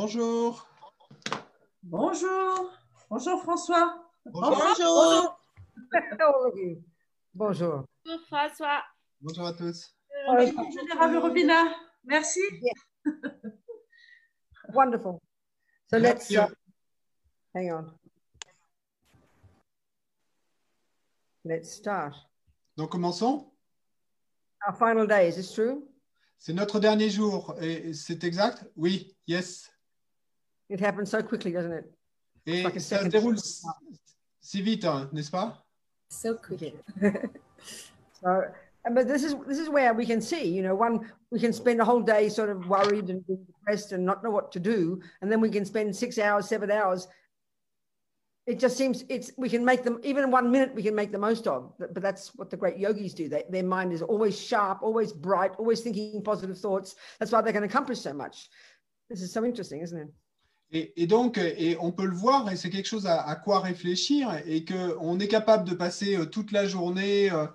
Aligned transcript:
bonjour. 0.00 0.66
Bonjour. 1.82 2.72
Bonjour 3.10 3.42
François. 3.42 4.02
Bonjour. 4.24 5.34
You. 6.56 6.82
Bonjour. 7.34 7.84
Bonjour 8.04 8.26
François. 8.26 8.82
Bonjour 9.20 9.46
à 9.46 9.52
tous. 9.52 9.94
Général 10.72 11.18
Robina. 11.18 11.64
Merci. 12.04 12.40
Wonderful. 14.72 15.20
So 15.90 15.98
let's 15.98 16.30
Yeah. 16.30 16.46
uh, 16.46 16.54
hang 17.54 17.70
on. 17.72 17.94
Let's 21.44 21.70
start. 21.74 22.14
Donc 22.78 22.90
commençons? 22.92 23.52
Our 24.66 24.74
final 24.74 25.06
day, 25.06 25.28
is 25.28 25.36
this 25.36 25.52
true? 25.52 25.86
C'est 26.38 26.54
notre 26.54 26.80
dernier 26.80 27.10
jour. 27.10 27.54
Et 27.60 27.92
c'est 27.92 28.24
exact? 28.24 28.64
Oui, 28.76 29.14
yes. 29.26 29.70
It 30.70 30.78
happens 30.80 31.10
so 31.10 31.20
quickly, 31.22 31.50
doesn't 31.52 31.72
it? 31.72 31.84
Et 32.46 32.62
Like 32.62 32.76
a 32.76 32.80
ça 32.80 32.98
se 32.98 33.04
second. 33.04 33.10
déroule 33.12 33.38
si- 33.38 33.66
si 34.40 34.62
vite, 34.62 34.84
n'est-ce 35.12 35.30
pas 35.30 35.58
So 36.10 36.34
quick. 36.34 36.74
So, 38.22 38.42
but 38.94 39.08
this 39.08 39.24
is 39.24 39.34
this 39.46 39.58
is 39.58 39.70
where 39.70 39.94
we 39.94 40.04
can 40.04 40.20
see, 40.20 40.44
you 40.46 40.62
know, 40.62 40.74
one 40.74 41.10
we 41.30 41.40
can 41.40 41.52
spend 41.54 41.80
a 41.80 41.84
whole 41.86 42.00
day 42.02 42.28
sort 42.28 42.50
of 42.50 42.68
worried 42.68 43.08
and 43.08 43.26
being 43.26 43.44
depressed 43.46 43.92
and 43.92 44.04
not 44.04 44.22
know 44.22 44.30
what 44.30 44.52
to 44.52 44.60
do, 44.60 45.00
and 45.22 45.32
then 45.32 45.40
we 45.40 45.48
can 45.48 45.64
spend 45.64 45.96
six 45.96 46.18
hours, 46.18 46.46
seven 46.46 46.70
hours. 46.70 47.08
It 48.46 48.58
just 48.58 48.76
seems 48.76 49.04
it's 49.08 49.32
we 49.38 49.48
can 49.48 49.64
make 49.64 49.84
them 49.84 50.00
even 50.02 50.30
one 50.30 50.50
minute 50.50 50.74
we 50.74 50.82
can 50.82 50.94
make 50.94 51.12
the 51.12 51.18
most 51.18 51.46
of. 51.46 51.72
But 51.78 51.94
but 51.94 52.02
that's 52.02 52.34
what 52.36 52.50
the 52.50 52.58
great 52.58 52.76
yogis 52.78 53.14
do. 53.14 53.28
They, 53.30 53.44
their 53.48 53.62
mind 53.64 53.92
is 53.94 54.02
always 54.02 54.38
sharp, 54.38 54.82
always 54.82 55.12
bright, 55.14 55.52
always 55.58 55.80
thinking 55.80 56.22
positive 56.22 56.58
thoughts. 56.58 56.94
That's 57.18 57.32
why 57.32 57.40
they 57.40 57.52
can 57.52 57.64
accomplish 57.64 58.00
so 58.00 58.12
much. 58.12 58.50
This 59.08 59.22
is 59.22 59.32
so 59.32 59.44
interesting, 59.46 59.80
isn't 59.80 59.98
it? 59.98 60.08
Et, 60.72 61.08
donc, 61.08 61.36
et 61.38 61.76
on 61.80 61.90
peut 61.90 62.04
le 62.06 62.14
voir, 62.14 62.48
et 62.50 62.54
c'est 62.56 62.70
quelque 62.70 62.86
chose 62.86 63.06
à, 63.06 63.34
quoi 63.34 63.58
réfléchir, 63.58 64.30
et 64.46 64.64
qu'on 64.64 65.18
est 65.18 65.26
capable 65.26 65.68
de 65.68 65.74
passer 65.74 66.16
euh, 66.16 66.26
toute 66.26 66.52
la 66.52 66.64
journée 66.66 67.28
euh, 67.32 67.46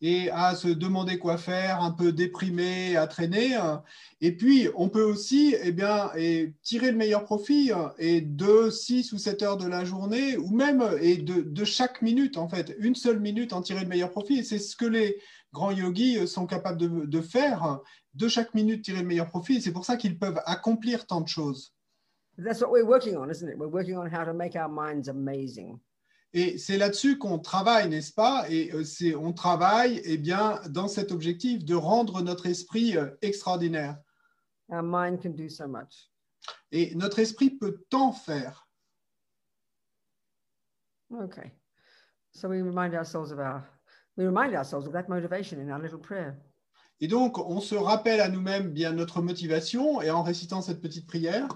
et 0.00 0.28
à 0.30 0.54
se 0.56 0.68
demander 0.68 1.18
quoi 1.18 1.38
faire, 1.38 1.80
un 1.82 1.92
peu 1.92 2.12
déprimé, 2.12 2.96
à 2.96 3.06
traîner. 3.06 3.56
euh, 3.56 3.76
Et 4.20 4.36
puis, 4.36 4.68
on 4.74 4.88
peut 4.88 5.02
aussi 5.04 5.54
eh 5.62 5.72
bien, 5.72 6.10
et 6.16 6.52
tirer 6.62 6.90
le 6.90 6.96
meilleur 6.96 7.24
profit 7.24 7.72
euh, 7.72 7.88
et 7.98 8.20
de 8.20 8.70
6 8.70 9.12
ou 9.12 9.18
7 9.18 9.42
heures 9.42 9.56
de 9.56 9.68
la 9.68 9.84
journée, 9.84 10.36
ou 10.36 10.50
même 10.50 10.82
euh, 10.82 10.98
et 11.00 11.16
de, 11.18 11.64
chaque 11.64 12.02
minute, 12.02 12.36
en 12.38 12.48
fait, 12.48 12.74
une 12.78 12.94
seule 12.96 13.20
minute 13.20 13.52
en 13.52 13.62
tirer 13.62 13.82
le 13.82 13.88
meilleur 13.88 14.10
profit. 14.10 14.38
Et 14.40 14.44
c'est 14.44 14.58
ce 14.58 14.76
que 14.76 14.84
les 14.86 15.18
grands 15.52 15.70
yogis 15.70 16.18
euh, 16.18 16.26
sont 16.26 16.46
capables 16.46 16.78
de, 16.78 17.06
de 17.06 17.20
faire, 17.20 17.80
de 18.14 18.28
chaque 18.28 18.52
minute 18.54 18.84
tirer 18.84 19.00
le 19.02 19.06
meilleur 19.06 19.28
profit. 19.28 19.62
C'est 19.62 19.72
pour 19.72 19.84
ça 19.84 19.96
qu'ils 19.96 20.18
peuvent 20.18 20.40
accomplir 20.44 21.06
tant 21.06 21.20
de 21.20 21.28
choses. 21.28 21.73
That's 22.36 22.60
what 22.60 22.70
we're 22.70 22.86
working 22.86 23.16
on, 23.16 23.30
isn't 23.30 23.48
it? 23.48 23.56
We're 23.56 23.68
working 23.68 23.96
on 23.96 24.10
how 24.10 24.24
to 24.24 24.34
make 24.34 24.56
our 24.56 24.68
minds 24.68 25.08
amazing. 25.08 25.80
Et 26.36 26.58
c'est 26.58 26.76
là-dessus 26.76 27.16
qu'on 27.16 27.38
travaille, 27.38 27.88
n'est-ce 27.88 28.12
pas? 28.12 28.44
Et 28.50 28.72
euh, 28.74 28.82
c'est, 28.82 29.14
on 29.14 29.32
travaille 29.32 30.00
eh 30.04 30.18
bien, 30.18 30.60
dans 30.68 30.88
cet 30.88 31.12
objectif 31.12 31.64
de 31.64 31.76
rendre 31.76 32.22
notre 32.22 32.46
esprit 32.46 32.96
euh, 32.96 33.08
extraordinaire. 33.22 33.96
Our 34.68 34.82
mind 34.82 35.22
can 35.22 35.30
do 35.30 35.48
so 35.48 35.68
much. 35.68 36.10
Et 36.72 36.92
notre 36.96 37.20
esprit 37.20 37.50
peut 37.50 37.84
tant 37.88 38.10
faire. 38.10 38.66
Okay. 41.12 41.52
So 42.32 42.48
we 42.48 42.62
remind 42.62 42.94
ourselves 42.94 43.30
of 43.30 43.38
our, 43.38 43.62
we 44.16 44.26
remind 44.26 44.56
ourselves 44.56 44.88
of 44.88 44.92
that 44.94 45.08
motivation 45.08 45.60
in 45.60 45.70
our 45.70 45.80
little 45.80 46.00
prayer. 46.00 46.34
Et 47.00 47.06
donc, 47.06 47.38
on 47.38 47.60
se 47.60 47.76
rappelle 47.76 48.20
à 48.20 48.28
nous-mêmes 48.28 48.70
bien 48.70 48.92
notre 48.92 49.22
motivation 49.22 50.02
et 50.02 50.10
en 50.10 50.24
récitant 50.24 50.62
cette 50.62 50.80
petite 50.80 51.06
prière. 51.06 51.48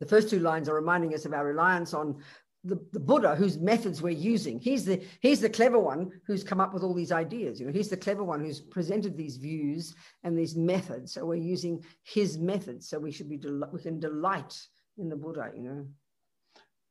The 0.00 0.06
first 0.06 0.30
two 0.30 0.40
lines 0.40 0.68
are 0.68 0.74
reminding 0.74 1.14
us 1.14 1.24
of 1.24 1.32
our 1.32 1.46
reliance 1.46 1.94
on 1.94 2.22
the, 2.64 2.78
the 2.92 3.00
Buddha 3.00 3.34
whose 3.34 3.58
methods 3.58 4.02
we're 4.02 4.10
using. 4.10 4.58
He's 4.58 4.84
the, 4.84 5.02
he's 5.20 5.40
the 5.40 5.48
clever 5.48 5.78
one 5.78 6.10
who's 6.26 6.44
come 6.44 6.60
up 6.60 6.74
with 6.74 6.82
all 6.82 6.94
these 6.94 7.12
ideas. 7.12 7.60
You 7.60 7.66
know, 7.66 7.72
he's 7.72 7.88
the 7.88 7.96
clever 7.96 8.24
one 8.24 8.40
who's 8.40 8.60
presented 8.60 9.16
these 9.16 9.36
views 9.36 9.94
and 10.24 10.36
these 10.36 10.56
methods. 10.56 11.14
So 11.14 11.24
we're 11.24 11.36
using 11.36 11.84
his 12.02 12.38
methods. 12.38 12.88
So 12.88 12.98
we 12.98 13.12
should 13.12 13.28
be, 13.28 13.36
del- 13.36 13.70
we 13.72 13.80
can 13.80 14.00
delight 14.00 14.60
in 14.98 15.08
the 15.08 15.16
Buddha, 15.16 15.50
you 15.54 15.62
know. 15.62 15.86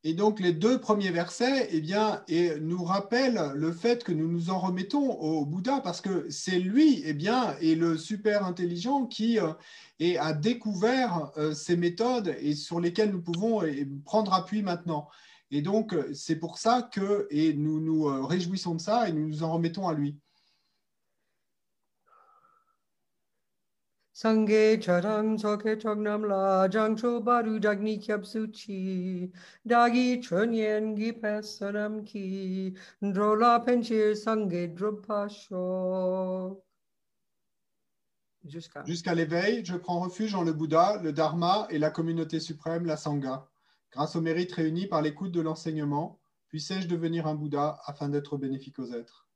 Et 0.03 0.13
donc, 0.13 0.39
les 0.39 0.53
deux 0.53 0.79
premiers 0.79 1.09
versets 1.09 1.67
eh 1.71 1.81
bien, 1.81 2.23
et 2.27 2.59
nous 2.59 2.83
rappellent 2.83 3.51
le 3.55 3.71
fait 3.71 4.03
que 4.03 4.11
nous 4.11 4.27
nous 4.27 4.51
en 4.51 4.59
remettons 4.59 5.11
au 5.11 5.45
Bouddha 5.45 5.81
parce 5.81 6.01
que 6.01 6.29
c'est 6.29 6.59
lui 6.59 7.01
eh 7.03 7.13
bien, 7.13 7.57
est 7.61 7.75
le 7.75 7.97
super 7.97 8.45
intelligent 8.45 9.07
qui 9.07 9.39
euh, 9.39 9.53
et 9.99 10.19
a 10.19 10.33
découvert 10.33 11.31
euh, 11.37 11.53
ces 11.53 11.75
méthodes 11.75 12.35
et 12.39 12.53
sur 12.53 12.79
lesquelles 12.79 13.11
nous 13.11 13.21
pouvons 13.21 13.63
eh, 13.63 13.87
prendre 14.05 14.33
appui 14.33 14.61
maintenant. 14.61 15.09
Et 15.49 15.61
donc, 15.61 15.93
euh, 15.93 16.13
c'est 16.13 16.35
pour 16.35 16.59
ça 16.59 16.83
que 16.83 17.27
et 17.31 17.53
nous 17.53 17.79
nous 17.79 18.05
réjouissons 18.27 18.75
de 18.75 18.81
ça 18.81 19.09
et 19.09 19.13
nous 19.13 19.27
nous 19.27 19.43
en 19.43 19.51
remettons 19.51 19.87
à 19.87 19.93
lui. 19.93 20.15
Soke 24.17 24.79
la 24.89 26.67
dagni 26.67 27.99
dagi 29.63 30.21
gi 30.21 31.13
ki. 32.03 32.73
Jusqu'à. 38.43 39.13
L'éveil, 39.13 39.63
je 39.63 39.77
prends 39.77 39.99
refuge 39.99 40.33
en 40.33 40.41
le 40.41 40.51
Bouddha, 40.51 40.99
le 41.03 41.13
Dharma 41.13 41.67
et 41.69 41.77
la 41.77 41.91
communauté 41.91 42.39
suprême, 42.39 42.87
la 42.87 42.97
Sangha. 42.97 43.47
Grâce 43.91 44.15
au 44.15 44.21
mérite 44.21 44.51
réuni 44.53 44.87
par 44.87 45.03
l'écoute 45.03 45.31
de 45.31 45.41
l'enseignement, 45.41 46.19
puissais-je 46.47 46.87
devenir 46.87 47.27
un 47.27 47.35
Bouddha 47.35 47.79
afin 47.85 48.09
d'être 48.09 48.35
bénéfique 48.37 48.79
aux 48.79 48.91
êtres? 48.93 49.26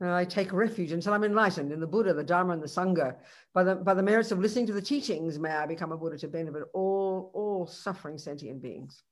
I 0.00 0.24
take 0.24 0.52
refuge 0.52 0.92
until 0.92 1.12
I'm 1.12 1.24
enlightened 1.24 1.72
in 1.72 1.80
the 1.80 1.86
Buddha, 1.86 2.14
the 2.14 2.24
Dharma, 2.24 2.54
and 2.54 2.62
the 2.62 2.66
Sangha. 2.66 3.16
By 3.52 3.64
the, 3.64 3.74
by 3.74 3.92
the 3.92 4.02
merits 4.02 4.30
of 4.30 4.38
listening 4.38 4.66
to 4.68 4.72
the 4.72 4.80
teachings, 4.80 5.38
may 5.38 5.50
I 5.50 5.66
become 5.66 5.92
a 5.92 5.96
Buddha 5.96 6.16
to 6.18 6.28
benefit 6.28 6.62
all, 6.72 7.30
all 7.34 7.66
suffering 7.66 8.16
sentient 8.16 8.62
beings. 8.62 9.02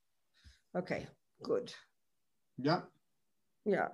Okay, 0.76 1.06
good. 1.42 1.72
Bien. 2.58 2.82
Yeah. 3.64 3.88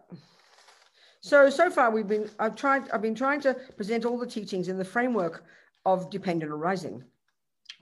So 1.21 1.49
so 1.51 1.71
far 1.71 1.91
we've 1.91 2.07
been 2.07 2.29
I've 2.39 2.55
tried 2.55 2.91
I've 2.91 3.01
been 3.03 3.15
trying 3.15 3.41
to 3.43 3.55
present 3.77 4.05
all 4.05 4.19
the 4.19 4.27
teachings 4.27 4.69
in 4.69 4.77
the 4.77 4.85
framework 4.85 5.45
of 5.87 6.11
dependent 6.11 6.53
arising. 6.53 7.03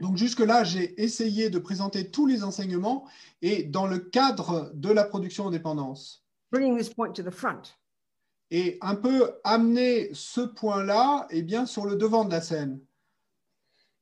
Donc 0.01 0.17
jusque-là, 0.17 0.65
j'ai 0.65 1.01
essayé 1.01 1.51
de 1.51 1.59
présenter 1.59 2.11
tous 2.11 2.27
les 2.27 2.45
enseignements 2.45 3.07
et 3.43 3.65
dans 3.65 3.87
le 3.87 3.99
cadre 3.99 4.73
de 4.75 4.91
la 4.91 5.05
production 5.05 5.47
en 5.47 5.51
dépendance. 5.51 6.23
bringing 6.53 6.77
this 6.77 6.93
point 6.93 7.15
to 7.17 7.23
the 7.23 7.31
front. 7.31 7.73
Et 8.55 8.77
un 8.83 8.97
peu 8.97 9.33
amener 9.45 10.11
ce 10.13 10.43
point-là 10.43 11.27
eh 11.31 11.41
bien, 11.41 11.65
sur 11.65 11.87
le 11.87 11.97
devant 11.97 12.27
de 12.27 12.31
la 12.31 12.43
scène. 12.43 12.79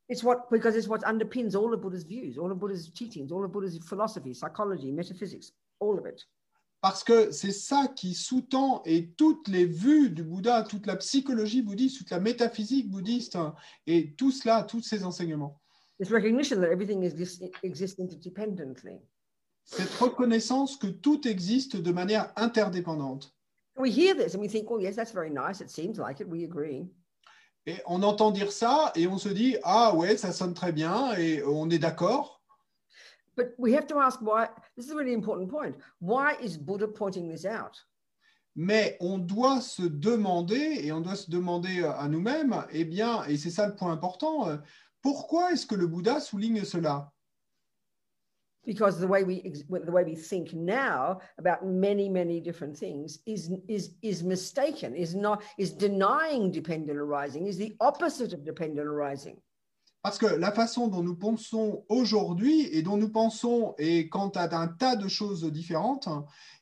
It's 0.09 0.25
what 0.25 0.49
because 0.50 0.75
it's 0.75 0.88
what 0.88 1.05
underpins 1.06 1.55
all 1.55 1.72
of 1.72 1.81
Buddha's 1.81 2.05
views, 2.05 2.37
all 2.37 2.50
of 2.50 2.59
Buddha's 2.59 2.91
teachings, 2.93 3.31
all 3.31 3.44
of 3.44 3.53
Buddha's 3.53 3.78
philosophy, 3.78 4.34
psychology, 4.34 4.91
metaphysics, 4.91 5.53
all 5.78 5.97
of 5.97 6.05
it. 6.05 6.27
Parce 6.81 7.05
que 7.05 7.31
c'est 7.31 7.53
ça 7.53 7.87
qui 7.94 8.15
sous-tend 8.15 8.83
et 8.87 9.10
toutes 9.16 9.47
les 9.47 9.66
vues 9.66 10.10
du 10.10 10.25
Bouddha, 10.25 10.65
toute 10.65 10.87
la 10.87 10.97
psychologie 10.97 11.62
bouddhiste, 11.62 11.99
toute 11.99 12.10
la 12.10 12.19
métaphysique 12.19 12.91
bouddhiste 12.91 13.39
et 13.86 14.15
tout 14.15 14.33
cela, 14.33 14.65
tous 14.65 14.83
ces 14.83 15.04
enseignements. 15.04 15.60
This 16.01 16.10
recognition 16.10 16.60
that 16.60 16.72
everything 16.72 17.04
exists 17.04 17.41
exists 17.63 18.01
interdependently. 18.01 18.98
Cette 19.63 19.95
reconnaissance 20.01 20.77
que 20.77 20.89
tout 20.89 21.28
existe 21.28 21.77
de 21.77 21.92
manière 21.92 22.33
interdépendante. 22.34 23.33
We 23.80 23.91
hear 23.91 24.15
this 24.15 24.34
and 24.34 24.42
we 24.42 24.48
think, 24.48 24.68
oh 24.71 24.78
yes, 24.78 24.94
that's 24.94 25.12
very 25.12 25.30
nice. 25.30 25.62
It 25.62 25.71
seems 25.71 25.98
like 25.98 26.21
it. 26.21 26.28
We 26.28 26.44
agree. 26.44 26.86
Et 27.66 27.80
on 27.86 28.03
entend 28.03 28.30
dire 28.30 28.53
ça 28.53 28.92
et 28.94 29.06
on 29.06 29.18
se 29.18 29.30
dit, 29.30 29.56
ah 29.65 29.94
ouais, 29.94 30.16
ça 30.16 30.32
sonne 30.32 30.54
très 30.54 30.72
bien 30.72 31.15
et 31.16 31.42
on 31.42 31.71
est 31.71 31.78
d'accord. 31.78 32.42
But 33.36 33.54
we 33.59 33.72
have 33.72 33.86
to 33.86 33.98
ask 33.98 34.21
why. 34.21 34.48
This 34.77 34.86
is 34.86 34.92
a 34.92 34.97
really 34.97 35.15
important 35.15 35.48
point. 35.48 35.74
Why 36.00 36.36
is 36.42 36.59
Buddha 36.59 36.88
pointing 36.88 37.28
this 37.28 37.47
out? 37.47 37.78
Mais 38.54 38.98
on 39.00 39.18
doit 39.18 39.62
se 39.62 39.82
demander, 39.82 40.80
et 40.84 40.92
on 40.92 41.00
doit 41.00 41.16
se 41.16 41.30
demander 41.30 41.84
à 41.84 42.09
nous-mêmes, 42.09 42.66
eh 42.72 42.84
bien, 42.84 43.24
et 43.24 43.38
c'est 43.38 43.50
ça 43.50 43.66
le 43.66 43.77
point 43.77 43.92
important, 43.92 44.48
euh, 44.48 44.56
pourquoi 45.00 45.53
est-ce 45.53 45.66
que 45.66 45.77
le 45.77 45.86
Bouddha 45.86 46.21
souligne 46.21 46.65
cela? 46.65 47.12
Because 48.65 48.98
the 48.98 49.07
way 49.07 49.22
we 49.24 49.42
ex- 49.45 49.62
the 49.68 49.92
way 49.92 50.04
we 50.04 50.15
think 50.15 50.53
now 50.53 51.21
about 51.39 51.65
many 51.65 52.09
many 52.09 52.41
different 52.41 52.77
things 52.77 53.21
is 53.27 53.51
is 53.68 53.95
is 54.03 54.22
mistaken 54.22 54.95
is 54.95 55.15
not 55.15 55.42
is 55.59 55.72
denying 55.72 56.51
dependent 56.51 56.98
arising 56.98 57.47
is 57.47 57.57
the 57.57 57.74
opposite 57.80 58.33
of 58.33 58.45
dependent 58.45 58.86
arising 58.86 59.36
Parce 60.03 60.16
que 60.16 60.27
la 60.27 60.51
façon 60.51 60.89
dont 60.89 61.03
nous 61.03 61.15
pensons 61.16 61.84
aujourd'hui 61.91 62.66
et 62.72 62.80
dont 62.83 62.97
nous 62.97 63.10
pensons 63.10 63.74
et 63.77 64.09
quant 64.09 64.30
à 64.30 64.48
un 64.57 64.68
tas 64.68 64.97
de 64.97 65.09
choses 65.09 65.45
différentes, 65.45 66.09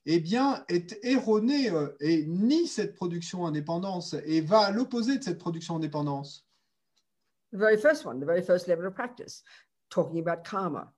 eh 0.06 0.18
bien, 0.18 0.64
est 0.68 0.98
erronée 1.04 1.70
euh, 1.70 1.96
et 2.00 2.26
nie 2.26 2.66
cette 2.66 2.96
production 2.96 3.46
indépendance 3.46 4.16
et 4.26 4.40
va 4.40 4.62
à 4.62 4.70
l'opposé 4.72 5.18
de 5.18 5.22
cette 5.22 5.38
production 5.38 5.76
indépendance. 5.76 6.44
the 7.52 7.56
very 7.56 7.76
first 7.78 8.04
one 8.04 8.18
the 8.18 8.26
very 8.26 8.42
first 8.42 8.66
level 8.66 8.86
of 8.86 8.94
practice 8.94 9.42
talking 9.88 10.18
about 10.18 10.44
karma. 10.44 10.92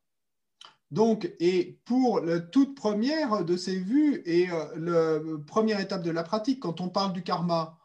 Donc, 0.90 1.32
et 1.38 1.78
pour 1.84 2.20
la 2.20 2.40
toute 2.40 2.74
première 2.74 3.44
de 3.44 3.56
ces 3.56 3.78
vues 3.78 4.22
et 4.24 4.50
euh, 4.50 4.64
la 4.76 5.38
première 5.46 5.80
étape 5.80 6.02
de 6.02 6.10
la 6.10 6.24
pratique, 6.24 6.60
quand 6.60 6.80
on 6.80 6.88
parle 6.88 7.12
du 7.12 7.22
karma, 7.22 7.76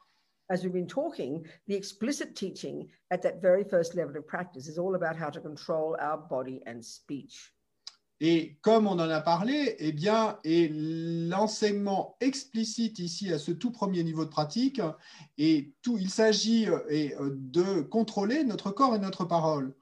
As 0.47 0.61
we've 0.61 0.71
been 0.71 0.85
talking, 0.85 1.43
the 1.67 1.73
explicit 1.73 2.35
teaching 2.35 2.87
at 3.09 3.17
that 3.23 3.41
very 3.41 3.63
first 3.63 3.95
level 3.95 4.15
of 4.15 4.27
practice 4.27 4.67
is 4.67 4.77
all 4.77 4.93
about 4.93 5.15
how 5.15 5.31
to 5.31 5.41
control 5.41 5.95
our 5.99 6.19
body 6.29 6.61
and 6.67 6.83
speech. 6.83 7.55
et 8.21 8.57
comme 8.61 8.87
on 8.87 8.93
en 8.93 9.09
a 9.09 9.21
parlé, 9.21 9.75
eh 9.79 9.91
bien, 9.91 10.39
et 10.43 10.69
l'enseignement 10.71 12.15
explicite 12.21 12.99
ici 12.99 13.33
à 13.33 13.39
ce 13.39 13.51
tout 13.51 13.71
premier 13.71 14.03
niveau 14.03 14.23
de 14.23 14.29
pratique, 14.29 14.81
et 15.37 15.73
tout, 15.81 15.97
il 15.97 16.09
s'agit 16.09 16.67
euh, 16.69 16.79
euh, 16.91 17.31
de 17.35 17.81
contrôler 17.81 18.43
notre 18.43 18.71
corps 18.71 18.95
et 18.95 18.99
notre 18.99 19.25
parole 19.25 19.75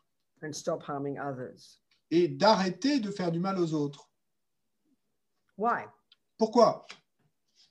and 0.44 0.54
stop 0.54 0.84
harming 0.88 1.18
others. 1.20 1.83
Et 2.14 2.28
d'arrêter 2.28 3.00
de 3.00 3.10
faire 3.10 3.32
du 3.32 3.40
mal 3.40 3.58
aux 3.58 3.74
autres. 3.74 4.08
Why? 5.58 5.86
Pourquoi? 6.38 6.86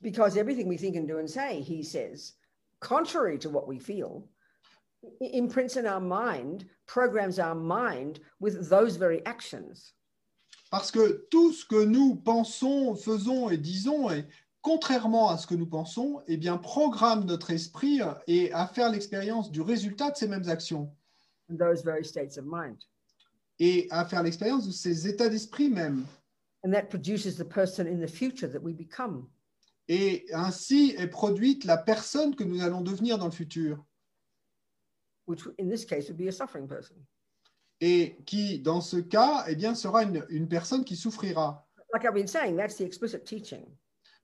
Because 0.00 0.36
everything 0.36 0.66
we 0.66 0.76
think 0.76 0.96
and 0.96 1.06
do 1.06 1.18
and 1.18 1.28
say, 1.28 1.60
he 1.60 1.84
says, 1.84 2.34
contrary 2.80 3.38
to 3.38 3.48
what 3.48 3.68
we 3.68 3.78
feel, 3.78 4.28
imprints 5.20 5.76
in 5.76 5.86
our 5.86 6.00
mind, 6.00 6.64
programs 6.86 7.38
our 7.38 7.54
mind 7.54 8.18
with 8.40 8.68
those 8.68 8.96
very 8.96 9.24
actions. 9.26 9.94
Parce 10.72 10.90
que 10.90 11.24
tout 11.30 11.52
ce 11.52 11.64
que 11.64 11.84
nous 11.84 12.16
pensons, 12.16 12.96
faisons 12.96 13.48
et 13.48 13.58
disons, 13.58 14.10
et 14.10 14.24
contrairement 14.60 15.30
à 15.30 15.38
ce 15.38 15.46
que 15.46 15.54
nous 15.54 15.68
pensons, 15.68 16.20
eh 16.26 16.36
bien, 16.36 16.56
programme 16.56 17.26
notre 17.26 17.52
esprit 17.52 18.00
et 18.26 18.52
à 18.52 18.66
faire 18.66 18.90
l'expérience 18.90 19.52
du 19.52 19.60
résultat 19.60 20.10
de 20.10 20.16
ces 20.16 20.26
mêmes 20.26 20.48
actions 20.48 20.90
those 21.58 21.82
very 21.82 22.02
states 22.02 22.38
of 22.38 22.46
mind. 22.46 22.84
Et 23.62 23.86
à 23.90 24.04
faire 24.04 24.22
l'expérience 24.22 24.66
de 24.66 24.72
ces 24.72 25.06
états 25.06 25.28
d'esprit 25.28 25.68
même. 25.68 26.04
And 26.64 26.72
that 26.72 26.88
produces 26.88 27.36
the 27.36 27.44
person 27.44 27.86
in 27.86 28.04
the 28.04 28.10
future 28.10 28.50
that 28.50 28.60
we 28.60 28.74
become. 28.74 29.28
Et 29.88 30.26
ainsi 30.32 30.94
est 30.98 31.08
produite 31.08 31.64
la 31.64 31.76
personne 31.76 32.34
que 32.34 32.44
nous 32.44 32.60
allons 32.62 32.80
devenir 32.80 33.18
dans 33.18 33.26
le 33.26 33.32
futur 33.32 33.84
which 35.26 35.46
in 35.58 35.68
this 35.68 35.84
case 35.84 36.08
would 36.08 36.18
be 36.18 36.28
a 36.28 36.32
suffering 36.32 36.66
person. 36.66 36.96
et 37.80 38.16
qui, 38.26 38.60
dans 38.60 38.80
ce 38.80 38.96
cas, 38.96 39.44
eh 39.48 39.56
bien, 39.56 39.74
sera 39.74 40.04
une, 40.04 40.24
une 40.28 40.48
personne 40.48 40.84
qui 40.84 40.94
souffrira. 40.94 41.66
Like 41.92 42.04
I've 42.04 42.14
been 42.14 42.28
saying, 42.28 42.56
that's 42.56 42.76
the 42.76 42.82
explicit 42.82 43.24
teaching. 43.24 43.66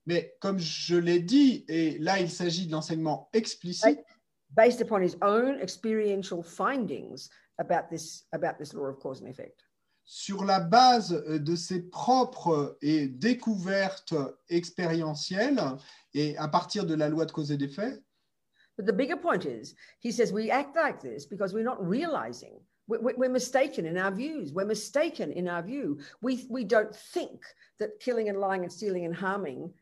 Mais 0.07 0.37
comme 0.41 0.59
je 0.59 0.97
l'ai 0.97 1.21
dit, 1.21 1.65
et 1.69 1.99
là 1.99 2.19
il 2.19 2.31
s'agit 2.31 2.67
de 2.67 2.73
l'enseignement 2.73 3.29
explicite, 3.33 4.01
based 4.51 4.81
upon 4.81 5.03
his 5.03 5.17
own 5.23 5.61
experiential 5.61 6.43
findings 6.43 7.29
about 7.59 7.89
this 7.91 8.25
about 8.33 8.59
this 8.59 8.73
law 8.75 8.87
of 8.87 8.99
cause 8.99 9.21
and 9.21 9.29
effect. 9.29 9.65
sur 10.11 10.43
la 10.45 10.59
base 10.61 11.13
euh, 11.13 11.39
de 11.39 11.55
ses 11.55 11.83
propres 11.83 12.79
et 12.81 13.09
découvertes 13.09 14.15
expérientielles 14.49 15.61
et 16.15 16.37
à 16.39 16.49
partir 16.49 16.87
de 16.87 16.95
la 16.95 17.09
loi 17.11 17.27
de 17.27 17.33
cause 17.33 17.53
et 17.53 17.59
d'effet. 17.59 18.03
But 18.79 18.87
the 18.87 18.93
bigger 18.93 19.17
point 19.17 19.45
is, 19.45 19.75
he 20.01 20.11
says 20.13 20.33
we 20.33 20.51
act 20.51 20.77
like 20.77 21.01
this 21.01 21.27
because 21.27 21.53
we're 21.53 21.65
not 21.65 21.79
realizing. 21.85 22.55
we- 22.87 22.99
we- 23.03 23.15
We're 23.19 23.29
mistaken 23.29 23.85
in 23.85 23.99
our 23.99 24.11
views. 24.11 24.53
We're 24.55 24.65
mistaken 24.65 25.31
in 25.33 25.47
our 25.47 25.63
view. 25.63 25.99
We, 26.23 26.47
we 26.49 26.65
don't 26.65 26.95
think 27.13 27.43
that 27.79 28.01
killing 28.01 28.31
and 28.31 28.39
lying 28.41 28.63
and 28.63 28.73
stealing 28.73 29.05
and 29.05 29.15
harming 29.15 29.75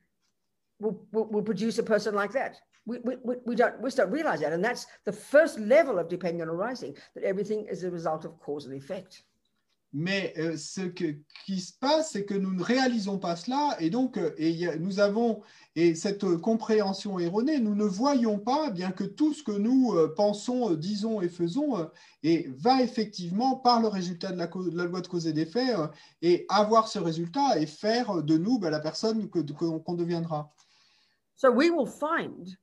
will, 0.80 1.06
will, 1.12 1.26
will 1.26 1.42
produce 1.44 1.78
a 1.78 1.84
person 1.84 2.14
like 2.16 2.32
that. 2.32 2.56
We, 2.86 2.98
we, 3.04 3.16
we- 3.44 3.56
don't, 3.56 3.74
we 3.80 3.86
just 3.86 3.96
don't 3.96 4.12
realize 4.12 4.40
that. 4.40 4.52
And 4.52 4.62
that's 4.62 4.86
the 5.04 5.12
first 5.12 5.58
level 5.58 5.98
of 5.98 6.08
dependent 6.08 6.48
arising, 6.48 6.94
that 7.14 7.24
everything 7.24 7.66
is 7.68 7.82
a 7.84 7.90
result 7.90 8.24
of 8.24 8.38
cause 8.38 8.66
and 8.66 8.74
effect. 8.74 9.24
Mais 9.92 10.34
euh, 10.36 10.56
ce 10.56 10.82
que- 10.88 11.16
qui 11.46 11.58
se 11.60 11.72
passe, 11.72 12.10
c'est 12.12 12.24
que 12.26 12.34
nous 12.34 12.52
ne 12.52 12.62
réalisons 12.62 13.18
pas 13.18 13.34
cela, 13.34 13.76
et 13.80 13.88
donc 13.88 14.18
euh, 14.18 14.34
et 14.36 14.66
a- 14.68 14.76
nous 14.76 15.00
avons 15.00 15.42
et 15.74 15.94
cette 15.94 16.22
euh, 16.24 16.38
compréhension 16.38 17.18
erronée, 17.18 17.58
nous 17.60 17.74
ne 17.74 17.84
voyons 17.84 18.38
pas, 18.38 18.70
bien 18.70 18.90
que 18.90 19.04
tout 19.04 19.32
ce 19.32 19.42
que 19.42 19.52
nous 19.52 19.92
euh, 19.94 20.12
pensons, 20.14 20.74
disons 20.74 21.22
et 21.22 21.28
faisons, 21.28 21.88
et 22.22 22.48
va 22.58 22.82
effectivement 22.82 23.56
par 23.56 23.80
le 23.80 23.88
résultat 23.88 24.32
de 24.32 24.36
la, 24.38 24.48
cause- 24.48 24.70
de 24.70 24.76
la 24.76 24.84
loi 24.84 25.00
de 25.00 25.08
cause 25.08 25.26
et 25.26 25.32
d'effet, 25.32 25.72
et 26.20 26.44
avoir 26.50 26.88
ce 26.88 26.98
résultat 26.98 27.58
et 27.58 27.66
faire 27.66 28.22
de 28.22 28.36
nous 28.36 28.58
bah, 28.58 28.70
la 28.70 28.80
personne 28.80 29.28
qu'on 29.30 29.94
deviendra. 29.94 30.52
So 31.36 31.50
we 31.50 31.70
will 31.70 31.86
find 31.88 32.56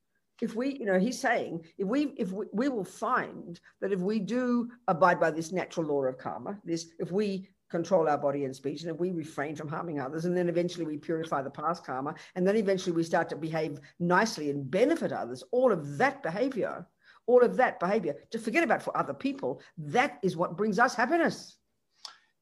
if 0.44 0.58
we, 0.58 0.78
you 0.78 0.86
know, 0.86 1.00
he's 1.00 1.20
saying 1.20 1.64
if 1.78 1.88
we 1.88 2.14
if 2.18 2.34
we, 2.34 2.46
we 2.52 2.68
will 2.68 2.84
find 2.84 3.62
that 3.80 3.94
if 3.94 4.02
we 4.02 4.20
do 4.20 4.70
abide 4.90 5.18
by 5.18 5.32
this 5.32 5.54
natural 5.54 5.88
law 5.88 6.04
of 6.04 6.18
karma, 6.18 6.60
this 6.66 6.92
if 7.00 7.12
we 7.12 7.48
control 7.70 8.10
our 8.10 8.18
body 8.18 8.44
and 8.44 8.54
speech, 8.54 8.82
and 8.82 8.92
if 8.92 9.00
we 9.00 9.12
refrain 9.12 9.56
from 9.56 9.70
harming 9.70 10.02
others, 10.02 10.26
and 10.26 10.36
then 10.36 10.50
eventually 10.50 10.86
we 10.86 10.98
purify 10.98 11.42
the 11.42 11.50
past 11.50 11.86
karma, 11.86 12.14
and 12.36 12.46
then 12.46 12.58
eventually 12.58 12.94
we 12.94 13.04
start 13.04 13.30
to 13.30 13.38
behave 13.38 13.80
nicely 14.00 14.50
and 14.50 14.70
benefit 14.70 15.14
others, 15.14 15.44
all 15.52 15.72
of 15.72 15.98
that 15.98 16.22
behavior, 16.22 16.86
all 17.26 17.42
of 17.42 17.56
that 17.56 17.80
behavior, 17.80 18.14
to 18.30 18.38
forget 18.38 18.66
about 18.66 18.84
for 18.84 18.96
other 18.98 19.14
people, 19.14 19.62
that 19.78 20.20
is 20.24 20.36
what 20.36 20.58
brings 20.58 20.78
us 20.78 20.94
happiness. 20.94 21.56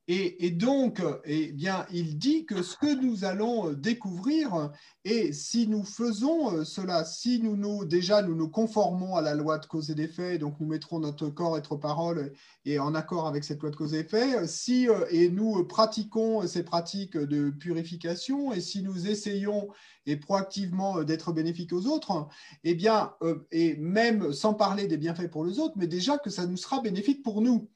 Et, 0.08 0.50
donc, 0.50 1.02
eh 1.26 1.52
bien, 1.52 1.86
il 1.92 2.18
dit 2.18 2.46
que 2.46 2.64
ce 2.64 2.76
que 2.76 3.00
nous 3.02 3.24
allons 3.24 3.70
euh, 3.70 3.76
découvrir, 3.76 4.72
et 5.06 5.32
si 5.32 5.68
nous 5.68 5.84
faisons 5.84 6.52
euh, 6.52 6.64
cela, 6.66 7.06
si 7.06 7.40
nous 7.40 7.56
nous 7.56 7.86
déjà 7.86 8.24
nous 8.24 8.36
nous 8.36 8.50
conformons 8.50 9.16
à 9.16 9.22
la 9.22 9.36
loi 9.36 9.60
de 9.60 9.68
cause 9.68 9.92
et 9.92 9.96
d'effet, 9.96 10.40
donc 10.40 10.60
nous 10.60 10.66
mettrons 10.66 11.00
notre 11.00 11.30
corps 11.30 11.56
et 11.56 11.60
notre 11.60 11.76
parole 11.76 12.34
et 12.66 12.80
en 12.80 12.96
accord 12.96 13.28
avec 13.28 13.44
cette 13.44 13.62
loi 13.62 13.70
de 13.70 13.76
cause 13.76 13.94
et 13.94 14.04
d'effet, 14.04 14.48
si 14.48 14.90
euh, 14.90 15.06
et 15.12 15.30
nous 15.30 15.64
pratiquons 15.66 16.46
ces 16.48 16.64
pratiques 16.64 17.16
de 17.16 17.52
purification, 17.52 18.52
et 18.52 18.60
si 18.60 18.82
nous 18.82 19.08
essayons 19.08 19.70
et 20.08 20.18
proactivement 20.18 21.04
d'être 21.04 21.32
bénéfiques 21.32 21.74
aux 21.74 21.86
autres, 21.86 22.28
eh 22.64 22.74
bien, 22.74 23.14
et 23.52 23.76
même 23.76 24.34
sans 24.34 24.56
parler 24.56 24.88
des 24.88 24.98
bienfaits 24.98 25.30
pour 25.30 25.46
les 25.46 25.60
autres, 25.60 25.76
mais 25.78 25.86
déjà 25.86 26.18
que 26.18 26.32
ça 26.32 26.48
nous 26.48 26.58
sera 26.58 26.82
bénéfique 26.82 27.22
pour 27.22 27.42
nous. 27.42 27.70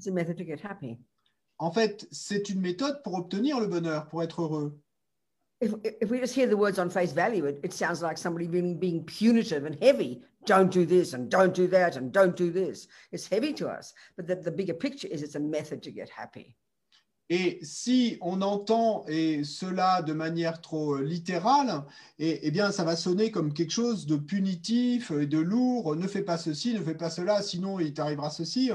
It's 0.00 0.06
a 0.06 0.12
method 0.12 0.38
to 0.38 0.44
get 0.44 0.60
happy. 0.60 0.98
En 1.58 1.70
fait, 1.70 2.06
c'est 2.10 2.48
une 2.48 2.62
méthode 2.62 3.02
pour 3.02 3.16
obtenir 3.16 3.60
le 3.60 3.66
bonheur, 3.66 4.08
pour 4.08 4.22
être 4.22 4.40
heureux. 4.40 4.80
if, 5.60 5.74
if 6.00 6.10
we 6.10 6.18
just 6.18 6.34
hear 6.34 6.46
the 6.46 6.56
words 6.56 6.78
on 6.78 6.88
face 6.88 7.12
value, 7.12 7.44
it, 7.44 7.60
it 7.62 7.74
sounds 7.74 8.00
like 8.00 8.16
somebody 8.16 8.46
being, 8.46 8.78
being 8.78 9.04
punitive 9.04 9.66
and 9.66 9.76
heavy. 9.82 10.22
Don't 10.46 10.70
do 10.70 10.86
this 10.86 11.12
and 11.12 11.30
don't 11.30 11.52
do 11.52 11.68
that 11.68 11.96
and 11.96 12.12
don't 12.12 12.34
do 12.34 12.50
this. 12.50 12.88
It's 13.12 13.28
heavy 13.28 13.52
to 13.52 13.68
us. 13.68 13.92
But 14.16 14.26
the, 14.26 14.36
the 14.36 14.50
bigger 14.50 14.72
picture 14.72 15.08
is 15.08 15.22
it's 15.22 15.34
a 15.34 15.40
method 15.40 15.82
to 15.82 15.90
get 15.90 16.08
happy. 16.08 16.56
Et 17.32 17.60
si 17.62 18.18
on 18.20 18.42
entend 18.42 19.04
cela 19.44 20.02
de 20.02 20.12
manière 20.12 20.60
trop 20.60 20.96
euh, 20.96 21.04
littérale, 21.04 21.84
et, 22.18 22.40
eh 22.42 22.50
bien, 22.50 22.72
ça 22.72 22.82
va 22.82 22.96
sonner 22.96 23.30
comme 23.30 23.54
quelque 23.54 23.70
chose 23.70 24.04
de 24.06 24.16
punitif 24.16 25.12
et 25.12 25.26
de 25.26 25.38
lourd. 25.38 25.94
Ne 25.94 26.08
fais 26.08 26.22
pas 26.22 26.38
ceci, 26.38 26.74
ne 26.74 26.82
fais 26.82 26.96
pas 26.96 27.08
cela, 27.08 27.40
sinon 27.40 27.78
il 27.78 27.94
t'arrivera 27.94 28.30
ceci. 28.30 28.72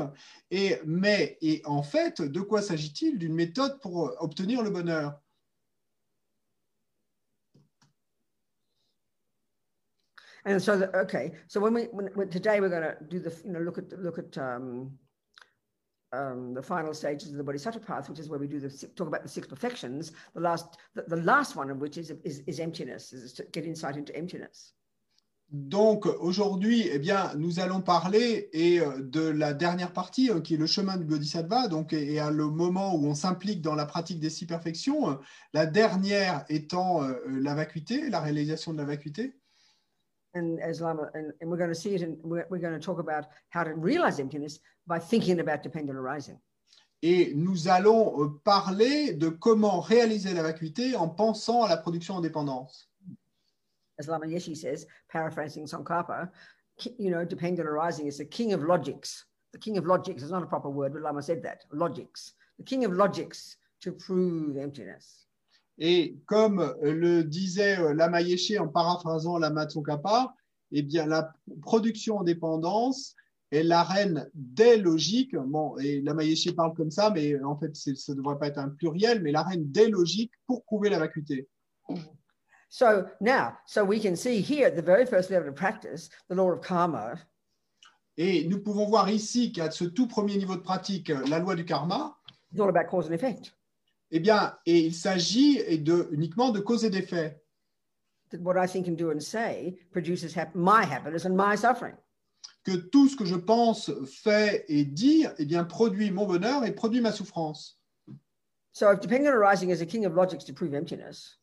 Et, 0.51 0.77
mais, 0.85 1.37
et 1.41 1.61
en 1.65 1.83
fait, 1.83 2.21
de 2.21 2.39
quoi 2.39 2.61
s'agit-il 2.61 3.17
D'une 3.17 3.33
méthode 3.33 3.77
pour 3.81 4.07
euh, 4.07 4.15
obtenir 4.19 4.63
le 4.63 4.69
bonheur? 4.69 5.19
And 10.47 10.61
so, 10.61 10.77
the, 10.77 10.95
okay, 10.95 11.31
so 11.47 11.59
when 11.59 11.73
we 11.73 11.87
when, 11.91 12.29
um, 16.15 16.53
the 16.53 16.61
final 16.61 16.93
stages 16.93 17.31
of 17.31 17.37
the 17.37 17.43
Bodhisattva 17.43 17.79
path, 17.79 18.09
which 18.09 18.19
is 18.19 18.29
where 18.29 18.39
we 18.39 18.47
do 18.47 18.59
the 18.59 18.69
talk 18.95 19.07
about 19.07 19.23
the 19.23 19.29
six 19.29 19.47
perfections. 19.47 20.11
The 20.33 20.41
last 20.41 20.77
the, 20.95 21.03
the 21.15 21.21
last 21.33 21.55
one 21.55 21.69
of 21.69 21.77
which 21.77 21.97
is, 21.97 22.11
is 22.23 22.43
is 22.47 22.59
emptiness, 22.59 23.13
is 23.13 23.33
to 23.33 23.43
get 23.51 23.65
insight 23.65 23.97
into 23.97 24.15
emptiness. 24.15 24.73
Donc 25.51 26.07
aujourd'hui, 26.07 26.89
eh 26.91 26.97
bien, 26.97 27.31
nous 27.37 27.59
allons 27.59 27.79
parler 27.79 28.49
et, 28.51 28.79
euh, 28.79 28.99
de 28.99 29.21
la 29.21 29.53
dernière 29.53 29.93
partie 29.93 30.31
euh, 30.31 30.41
qui 30.41 30.55
est 30.55 30.57
le 30.57 30.65
chemin 30.65 30.97
du 30.97 31.05
Bodhisattva, 31.05 31.67
donc, 31.67 31.93
et, 31.93 32.19
à 32.19 32.31
le 32.31 32.47
moment 32.47 32.95
où 32.95 33.05
on 33.05 33.13
s'implique 33.13 33.61
dans 33.61 33.75
la 33.75 33.85
pratique 33.85 34.19
des 34.19 34.31
six 34.31 34.47
perfections, 34.47 35.11
euh, 35.11 35.15
la 35.53 35.67
dernière 35.67 36.45
étant 36.49 37.03
euh, 37.03 37.13
la 37.27 37.53
vacuité, 37.53 38.09
la 38.09 38.21
réalisation 38.21 38.73
de 38.73 38.79
la 38.79 38.85
vacuité. 38.85 39.35
And 40.35 40.59
as 40.59 40.81
Lama, 40.81 41.09
and, 41.13 41.33
and 41.41 41.49
we're 41.49 41.57
going 41.57 41.69
to 41.69 41.75
see 41.75 41.95
it, 41.95 42.01
and 42.01 42.17
we're, 42.23 42.45
we're 42.49 42.59
going 42.59 42.73
to 42.73 42.79
talk 42.79 42.99
about 42.99 43.25
how 43.49 43.63
to 43.63 43.73
realize 43.73 44.19
emptiness 44.19 44.59
by 44.85 44.99
thinking 44.99 45.39
about 45.39 45.63
dependent 45.63 45.97
arising. 45.97 46.39
Et 47.01 47.33
nous 47.35 47.67
allons 47.67 48.21
euh, 48.21 48.41
parler 48.43 49.13
de 49.13 49.29
comment 49.29 49.79
réaliser 49.79 50.33
la 50.33 50.43
vacuité 50.43 50.95
en 50.95 51.09
pensant 51.09 51.63
à 51.63 51.69
la 51.69 51.77
production 51.77 52.15
en 52.15 52.21
dépendance. 52.21 52.89
As 53.99 54.07
Lama 54.07 54.27
Yeshe 54.27 54.55
says, 54.55 54.85
paraphrasing 55.09 55.65
Tsongkhapa, 55.65 56.29
you 56.97 57.09
know, 57.09 57.23
dependent 57.23 57.67
arising 57.67 58.07
is 58.07 58.17
the 58.17 58.25
king 58.25 58.53
of 58.53 58.63
logics. 58.63 59.25
The 59.53 59.59
king 59.59 59.77
of 59.77 59.85
logics 59.85 60.21
is 60.21 60.31
not 60.31 60.43
a 60.43 60.47
proper 60.47 60.69
word, 60.69 60.93
but 60.93 61.01
Lama 61.01 61.21
said 61.21 61.43
that 61.43 61.63
logics. 61.71 62.33
The 62.57 62.63
king 62.63 62.83
of 62.85 62.91
logics 62.91 63.55
to 63.81 63.91
prove 63.91 64.57
emptiness. 64.57 65.24
Et 65.77 66.17
comme 66.25 66.59
euh, 66.59 66.93
le 66.93 67.23
disait 67.23 67.79
euh, 67.79 67.93
Lama 67.93 68.21
Yeshe 68.21 68.53
en 68.59 68.67
paraphrasant 68.67 69.37
Lama 69.37 69.65
Tsongkhapa, 69.65 70.33
eh 70.71 70.81
bien, 70.81 71.05
la 71.05 71.33
production 71.61 72.17
en 72.17 72.23
dépendance 72.23 73.15
est 73.51 73.63
la 73.63 73.83
reine 73.83 74.29
des 74.33 74.77
logiques. 74.77 75.35
Bon, 75.35 75.77
et 75.77 76.01
la 76.01 76.13
Maïeché 76.13 76.53
parle 76.53 76.73
comme 76.73 76.91
ça, 76.91 77.11
mais 77.11 77.41
en 77.43 77.57
fait, 77.57 77.75
ça 77.75 77.91
ne 78.11 78.17
devrait 78.17 78.37
pas 78.37 78.47
être 78.47 78.57
un 78.57 78.69
pluriel, 78.69 79.21
mais 79.21 79.31
la 79.31 79.43
reine 79.43 79.71
des 79.71 79.87
logiques 79.87 80.33
pour 80.47 80.63
prouver 80.63 80.89
la 80.89 80.99
vacuité. 80.99 81.47
So 82.69 83.05
now, 83.21 83.53
so 83.65 83.85
we 83.85 84.01
can 84.01 84.15
see 84.15 84.41
here 84.41 84.65
at 84.67 84.75
the 84.75 84.83
very 84.83 85.05
first 85.05 85.29
level 85.29 85.49
of 85.49 85.55
practice, 85.55 86.09
the 86.29 86.35
law 86.35 86.51
of 86.51 86.61
karma 86.61 87.15
Et 88.17 88.47
nous 88.47 88.59
pouvons 88.59 88.87
voir 88.87 89.09
ici 89.09 89.51
qu'à 89.51 89.71
ce 89.71 89.85
tout 89.85 90.07
premier 90.07 90.37
niveau 90.37 90.55
de 90.55 90.61
pratique, 90.61 91.09
la 91.29 91.39
loi 91.39 91.55
du 91.55 91.63
karma, 91.63 92.17
is 92.53 92.59
all 92.59 92.69
about 92.69 92.89
cause 92.89 93.07
and 93.07 93.13
effect. 93.13 93.53
Eh 94.11 94.19
bien, 94.19 94.57
et 94.65 94.79
il 94.79 94.93
s'agit 94.93 95.79
de, 95.79 96.07
uniquement 96.11 96.51
de 96.51 96.59
cause 96.59 96.85
et 96.85 96.89
d'effet. 96.89 97.41
What 98.39 98.57
I 98.61 98.67
think 98.67 98.87
and 98.87 98.97
do 98.97 99.11
and 99.11 99.19
say 99.21 99.77
produces 99.91 100.35
my 100.53 100.83
happiness 100.83 101.25
and 101.25 101.35
my 101.35 101.55
suffering. 101.55 101.95
Que 102.63 102.75
tout 102.75 103.07
ce 103.07 103.15
que 103.15 103.25
je 103.25 103.35
pense, 103.35 103.91
fais 104.07 104.65
et 104.67 104.83
dis, 104.85 105.25
eh 105.37 105.45
bien, 105.45 105.63
produit 105.63 106.11
mon 106.11 106.25
bonheur 106.25 106.65
et 106.65 106.71
produit 106.73 106.99
ma 107.01 107.11
souffrance. 107.11 107.79
So 108.73 108.91
if 108.91 108.99
dependent 108.99 109.27
arising 109.27 109.69
is 109.69 109.81
a 109.81 109.85
king 109.85 110.05
of 110.05 110.15
logics 110.15 110.43
to 110.45 110.53
prove 110.53 110.73
emptiness, 110.73 111.39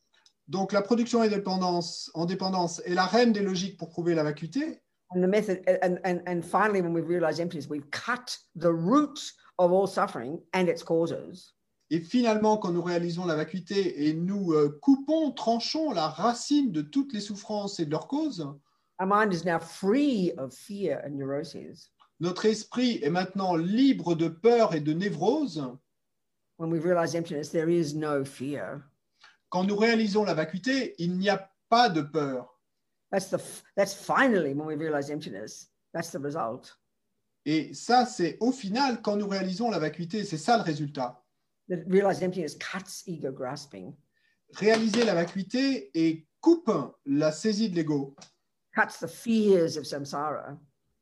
Donc, 0.49 0.73
la 0.73 0.83
production 0.83 1.23
et 1.23 1.28
dépendance, 1.31 2.11
en 2.14 2.26
dépendance 2.26 2.83
est 2.85 2.95
la 2.95 3.07
reine 3.07 3.33
des 3.33 3.40
logiques 3.42 3.78
pour 3.78 3.88
prouver 3.88 4.14
la 4.14 4.25
vacuité. 4.25 4.81
and 5.14 5.23
the 5.23 5.28
method, 5.28 5.62
and, 5.83 5.99
and, 6.04 6.23
and 6.26 6.45
finally, 6.45 6.81
when 6.81 6.92
we've 6.92 7.09
realized 7.09 7.38
emptiness, 7.38 7.69
we've 7.69 7.90
cut 7.90 8.37
the 8.57 8.73
root 8.73 9.33
of 9.59 9.71
all 9.71 9.87
suffering 9.87 10.40
and 10.54 10.69
its 10.69 10.83
causes. 10.83 11.52
Et 11.94 12.00
finalement, 12.00 12.56
quand 12.56 12.72
nous 12.72 12.82
réalisons 12.82 13.26
la 13.26 13.37
vacuité 13.37 14.08
et 14.08 14.14
nous 14.14 14.54
euh, 14.54 14.78
coupons, 14.80 15.30
tranchons 15.30 15.92
la 15.92 16.08
racine 16.08 16.72
de 16.72 16.80
toutes 16.80 17.12
les 17.12 17.20
souffrances 17.20 17.78
et 17.80 17.84
de 17.84 17.90
leurs 17.90 18.08
causes, 18.08 18.49
Our 18.99 19.06
mind 19.06 19.32
is 19.34 19.44
now 19.44 19.58
free 19.61 20.32
of 20.38 20.54
fear 20.54 21.02
and 21.04 21.11
neuroses. 21.18 21.90
notre 22.18 22.46
esprit 22.46 22.99
est 23.02 23.11
maintenant 23.11 23.56
libre 23.56 24.14
de 24.14 24.28
peur 24.28 24.75
et 24.75 24.80
de 24.80 24.94
névrose. 24.94 25.62
When 26.58 26.70
we've 26.72 26.84
realized 26.84 27.14
emptiness, 27.14 27.50
there 27.50 27.68
is 27.68 27.94
no 27.94 28.25
fear. 28.25 28.80
Quand 29.50 29.64
nous 29.64 29.76
réalisons 29.76 30.25
la 30.25 30.32
vacuité, 30.32 30.94
il 30.99 31.18
n'y 31.18 31.28
a 31.28 31.50
pas 31.68 31.90
de 31.90 32.00
peur. 32.00 32.58
That's 33.11 33.28
the 33.28 33.34
f- 33.38 33.62
that's 33.76 33.92
finally 33.92 34.54
when 34.54 34.66
we 34.66 34.76
realize 34.76 35.11
emptiness. 35.11 35.68
That's 35.92 36.11
the 36.11 36.20
result. 36.22 36.78
Et 37.44 37.75
ça, 37.75 38.06
c'est 38.06 38.38
au 38.40 38.50
final, 38.52 39.02
quand 39.02 39.16
nous 39.16 39.28
réalisons 39.28 39.68
la 39.68 39.78
vacuité, 39.78 40.25
c'est 40.25 40.38
ça 40.38 40.56
le 40.56 40.62
résultat. 40.62 41.22
Réaliser 44.55 45.05
la 45.05 45.14
vacuité 45.14 45.91
et 45.95 46.26
coupe 46.41 46.71
la 47.07 47.33
saisie 47.33 47.71
de 47.71 47.76
l'ego, 47.76 48.14
cuts 48.75 48.99
the 49.00 49.07
fears 49.09 49.76
of 49.76 49.85
samsara. 49.87 50.59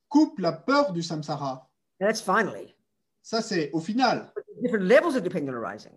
coupe 0.08 0.38
la 0.38 0.52
peur 0.52 0.92
du 0.92 1.02
samsara. 1.02 1.68
And 2.00 2.06
that's 2.06 2.20
finally 2.20 2.74
Ça, 3.22 3.42
c'est 3.42 3.70
au 3.72 3.80
final. 3.80 4.32
different 4.62 4.84
levels 4.84 5.14
of 5.16 5.22
dependent 5.22 5.50
arising. 5.54 5.92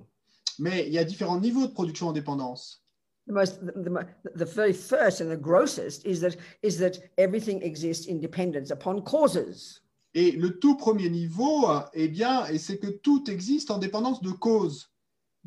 Mais 0.60 0.86
il 0.88 0.94
y 0.94 0.98
a 1.00 1.03
différents 1.03 1.39
niveaux 1.39 1.68
de 1.68 1.74
production 1.74 2.10
en 2.10 2.13
dépendance. 2.13 2.80
The 3.27 3.32
most, 3.32 3.60
the, 3.65 3.72
the, 3.84 3.89
mo- 3.89 4.06
the 4.36 4.46
very 4.46 4.74
first 4.74 5.22
and 5.22 5.30
the 5.32 5.38
grossest 5.39 6.06
is 6.06 6.20
that 6.20 6.36
is 6.62 6.77
that 6.80 7.00
everything 7.18 7.62
exists 7.62 8.08
in 8.08 8.20
dependence 8.20 8.70
upon 8.72 9.01
causes. 9.03 9.80
Et 10.15 10.32
le 10.32 10.60
tout 10.60 10.77
premier 10.77 11.10
niveau, 11.10 11.67
eh 11.93 12.08
bien, 12.08 12.46
c'est 12.58 12.77
que 12.77 12.88
tout 12.88 13.29
existe 13.29 13.72
en 13.72 13.79
dépendance 13.79 14.22
de 14.22 14.32
causes. 14.32 14.89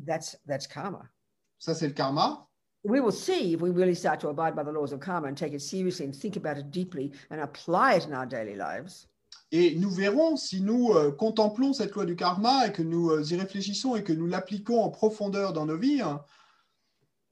That's 0.05 0.37
that's 0.45 0.67
karma. 0.67 1.09
Ça, 1.57 1.73
c'est 1.73 1.87
le 1.87 1.93
karma. 1.93 2.47
We 2.83 3.01
will 3.01 3.13
see 3.13 3.53
if 3.53 3.61
we 3.61 3.71
really 3.71 3.95
start 3.95 4.19
to 4.21 4.29
abide 4.29 4.55
by 4.55 4.63
the 4.63 4.71
laws 4.71 4.93
of 4.93 4.99
karma 4.99 5.27
and 5.27 5.35
take 5.35 5.53
it 5.53 5.61
seriously 5.61 6.05
and 6.05 6.13
think 6.13 6.37
about 6.37 6.57
it 6.57 6.69
deeply 6.69 7.11
and 7.31 7.39
apply 7.39 7.95
it 7.97 8.05
in 8.05 8.13
our 8.13 8.27
daily 8.27 8.55
lives. 8.55 9.07
Et 9.51 9.75
nous 9.75 9.89
verrons 9.89 10.35
si 10.35 10.61
nous 10.61 10.91
euh, 10.91 11.11
contemplons 11.11 11.71
cette 11.73 11.93
loi 11.93 12.05
du 12.05 12.15
karma 12.15 12.67
et 12.67 12.73
que 12.73 12.83
nous 12.83 13.11
euh, 13.11 13.23
y 13.23 13.35
réfléchissons 13.37 13.95
et 13.95 14.03
que 14.03 14.11
nous 14.13 14.27
l'appliquons 14.27 14.81
en 14.81 14.89
profondeur 14.89 15.53
dans 15.53 15.65
nos 15.65 15.77
vies. 15.77 16.01
hein, 16.01 16.21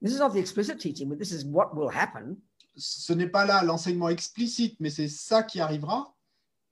This 0.02 0.14
is 0.14 0.20
not 0.20 0.30
the 0.32 0.38
explicit 0.38 0.80
teaching, 0.80 1.10
but 1.10 1.18
this 1.18 1.32
is 1.32 1.46
what 1.46 1.76
will 1.76 1.90
happen. 1.90 2.38
Ce 2.78 3.14
n'est 3.14 3.30
pas 3.30 3.46
là 3.46 3.64
l'enseignement 3.64 4.10
explicite, 4.10 4.80
mais 4.80 4.90
c'est 4.90 5.08
ça 5.10 5.44
qui 5.44 5.60
arrivera. 5.60 6.15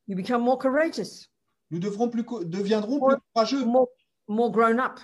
You 0.07 0.15
become 0.15 0.41
more 0.43 0.57
courageous, 0.57 1.27
Nous 1.71 1.79
devrons 1.79 2.09
plus, 2.09 2.23
co- 2.23 2.43
deviendrons 2.43 2.99
plus 2.99 3.15
courageux. 3.33 3.65
more, 3.65 3.87
more 4.27 4.51
grown 4.51 4.79
up, 4.79 4.99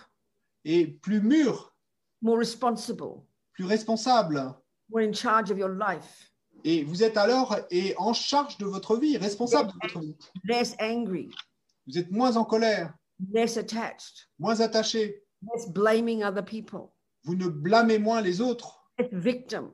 et 0.65 0.87
plus 1.01 1.21
mûrs, 1.21 1.73
more 2.21 2.37
responsible, 2.37 3.23
plus 3.53 3.65
responsables. 3.65 4.53
more 4.89 5.01
in 5.01 5.13
charge 5.13 5.51
of 5.51 5.57
your 5.57 5.69
life, 5.69 6.31
Et 6.65 6.83
vous 6.83 7.01
êtes 7.03 7.15
alors 7.15 7.55
et 7.71 7.95
en 7.97 8.11
charge 8.13 8.57
de 8.57 8.65
votre 8.65 8.97
vie, 8.97 9.15
responsable 9.17 9.71
de 9.71 9.77
votre 9.83 9.99
vie. 10.01 10.17
less 10.43 10.75
angry, 10.81 11.29
Vous 11.87 11.97
êtes 11.97 12.11
moins 12.11 12.35
en 12.35 12.43
colère, 12.43 12.93
less 13.33 13.55
attached, 13.57 14.27
moins 14.37 14.59
attaché. 14.59 15.23
less 15.53 15.69
blaming 15.71 16.23
other 16.23 16.43
people, 16.43 16.89
Vous 17.23 17.35
ne 17.35 17.47
blâmez 17.47 17.99
moins 17.99 18.19
les 18.21 18.41
autres. 18.41 18.83
Less 18.99 19.09
victim, 19.13 19.71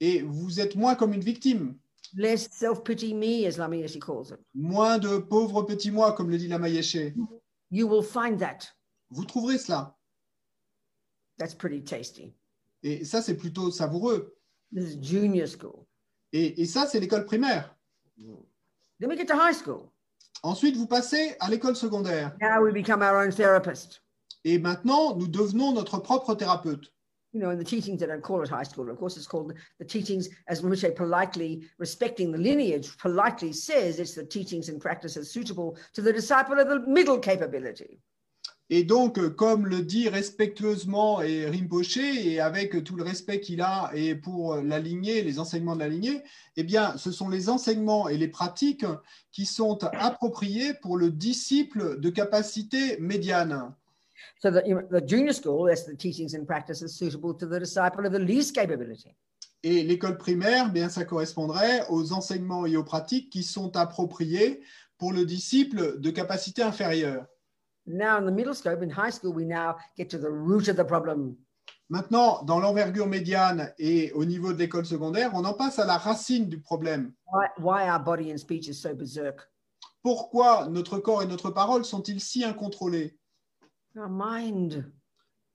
et 0.00 0.20
vous 0.20 0.60
êtes 0.60 0.76
moins 0.76 0.94
comme 0.96 1.14
une 1.14 1.24
victime. 1.24 1.78
Less 2.16 2.48
self-pity 2.50 3.14
me, 3.14 3.46
as 3.46 3.58
Lamiyeshi 3.58 4.00
calls 4.00 4.30
it. 4.30 4.40
Moins 4.54 4.98
de 4.98 5.18
pauvres 5.18 5.62
petits 5.62 5.90
moi, 5.90 6.12
comme 6.12 6.30
le 6.30 6.38
dit 6.38 6.48
la 6.48 6.58
Maïeché. 6.58 7.14
You 7.70 7.86
will 7.86 8.02
find 8.02 8.38
that. 8.40 8.68
Vous 9.10 9.24
trouverez 9.24 9.58
cela. 9.58 9.94
That's 11.38 11.54
pretty 11.54 11.82
tasty. 11.82 12.34
Et 12.82 13.04
ça, 13.04 13.22
c'est 13.22 13.36
plutôt 13.36 13.70
savoureux. 13.70 14.36
This 14.72 14.94
is 14.94 14.98
junior 15.00 15.48
school. 15.48 15.86
Et, 16.32 16.60
et 16.60 16.66
ça, 16.66 16.86
c'est 16.86 17.00
l'école 17.00 17.24
primaire. 17.24 17.74
Then 19.00 19.08
we 19.08 19.16
get 19.16 19.26
to 19.26 19.34
high 19.34 19.54
school. 19.54 19.90
Ensuite, 20.42 20.76
vous 20.76 20.86
passez 20.86 21.36
à 21.40 21.48
l'école 21.48 21.74
secondaire. 21.74 22.36
Now 22.40 22.62
we 22.62 22.72
become 22.72 23.02
our 23.02 23.24
own 23.24 23.32
therapist. 23.32 24.02
Et 24.44 24.58
maintenant, 24.58 25.16
nous 25.16 25.26
devenons 25.26 25.72
notre 25.72 25.98
propre 25.98 26.34
thérapeute. 26.34 26.92
You 27.34 27.40
know, 27.40 27.50
in 27.50 27.58
the 27.58 27.64
teachings, 27.64 27.98
they 27.98 28.06
don't 28.06 28.22
call 28.22 28.42
it 28.42 28.48
high 28.48 28.62
school. 28.62 28.88
Of 28.88 28.96
course, 28.96 29.16
it's 29.16 29.26
called 29.26 29.54
the 29.80 29.84
teachings, 29.84 30.28
as 30.46 30.62
Rinpoche 30.62 30.94
politely, 30.94 31.64
respecting 31.78 32.30
the 32.30 32.38
lineage, 32.38 32.96
politely 32.96 33.52
says 33.52 33.98
it's 33.98 34.14
the 34.14 34.24
teachings 34.24 34.68
and 34.68 34.80
practices 34.80 35.32
suitable 35.32 35.76
to 35.94 36.00
the 36.00 36.12
disciple 36.12 36.60
of 36.60 36.68
the 36.68 36.78
middle 36.86 37.18
capability. 37.18 37.98
Et 38.70 38.84
donc, 38.84 39.20
comme 39.34 39.66
le 39.66 39.82
dit 39.82 40.08
respectueusement 40.08 41.20
et 41.22 41.46
Rinpoche, 41.46 41.96
et 41.96 42.38
avec 42.38 42.82
tout 42.84 42.94
le 42.94 43.02
respect 43.02 43.40
qu'il 43.40 43.60
a 43.60 43.90
et 43.94 44.14
pour 44.14 44.56
la 44.56 44.78
lignée, 44.78 45.22
les 45.22 45.40
enseignements 45.40 45.74
de 45.74 45.80
la 45.80 45.88
lignée, 45.88 46.22
eh 46.56 46.62
bien, 46.62 46.96
ce 46.96 47.10
sont 47.10 47.28
les 47.28 47.50
enseignements 47.50 48.08
et 48.08 48.16
les 48.16 48.28
pratiques 48.28 48.86
qui 49.32 49.44
sont 49.44 49.82
appropriés 49.84 50.72
pour 50.72 50.96
le 50.96 51.10
disciple 51.10 51.98
de 51.98 52.10
capacité 52.10 52.96
médiane. 53.00 53.74
So 54.40 54.50
that 54.50 54.66
you 54.66 54.74
know, 54.74 54.82
the 54.90 55.00
junior 55.00 55.32
school, 55.32 55.66
that's 55.66 55.84
the 55.84 55.96
teachings 55.96 56.34
and 56.34 56.46
practices 56.46 56.96
suitable 56.96 57.34
to 57.34 57.46
the 57.46 57.58
disciple 57.58 58.06
of 58.06 58.12
the 58.12 58.18
least 58.18 58.54
capability. 58.54 59.14
Et 59.62 59.82
l'école 59.82 60.18
primaire, 60.18 60.70
bien, 60.70 60.90
ça 60.90 61.04
correspondrait 61.04 61.86
aux 61.88 62.12
enseignements 62.12 62.66
et 62.66 62.76
aux 62.76 62.84
pratiques 62.84 63.30
qui 63.30 63.42
sont 63.42 63.74
appropriés 63.76 64.60
pour 64.98 65.12
le 65.12 65.24
disciple 65.24 65.98
de 66.00 66.10
capacité 66.10 66.62
inférieure. 66.62 67.24
Now, 67.86 68.18
in 68.18 68.26
the 68.26 68.32
middle 68.32 68.54
scope, 68.54 68.82
in 68.82 68.90
high 68.90 69.10
school, 69.10 69.32
we 69.32 69.44
now 69.44 69.76
get 69.96 70.10
to 70.10 70.18
the 70.18 70.30
root 70.30 70.68
of 70.68 70.76
the 70.76 70.84
problem. 70.84 71.36
Maintenant, 71.90 72.42
dans 72.44 72.60
l'envergure 72.60 73.06
médiane 73.06 73.72
et 73.78 74.10
au 74.12 74.24
niveau 74.24 74.52
de 74.52 74.58
l'école 74.58 74.86
secondaire, 74.86 75.30
on 75.34 75.44
en 75.44 75.52
passe 75.52 75.78
à 75.78 75.84
la 75.84 75.98
racine 75.98 76.48
du 76.48 76.58
problème. 76.58 77.12
Why, 77.32 77.46
why 77.58 77.90
our 77.90 77.98
body 77.98 78.32
and 78.32 78.38
speech 78.38 78.68
is 78.68 78.74
so 78.74 78.94
berserk? 78.94 79.50
Pourquoi 80.02 80.66
notre 80.68 80.98
corps 80.98 81.22
et 81.22 81.26
notre 81.26 81.50
parole 81.50 81.84
sont-ils 81.84 82.20
si 82.20 82.44
incontrôlés? 82.44 83.18
Our 83.96 84.08
mind. 84.08 84.84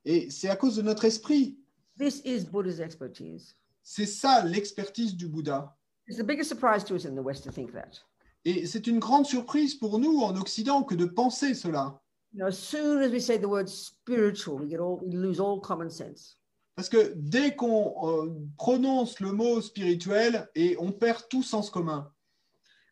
Et 0.06 0.30
c'est 0.30 0.50
à 0.50 0.56
cause 0.56 0.78
de 0.78 0.82
notre 0.82 1.06
esprit. 1.06 1.60
This 1.98 2.22
is 2.24 2.46
Buddha's 2.46 2.80
expertise. 2.80 3.56
C'est 3.84 4.06
ça 4.06 4.44
l'expertise 4.46 5.16
du 5.16 5.28
Bouddha. 5.28 5.76
It's 6.08 6.18
the 6.18 6.26
biggest 6.26 6.50
surprise 6.50 6.84
to 6.86 6.96
us 6.96 7.06
in 7.06 7.16
the 7.16 7.24
West 7.24 7.44
to 7.44 7.52
think 7.52 7.74
that. 7.74 8.02
Et 8.46 8.66
c'est 8.66 8.88
une 8.88 9.00
grande 9.00 9.26
surprise 9.26 9.76
pour 9.76 10.00
nous 10.00 10.20
en 10.22 10.36
Occident 10.38 10.84
que 10.84 10.96
de 10.96 11.06
penser 11.06 11.54
cela. 11.54 12.02
You 12.32 12.40
know, 12.40 12.48
as 12.48 12.58
soon 12.58 13.02
as 13.02 13.12
we 13.12 13.20
say 13.20 13.38
the 13.38 13.50
word 13.50 13.68
spiritual, 13.68 14.58
we 14.58 14.70
get 14.70 14.80
all 14.80 15.00
we 15.02 15.12
lose 15.12 15.40
all 15.40 15.60
common 15.60 15.90
sense. 15.90 16.38
Parce 16.76 16.88
que 16.88 17.14
dès 17.18 17.56
qu'on 17.56 17.94
euh, 18.04 18.30
prononce 18.58 19.20
le 19.20 19.34
mot 19.34 19.60
spirituel, 19.60 20.48
et 20.56 20.78
on 20.80 20.94
perd 20.94 21.28
tout 21.30 21.44
sens 21.44 21.70
commun. 21.70 22.10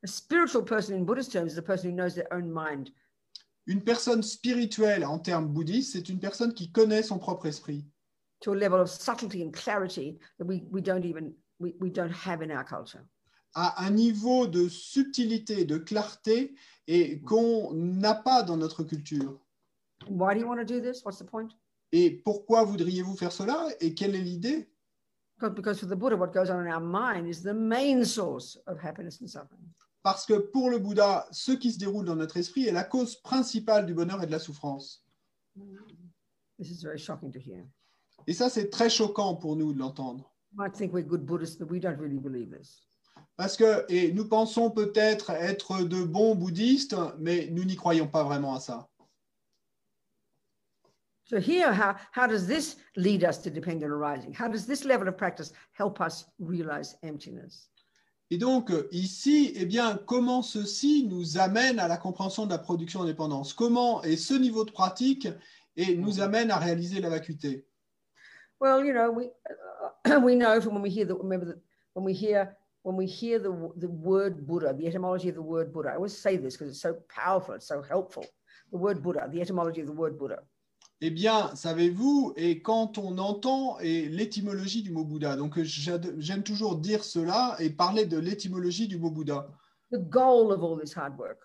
A 0.04 0.08
spiritual 0.08 0.66
person 0.66 0.96
in 0.96 1.06
Buddhist 1.06 1.32
terms 1.32 1.54
is 1.54 1.58
a 1.58 1.62
person 1.62 1.92
who 1.92 1.96
knows 1.96 2.14
their 2.14 2.28
own 2.34 2.52
mind. 2.52 2.92
Une 3.68 3.84
personne 3.84 4.24
spirituelle 4.24 5.06
en 5.06 5.20
termes 5.20 5.48
bouddhistes, 5.48 5.94
c'est 5.94 6.10
une 6.10 6.20
personne 6.20 6.54
qui 6.54 6.72
connaît 6.72 7.04
son 7.04 7.20
propre 7.20 7.46
esprit 7.46 7.86
to 8.40 8.54
a 8.54 8.56
level 8.56 8.80
of 8.80 8.90
subtlety 8.90 9.44
and 9.44 9.52
clarity 9.52 10.20
that 10.38 10.46
we, 10.46 10.64
we 10.72 10.82
don't 10.82 11.06
even 11.06 11.34
we, 11.60 11.74
we 11.80 11.90
don't 11.90 12.12
have 12.12 12.42
in 12.42 12.52
our 12.52 12.64
culture. 12.64 13.02
à 13.56 13.84
un 13.86 13.92
niveau 13.92 14.46
de 14.46 14.68
subtilité, 14.68 15.66
de 15.66 15.78
clarté 15.78 16.54
et 16.86 17.22
qu'on 17.22 17.74
n'a 17.74 18.14
pas 18.14 18.44
dans 18.44 18.58
notre 18.58 18.84
culture. 18.84 19.40
Why 20.08 20.36
do 20.36 20.42
you 20.42 20.48
want 20.48 20.58
to 20.58 20.66
do 20.66 20.80
this? 20.80 21.04
What's 21.04 21.18
the 21.18 21.26
point? 21.26 21.50
Et 21.92 22.22
pourquoi 22.24 22.64
voudriez-vous 22.64 23.16
faire 23.16 23.32
cela? 23.32 23.68
Et 23.80 23.96
quelle 23.96 24.16
est 24.16 24.22
l'idée? 24.22 24.70
Because, 25.40 25.56
because 25.56 25.80
for 25.80 25.88
the 25.88 25.96
Buddha, 25.96 26.16
what 26.16 26.34
goes 26.34 26.52
on 26.52 26.60
in 26.60 26.72
our 26.72 26.82
mind 26.82 27.28
is 27.28 27.42
the 27.42 27.54
main 27.54 28.04
source 28.04 28.60
of 28.68 28.80
happiness 28.80 29.22
and 29.22 29.28
suffering. 29.28 29.64
Parce 30.08 30.26
que 30.26 30.36
pour 30.36 30.70
le 30.70 30.80
Bouddha, 30.80 31.28
ce 31.32 31.52
qui 31.52 31.70
se 31.70 31.78
déroule 31.78 32.06
dans 32.06 32.16
notre 32.16 32.38
esprit 32.38 32.66
est 32.66 32.72
la 32.72 32.86
cause 32.86 33.18
principale 33.18 33.86
du 33.86 33.94
bonheur 33.94 34.24
et 34.24 34.26
de 34.26 34.32
la 34.32 34.40
souffrance. 34.40 35.06
This 36.58 36.72
is 36.72 36.82
very 36.82 36.98
shocking 36.98 37.30
to 37.30 37.40
hear. 37.40 37.66
Et 38.26 38.32
ça, 38.32 38.50
c'est 38.50 38.70
très 38.70 38.90
choquant 38.90 39.36
pour 39.36 39.58
nous 39.58 39.74
de 39.74 39.80
l'entendre. 39.80 40.34
You 40.54 40.64
might 40.64 40.74
think 40.74 40.94
we're 40.94 41.06
good 41.06 41.26
Buddhists, 41.26 41.58
but 41.58 41.70
we 41.70 41.82
don't 41.82 42.00
really 42.00 42.20
believe 42.20 42.58
this. 42.58 42.88
Parce 43.36 43.58
que, 43.58 43.84
et 43.90 44.14
nous 44.14 44.30
pensons 44.30 44.72
peut-être 44.72 45.32
être 45.32 45.84
de 45.84 46.02
bons 46.06 46.36
bouddhistes, 46.36 46.96
mais 47.20 47.50
nous 47.52 47.66
n'y 47.66 47.76
croyons 47.76 48.08
pas 48.08 48.24
vraiment 48.24 48.56
à 48.56 48.62
ça. 48.62 48.88
So 51.26 51.38
here, 51.38 51.74
how, 51.74 51.98
how 52.14 52.28
does 52.28 52.48
this 52.48 52.78
lead 52.96 53.26
us 53.26 53.40
to 53.40 53.50
dependent 53.50 53.92
arising? 53.92 54.32
How 54.32 54.48
does 54.48 54.66
this 54.66 54.86
level 54.86 55.10
of 55.10 55.18
practice 55.18 55.52
help 55.74 56.00
us 56.00 56.24
realize 56.40 56.96
emptiness? 57.04 57.68
Et 58.30 58.38
donc, 58.38 58.72
euh, 58.72 58.88
ici, 58.92 59.54
eh 59.56 59.66
bien, 59.66 59.98
comment 60.06 60.42
ceci 60.42 61.08
nous 61.10 61.38
amène 61.38 61.80
à 61.80 61.88
la 61.88 61.98
compréhension 61.98 62.46
de 62.46 62.52
la 62.52 62.58
production 62.58 63.04
indépendance 63.04 63.54
Comment 63.54 64.04
et 64.04 64.18
ce 64.18 64.34
niveau 64.34 64.66
de 64.66 64.72
pratique 64.72 65.30
et 65.78 65.96
nous 65.96 66.20
amène 66.20 66.52
à 66.52 66.58
réaliser 66.58 67.00
la 67.00 67.10
vacuité 67.10 67.66
Well, 68.60 68.84
you 68.84 68.92
know, 68.92 69.12
we 69.12 69.30
uh, 70.08 70.20
we 70.26 70.36
know 70.36 70.60
from 70.60 70.74
when 70.74 70.82
we 70.82 70.90
hear 70.90 71.06
the 71.06 71.14
remember 71.14 71.46
that 71.46 71.62
when 71.94 72.04
we 72.04 72.12
hear 72.12 72.58
when 72.82 72.96
we 72.96 73.06
hear 73.06 73.38
the 73.38 73.52
the 73.76 73.88
word 73.88 74.48
Buddha, 74.48 74.74
the 74.74 74.88
etymology 74.88 75.30
of 75.30 75.36
the 75.36 75.44
word 75.44 75.72
Buddha. 75.72 75.90
I 75.90 75.96
always 75.96 76.18
say 76.18 76.38
this 76.38 76.58
because 76.58 76.70
it's 76.70 76.82
so 76.82 76.96
powerful, 77.08 77.54
it's 77.54 77.68
so 77.68 77.84
helpful. 77.84 78.26
The 78.72 78.78
word 78.78 79.04
Buddha, 79.04 79.30
the 79.32 79.42
etymology 79.42 79.82
of 79.82 79.88
the 79.88 79.94
word 79.94 80.18
Buddha. 80.18 80.40
Eh 81.00 81.12
bien, 81.12 81.54
savez-vous, 81.56 82.34
et 82.38 82.64
quand 82.64 82.98
on 82.98 83.20
entend 83.20 83.78
l'étymologie 83.80 84.82
du 84.82 84.92
mot 84.92 85.06
Bouddha, 85.06 85.36
donc 85.36 85.62
j'aime 85.62 86.42
toujours 86.42 86.78
dire 86.78 87.04
cela 87.04 87.56
et 87.60 87.70
parler 87.70 88.06
de 88.06 88.18
l'étymologie 88.18 88.88
du 88.88 88.98
mot 88.98 89.12
Bouddha. 89.12 89.48
The 89.92 90.00
goal 90.00 90.52
of 90.52 90.64
all 90.64 90.80
this 90.80 90.98
hard 90.98 91.18
work. 91.20 91.38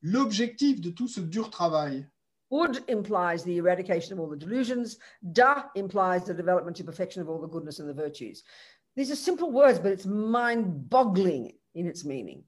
L'objectif 0.00 0.80
de 0.80 0.90
tout 0.90 1.08
ce 1.08 1.20
dur 1.20 1.50
travail, 1.50 2.06
Bud 2.50 2.82
implies 2.88 3.44
the 3.44 3.56
eradication 3.56 4.12
of 4.12 4.20
all 4.20 4.28
the 4.28 4.38
delusions. 4.38 4.98
Da 5.32 5.70
implies 5.74 6.24
the 6.24 6.34
development 6.34 6.76
to 6.76 6.84
perfection 6.84 7.20
of 7.20 7.28
all 7.28 7.40
the 7.40 7.48
goodness 7.48 7.80
and 7.80 7.88
the 7.88 7.94
virtues. 7.94 8.42
These 8.96 9.10
are 9.10 9.16
simple 9.16 9.50
words, 9.50 9.78
but 9.78 9.92
it's 9.92 10.06
mind-boggling 10.06 11.52
in 11.74 11.86
its 11.86 12.04
meaning. 12.04 12.42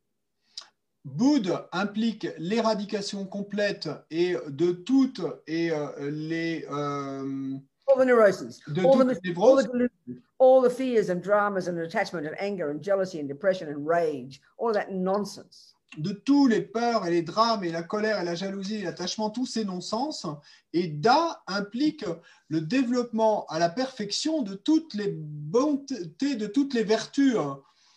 Bouddha 1.04 1.68
implique 1.72 2.28
l'éradication 2.38 3.26
complète 3.26 3.88
et 4.10 4.36
de 4.48 4.72
toutes 4.72 5.20
et 5.46 5.70
euh, 5.72 6.10
les 6.10 6.64
euh, 6.70 7.56
All 7.88 7.98
the 7.98 8.06
neuroses, 8.06 8.60
de 8.68 8.80
all 8.80 8.98
the, 8.98 9.08
les 9.08 9.14
all 9.14 9.20
névroses, 9.24 9.64
the 9.64 9.72
delusions, 9.72 10.22
all 10.38 10.62
the 10.62 10.70
fears 10.70 11.10
and 11.10 11.20
dramas 11.20 11.68
and 11.68 11.76
attachment 11.78 12.26
and 12.26 12.36
anger 12.38 12.70
and 12.70 12.80
jealousy 12.80 13.18
and 13.18 13.26
depression 13.26 13.68
and 13.68 13.84
rage, 13.84 14.40
all 14.58 14.68
of 14.68 14.74
that 14.74 14.92
nonsense. 14.92 15.74
de 15.98 16.12
tous 16.12 16.46
les 16.46 16.62
peurs 16.62 17.06
et 17.06 17.10
les 17.10 17.22
drames 17.22 17.64
et 17.64 17.70
la 17.70 17.82
colère 17.82 18.20
et 18.20 18.24
la 18.24 18.34
jalousie 18.34 18.76
et 18.76 18.82
l'attachement, 18.82 19.30
tous 19.30 19.46
ces 19.46 19.64
non-sens. 19.64 20.26
Et 20.72 20.88
Da 20.88 21.42
implique 21.46 22.04
le 22.48 22.60
développement 22.60 23.44
à 23.46 23.58
la 23.58 23.68
perfection 23.68 24.42
de 24.42 24.54
toutes 24.54 24.94
les 24.94 25.08
bontés, 25.10 26.36
de 26.36 26.46
toutes 26.46 26.74
les 26.74 26.84
vertus. 26.84 27.36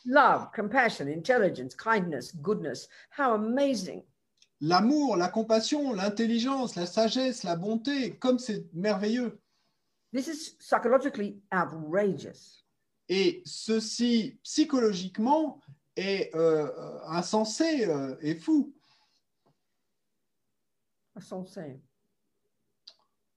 Love, 0.05 0.51
compassion, 0.53 1.07
intelligence, 1.07 1.73
kindness, 1.73 2.31
goodness. 2.31 2.87
How 3.09 3.33
amazing. 3.33 4.03
L'amour, 4.61 5.17
la 5.17 5.29
compassion, 5.29 5.93
l'intelligence, 5.93 6.75
la 6.75 6.85
sagesse, 6.85 7.43
la 7.43 7.55
bonté, 7.55 8.17
comme 8.17 8.39
c'est 8.39 8.65
merveilleux. 8.73 9.39
This 10.13 10.27
is 10.27 10.55
psychologically 10.59 11.41
outrageous. 11.51 12.63
Et 13.09 13.41
ceci, 13.45 14.39
psychologiquement, 14.43 15.59
est 15.95 16.33
euh, 16.35 16.99
insensé 17.07 17.85
euh, 17.87 18.15
et 18.21 18.35
fou. 18.35 18.73
Saying. 21.47 21.79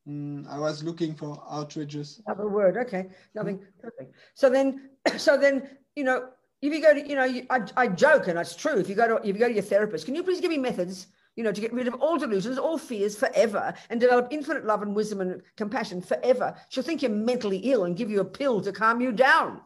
Hmm, 0.05 0.45
I 0.49 0.59
was 0.59 0.83
looking 0.83 1.15
for 1.15 1.43
outrageous. 1.51 2.21
Another 2.27 2.49
word, 2.49 2.77
okay, 2.77 3.09
nothing 3.35 3.61
perfect. 3.81 4.15
So 4.35 4.51
then, 4.51 4.91
so 5.17 5.37
then, 5.37 5.69
you 5.95 6.03
know, 6.03 6.29
if 6.61 6.73
you 6.73 6.81
go 6.81 6.95
to, 6.95 7.09
you 7.09 7.15
know, 7.15 7.43
I, 7.51 7.61
I 7.77 7.89
joke, 7.89 8.29
and 8.29 8.39
it's 8.39 8.57
true. 8.57 8.79
If 8.79 8.89
you 8.89 8.95
go 8.95 9.07
to, 9.09 9.17
if 9.29 9.35
you 9.35 9.41
go 9.41 9.49
to 9.49 9.55
your 9.55 9.63
therapist, 9.63 10.07
can 10.07 10.15
you 10.15 10.23
please 10.23 10.41
give 10.41 10.51
me 10.51 10.59
methods, 10.59 11.07
you 11.37 11.45
know, 11.45 11.53
to 11.53 11.61
get 11.61 11.73
rid 11.73 11.87
of 11.89 11.95
all 12.01 12.19
delusions, 12.19 12.59
all 12.59 12.79
fears 12.79 13.17
forever, 13.17 13.73
and 13.91 14.01
develop 14.01 14.29
infinite 14.33 14.65
love 14.65 14.83
and 14.83 14.95
wisdom 14.95 15.21
and 15.21 15.43
compassion 15.57 16.01
forever? 16.03 16.55
She'll 16.71 16.83
think 16.83 17.03
you're 17.03 17.11
mentally 17.13 17.59
ill 17.59 17.85
and 17.85 17.97
give 17.97 18.11
you 18.11 18.21
a 18.21 18.25
pill 18.25 18.61
to 18.63 18.73
calm 18.73 19.01
you 19.01 19.13
down. 19.13 19.61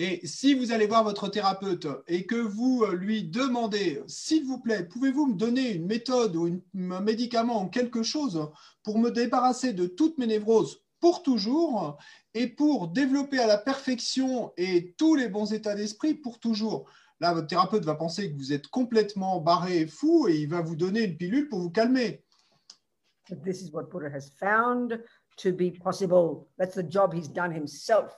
Et 0.00 0.20
si 0.24 0.54
vous 0.54 0.70
allez 0.70 0.86
voir 0.86 1.02
votre 1.02 1.26
thérapeute 1.28 1.88
et 2.06 2.24
que 2.24 2.36
vous 2.36 2.84
euh, 2.84 2.94
lui 2.94 3.24
demandez, 3.24 4.00
s'il 4.06 4.44
vous 4.44 4.58
plaît, 4.60 4.84
pouvez-vous 4.84 5.26
me 5.26 5.34
donner 5.34 5.72
une 5.72 5.86
méthode 5.86 6.36
ou 6.36 6.46
une- 6.46 6.92
un 6.92 7.00
médicament 7.00 7.64
ou 7.64 7.66
quelque 7.68 8.04
chose 8.04 8.48
pour 8.84 9.00
me 9.00 9.10
débarrasser 9.10 9.72
de 9.72 9.88
toutes 9.88 10.16
mes 10.18 10.28
névroses 10.28 10.84
pour 11.00 11.24
toujours 11.24 11.98
et 12.38 12.46
pour 12.46 12.86
développer 12.86 13.40
à 13.40 13.48
la 13.48 13.58
perfection 13.58 14.52
et 14.56 14.94
tous 14.96 15.16
les 15.16 15.28
bons 15.28 15.52
états 15.52 15.74
d'esprit 15.74 16.14
pour 16.14 16.38
toujours. 16.38 16.88
Là, 17.18 17.34
votre 17.34 17.48
thérapeute 17.48 17.84
va 17.84 17.96
penser 17.96 18.30
que 18.30 18.36
vous 18.36 18.52
êtes 18.52 18.68
complètement 18.68 19.40
barré 19.40 19.80
et 19.80 19.86
fou 19.88 20.28
et 20.28 20.36
il 20.36 20.48
va 20.48 20.60
vous 20.60 20.76
donner 20.76 21.02
une 21.02 21.16
pilule 21.16 21.48
pour 21.48 21.58
vous 21.58 21.70
calmer. 21.70 22.22
But 23.28 23.42
this 23.42 23.60
is 23.60 23.72
what 23.72 23.90
Buddha 23.90 24.08
has 24.08 24.30
found 24.38 25.02
to 25.38 25.52
be 25.52 25.72
possible. 25.82 26.46
That's 26.58 26.76
the 26.76 26.88
job 26.88 27.12
he's 27.12 27.28
done 27.28 27.52
himself. 27.52 28.14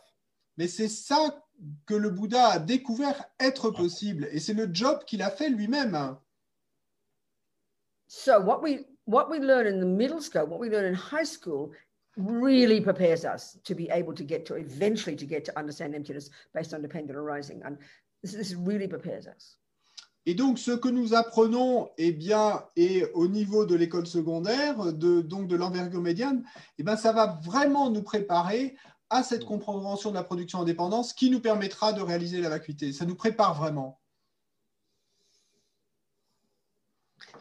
Mais 0.58 0.68
c'est 0.68 0.88
ça 0.88 1.42
que 1.86 1.94
le 1.94 2.10
Bouddha 2.10 2.46
a 2.46 2.58
découvert 2.58 3.24
être 3.40 3.70
possible 3.70 4.28
et 4.32 4.38
c'est 4.38 4.52
le 4.52 4.68
job 4.70 5.02
qu'il 5.06 5.22
a 5.22 5.30
fait 5.30 5.48
lui-même. 5.48 6.16
So 8.06 8.38
what 8.40 8.60
we 8.60 8.84
what 9.06 9.30
we 9.30 9.40
learn 9.40 9.66
in 9.66 9.80
the 9.80 9.86
middle 9.86 10.20
school, 10.20 10.46
what 10.46 10.58
we 10.58 10.68
learn 10.68 10.84
in 10.84 10.94
high 10.94 11.24
school, 11.24 11.70
really 12.24 12.80
prepares 12.80 13.24
us 13.24 13.58
to 13.64 13.74
be 13.74 13.88
able 13.90 14.14
to 14.14 14.24
get 14.24 14.44
to 14.46 14.54
eventually 14.54 15.16
to 15.16 15.26
get 15.26 15.44
to 15.44 15.58
understand 15.58 15.94
emptiness 15.94 16.30
based 16.54 16.74
on 16.74 16.82
dependent 16.82 17.16
arising. 17.16 17.62
And 17.64 17.78
this, 18.22 18.32
this 18.32 18.54
really 18.54 18.88
prepares 18.88 19.26
us. 19.26 19.56
Et 20.26 20.34
donc, 20.34 20.58
ce 20.58 20.72
que 20.72 20.88
nous 20.88 21.14
apprenons, 21.14 21.88
eh 21.96 22.12
bien, 22.12 22.62
et 22.76 23.04
au 23.14 23.26
niveau 23.26 23.64
de 23.64 23.74
l'école 23.74 24.06
secondaire, 24.06 24.92
de, 24.92 25.22
donc 25.22 25.48
de 25.48 25.56
l'envergure 25.56 26.02
médiane, 26.02 26.44
eh 26.78 26.82
bien, 26.82 26.96
ça 26.96 27.12
va 27.12 27.40
vraiment 27.42 27.90
nous 27.90 28.02
préparer 28.02 28.76
à 29.08 29.22
cette 29.22 29.44
compréhension 29.44 30.10
de 30.10 30.14
la 30.14 30.22
production 30.22 30.60
indépendance 30.60 31.14
qui 31.14 31.30
nous 31.30 31.40
permettra 31.40 31.92
de 31.94 32.02
réaliser 32.02 32.40
la 32.40 32.50
vacuité. 32.50 32.92
Ça 32.92 33.06
nous 33.06 33.16
prépare 33.16 33.58
vraiment. 33.58 33.98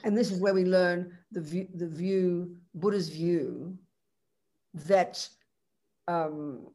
And 0.05 0.15
this 0.15 0.31
is 0.31 0.39
where 0.39 0.53
we 0.53 0.63
learn 0.63 1.11
the 1.33 1.41
view, 1.41 1.67
the 1.75 1.85
view 1.85 2.55
Buddha's 2.73 3.09
view 3.09 3.77
that 4.73 5.29
um, 6.07 6.67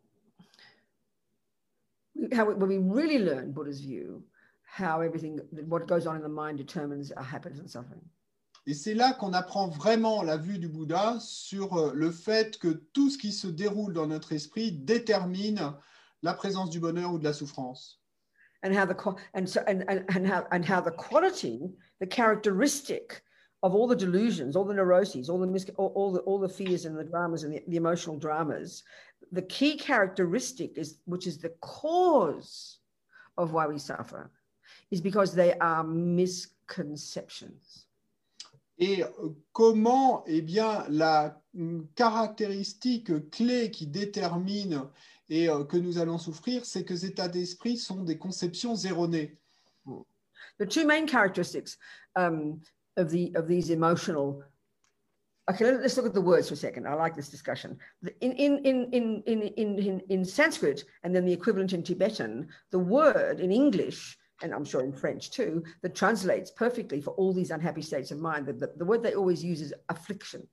how 2.32 2.50
when 2.50 2.68
we 2.68 2.78
really 2.78 3.18
learn 3.18 3.52
Buddha's 3.52 3.80
view, 3.80 4.22
how 4.64 5.00
everything 5.00 5.40
what 5.68 5.86
goes 5.86 6.06
on 6.06 6.16
in 6.16 6.22
the 6.22 6.28
mind 6.28 6.58
determines 6.58 7.12
our 7.12 7.24
happiness 7.24 7.58
and 7.60 7.70
suffering. 7.70 8.02
Et 8.66 8.72
c'est 8.72 8.94
là 8.94 9.12
qu'on 9.12 9.34
apprend 9.34 9.68
vraiment 9.68 10.22
la 10.22 10.38
vue 10.38 10.58
du 10.58 10.68
Bouddha 10.68 11.18
sur 11.20 11.76
euh, 11.76 11.92
le 11.94 12.10
fait 12.10 12.56
que 12.58 12.68
tout 12.94 13.10
ce 13.10 13.18
qui 13.18 13.30
se 13.30 13.46
déroule 13.46 13.92
dans 13.92 14.06
notre 14.06 14.32
esprit 14.32 14.72
détermine 14.72 15.74
la 16.22 16.32
présence 16.32 16.70
du 16.70 16.80
bonheur 16.80 17.12
ou 17.12 17.18
de 17.18 17.24
la 17.24 17.34
souffrance. 17.34 18.00
and 18.64 18.74
how 18.74 18.86
the 18.86 18.96
and 19.34 19.48
so 19.48 19.62
and, 19.68 19.84
and, 19.88 20.04
and 20.08 20.26
how 20.26 20.46
and 20.50 20.64
how 20.64 20.80
the 20.80 20.90
quality, 20.90 21.70
the 22.00 22.06
characteristic 22.06 23.22
of 23.64 23.74
all 23.74 23.86
the 23.86 23.96
delusions, 23.96 24.56
all 24.56 24.66
the 24.66 24.74
neuroses, 24.74 25.30
all 25.30 25.38
the 25.38 25.46
mis- 25.46 25.70
all, 25.78 25.90
all 25.96 26.12
the 26.12 26.20
all 26.20 26.38
the 26.38 26.48
fears 26.48 26.84
and 26.84 26.96
the 26.96 27.02
dramas 27.02 27.44
and 27.44 27.54
the, 27.54 27.62
the 27.66 27.78
emotional 27.78 28.18
dramas, 28.18 28.82
the 29.32 29.40
key 29.40 29.78
characteristic 29.78 30.76
is 30.76 30.98
which 31.06 31.26
is 31.26 31.38
the 31.38 31.48
cause 31.62 32.80
of 33.38 33.54
why 33.54 33.66
we 33.66 33.78
suffer, 33.78 34.30
is 34.90 35.00
because 35.00 35.34
they 35.34 35.54
are 35.54 35.82
misconceptions. 35.82 37.86
Et 38.78 39.02
comment, 39.52 40.24
eh 40.26 40.42
bien, 40.42 40.84
la 40.90 41.40
caractéristique 41.94 43.30
clé 43.30 43.70
qui 43.70 43.86
détermine 43.86 44.82
et 45.30 45.48
euh, 45.48 45.64
que 45.64 45.78
nous 45.78 45.96
allons 45.96 46.18
souffrir, 46.18 46.66
c'est 46.66 46.84
que 46.84 46.94
ces 46.94 47.06
états 47.06 47.28
d'esprit 47.28 47.78
sont 47.78 48.02
des 48.02 48.18
conceptions 48.18 48.76
erronées. 48.76 49.38
The 50.58 50.66
two 50.66 50.84
main 50.84 51.06
characteristics 51.06 51.78
um, 52.14 52.60
of 52.96 53.10
the 53.10 53.32
of 53.34 53.48
these 53.48 53.70
emotional. 53.70 54.42
Okay, 55.50 55.64
let- 55.64 55.82
let's 55.82 55.96
look 55.96 56.06
at 56.06 56.14
the 56.14 56.20
words 56.20 56.48
for 56.48 56.54
a 56.54 56.56
second. 56.56 56.88
I 56.88 56.94
like 56.94 57.14
this 57.14 57.28
discussion. 57.28 57.78
In 58.20 58.32
in 58.32 58.58
in 58.64 58.88
in 58.92 59.22
in 59.26 59.42
in 59.42 59.78
in, 59.78 60.00
in 60.08 60.24
Sanskrit 60.24 60.84
and 61.02 61.14
then 61.14 61.24
the 61.24 61.32
equivalent 61.32 61.72
in 61.72 61.82
Tibetan, 61.82 62.48
the 62.70 62.78
word 62.78 63.40
in 63.40 63.52
English 63.52 64.16
and 64.42 64.52
I'm 64.52 64.64
sure 64.64 64.82
in 64.82 64.92
French 64.92 65.30
too, 65.30 65.62
that 65.82 65.94
translates 65.94 66.50
perfectly 66.50 67.00
for 67.00 67.10
all 67.12 67.32
these 67.32 67.50
unhappy 67.50 67.82
states 67.82 68.10
of 68.10 68.18
mind. 68.18 68.46
The, 68.46 68.52
the, 68.52 68.72
the 68.76 68.84
word 68.84 69.02
they 69.02 69.14
always 69.14 69.44
use 69.44 69.60
is 69.60 69.72
affliction. 69.88 70.46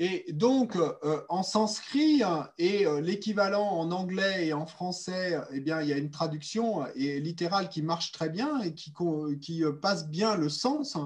Et 0.00 0.32
donc, 0.32 0.74
euh, 0.76 1.22
en 1.28 1.44
sanskrit 1.44 2.22
et 2.58 2.86
euh, 2.86 3.00
l'équivalent 3.00 3.64
en 3.64 3.92
anglais 3.92 4.48
et 4.48 4.52
en 4.52 4.66
français, 4.66 5.38
eh 5.52 5.60
bien, 5.60 5.80
il 5.82 5.88
y 5.88 5.92
a 5.92 5.98
une 5.98 6.10
traduction 6.10 6.84
et 6.96 7.20
littérale 7.20 7.68
qui 7.68 7.80
marche 7.80 8.10
très 8.10 8.28
bien 8.28 8.60
et 8.60 8.74
qui, 8.74 8.92
euh, 9.64 9.72
passe 9.72 10.08
bien 10.08 10.36
le 10.36 10.48
sens. 10.48 10.96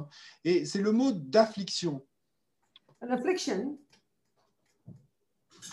Et 0.44 0.64
c'est 0.64 0.80
le 0.80 0.92
mot 0.92 1.12
d'affliction. 1.12 2.02
Affliction. 3.02 3.78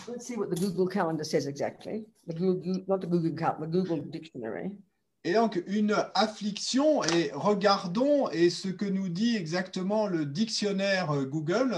Let's 0.08 0.25
see 0.25 0.36
what 0.36 0.47
the 0.47 0.60
Google 0.60 0.89
Calendar 0.89 1.23
says 1.23 1.47
exactly. 1.47 2.06
The 2.28 2.36
Google, 2.36 2.84
not 2.88 2.99
the 2.99 3.08
Google 3.08 3.34
Cal, 3.34 3.56
the 3.60 3.67
Google 3.67 4.01
Dictionary. 4.10 4.71
Et 5.23 5.34
donc, 5.34 5.63
une 5.65 5.95
affliction, 6.13 7.04
et 7.04 7.32
regardons 7.34 8.30
et 8.30 8.51
ce 8.51 8.67
que 8.67 8.86
nous 8.86 9.10
dit 9.10 9.36
exactement 9.36 10.06
le 10.06 10.25
dictionnaire 10.25 11.12
euh, 11.12 11.25
Google. 11.25 11.75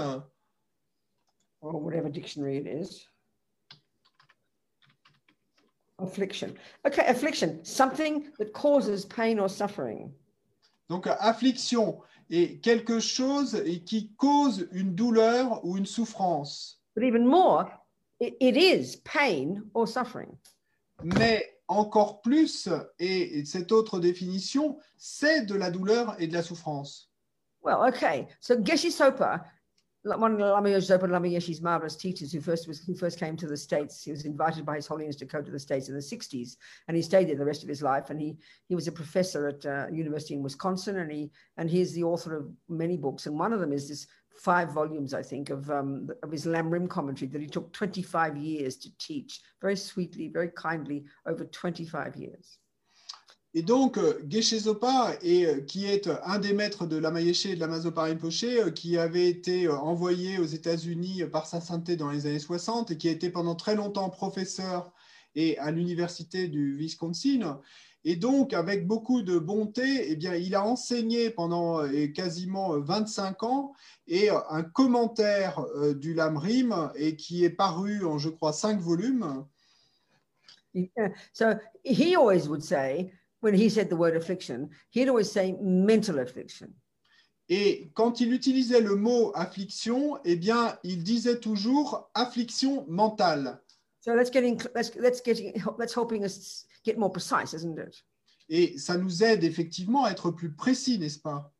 Or 1.60 1.80
whatever 1.80 2.08
dictionary 2.08 2.58
it 2.58 2.66
is. 2.66 3.06
Affliction. 6.00 6.56
Okay, 6.86 7.04
affliction, 7.06 7.64
something 7.64 8.26
that 8.38 8.52
causes 8.52 9.04
pain 9.04 9.38
or 9.38 9.48
suffering. 9.48 10.12
Donc, 10.88 11.06
affliction 11.06 12.00
est 12.30 12.62
quelque 12.62 13.00
chose 13.00 13.60
qui 13.84 14.12
cause 14.16 14.68
une 14.72 14.94
douleur 14.94 15.64
ou 15.64 15.76
une 15.76 15.86
souffrance. 15.86 16.78
But 16.94 17.04
even 17.04 17.26
more, 17.26 17.70
it, 18.20 18.36
it 18.40 18.56
is 18.56 18.96
pain 19.04 19.64
or 19.74 19.88
suffering. 19.88 20.36
Mais 21.02 21.44
encore 21.68 22.22
plus, 22.22 22.68
et 22.98 23.44
cette 23.44 23.72
autre 23.72 23.98
définition, 24.00 24.78
c'est 24.96 25.42
de 25.42 25.54
la 25.54 25.70
douleur 25.70 26.16
et 26.20 26.26
de 26.26 26.32
la 26.32 26.42
souffrance. 26.42 27.10
Well, 27.62 27.88
okay. 27.88 28.28
So 28.40 28.56
Geshe 28.56 28.90
Sopa, 28.90 29.44
one 30.04 30.40
of 30.40 30.40
and 30.40 31.12
Lama 31.12 31.28
Yeshe's 31.28 31.60
marvelous 31.60 31.96
teachers 31.96 32.32
who 32.32 32.40
first 32.40 32.68
was 32.68 32.80
who 32.80 32.94
first 32.94 33.18
came 33.18 33.36
to 33.36 33.46
the 33.46 33.56
States, 33.56 34.04
he 34.04 34.10
was 34.10 34.24
invited 34.24 34.64
by 34.64 34.76
His 34.76 34.86
Holiness 34.86 35.16
to 35.16 35.24
go 35.24 35.42
to 35.42 35.50
the 35.50 35.58
States 35.58 35.88
in 35.88 35.94
the 35.94 36.00
60s, 36.00 36.56
and 36.86 36.96
he 36.96 37.02
stayed 37.02 37.28
there 37.28 37.36
the 37.36 37.44
rest 37.44 37.62
of 37.62 37.68
his 37.68 37.82
life. 37.82 38.10
And 38.10 38.20
he 38.20 38.36
he 38.68 38.74
was 38.74 38.86
a 38.86 38.92
professor 38.92 39.48
at 39.48 39.66
uh, 39.66 39.86
university 39.90 40.34
in 40.34 40.42
Wisconsin, 40.42 40.98
and 40.98 41.10
he 41.10 41.30
and 41.56 41.68
he's 41.68 41.92
the 41.94 42.04
author 42.04 42.36
of 42.36 42.50
many 42.68 42.96
books, 42.96 43.26
and 43.26 43.38
one 43.38 43.52
of 43.52 43.60
them 43.60 43.72
is 43.72 43.88
this 43.88 44.06
five 44.38 44.72
volumes, 44.72 45.14
I 45.14 45.22
think, 45.22 45.50
of 45.50 45.68
um, 45.70 46.08
of 46.22 46.30
his 46.30 46.46
Lamrim 46.46 46.88
commentary 46.88 47.28
that 47.30 47.40
he 47.40 47.48
took 47.48 47.72
25 47.72 48.36
years 48.36 48.76
to 48.76 48.96
teach, 48.98 49.40
very 49.60 49.76
sweetly, 49.76 50.28
very 50.28 50.50
kindly, 50.50 51.04
over 51.26 51.44
25 51.44 52.16
years. 52.16 52.58
Et 53.58 53.62
donc, 53.62 53.98
euh, 53.98 54.22
Geshe 54.30 54.56
Zopa, 54.56 55.16
euh, 55.24 55.60
qui 55.62 55.86
est 55.86 56.08
un 56.22 56.38
des 56.38 56.52
maîtres 56.52 56.86
de 56.86 56.96
Lama 56.96 57.20
Yeshe 57.20 57.46
et 57.46 57.56
de 57.56 57.60
Lama 57.60 57.80
Zopa 57.80 58.02
Rinpoche, 58.02 58.44
euh, 58.44 58.70
qui 58.70 58.96
avait 58.96 59.26
été 59.26 59.66
euh, 59.66 59.74
envoyé 59.74 60.38
aux 60.38 60.44
États-Unis 60.44 61.24
par 61.24 61.48
sa 61.48 61.60
sainteté 61.60 61.96
dans 61.96 62.08
les 62.08 62.26
années 62.26 62.38
60 62.38 62.92
et 62.92 62.96
qui 62.96 63.08
a 63.08 63.10
été 63.10 63.30
pendant 63.30 63.56
très 63.56 63.74
longtemps 63.74 64.10
professeur 64.10 64.92
et 65.34 65.58
à 65.58 65.72
l'université 65.72 66.46
du 66.46 66.76
Wisconsin. 66.76 67.60
Et 68.04 68.14
donc, 68.14 68.52
avec 68.52 68.86
beaucoup 68.86 69.22
de 69.22 69.40
bonté, 69.40 70.08
eh 70.08 70.14
bien, 70.14 70.36
il 70.36 70.54
a 70.54 70.64
enseigné 70.64 71.30
pendant 71.30 71.82
euh, 71.82 72.06
quasiment 72.14 72.74
euh, 72.74 72.78
25 72.78 73.42
ans 73.42 73.72
et 74.06 74.30
euh, 74.30 74.38
un 74.50 74.62
commentaire 74.62 75.66
euh, 75.74 75.94
du 75.94 76.14
Lamrim 76.14 76.92
et 76.94 77.16
qui 77.16 77.42
est 77.42 77.50
paru 77.50 78.04
en, 78.04 78.18
je 78.18 78.28
crois, 78.28 78.52
cinq 78.52 78.78
volumes. 78.78 79.44
Uh, 80.76 81.08
so 81.32 81.54
he 81.82 82.14
always 82.14 82.48
would 82.48 82.62
say, 82.62 83.10
when 83.40 83.54
he 83.54 83.68
said 83.68 83.88
the 83.88 83.96
word 83.96 84.16
affliction, 84.16 84.70
he'd 84.90 85.08
always 85.08 85.30
say 85.30 85.56
mental 85.60 86.18
affliction. 86.18 86.74
Et 87.48 87.90
quand 87.94 88.20
il 88.20 88.32
utilisait 88.32 88.80
le 88.80 88.94
mot 88.94 89.32
affliction, 89.34 90.18
eh 90.24 90.36
bien, 90.36 90.78
il 90.84 91.02
disait 91.02 91.40
toujours 91.40 92.10
affliction 92.14 92.84
mentale. 92.88 93.58
So 94.00 94.14
let's 94.14 94.30
get 94.30 94.44
in, 94.44 94.58
let's 94.74 94.94
let's 94.96 95.20
get 95.20 95.40
let's 95.78 95.94
helping 95.94 96.24
us 96.24 96.66
get 96.84 96.98
more 96.98 97.10
precise, 97.10 97.54
isn't 97.54 97.78
it? 97.78 98.04
Et 98.50 98.78
ça 98.78 98.96
nous 98.96 99.22
aide 99.22 99.44
effectivement 99.44 100.04
à 100.04 100.10
être 100.10 100.30
plus 100.30 100.50
précis, 100.50 100.98
n'est-ce 100.98 101.18
pas 101.18 101.52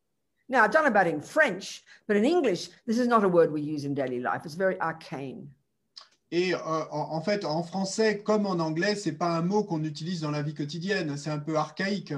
Now 0.47 0.63
I 0.63 0.67
don't 0.67 0.83
know 0.83 0.89
about 0.89 1.07
in 1.07 1.21
French, 1.21 1.83
but 2.07 2.17
in 2.17 2.23
English, 2.23 2.69
this 2.87 2.97
is 2.97 3.07
not 3.07 3.23
a 3.23 3.27
word 3.27 3.51
we 3.51 3.61
use 3.61 3.85
in 3.85 3.93
daily 3.93 4.19
life. 4.19 4.45
It's 4.45 4.55
very 4.55 4.79
arcane. 4.79 5.47
Et 6.31 6.53
euh, 6.53 6.57
en, 6.91 7.15
en 7.15 7.21
fait, 7.21 7.43
en 7.43 7.63
français 7.63 8.21
comme 8.21 8.45
en 8.45 8.59
anglais, 8.59 8.95
c'est 8.95 9.13
pas 9.13 9.29
un 9.29 9.41
mot 9.41 9.63
qu'on 9.63 9.83
utilise 9.83 10.21
dans 10.21 10.31
la 10.31 10.41
vie 10.41 10.53
quotidienne. 10.53 11.17
C'est 11.17 11.31
un 11.31 11.39
peu 11.39 11.57
archaïque. 11.57 12.13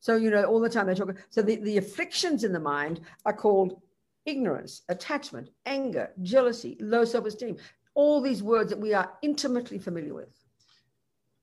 So 0.00 0.16
you 0.16 0.30
know, 0.30 0.44
all 0.44 0.60
the 0.60 0.68
time 0.68 0.86
they 0.86 0.94
talk. 0.94 1.16
So 1.30 1.42
the, 1.42 1.56
the 1.56 1.78
afflictions 1.78 2.44
in 2.44 2.52
the 2.52 2.60
mind 2.60 3.00
are 3.24 3.34
called 3.34 3.80
ignorance, 4.26 4.82
attachment, 4.90 5.48
anger, 5.64 6.10
jealousy, 6.22 6.76
low 6.78 7.06
self-esteem. 7.06 7.56
All 7.94 8.20
these 8.20 8.42
words 8.42 8.68
that 8.68 8.78
we 8.78 8.92
are 8.92 9.10
intimately 9.22 9.78
familiar 9.78 10.14
with. 10.14 10.44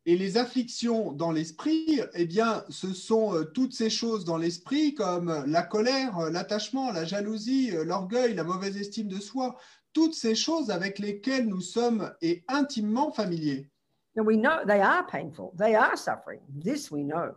Et 0.07 0.17
les 0.17 0.37
afflictions 0.37 1.11
dans 1.11 1.31
l'esprit, 1.31 2.01
eh 2.15 2.25
bien, 2.25 2.65
ce 2.69 2.91
sont 2.91 3.35
euh, 3.35 3.43
toutes 3.43 3.73
ces 3.73 3.91
choses 3.91 4.25
dans 4.25 4.37
l'esprit 4.37 4.95
comme 4.95 5.43
la 5.45 5.61
colère, 5.61 6.17
euh, 6.17 6.29
l'attachement, 6.31 6.91
la 6.91 7.05
jalousie, 7.05 7.69
euh, 7.71 7.83
l'orgueil, 7.83 8.33
la 8.33 8.43
mauvaise 8.43 8.77
estime 8.77 9.07
de 9.07 9.19
soi, 9.19 9.57
toutes 9.93 10.13
ces 10.13 10.35
choses 10.35 10.71
avec 10.71 10.99
lesquelles 10.99 11.47
nous 11.47 11.61
sommes 11.61 12.13
et 12.21 12.43
intimement 12.47 13.11
familiers. 13.11 13.69
And 14.17 14.25
we 14.25 14.35
know 14.35 14.65
they 14.65 14.81
are 14.81 15.05
painful. 15.05 15.53
They 15.57 15.75
are 15.75 15.95
suffering. 15.95 16.41
This 16.49 16.91
we 16.91 17.03
know. 17.03 17.35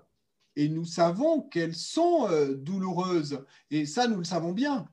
Et 0.57 0.69
nous 0.69 0.85
savons 0.85 1.43
qu'elles 1.43 1.75
sont 1.75 2.29
euh, 2.31 2.55
douloureuses. 2.55 3.45
Et 3.71 3.87
ça, 3.87 4.07
nous 4.07 4.19
le 4.19 4.25
savons 4.25 4.53
bien. 4.53 4.89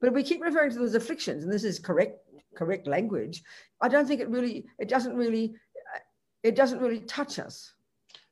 But 0.00 0.08
if 0.08 0.14
we 0.14 0.22
keep 0.22 0.42
referring 0.42 0.70
to 0.70 0.78
those 0.78 0.94
afflictions, 0.94 1.42
and 1.42 1.52
this 1.52 1.64
is 1.64 1.80
correct, 1.80 2.20
correct 2.54 2.86
language, 2.86 3.42
I 3.80 3.88
don't 3.88 4.06
think 4.06 4.20
it 4.20 4.28
really, 4.28 4.66
it 4.78 4.88
doesn't 4.88 5.14
really, 5.16 5.54
uh, 5.94 5.98
it 6.44 6.54
doesn't 6.54 6.78
really 6.80 7.00
touch 7.00 7.38
us. 7.38 7.74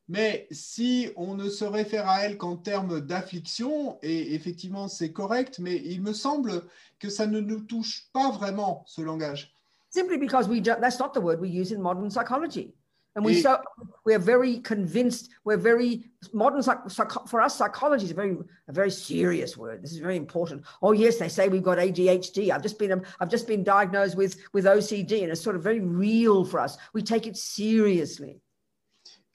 Mais 0.09 0.47
si 0.53 1.11
on 1.17 1.35
ne 1.35 1.49
se 1.49 1.65
réfère 1.65 2.09
à 2.09 2.21
elles 2.25 2.37
qu'en 2.39 2.57
termes 2.57 3.01
d'affliction, 3.01 3.99
et 4.03 4.35
effectivement 4.35 4.89
c'est 4.89 5.13
correct, 5.13 5.59
mais 5.59 5.77
il 5.85 6.01
me 6.01 6.13
semble 6.13 6.63
que 6.99 7.09
ça 7.09 7.27
ne 7.27 7.41
nous 7.41 7.61
touche 7.61 8.09
pas 8.13 8.31
vraiment, 8.31 8.85
ce 8.87 9.03
langage. 9.03 9.53
Simply 9.91 10.19
because 10.19 10.49
we 10.49 10.61
don't, 10.61 10.81
that's 10.81 10.99
not 11.01 11.13
the 11.13 11.21
word 11.21 11.41
we 11.41 11.49
use 11.49 11.73
in 11.73 11.81
modern 11.81 12.11
psychology. 12.11 12.73
And 13.17 13.25
we 13.25 13.39
Et- 13.39 13.43
so 13.43 13.57
we're 14.05 14.19
very 14.19 14.61
convinced, 14.61 15.31
we're 15.45 15.57
very 15.57 16.05
modern 16.35 16.63
psych, 16.63 16.81
for 17.27 17.41
us, 17.41 17.57
psychology 17.57 18.05
is 18.05 18.11
a 18.11 18.15
very 18.15 18.37
a 18.69 18.73
very 18.73 18.91
serious 18.91 19.57
word. 19.57 19.83
This 19.83 19.93
is 19.93 19.99
very 19.99 20.17
important. 20.19 20.65
Oh 20.83 20.93
yes, 20.93 21.17
they 21.19 21.31
say 21.31 21.49
we've 21.49 21.63
got 21.63 21.79
ADHD. 21.79 22.51
I've 22.51 22.63
just 22.63 22.79
been 22.79 23.03
I've 23.19 23.31
just 23.31 23.47
been 23.49 23.65
diagnosed 23.65 24.17
with 24.17 24.37
with 24.53 24.67
OCD, 24.67 25.23
and 25.23 25.33
it's 25.33 25.41
sort 25.41 25.57
of 25.57 25.63
very 25.63 25.81
real 25.81 26.45
for 26.45 26.61
us. 26.61 26.77
We 26.93 27.03
take 27.03 27.27
it 27.27 27.39
seriously. 27.39 28.43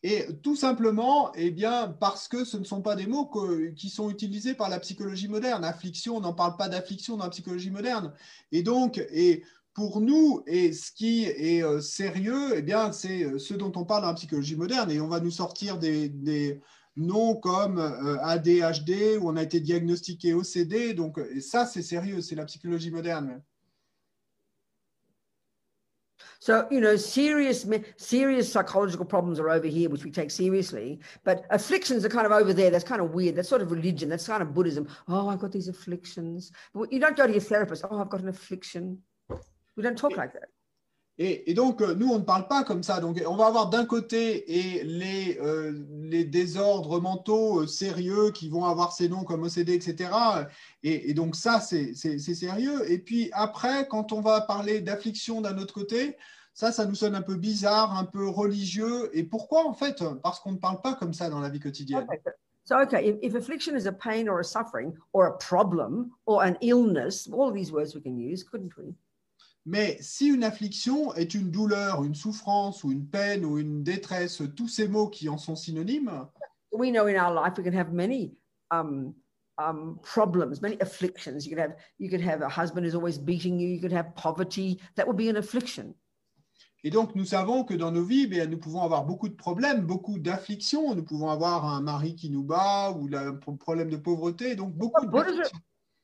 Et 0.04 0.26
tout 0.42 0.56
simplement, 0.56 1.32
eh 1.36 1.52
bien, 1.52 1.96
parce 2.00 2.28
que 2.28 2.44
ce 2.44 2.58
ne 2.58 2.64
sont 2.64 2.82
pas 2.82 2.96
des 2.96 3.06
mots 3.06 3.30
qui 3.76 3.90
sont 3.90 4.10
utilisés 4.10 4.56
par 4.56 4.68
la 4.68 4.80
psychologie 4.80 5.28
moderne. 5.28 5.64
Affliction, 5.64 6.18
on 6.18 6.22
n'en 6.22 6.34
parle 6.34 6.58
pas 6.58 6.70
d'affliction 6.70 7.18
dans 7.18 7.26
la 7.26 7.30
psychologie 7.30 7.70
moderne. 7.70 8.12
Et 8.52 8.64
donc, 8.64 8.98
et 8.98 9.44
pour 9.76 10.02
nous, 10.02 10.44
et 10.48 10.74
ce 10.74 10.92
qui 10.92 11.26
est 11.26 11.64
euh, 11.64 11.82
sérieux, 11.82 12.54
eh 12.56 12.64
bien, 12.64 12.92
c'est 12.92 13.24
euh, 13.24 13.38
ce 13.38 13.54
dont 13.54 13.72
on 13.76 13.86
parle 13.86 14.02
dans 14.02 14.08
la 14.08 14.16
psychologie 14.16 14.56
moderne. 14.56 14.90
Et 14.90 15.00
on 15.00 15.08
va 15.08 15.20
nous 15.20 15.32
sortir 15.32 15.78
des, 15.78 16.10
des 16.10 16.60
noms 16.96 17.36
comme 17.36 17.78
euh, 17.78 18.18
ADHD, 18.22 19.18
où 19.20 19.30
on 19.30 19.36
a 19.36 19.44
été 19.44 19.60
diagnostiqué 19.60 20.34
OCD. 20.34 20.96
Donc, 20.96 21.20
et 21.20 21.42
ça, 21.42 21.68
c'est 21.68 21.84
sérieux, 21.84 22.22
c'est 22.22 22.36
la 22.36 22.46
psychologie 22.46 22.92
moderne. 22.92 23.42
So 26.42 26.68
you 26.72 26.82
know, 26.82 26.96
serious 26.96 27.68
serious 27.98 28.52
psychological 28.52 29.06
problems 29.06 29.40
are 29.40 29.52
over 29.52 29.68
here, 29.68 29.92
which 29.92 30.04
we 30.04 30.10
take 30.10 30.32
seriously. 30.32 31.00
But 31.24 31.46
afflictions 31.52 32.04
are 32.04 32.10
kind 32.10 32.26
of 32.26 32.32
over 32.32 32.52
there. 32.52 32.72
That's 32.72 32.84
kind 32.84 33.00
of 33.00 33.14
weird. 33.14 33.36
That's 33.36 33.48
sort 33.48 33.62
of 33.62 33.72
religion. 33.72 34.10
That's 34.10 34.26
kind 34.26 34.42
of 34.42 34.52
Buddhism. 34.52 34.88
Oh, 35.08 35.30
I've 35.30 35.38
got 35.38 35.52
these 35.52 35.68
afflictions. 35.68 36.52
You 36.90 37.00
don't 37.00 37.16
go 37.16 37.28
to 37.28 37.32
your 37.32 37.42
therapist. 37.42 37.86
Oh, 37.88 38.02
I've 38.02 38.10
got 38.10 38.22
an 38.22 38.30
affliction. 38.30 39.04
We 39.76 39.84
don't 39.84 39.96
talk 39.96 40.18
like 40.18 40.34
that. 40.34 40.50
Et, 41.18 41.54
donc, 41.54 41.82
euh, 41.82 41.94
nous, 41.94 42.10
on 42.10 42.20
ne 42.20 42.24
parle 42.24 42.48
pas 42.48 42.64
comme 42.64 42.82
ça. 42.82 43.00
Donc, 43.00 43.22
on 43.28 43.36
va 43.36 43.46
avoir 43.46 43.70
d'un 43.70 43.86
côté 43.86 44.58
et 44.58 44.84
les, 44.84 45.38
euh, 45.40 45.72
désordres 46.26 47.00
mentaux 47.00 47.62
euh, 47.62 47.68
sérieux 47.68 48.32
qui 48.32 48.50
vont 48.50 48.66
avoir 48.66 48.92
ces 48.92 49.08
noms 49.08 49.24
comme 49.24 49.44
OCD, 49.44 49.74
etc. 49.74 50.10
Et, 50.82 51.14
donc, 51.14 51.36
ça, 51.36 51.60
c'est 51.60 51.94
sérieux. 51.94 52.90
Et 52.90 52.98
puis, 52.98 53.30
après, 53.34 53.88
quand 53.88 54.14
on 54.14 54.22
va 54.22 54.42
parler 54.42 54.82
d'affliction 54.82 55.42
d'un 55.42 55.58
autre 55.60 55.76
côté, 55.76 56.18
ça, 56.54 56.72
ça 56.72 56.86
nous 56.86 56.96
sonne 56.96 57.14
un 57.14 57.22
peu 57.22 57.36
bizarre, 57.36 57.96
un 57.98 58.06
peu 58.06 58.28
religieux. 58.28 59.16
Et 59.16 59.24
pourquoi, 59.24 59.68
en 59.68 59.74
fait? 59.74 60.04
Parce 60.24 60.40
qu'on 60.40 60.54
ne 60.54 60.58
parle 60.58 60.82
pas 60.82 60.96
comme 60.96 61.14
ça 61.14 61.30
dans 61.30 61.40
la 61.40 61.50
vie 61.50 61.60
quotidienne. 61.60 62.04
Okay. 62.04 62.20
so- 62.64 62.80
okay, 62.80 63.10
if, 63.10 63.18
if 63.22 63.36
affliction 63.36 63.76
is 63.76 63.86
a 63.86 63.92
pain 63.92 64.28
or 64.28 64.40
a 64.40 64.44
suffering 64.44 64.94
or 65.14 65.28
a 65.28 65.38
problem 65.38 66.12
or 66.26 66.44
an 66.44 66.58
illness, 66.62 67.30
all 67.32 67.52
these 67.52 67.72
words 67.72 67.94
we 67.94 68.02
can 68.02 68.18
use, 68.18 68.44
couldn't 68.44 68.76
we? 68.76 68.96
Mais 69.66 69.98
si 70.02 70.28
une 70.28 70.44
affliction 70.44 71.14
est 71.14 71.36
une 71.36 71.52
douleur, 71.52 72.04
une 72.04 72.16
souffrance 72.16 72.84
ou 72.84 72.92
une 72.92 73.06
peine 73.06 73.46
ou 73.46 73.60
une 73.60 73.84
détresse, 73.84 74.42
tous 74.56 74.68
ces 74.68 74.88
mots 74.88 75.08
qui 75.08 75.30
en 75.30 75.38
sont 75.38 75.56
synonymes, 75.56 76.28
We 76.74 76.90
know 76.90 77.08
in 77.08 77.18
our 77.18 77.34
life 77.34 77.58
we 77.58 77.64
can 77.66 77.74
have 77.74 77.92
many 77.92 78.34
um, 78.72 79.14
um, 79.58 80.00
problems, 80.02 80.62
many 80.62 80.78
afflictions. 80.80 81.46
You 81.46 81.54
could 81.54 81.60
have 81.60 81.76
you 82.00 82.10
could 82.10 82.22
have 82.22 82.42
a 82.42 82.48
husband 82.48 82.86
who's 82.86 82.96
always 82.96 83.18
beating 83.18 83.60
you. 83.60 83.68
You 83.68 83.82
could 83.82 83.92
have 83.92 84.16
poverty. 84.16 84.80
That 84.96 85.06
would 85.06 85.18
be 85.18 85.30
an 85.30 85.36
affliction. 85.36 85.94
Et 86.84 86.90
donc, 86.90 87.14
nous 87.14 87.26
savons 87.26 87.64
que 87.64 87.76
dans 87.76 87.92
nos 87.92 88.04
vies, 88.04 88.26
bien, 88.26 88.48
nous 88.48 88.58
pouvons 88.58 88.82
avoir 88.82 89.06
beaucoup 89.06 89.30
de 89.30 89.36
problèmes, 89.36 89.86
beaucoup 89.86 90.18
d'afflictions. 90.18 90.96
Nous 90.96 91.04
pouvons 91.04 91.30
avoir 91.30 91.66
un 91.66 91.82
mari 91.82 92.16
qui 92.16 92.32
nous 92.32 92.44
bat 92.44 92.92
ou 92.92 93.08
un 93.14 93.36
problème 93.58 93.90
de 93.90 93.98
pauvreté. 93.98 94.56
Donc, 94.56 94.74
beaucoup 94.74 95.06
But 95.06 95.12
Buddha's, 95.12 95.52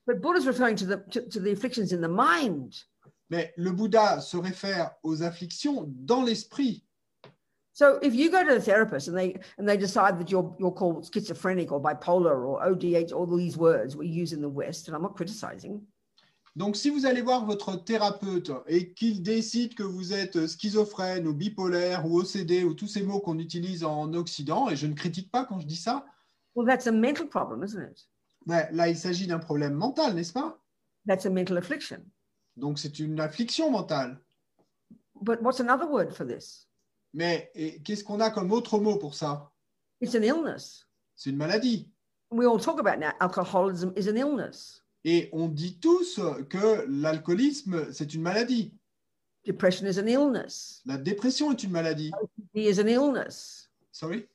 but 0.06 0.22
Buddha's 0.22 0.46
referring 0.46 0.76
to 0.76 0.86
the 0.86 0.98
to, 1.12 1.22
to 1.30 1.40
the 1.40 1.52
afflictions 1.52 1.94
in 1.94 2.02
the 2.02 2.10
mind. 2.10 2.74
Mais 3.30 3.54
le 3.58 3.72
Bouddha 3.72 4.22
se 4.22 4.38
réfère 4.38 4.92
aux 5.04 5.22
afflictions 5.24 5.86
dans 5.88 6.24
l'esprit. 6.24 6.84
So 7.74 8.00
if 8.02 8.16
you 8.16 8.32
go 8.32 8.44
to 8.44 8.56
the 8.58 8.64
therapist 8.64 9.08
and 9.08 9.16
they 9.16 9.36
and 9.60 9.68
they 9.68 9.78
decide 9.78 10.18
that 10.18 10.32
you're 10.32 10.56
you're 10.58 10.74
called 10.74 11.06
schizophrenic 11.06 11.72
or 11.72 11.80
bipolar 11.80 12.36
or 12.44 12.60
ODH, 12.66 13.12
all 13.14 13.28
these 13.28 13.56
words 13.58 13.96
we 13.96 14.08
use 14.08 14.34
in 14.34 14.42
the 14.42 14.50
West, 14.50 14.88
and 14.88 14.96
I'm 14.96 15.04
not 15.04 15.16
criticizing. 15.16 15.82
Donc, 16.56 16.76
si 16.76 16.90
vous 16.90 17.06
allez 17.06 17.22
voir 17.22 17.46
votre 17.46 17.76
thérapeute 17.76 18.52
et 18.66 18.92
qu'il 18.94 19.22
décide 19.22 19.76
que 19.76 19.84
vous 19.84 20.12
êtes 20.12 20.48
schizophrène 20.48 21.28
ou 21.28 21.34
bipolaire 21.36 22.04
ou 22.08 22.20
OCD 22.20 22.64
ou 22.64 22.74
tous 22.74 22.88
ces 22.88 23.04
mots 23.04 23.20
qu'on 23.20 23.38
utilise 23.38 23.84
en 23.84 24.12
Occident, 24.16 24.68
et 24.68 24.76
je 24.76 24.88
ne 24.88 24.96
critique 24.96 25.30
pas 25.32 25.46
quand 25.46 25.60
je 25.60 25.68
dis 25.68 25.76
ça, 25.76 26.04
Well, 26.56 26.66
that's 26.66 26.88
a 26.88 26.92
mental 26.92 27.28
problem, 27.28 27.62
isn't 27.64 27.80
it? 27.84 28.08
ben, 28.48 28.68
là, 28.72 28.88
il 28.88 28.98
s'agit 28.98 29.28
d'un 29.28 29.38
problème 29.38 29.76
mental, 29.76 30.16
n'est-ce 30.16 30.34
pas? 30.34 30.58
That's 31.06 31.28
a 31.28 31.30
mental 31.30 31.58
affliction. 31.60 32.00
Donc, 32.58 32.80
c'est 32.80 33.00
une 33.00 33.20
affliction 33.20 33.70
mentale. 33.72 34.20
But 35.22 35.42
what's 35.42 35.60
another 35.60 35.88
word 35.90 36.12
for 36.14 36.26
this? 36.26 36.68
Mais 37.14 37.52
qu'est-ce 37.84 38.04
qu'on 38.04 38.20
a 38.20 38.30
comme 38.30 38.52
autre 38.52 38.80
mot 38.80 38.98
pour 38.98 39.16
ça? 39.16 39.52
It's 40.02 40.16
an 40.16 40.24
illness. 40.24 40.86
C'est 41.16 41.30
une 41.30 41.38
maladie. 41.38 41.90
We 42.30 42.46
all 42.46 42.60
talk 42.60 42.80
about 42.80 43.00
now 43.00 43.12
alcoholism 43.20 43.94
is 43.96 44.08
an 44.10 44.18
illness. 44.18 44.84
Et 45.06 45.30
on 45.32 45.48
dit 45.48 45.80
tous 45.80 46.20
que 46.50 46.86
l'alcoolisme, 46.88 47.92
c'est 47.94 48.14
une 48.14 48.22
maladie. 48.22 48.74
Depression 49.46 49.88
is 49.88 49.98
an 49.98 50.08
illness. 50.08 50.82
La 50.86 50.98
dépression 50.98 51.52
est 51.52 51.64
une 51.64 51.72
maladie. 51.72 52.12
D 52.54 52.68
is 52.70 52.80
an 52.80 52.88
illness. 52.88 53.70
Sorry? 53.92 54.28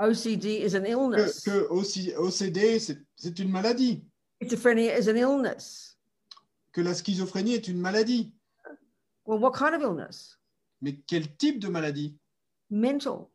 OCD 0.00 0.64
is 0.64 0.74
an 0.74 0.82
Que, 0.82 0.88
illness. 0.90 1.40
que 1.44 1.68
aussi- 1.70 2.12
OCD, 2.16 2.80
c'est 2.80 3.38
une 3.38 3.50
maladie. 3.50 4.02
Schizophrenia 4.42 4.98
is 4.98 5.08
an 5.08 5.16
illness. 5.16 5.93
Que 6.74 6.82
la 6.82 6.92
schizophrénie 6.92 7.54
est 7.54 7.68
une 7.68 7.78
maladie. 7.78 8.34
Well, 9.24 9.38
what 9.38 9.52
kind 9.52 9.74
of 9.74 9.80
illness? 9.80 10.36
Mais 10.82 11.00
quel 11.06 11.34
type 11.36 11.58
de 11.60 11.68
maladie? 11.68 12.18
Mental. 12.68 13.30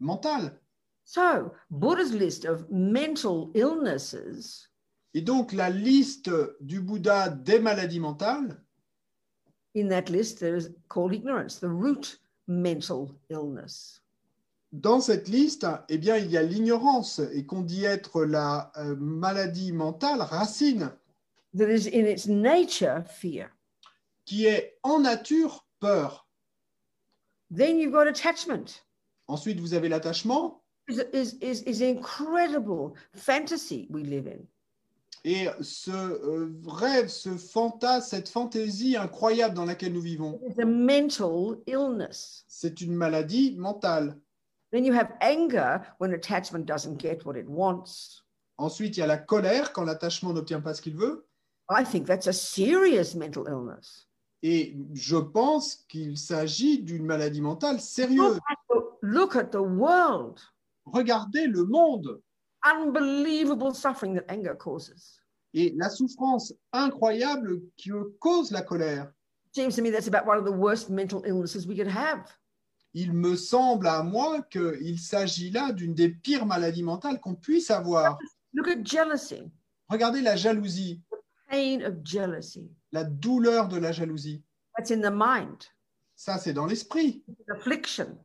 Mentale. 0.00 0.58
So, 1.04 1.52
Buddha's 1.70 2.12
list 2.14 2.46
of 2.46 2.70
mental 2.70 3.50
illnesses 3.54 4.68
Et 5.12 5.22
donc, 5.22 5.52
la 5.52 5.68
liste 5.70 6.30
du 6.60 6.80
Bouddha 6.80 7.28
des 7.28 7.58
maladies 7.58 7.98
mentales, 7.98 8.56
in 9.74 9.88
that 9.88 10.08
list 10.08 10.38
there 10.38 10.56
is 10.56 10.70
called 10.88 11.12
ignorance, 11.12 11.58
the 11.58 11.68
root 11.68 12.20
mental 12.46 13.10
illness. 13.28 14.00
dans 14.72 15.00
cette 15.00 15.28
liste, 15.28 15.66
eh 15.88 15.98
bien, 15.98 16.16
il 16.16 16.30
y 16.30 16.36
a 16.36 16.42
l'ignorance 16.42 17.20
et 17.32 17.46
qu'on 17.46 17.62
dit 17.62 17.84
être 17.84 18.24
la 18.24 18.70
euh, 18.76 18.96
maladie 18.96 19.72
mentale 19.72 20.20
racine, 20.20 20.90
That 21.54 21.70
is 21.70 21.86
in 21.86 22.06
its 22.06 22.26
nature 22.26 23.04
fear. 23.08 23.50
qui 24.26 24.44
est 24.46 24.78
en 24.82 25.00
nature 25.00 25.64
peur. 25.80 26.26
Then 27.50 27.78
you've 27.78 27.92
got 27.92 28.06
attachment. 28.06 28.84
Ensuite, 29.26 29.58
vous 29.60 29.72
avez 29.74 29.88
l'attachement 29.88 30.62
Is 30.88 31.00
is 31.12 31.34
is 31.42 31.62
is 31.66 31.82
incredible 31.82 32.94
fantasy 33.14 33.86
we 33.90 34.02
live 34.04 34.26
in. 34.26 34.46
et 35.24 35.48
ce 35.60 35.90
euh, 35.90 36.52
rêve, 36.66 37.08
ce 37.08 37.36
fantasme, 37.36 38.08
cette 38.08 38.28
fantaisie 38.28 38.96
incroyable 38.96 39.54
dans 39.54 39.64
laquelle 39.66 39.92
nous 39.92 40.00
vivons. 40.02 40.40
It's 40.46 40.58
a 40.58 40.64
mental 40.66 41.58
illness. 41.66 42.44
C'est 42.48 42.80
une 42.80 42.94
maladie 42.94 43.54
mentale. 43.58 44.16
Then 44.70 44.84
you 44.84 44.92
have 44.94 45.12
anger 45.22 45.80
when 45.98 46.12
attachment 46.12 46.66
doesn't 46.66 46.98
get 46.98 47.24
what 47.24 47.36
it 47.38 47.46
wants. 47.48 48.22
Ensuite, 48.58 48.96
il 48.96 49.00
y 49.00 49.02
a 49.02 49.06
la 49.06 49.18
colère 49.18 49.72
quand 49.72 49.84
l'attachement 49.84 50.32
n'obtient 50.32 50.60
pas 50.60 50.74
ce 50.74 50.82
qu'il 50.82 50.96
veut. 50.96 51.26
I 51.70 51.84
think 51.84 52.06
that's 52.06 52.26
a 52.26 52.32
serious 52.32 53.14
mental 53.14 53.46
illness. 53.48 54.06
Et 54.42 54.76
je 54.94 55.16
pense 55.16 55.84
qu'il 55.88 56.16
s'agit 56.16 56.82
d'une 56.82 57.04
maladie 57.04 57.40
mentale 57.40 57.80
sérieuse. 57.80 58.38
Look 59.02 59.36
at 59.36 59.50
the 59.50 59.60
world. 59.60 60.38
Regardez 60.86 61.46
le 61.46 61.64
monde 61.64 62.20
Unbelievable 62.64 63.74
suffering 63.74 64.14
that 64.14 64.24
anger 64.32 64.54
causes. 64.58 65.20
et 65.54 65.72
la 65.76 65.88
souffrance 65.88 66.52
incroyable 66.72 67.60
qui 67.76 67.90
cause 68.20 68.50
la 68.50 68.62
colère. 68.62 69.10
Seems 69.54 69.74
to 69.74 69.82
me 69.82 69.90
that's 69.90 70.08
about 70.08 70.26
one 70.26 70.38
of 70.38 70.44
the 70.44 70.52
worst 70.52 70.90
mental 70.90 71.22
illnesses 71.24 71.66
we 71.66 71.76
could 71.76 71.88
have. 71.88 72.20
Il 72.94 73.12
me 73.12 73.36
semble 73.36 73.86
à 73.86 74.02
moi 74.02 74.42
qu'il 74.50 74.98
s'agit 74.98 75.50
là 75.50 75.72
d'une 75.72 75.94
des 75.94 76.08
pires 76.10 76.46
maladies 76.46 76.82
mentales 76.82 77.20
qu'on 77.20 77.34
puisse 77.34 77.70
avoir. 77.70 78.18
Look 78.52 78.68
at 78.68 78.82
jealousy, 78.84 79.50
Regardez 79.88 80.20
la 80.20 80.36
jalousie, 80.36 81.00
pain 81.48 81.82
of 81.82 82.02
jealousy. 82.02 82.70
la 82.92 83.04
douleur 83.04 83.68
de 83.68 83.78
la 83.78 83.92
jalousie. 83.92 84.42
That's 84.76 84.90
in 84.90 85.00
the 85.00 85.12
mind. 85.12 85.64
Ça, 86.16 86.38
c'est 86.38 86.52
dans 86.52 86.66
l'esprit 86.66 87.24
affliction. 87.48 88.18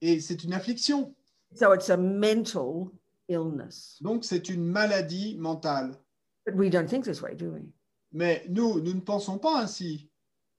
et 0.00 0.20
c'est 0.20 0.44
une 0.44 0.52
affliction. 0.52 1.14
So 1.54 1.72
it's 1.72 1.90
a 1.90 1.96
mental 1.96 2.90
illness. 3.28 3.98
Donc, 4.00 4.24
c'est 4.24 4.48
une 4.48 4.64
maladie 4.64 5.36
mentale. 5.38 5.96
But 6.46 6.56
we 6.56 6.70
don't 6.70 6.88
think 6.88 7.04
this 7.04 7.22
way, 7.22 7.34
do 7.34 7.50
we? 7.50 7.62
Mais 8.12 8.44
nous, 8.48 8.80
nous 8.80 8.94
ne 8.94 9.00
pensons 9.00 9.38
pas 9.38 9.60
ainsi. 9.60 10.08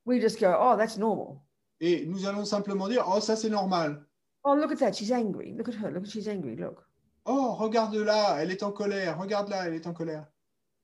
We 0.06 0.20
just 0.20 0.40
go, 0.40 0.56
oh, 0.58 0.76
that's 0.78 0.98
normal. 0.98 1.42
Et 1.80 2.06
nous 2.06 2.26
allons 2.26 2.46
simplement 2.46 2.88
dire, 2.88 3.06
oh, 3.08 3.20
ça 3.20 3.36
c'est 3.36 3.50
normal. 3.50 4.06
Oh, 4.44 4.56
look 4.56 4.72
at 4.72 4.80
that. 4.80 4.94
She's 4.94 5.12
angry. 5.12 5.54
Look 5.54 5.70
at 5.70 5.76
her. 5.76 5.92
Look, 5.92 6.06
she's 6.06 6.28
angry. 6.28 6.56
Look. 6.56 6.84
Oh, 7.26 7.54
regarde 7.56 7.96
là, 7.96 8.38
elle 8.40 8.52
est 8.52 8.64
en 8.64 8.72
colère. 8.72 9.20
Regarde 9.20 9.50
là, 9.50 9.68
elle 9.68 9.74
est 9.74 9.88
en 9.88 9.94
colère. 9.94 10.26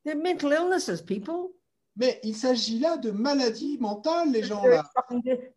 They're 0.03 0.15
mental 0.15 0.51
illnesses, 0.53 1.01
people. 1.01 1.53
Mais 1.95 2.19
il 2.23 2.35
s'agit 2.35 2.79
là 2.79 2.97
de 2.97 3.11
maladies 3.11 3.77
mentales, 3.79 4.31
les 4.31 4.43
gens 4.43 4.65
là. 4.65 4.83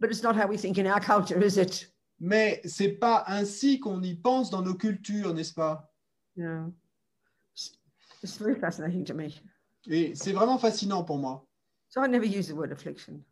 But 0.01 0.11
it's 0.11 0.23
not 0.23 0.35
how 0.35 0.49
we 0.49 0.59
think 0.59 0.79
in 0.79 0.87
our 0.87 1.01
culture, 1.01 1.41
is 1.41 1.57
it? 1.57 1.93
Mais 2.19 2.61
c'est 2.65 2.93
pas 2.93 3.25
ainsi 3.27 3.79
qu'on 3.79 4.03
y 4.03 4.15
pense 4.15 4.51
dans 4.51 4.63
nos 4.63 4.75
cultures, 4.75 5.35
n'est-ce 5.35 5.55
pas? 5.55 5.93
No. 6.37 6.73
It's 8.23 8.39
very 8.39 8.55
fascinating 8.55 9.05
to 9.05 9.15
me. 9.15 9.29
Et 9.89 10.15
c'est 10.15 10.33
vraiment 10.33 10.59
fascinant 10.59 11.05
pour 11.05 11.19
moi. 11.19 11.45
So 11.89 12.03
I 12.03 12.09
never 12.09 12.27
use 12.27 12.49
the 12.49 12.55
word 12.55 12.73
affliction. 12.73 13.23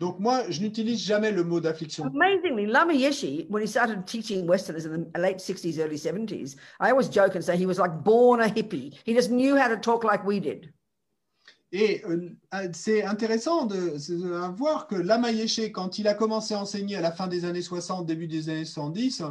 Donc 0.00 0.18
moi, 0.18 0.44
je 0.48 0.62
n'utilise 0.62 0.98
jamais 0.98 1.30
le 1.30 1.44
mot 1.44 1.60
d'affliction. 1.60 2.06
Amazingly, 2.06 2.66
Lama 2.66 2.94
Yeshe, 2.94 3.46
when 3.50 3.62
he 3.62 3.66
started 3.66 4.06
teaching 4.06 4.46
Westerners 4.46 4.86
in 4.86 5.04
the 5.12 5.18
late 5.20 5.36
60s, 5.36 5.78
early 5.78 5.96
70s, 5.96 6.56
I 6.80 6.90
always 6.90 7.10
joke 7.10 7.34
and 7.34 7.44
say 7.44 7.54
he 7.58 7.66
was 7.66 7.78
like 7.78 8.02
born 8.02 8.40
a 8.40 8.46
hippie. 8.46 8.94
He 9.04 9.12
just 9.12 9.30
knew 9.30 9.58
how 9.58 9.68
to 9.68 9.76
talk 9.76 10.02
like 10.02 10.24
we 10.24 10.40
did. 10.40 10.72
Et 11.72 12.02
euh, 12.08 12.30
c'est 12.72 13.04
intéressant 13.04 13.66
de, 13.66 13.76
de 13.76 14.56
voir 14.56 14.88
que 14.88 14.96
Lama 14.96 15.30
Yeshe, 15.30 15.70
quand 15.70 15.98
il 15.98 16.08
a 16.08 16.14
commencé 16.14 16.54
à 16.54 16.60
enseigner 16.60 16.96
à 16.96 17.02
la 17.02 17.12
fin 17.12 17.28
des 17.28 17.44
années 17.44 17.62
60, 17.62 18.06
début 18.06 18.26
des 18.26 18.48
années 18.48 18.64
70, 18.64 19.22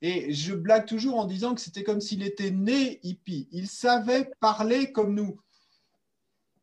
et 0.00 0.32
je 0.32 0.54
blague 0.54 0.86
toujours 0.86 1.18
en 1.18 1.26
disant 1.26 1.54
que 1.54 1.60
c'était 1.60 1.84
comme 1.84 2.00
s'il 2.00 2.22
était 2.22 2.50
né 2.50 3.00
hippie. 3.02 3.48
Il 3.52 3.68
savait 3.68 4.30
parler 4.40 4.92
comme 4.92 5.14
nous. 5.14 5.38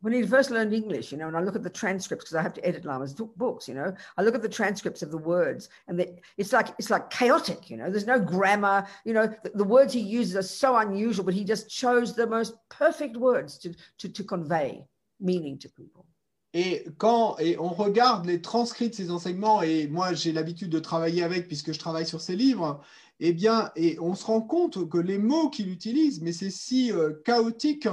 When 0.03 0.11
he 0.11 0.23
first 0.23 0.51
learned 0.51 0.73
English, 0.73 1.13
you 1.13 1.17
know, 1.17 1.29
and 1.29 1.37
I 1.37 1.39
look 1.39 1.55
at 1.55 1.63
the 1.63 1.69
transcripts 1.69 2.25
because 2.25 2.35
I 2.35 2.41
have 2.41 2.53
to 2.55 2.65
edit 2.67 2.83
Lama's 2.83 3.13
books, 3.13 3.69
you 3.69 3.73
know, 3.73 3.93
I 4.17 4.21
look 4.21 4.35
at 4.35 4.41
the 4.41 4.49
transcripts 4.49 5.01
of 5.01 5.11
the 5.11 5.17
words 5.17 5.69
and 5.87 5.97
the, 5.97 6.13
it's 6.35 6.51
like 6.51 6.75
it's 6.77 6.89
like 6.89 7.09
chaotic, 7.09 7.69
you 7.69 7.77
know. 7.77 7.89
There's 7.89 8.05
no 8.05 8.19
grammar, 8.19 8.85
you 9.05 9.13
know. 9.13 9.27
The, 9.27 9.51
the 9.55 9.63
words 9.63 9.93
he 9.93 10.01
uses 10.01 10.35
are 10.35 10.41
so 10.41 10.75
unusual, 10.75 11.23
but 11.23 11.33
he 11.33 11.45
just 11.45 11.69
chose 11.69 12.13
the 12.13 12.27
most 12.27 12.53
perfect 12.67 13.15
words 13.15 13.57
to 13.59 13.73
to, 13.99 14.09
to 14.09 14.23
convey 14.25 14.83
meaning 15.21 15.57
to 15.59 15.69
people. 15.69 16.05
Et 16.53 16.85
quand 16.97 17.37
et 17.39 17.57
on 17.57 17.69
regarde 17.69 18.25
les 18.25 18.41
transcrits 18.41 18.89
de 18.89 18.95
ces 18.95 19.09
enseignements, 19.09 19.63
et 19.63 19.87
moi 19.87 20.13
j'ai 20.13 20.33
l'habitude 20.33 20.69
de 20.69 20.79
travailler 20.79 21.23
avec 21.23 21.47
puisque 21.47 21.71
je 21.71 21.79
travaille 21.79 22.05
sur 22.05 22.19
ces 22.19 22.35
livres, 22.35 22.81
eh 23.19 23.33
bien, 23.33 23.71
et 23.75 23.97
on 23.99 24.15
se 24.15 24.25
rend 24.25 24.41
compte 24.41 24.89
que 24.89 24.97
les 24.97 25.17
mots 25.17 25.49
qu'il 25.49 25.69
utilise, 25.69 26.21
mais 26.21 26.31
c'est 26.33 26.49
si 26.49 26.91
euh, 26.91 27.13
chaotique, 27.25 27.87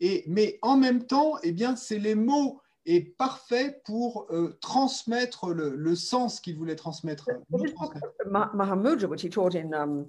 et, 0.00 0.24
mais 0.28 0.58
en 0.62 0.76
même 0.76 1.04
temps, 1.06 1.34
eh 1.42 1.52
bien, 1.52 1.76
c'est 1.76 1.98
les 1.98 2.14
mots 2.14 2.60
et 2.84 3.00
parfaits 3.02 3.82
pour 3.84 4.26
euh, 4.30 4.56
transmettre 4.60 5.48
le, 5.48 5.74
le 5.74 5.96
sens 5.96 6.38
qu'il 6.40 6.56
voulait 6.56 6.76
transmettre. 6.76 7.28
nous 7.50 7.58
This 7.64 7.72
book, 7.74 7.92
transmettre. 7.94 8.06
Ma- 8.30 8.52
Mahamudra, 8.54 9.08
which 9.08 9.22
he 9.24 9.28
taught 9.30 9.54
in 9.56 9.72
um, 9.72 10.06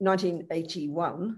1981, 0.00 1.36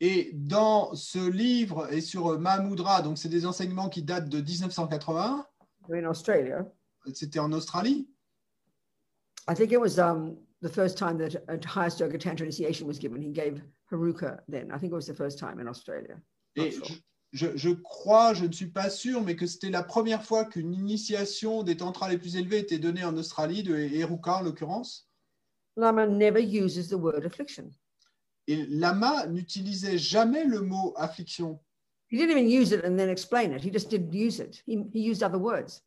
Et 0.00 0.30
dans 0.34 0.94
ce 0.94 1.18
livre 1.28 1.92
et 1.92 2.00
sur 2.00 2.28
euh, 2.28 2.38
Mahamudra, 2.38 3.02
donc 3.02 3.18
c'est 3.18 3.28
des 3.28 3.44
enseignements 3.46 3.88
qui 3.88 4.02
datent 4.02 4.28
de 4.28 4.40
1981, 4.40 5.46
in 5.92 6.04
Australia, 6.06 6.66
c'était 7.12 7.38
en 7.38 7.52
Australie. 7.52 8.08
I 9.46 9.54
think 9.54 9.72
it 9.72 9.78
was 9.78 9.98
um, 9.98 10.36
the 10.62 10.68
first 10.68 10.96
time 10.96 11.18
that 11.18 11.36
a 11.48 11.58
highest 11.66 12.00
yoga 12.00 12.18
tantra 12.18 12.46
initiation 12.46 12.86
was 12.86 12.98
given. 12.98 13.20
He 13.20 13.30
gave 13.30 13.62
Haruka 13.90 14.40
then. 14.48 14.70
I 14.70 14.78
think 14.78 14.92
it 14.92 14.96
was 14.96 15.06
the 15.06 15.14
first 15.14 15.38
time 15.38 15.60
in 15.60 15.68
Australia. 15.68 16.20
Et 16.56 16.70
sure. 16.70 16.86
je, 17.32 17.48
je, 17.56 17.70
crois, 17.70 18.32
je 18.32 18.46
ne 18.46 18.52
suis 18.52 18.68
pas 18.68 18.88
sûr, 18.88 19.22
mais 19.22 19.36
que 19.36 19.46
c'était 19.46 19.70
la 19.70 19.82
première 19.82 20.22
fois 20.22 20.44
qu'une 20.44 20.72
initiation 20.72 21.62
des 21.62 21.76
tantras 21.76 22.08
les 22.08 22.16
plus 22.16 22.36
élevés 22.36 22.60
était 22.60 22.78
donnée 22.78 23.04
en 23.04 23.16
Australie, 23.16 23.62
de 23.62 23.76
Eruka 23.76 24.36
en 24.36 24.42
l'occurrence. 24.42 25.08
Lama 25.76 26.06
never 26.06 26.40
uses 26.40 26.88
the 26.88 26.94
word 26.94 27.26
affliction. 27.26 27.70
Et 28.46 28.64
Lama 28.68 29.26
n'utilisait 29.26 29.98
jamais 29.98 30.44
le 30.44 30.60
mot 30.60 30.94
affliction. 30.96 31.58
He 32.08 32.16
didn't 32.16 32.30
even 32.30 32.48
use 32.48 32.72
it 32.72 32.84
and 32.84 32.96
then 32.96 33.08
explain 33.08 33.52
it. 33.52 33.62
He 33.64 33.72
just 33.72 33.90
didn't 33.90 34.12
use 34.12 34.38
it. 34.38 34.62
He, 34.66 34.84
he 34.92 35.00
used 35.00 35.22
other 35.22 35.38
words. 35.38 35.82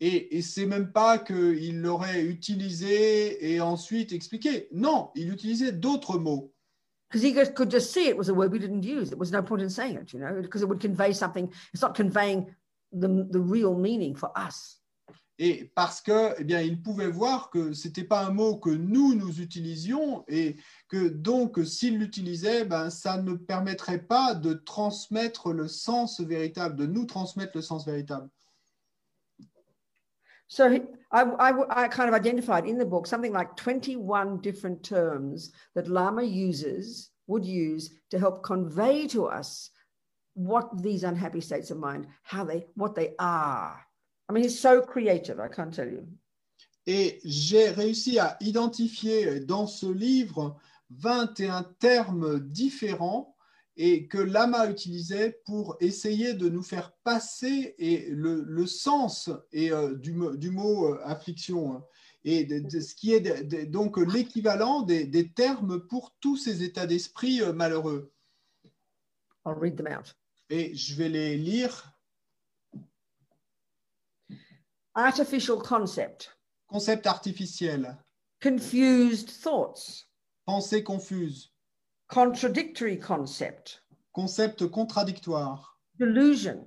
Et, 0.00 0.36
et 0.36 0.42
c'est 0.42 0.66
même 0.66 0.92
pas 0.92 1.18
qu'il 1.18 1.80
l'aurait 1.80 2.24
utilisé 2.24 3.52
et 3.52 3.60
ensuite 3.60 4.12
expliqué. 4.12 4.68
Non, 4.72 5.10
il 5.14 5.32
utilisait 5.32 5.72
d'autres 5.72 6.18
mots. 6.18 6.52
Because 7.10 7.22
he 7.22 7.32
could 7.54 7.70
just 7.70 7.92
see 7.92 8.08
it 8.08 8.16
was 8.16 8.28
a 8.28 8.34
word 8.34 8.50
we 8.50 8.58
didn't 8.58 8.82
use. 8.82 9.10
There 9.10 9.18
was 9.18 9.30
no 9.30 9.40
point 9.40 9.62
in 9.62 9.70
saying 9.70 9.96
it, 9.96 10.12
you 10.12 10.18
know, 10.18 10.42
because 10.42 10.62
it 10.62 10.68
would 10.68 10.80
convey 10.80 11.12
something. 11.12 11.48
It's 11.72 11.82
not 11.82 11.94
conveying 11.94 12.52
the, 12.92 13.28
the 13.30 13.40
real 13.40 13.74
meaning 13.74 14.16
for 14.16 14.32
us. 14.36 14.80
Et 15.38 15.72
parce 15.74 16.00
que, 16.00 16.34
eh 16.38 16.44
bien, 16.44 16.60
il 16.60 16.80
pouvait 16.80 17.10
voir 17.10 17.50
que 17.50 17.72
c'était 17.72 18.04
pas 18.04 18.24
un 18.24 18.30
mot 18.30 18.56
que 18.56 18.70
nous 18.70 19.14
nous 19.14 19.40
utilisions 19.40 20.24
et 20.28 20.56
que 20.88 21.08
donc 21.08 21.58
s'il 21.64 21.98
l'utilisait, 21.98 22.64
ben 22.64 22.88
ça 22.88 23.20
ne 23.20 23.34
permettrait 23.34 24.02
pas 24.02 24.34
de 24.34 24.54
transmettre 24.54 25.52
le 25.52 25.66
sens 25.66 26.20
véritable, 26.20 26.76
de 26.76 26.86
nous 26.86 27.04
transmettre 27.04 27.52
le 27.56 27.62
sens 27.62 27.84
véritable. 27.84 28.28
So 30.48 30.78
I, 31.10 31.22
I, 31.22 31.84
I 31.84 31.88
kind 31.88 32.08
of 32.08 32.14
identified 32.14 32.66
in 32.66 32.78
the 32.78 32.84
book 32.84 33.06
something 33.06 33.32
like 33.32 33.56
21 33.56 34.40
different 34.40 34.82
terms 34.82 35.52
that 35.74 35.88
Lama 35.88 36.22
uses, 36.22 37.10
would 37.26 37.44
use 37.44 37.90
to 38.10 38.18
help 38.18 38.42
convey 38.42 39.06
to 39.08 39.26
us 39.26 39.70
what 40.34 40.82
these 40.82 41.04
unhappy 41.04 41.40
states 41.40 41.70
of 41.70 41.78
mind, 41.78 42.06
how 42.22 42.44
they, 42.44 42.66
what 42.74 42.94
they 42.94 43.14
are. 43.18 43.80
I 44.28 44.32
mean, 44.32 44.42
he's 44.42 44.58
so 44.58 44.80
creative, 44.80 45.40
I 45.40 45.48
can't 45.48 45.72
tell 45.72 45.88
you. 45.88 46.06
Et 46.86 47.18
j'ai 47.24 47.70
réussi 47.70 48.18
à 48.18 48.36
identifier 48.42 49.40
dans 49.40 49.66
ce 49.66 49.86
livre 49.86 50.56
21 50.90 51.62
termes 51.78 52.40
différents 52.40 53.33
et 53.76 54.06
que 54.06 54.18
Lama 54.18 54.70
utilisait 54.70 55.40
pour 55.44 55.76
essayer 55.80 56.34
de 56.34 56.48
nous 56.48 56.62
faire 56.62 56.92
passer 57.02 57.74
et 57.78 58.08
le, 58.10 58.42
le 58.42 58.66
sens 58.66 59.30
et, 59.52 59.72
euh, 59.72 59.94
du, 59.96 60.14
du 60.36 60.50
mot 60.50 60.94
euh, 60.94 61.00
affliction 61.04 61.74
hein, 61.74 61.84
et 62.24 62.44
de, 62.44 62.60
de 62.60 62.80
ce 62.80 62.94
qui 62.94 63.12
est 63.12 63.20
de- 63.20 63.64
donc 63.64 63.96
l'équivalent 63.98 64.82
des, 64.82 65.04
des 65.06 65.28
termes 65.32 65.80
pour 65.86 66.14
tous 66.20 66.36
ces 66.36 66.62
états 66.62 66.86
d'esprit 66.86 67.42
euh, 67.42 67.52
malheureux. 67.52 68.12
I'll 69.46 69.58
read 69.58 69.76
them 69.76 69.88
out. 69.88 70.14
Et 70.50 70.74
je 70.74 70.94
vais 70.94 71.08
les 71.08 71.36
lire. 71.36 71.90
Artificial 74.94 75.58
concept, 75.58 76.38
Concept 76.68 77.06
artificiel, 77.06 77.96
confused 78.40 79.28
thoughts, 79.42 80.06
pensée 80.44 80.84
confuse, 80.84 81.52
contradictory 82.08 82.98
concept, 82.98 83.82
concept 84.12 84.66
contradictoire, 84.70 85.78
delusion, 85.98 86.64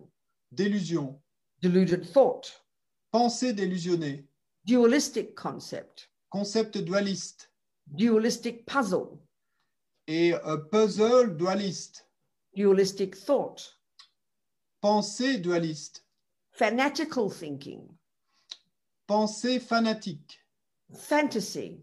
délusion, 0.52 1.20
deluded 1.62 2.06
thought, 2.06 2.66
pensée 3.12 3.54
délusionnée, 3.54 4.26
dualistic 4.66 5.36
concept, 5.36 6.10
concept 6.30 6.78
dualiste. 6.78 7.52
Dualistic 7.90 8.66
puzzle, 8.66 9.18
et 10.08 10.34
euh, 10.34 10.58
puzzle 10.58 11.38
dualiste, 11.38 12.06
dualistic 12.54 13.16
thought, 13.16 13.80
pensée 14.82 15.38
dualiste, 15.38 16.06
fanatical 16.52 17.30
thinking, 17.30 17.88
pensée 19.08 19.62
fanatique, 19.62 20.46
fantasy, 20.94 21.82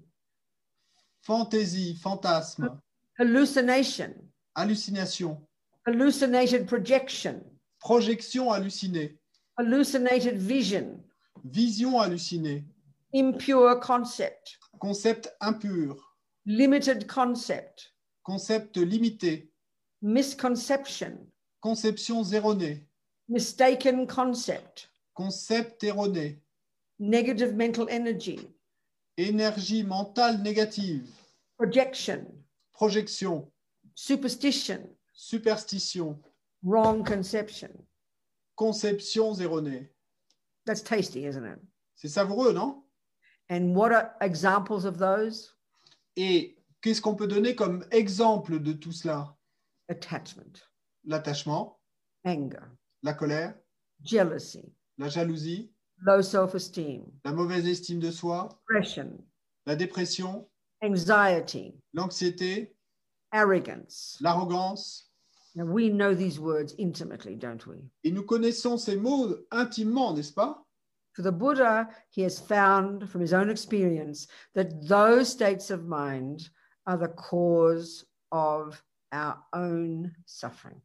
fantaisie, 1.22 1.96
fantasme, 1.96 2.78
hallucination, 3.18 4.12
hallucination, 4.56 5.38
hallucinated 5.86 6.66
projection, 6.66 7.42
projection 7.80 8.46
hallucinée, 8.50 9.16
hallucinated 9.56 10.38
vision, 10.38 11.00
vision 11.44 12.00
hallucinée, 12.00 12.64
impure 13.14 13.78
concept, 13.80 14.58
concept 14.80 15.28
impur, 15.40 15.96
limited 16.46 17.06
concept, 17.06 17.92
concept 18.24 18.76
limité, 18.76 19.48
misconception, 20.02 21.16
conception 21.60 22.24
erronée, 22.32 22.84
mistaken 23.28 24.06
concept, 24.06 24.88
concept 25.14 25.84
erroné, 25.84 26.40
negative 26.98 27.54
mental 27.54 27.86
energy, 27.90 28.40
énergie 29.16 29.84
mentale 29.84 30.42
négative, 30.42 31.08
projection, 31.56 32.26
projection, 32.74 33.50
superstition, 33.94 34.88
superstition, 35.12 36.18
wrong 36.62 37.04
conception. 37.04 37.70
conceptions 38.56 39.40
erronées. 39.40 39.88
That's 40.66 40.82
tasty, 40.82 41.26
isn't 41.26 41.44
it? 41.44 41.58
C'est 41.96 42.08
savoureux, 42.08 42.52
non? 42.52 42.82
And 43.50 43.74
what 43.74 43.92
are 43.92 44.14
examples 44.20 44.84
of 44.84 44.96
those? 44.98 45.54
Et 46.16 46.56
qu'est-ce 46.80 47.00
qu'on 47.00 47.14
peut 47.16 47.26
donner 47.26 47.54
comme 47.54 47.84
exemple 47.90 48.58
de 48.60 48.72
tout 48.72 48.92
cela? 48.92 49.36
Attachment, 49.88 50.62
L'attachement, 51.04 51.78
anger, 52.24 52.58
la 53.02 53.12
colère, 53.12 53.54
jealousy, 54.02 54.72
la 54.96 55.08
jalousie, 55.10 55.70
low 55.98 56.22
self 56.22 56.54
esteem, 56.54 57.04
la 57.24 57.32
mauvaise 57.32 57.66
estime 57.66 57.98
de 58.00 58.10
soi, 58.10 58.48
depression, 58.70 59.18
la 59.66 59.76
dépression, 59.76 60.48
anxiety, 60.84 61.74
l'anxiété, 61.92 62.74
arrogance. 63.32 64.18
l'arrogance. 64.20 65.10
Now, 65.56 65.66
we 65.66 65.88
know 65.88 66.14
these 66.14 66.40
words 66.40 66.74
intimately, 66.78 67.36
don't 67.36 67.64
we? 67.66 67.76
Et 68.02 68.10
nous 68.10 68.24
connaissons 68.24 68.76
ces 68.76 68.96
mots 68.96 69.36
intimement, 69.52 70.12
n'est-ce 70.12 70.32
pas 70.32 70.60
For 71.14 71.22
the 71.22 71.30
Buddha, 71.30 71.88
he 72.10 72.22
has 72.22 72.40
found 72.40 73.08
from 73.08 73.20
his 73.20 73.32
own 73.32 73.48
experience 73.48 74.26
that 74.54 74.88
those 74.88 75.28
states 75.28 75.70
of 75.70 75.86
mind 75.86 76.48
are 76.88 76.96
the 76.96 77.08
cause 77.08 78.04
of 78.32 78.82
our 79.12 79.38
own 79.52 80.12
suffering. 80.26 80.80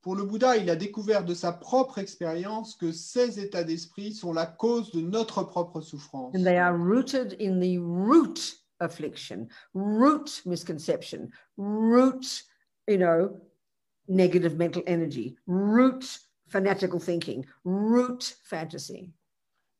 Pour 0.00 0.14
le 0.14 0.24
Bouddha, 0.26 0.58
il 0.58 0.70
a 0.70 0.76
découvert 0.76 1.24
de 1.24 1.34
sa 1.34 1.50
propre 1.50 1.98
expérience 1.98 2.76
que 2.76 2.92
ces 2.92 3.40
états 3.40 3.64
d'esprit 3.64 4.12
sont 4.12 4.32
la 4.32 4.46
cause 4.46 4.92
de 4.92 5.00
notre 5.00 5.42
propre 5.42 5.80
souffrance. 5.80 6.34
And 6.36 6.44
they 6.44 6.58
are 6.58 6.76
rooted 6.76 7.34
in 7.40 7.58
the 7.58 7.78
root 7.78 8.54
affliction, 8.84 9.48
root 9.74 10.42
misconception, 10.46 11.30
root, 11.56 12.42
you 12.86 12.98
know, 12.98 13.40
negative 14.06 14.56
mental 14.56 14.82
energy, 14.86 15.36
root 15.46 16.18
fanatical 16.46 17.00
thinking, 17.00 17.44
root 17.64 18.36
fantasy. 18.44 19.12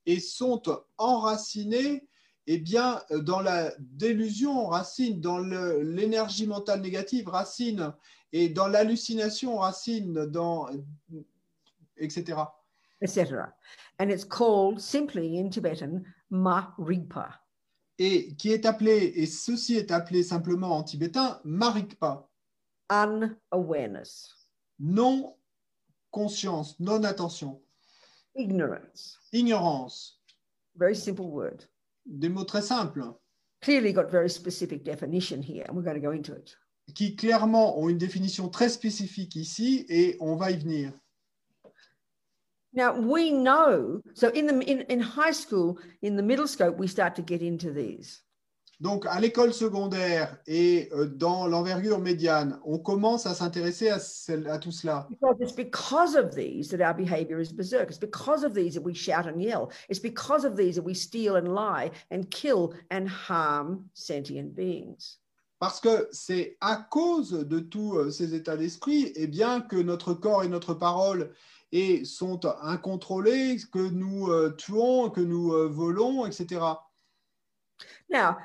et 0.07 0.21
sont 0.21 0.63
enracinés 0.99 2.07
eh 2.47 2.59
bien, 2.59 3.01
dans 3.11 3.41
la 3.41 3.73
délusion, 3.79 4.67
racine, 4.67 5.19
dans 5.19 5.39
l'énergie 5.39 6.47
mentale 6.47 6.83
négative, 6.83 7.29
racine, 7.29 7.95
et 8.33 8.51
dans 8.51 8.69
l'hallucination, 8.69 9.57
racine, 9.57 10.27
dans, 10.27 10.69
etc. 11.97 12.43
etc. 13.01 13.45
And 13.99 14.11
it's 14.11 14.25
called 14.25 14.79
simply 14.79 15.39
in 15.39 15.49
Tibetan 15.49 16.05
ma-rigpa. 16.31 17.33
Et 17.99 18.35
qui 18.37 18.51
est 18.53 18.67
appelé, 18.67 19.13
et 19.17 19.27
ceci 19.27 19.77
est 19.77 19.93
appelé 19.93 20.23
simplement 20.25 20.77
en 20.77 20.83
tibétain, 20.83 21.41
marikpa, 21.45 22.29
unawareness, 22.91 24.35
non 24.81 25.35
conscience, 26.11 26.79
non 26.81 27.05
attention, 27.05 27.61
ignorance. 28.35 29.19
ignorance, 29.33 30.21
Very 30.77 30.97
simple 30.97 31.27
word. 31.27 31.65
des 32.05 32.29
mots 32.29 32.45
très 32.45 32.63
simples, 32.63 33.05
Clearly 33.61 33.93
got 33.93 34.11
very 34.11 34.29
specific 34.29 34.83
definition 34.85 35.41
here, 35.41 35.65
and 35.69 35.77
we're 35.77 35.83
going 35.85 35.95
to 35.95 36.01
go 36.01 36.11
into 36.13 36.35
it. 36.35 36.57
qui 36.95 37.15
clairement 37.17 37.79
ont 37.79 37.89
une 37.89 37.97
définition 37.97 38.49
très 38.51 38.69
spécifique 38.69 39.37
ici, 39.37 39.87
et 39.89 40.17
on 40.21 40.35
va 40.37 40.51
y 40.51 40.57
venir. 40.59 40.93
Now 42.75 42.93
we 42.93 43.31
know. 43.31 44.01
So 44.15 44.29
in 44.31 44.47
the 44.47 44.59
in, 44.61 44.81
in 44.83 45.01
high 45.01 45.33
school, 45.33 45.79
in 46.03 46.17
the 46.17 46.23
middle 46.23 46.49
scope, 46.49 46.77
we 46.77 46.89
start 46.89 47.15
to 47.17 47.23
get 47.23 47.41
into 47.41 47.73
these. 47.73 48.21
Donc, 48.81 49.07
à 49.07 49.21
l'école 49.21 49.55
secondaire 49.55 50.37
et 50.47 50.89
euh, 50.93 51.07
dans 51.07 51.47
l'envergure 51.47 52.01
médiane, 52.01 52.59
on 52.65 52.79
commence 52.79 53.25
à 53.25 53.33
s'intéresser 53.33 53.89
à, 53.89 53.99
à 54.53 54.59
tout 54.59 54.73
cela. 54.73 55.07
Because 55.09 55.37
it's 55.41 55.55
because 55.55 56.17
of 56.17 56.35
these 56.35 56.69
that 56.69 56.85
our 56.85 56.93
behavior 56.93 57.41
is 57.41 57.53
berserk. 57.53 57.89
It's 57.89 57.99
because 57.99 58.45
of 58.45 58.53
these 58.53 58.75
that 58.75 58.83
we 58.83 58.93
shout 58.93 59.27
and 59.27 59.41
yell. 59.41 59.71
It's 59.89 60.01
because 60.01 60.45
of 60.45 60.57
these 60.57 60.75
that 60.75 60.85
we 60.85 60.95
steal 60.95 61.37
and 61.37 61.55
lie 61.55 61.93
and 62.11 62.25
kill 62.31 62.75
and 62.91 63.09
harm 63.09 63.89
sentient 63.95 64.57
beings. 64.57 65.19
Parce 65.61 65.81
que 65.81 66.09
c'est 66.11 66.57
à 66.61 66.77
cause 66.77 67.31
de 67.31 67.61
tous 67.61 67.97
euh, 67.97 68.11
ces 68.11 68.35
états 68.35 68.57
d'esprit, 68.57 69.13
eh 69.15 69.29
bien, 69.29 69.61
que 69.61 69.77
notre 69.77 70.13
corps 70.13 70.43
et 70.43 70.49
notre 70.49 70.75
parole 70.75 71.33
et 71.75 72.05
sont 72.05 72.41
incontrôlés, 72.63 73.59
que 73.73 73.91
nous 73.91 74.29
euh, 74.29 74.55
tuons, 74.57 75.11
que 75.11 75.21
nous 75.21 75.53
euh, 75.53 75.67
volons, 75.67 76.25
etc. 76.25 76.61
Now, 78.09 78.39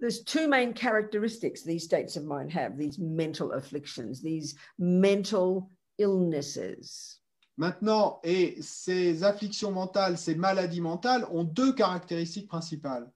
there's 0.00 0.24
two 0.24 0.48
main 0.48 0.74
characteristics 0.74 1.62
these 1.62 1.84
states 1.84 2.16
of 2.16 2.24
mind 2.24 2.50
have 2.50 2.76
these 2.76 2.98
mental 2.98 3.52
afflictions, 3.52 4.20
these 4.20 4.56
mental 4.76 5.70
illnesses. 5.98 7.20
Maintenant, 7.56 8.18
et 8.24 8.56
ces 8.60 9.22
afflictions 9.22 9.70
mentales, 9.70 10.18
ces 10.18 10.34
maladies 10.34 10.80
mentales 10.80 11.24
ont 11.30 11.44
deux 11.44 11.72
caractéristiques 11.74 12.48
principales. 12.48 13.08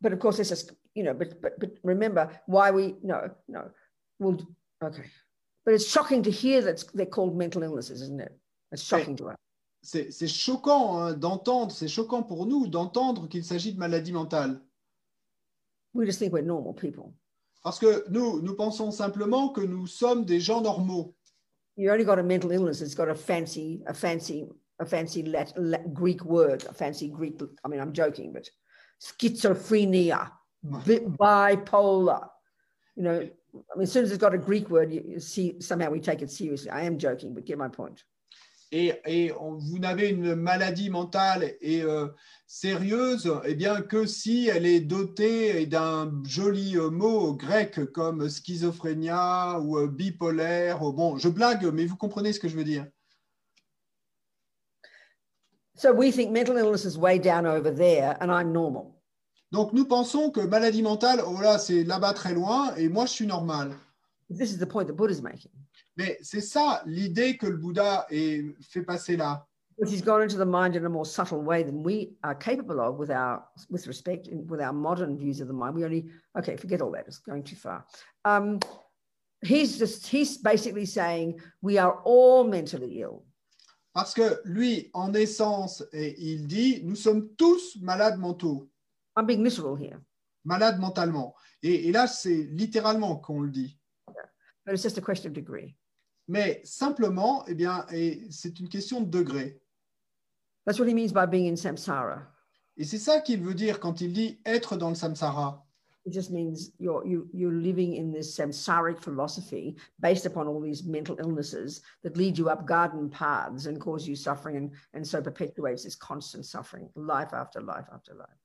But 0.00 0.12
of 0.12 0.18
course, 0.18 0.36
this 0.36 0.50
is, 0.50 0.68
you 0.96 1.04
know, 1.04 1.14
but, 1.14 1.40
but, 1.40 1.60
but 1.60 1.78
remember 1.84 2.28
why 2.46 2.72
we, 2.72 2.96
no, 3.04 3.30
no, 3.46 3.70
well, 4.18 4.36
okay. 4.82 5.04
But 5.64 5.74
it's 5.74 5.88
shocking 5.88 6.24
to 6.24 6.30
hear 6.32 6.60
that 6.62 6.82
they're 6.92 7.06
called 7.06 7.36
mental 7.36 7.62
illnesses, 7.62 8.02
isn't 8.02 8.20
it? 8.20 8.36
It's 8.72 8.82
shocking 8.82 9.16
to 9.16 9.30
us. 9.30 9.36
C'est 9.82 10.28
choquant 10.28 10.98
hein, 10.98 11.12
d'entendre, 11.14 11.72
c'est 11.72 11.88
choquant 11.88 12.22
pour 12.22 12.46
nous 12.46 12.66
d'entendre 12.66 13.28
qu'il 13.28 13.44
s'agit 13.44 13.72
de 13.72 13.78
maladies 13.78 14.12
mentales. 14.12 14.60
We 15.94 16.06
just 16.06 16.18
think 16.18 16.32
we're 16.32 16.44
normal 16.44 16.74
people. 16.74 17.14
Parce 17.62 17.78
que 17.78 18.04
nous, 18.10 18.40
nous 18.40 18.54
pensons 18.54 18.90
simplement 18.90 19.50
que 19.50 19.60
nous 19.60 19.86
sommes 19.86 20.24
des 20.24 20.40
gens 20.40 20.60
normaux. 20.60 21.14
You 21.76 21.90
only 21.90 22.04
got 22.04 22.18
a 22.18 22.22
mental 22.22 22.50
illness. 22.52 22.80
It's 22.80 22.94
got 22.94 23.08
a 23.08 23.14
fancy, 23.14 23.82
a 23.86 23.94
fancy, 23.94 24.44
a 24.80 24.84
fancy 24.84 25.22
Lat, 25.22 25.52
Lat, 25.56 25.94
Greek 25.94 26.24
word, 26.24 26.64
a 26.68 26.72
fancy 26.72 27.08
Greek. 27.08 27.40
I 27.64 27.68
mean, 27.68 27.80
I'm 27.80 27.92
joking, 27.92 28.32
but 28.32 28.48
schizophrenia, 29.00 30.30
bi- 30.62 31.06
bipolar. 31.06 32.28
You 32.96 33.02
know, 33.04 33.20
I 33.20 33.76
mean, 33.76 33.82
as 33.82 33.92
soon 33.92 34.04
as 34.04 34.10
it's 34.10 34.20
got 34.20 34.34
a 34.34 34.38
Greek 34.38 34.70
word, 34.70 34.92
you 34.92 35.20
see 35.20 35.60
somehow 35.60 35.90
we 35.90 36.00
take 36.00 36.20
it 36.20 36.30
seriously. 36.30 36.70
I 36.70 36.82
am 36.82 36.98
joking, 36.98 37.32
but 37.32 37.44
get 37.44 37.58
my 37.58 37.68
point. 37.68 38.02
Et, 38.70 38.92
et 39.06 39.32
on- 39.40 39.56
vous 39.56 39.78
n'avez 39.78 40.10
une 40.10 40.34
maladie 40.34 40.90
mentale 40.90 41.54
et 41.62 41.82
euh, 41.82 42.08
sérieuse, 42.46 43.32
eh 43.46 43.54
bien 43.54 43.80
que 43.80 44.04
si 44.04 44.48
elle 44.48 44.66
est 44.66 44.80
dotée 44.80 45.64
d'un 45.66 46.12
joli 46.24 46.76
euh, 46.76 46.90
mot 46.90 47.32
grec 47.34 47.80
comme 47.92 48.28
schizophrénia 48.28 49.58
ou 49.60 49.78
euh, 49.78 49.86
bipolaire. 49.86 50.82
ou- 50.82 50.92
Bon, 50.92 51.16
je 51.16 51.28
blague, 51.30 51.64
mais 51.72 51.86
vous 51.86 51.96
comprenez 51.96 52.32
ce 52.34 52.40
que 52.40 52.48
je 52.48 52.56
veux 52.56 52.64
dire. 52.64 52.86
So 55.74 55.92
we 55.92 56.10
think 56.12 56.32
mental 56.32 56.56
illness 56.58 56.84
is 56.84 56.98
way 56.98 57.18
down 57.18 57.46
over 57.46 57.70
there, 57.70 58.16
and 58.20 58.30
I'm 58.30 58.52
normal. 58.52 58.94
Donc 59.50 59.72
nous 59.72 59.86
pensons 59.86 60.30
que 60.30 60.40
maladie 60.40 60.82
mentale, 60.82 61.22
oh 61.26 61.40
là, 61.40 61.58
c'est 61.58 61.84
là-bas 61.84 62.12
très 62.12 62.34
loin 62.34 62.74
et 62.76 62.88
moi 62.90 63.06
je 63.06 63.12
suis 63.12 63.26
normal. 63.26 63.74
This 64.28 64.50
is 64.52 64.58
the 64.58 64.66
point 64.66 64.84
that 64.86 64.92
Buddha's 64.94 65.22
making. 65.22 65.52
Mais 65.98 66.16
c'est 66.22 66.40
ça 66.40 66.82
l'idée 66.86 67.36
que 67.36 67.46
le 67.46 67.56
Bouddha 67.56 68.06
est, 68.10 68.44
fait 68.62 68.82
passer 68.82 69.16
là. 69.16 69.44
He's 69.80 70.02
gone 70.02 70.22
into 70.22 70.36
the 70.36 70.46
mind 70.46 70.74
in 70.74 70.84
a 70.84 70.88
more 70.88 71.04
subtle 71.04 71.40
way 71.40 71.62
than 71.62 71.84
we 71.84 72.10
are 72.24 72.34
capable 72.34 72.80
of 72.80 72.98
with 72.98 73.10
our, 73.10 73.44
with 73.70 73.86
respect, 73.86 74.28
with 74.48 74.60
our 74.60 74.72
modern 74.72 75.16
views 75.16 75.40
of 75.40 75.46
the 75.46 75.54
mind. 75.54 75.74
We 75.76 75.84
only, 75.84 76.06
okay, 76.36 76.56
forget 76.56 76.80
all 76.80 76.90
that. 76.92 77.06
It's 77.06 77.18
going 77.18 77.44
too 77.44 77.54
far. 77.54 77.84
Um, 78.24 78.58
he's 79.44 79.78
just, 79.78 80.06
he's 80.06 80.38
basically 80.38 80.84
saying 80.84 81.40
we 81.62 81.78
are 81.78 82.00
all 82.04 82.42
mentally 82.44 83.02
ill. 83.02 83.24
Parce 83.94 84.14
que 84.14 84.40
lui, 84.44 84.90
en 84.94 85.14
essence, 85.14 85.84
et 85.92 86.14
il 86.18 86.46
dit, 86.46 86.82
nous 86.84 86.96
sommes 86.96 87.28
tous 87.36 87.78
malades 87.80 88.18
mentaux, 88.18 88.68
I'm 89.16 89.26
being 89.26 89.42
literal 89.42 89.76
here, 89.76 90.00
malades 90.44 90.78
mentalement. 90.78 91.34
Et, 91.62 91.88
et 91.88 91.92
là, 91.92 92.06
c'est 92.06 92.48
littéralement 92.52 93.16
qu'on 93.16 93.42
le 93.42 93.50
dit. 93.50 93.78
but 94.68 94.74
it's 94.74 94.82
just 94.82 94.98
a 94.98 95.00
question 95.00 95.30
of 95.30 95.34
degree. 95.34 95.74
Mais 96.28 96.60
simplement, 96.62 97.44
eh 97.46 97.54
bien, 97.54 97.86
et 97.90 98.26
c'est 98.30 98.60
une 98.60 98.68
question 98.68 99.00
de 99.00 99.08
degré. 99.08 99.60
That's 100.66 100.78
what 100.78 100.86
he 100.86 100.94
means 100.94 101.12
by 101.12 101.26
being 101.26 101.48
in 101.48 101.56
samsara. 101.56 102.22
Et 102.76 102.84
c'est 102.84 102.98
ça 102.98 103.20
qu'il 103.20 103.42
veut 103.42 103.54
dire 103.54 103.80
quand 103.80 104.02
il 104.02 104.12
dit 104.12 104.38
être 104.44 104.76
dans 104.76 104.90
le 104.90 104.94
samsara. 104.94 105.64
It 106.04 106.12
just 106.12 106.30
means 106.30 106.70
you're 106.78 107.04
you, 107.04 107.28
you're 107.34 107.52
living 107.52 107.94
in 107.94 108.12
this 108.12 108.34
samsaric 108.34 109.02
philosophy 109.02 109.76
based 110.00 110.26
upon 110.26 110.46
all 110.46 110.60
these 110.60 110.84
mental 110.84 111.16
illnesses 111.18 111.82
that 112.02 112.16
lead 112.16 112.38
you 112.38 112.48
up 112.48 112.66
garden 112.66 113.10
paths 113.10 113.66
and 113.66 113.78
cause 113.78 114.06
you 114.06 114.14
suffering 114.14 114.56
and, 114.56 114.70
and 114.94 115.06
so 115.06 115.20
perpetuates 115.20 115.84
this 115.84 115.96
constant 115.96 116.46
suffering, 116.46 116.88
life 116.94 117.34
after 117.34 117.60
life 117.60 117.86
after 117.92 118.14
life. 118.14 118.37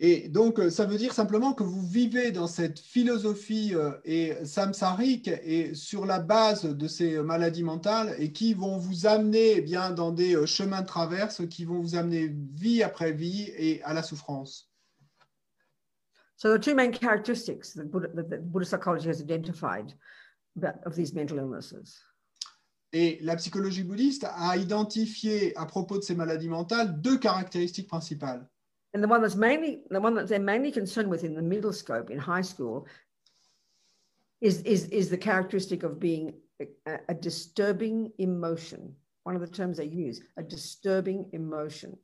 Et 0.00 0.28
donc, 0.28 0.58
euh, 0.58 0.70
ça 0.70 0.86
veut 0.86 0.98
dire 0.98 1.12
simplement 1.12 1.52
que 1.52 1.62
vous 1.62 1.86
vivez 1.86 2.32
dans 2.32 2.48
cette 2.48 2.80
philosophie 2.80 3.74
euh, 3.74 3.92
et 4.04 4.34
samsarique 4.44 5.28
et 5.28 5.74
sur 5.74 6.04
la 6.04 6.18
base 6.18 6.64
de 6.64 6.88
ces 6.88 7.14
euh, 7.14 7.22
maladies 7.22 7.62
mentales 7.62 8.16
et 8.18 8.32
qui 8.32 8.54
vont 8.54 8.76
vous 8.76 9.06
amener 9.06 9.58
eh 9.58 9.60
bien 9.60 9.92
dans 9.92 10.10
des 10.10 10.46
chemins 10.46 10.82
de 10.82 10.86
traverse 10.86 11.46
qui 11.48 11.64
vont 11.64 11.80
vous 11.80 11.94
amener 11.94 12.34
vie 12.54 12.82
après 12.82 13.12
vie 13.12 13.52
et 13.56 13.82
à 13.84 13.94
la 13.94 14.02
souffrance. 14.02 14.68
So 16.36 16.58
the 16.58 16.60
two 16.60 16.74
main 16.74 16.90
characteristics 16.90 17.72
that 17.74 17.84
Buddha, 17.84 18.08
that, 18.08 18.64
psychology 18.64 19.08
has 19.08 19.20
identified 19.20 19.94
of 20.84 20.96
these 20.96 21.14
mental 21.14 21.38
illnesses. 21.38 22.02
Et 22.92 23.18
la 23.22 23.36
psychologie 23.36 23.84
bouddhiste 23.84 24.24
a 24.24 24.56
identifié 24.56 25.56
à 25.56 25.66
propos 25.66 25.98
de 25.98 26.02
ces 26.02 26.14
maladies 26.14 26.48
mentales 26.48 27.00
deux 27.00 27.18
caractéristiques 27.18 27.88
principales. 27.88 28.48
And 28.94 29.02
the 29.02 29.08
one 29.08 29.22
that's 29.22 29.34
mainly 29.34 29.82
the 29.90 30.00
one 30.00 30.14
that 30.14 30.28
they're 30.28 30.38
mainly 30.38 30.70
concerned 30.70 31.10
with 31.10 31.24
in 31.24 31.34
the 31.34 31.42
middle 31.42 31.72
scope 31.72 32.10
in 32.10 32.18
high 32.18 32.42
school 32.42 32.86
is 34.40 34.62
is 34.62 34.86
is 34.86 35.10
the 35.10 35.18
characteristic 35.18 35.82
of 35.82 35.98
being 35.98 36.32
a, 36.86 36.98
a 37.08 37.14
disturbing 37.14 38.12
emotion. 38.18 38.94
One 39.24 39.34
of 39.34 39.40
the 39.40 39.48
terms 39.48 39.78
they 39.78 39.86
use, 39.86 40.22
a 40.36 40.42
disturbing 40.42 41.28
emotion. 41.32 41.98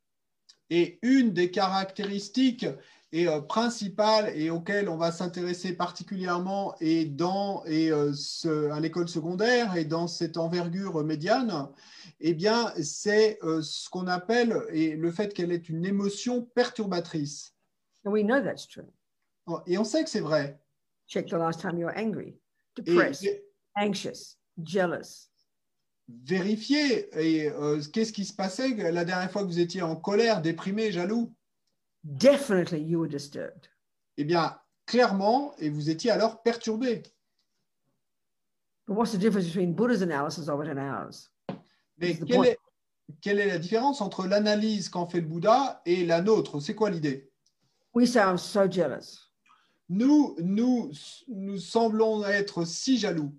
Et 0.71 0.99
une 1.03 1.33
des 1.33 1.51
caractéristiques 1.51 2.67
et, 3.13 3.27
euh, 3.27 3.41
principales 3.41 4.33
et 4.37 4.51
auxquelles 4.51 4.89
on 4.89 4.97
va 4.97 5.11
s'intéresser 5.13 5.73
particulièrement 5.73 6.75
et 6.81 7.05
dans, 7.05 7.65
et, 7.67 7.91
euh, 7.91 8.13
ce- 8.13 8.71
à 8.71 8.79
l'école 8.81 9.09
secondaire 9.09 9.77
et 9.77 9.85
dans 9.85 10.07
cette 10.07 10.37
envergure 10.37 11.03
médiane, 11.05 11.69
eh 12.21 12.35
bien, 12.35 12.73
c'est 12.83 13.39
euh, 13.43 13.63
ce 13.63 13.89
qu'on 13.91 14.07
appelle 14.07 14.63
et 14.73 14.95
le 14.97 15.11
fait 15.11 15.35
qu'elle 15.35 15.53
est 15.53 15.69
une 15.69 15.85
émotion 15.85 16.43
perturbatrice. 16.55 17.55
And 18.05 18.13
we 18.13 18.23
know 18.23 18.41
that's 18.41 18.67
true. 18.69 18.87
Et 19.67 19.77
on 19.79 19.85
sait 19.85 20.05
que 20.05 20.11
c'est 20.11 20.21
vrai. 20.21 20.61
Check 21.09 21.27
the 21.27 21.33
last 21.33 21.61
time 21.61 21.77
you 21.79 21.87
were 21.87 21.97
angry, 21.99 22.39
depressed, 22.77 23.27
anxious, 23.77 24.37
jealous. 24.63 25.29
vérifiez 26.09 27.09
et, 27.21 27.51
euh, 27.51 27.81
qu'est-ce 27.93 28.13
qui 28.13 28.25
se 28.25 28.33
passait? 28.35 28.69
La 28.93 29.05
dernière 29.05 29.31
fois 29.31 29.43
que 29.43 29.47
vous 29.49 29.59
étiez 29.59 29.83
en 29.83 29.97
colère, 29.97 30.41
déprimé, 30.43 30.93
jaloux? 30.93 31.33
Definitely 32.05 32.81
you 32.81 32.99
were 32.99 33.09
disturbed. 33.09 33.69
Eh 34.17 34.25
bien, 34.25 34.57
clairement, 34.87 35.55
et 35.59 35.69
vous 35.69 35.91
étiez 35.91 36.11
alors 36.11 36.43
perturbé. 36.43 37.03
But 38.87 38.97
what's 38.97 39.13
the 39.13 39.19
difference 39.19 39.47
between 39.47 39.75
Buddha's 39.75 40.03
analysis 40.03 40.49
of 40.49 40.61
it 40.63 40.69
and 40.69 40.79
ours? 40.79 41.31
Mais 41.99 42.17
quelle 42.17 42.47
est, 42.47 42.59
quelle 43.21 43.39
est 43.39 43.47
la 43.47 43.59
différence 43.59 44.01
entre 44.01 44.27
l'analyse 44.27 44.89
qu'en 44.89 45.07
fait 45.07 45.21
le 45.21 45.27
Bouddha 45.27 45.83
et 45.85 46.05
la 46.07 46.23
nôtre? 46.23 46.61
C'est 46.61 46.75
quoi 46.75 46.91
l'idée? 46.91 47.31
We 47.95 48.15
I'm 48.17 48.39
so 48.39 48.67
jealous. 48.71 49.31
nous, 49.91 50.37
nous, 50.39 50.93
nous 51.29 51.59
semblons 51.59 52.25
être 52.25 52.65
si 52.65 52.97
jaloux. 52.97 53.35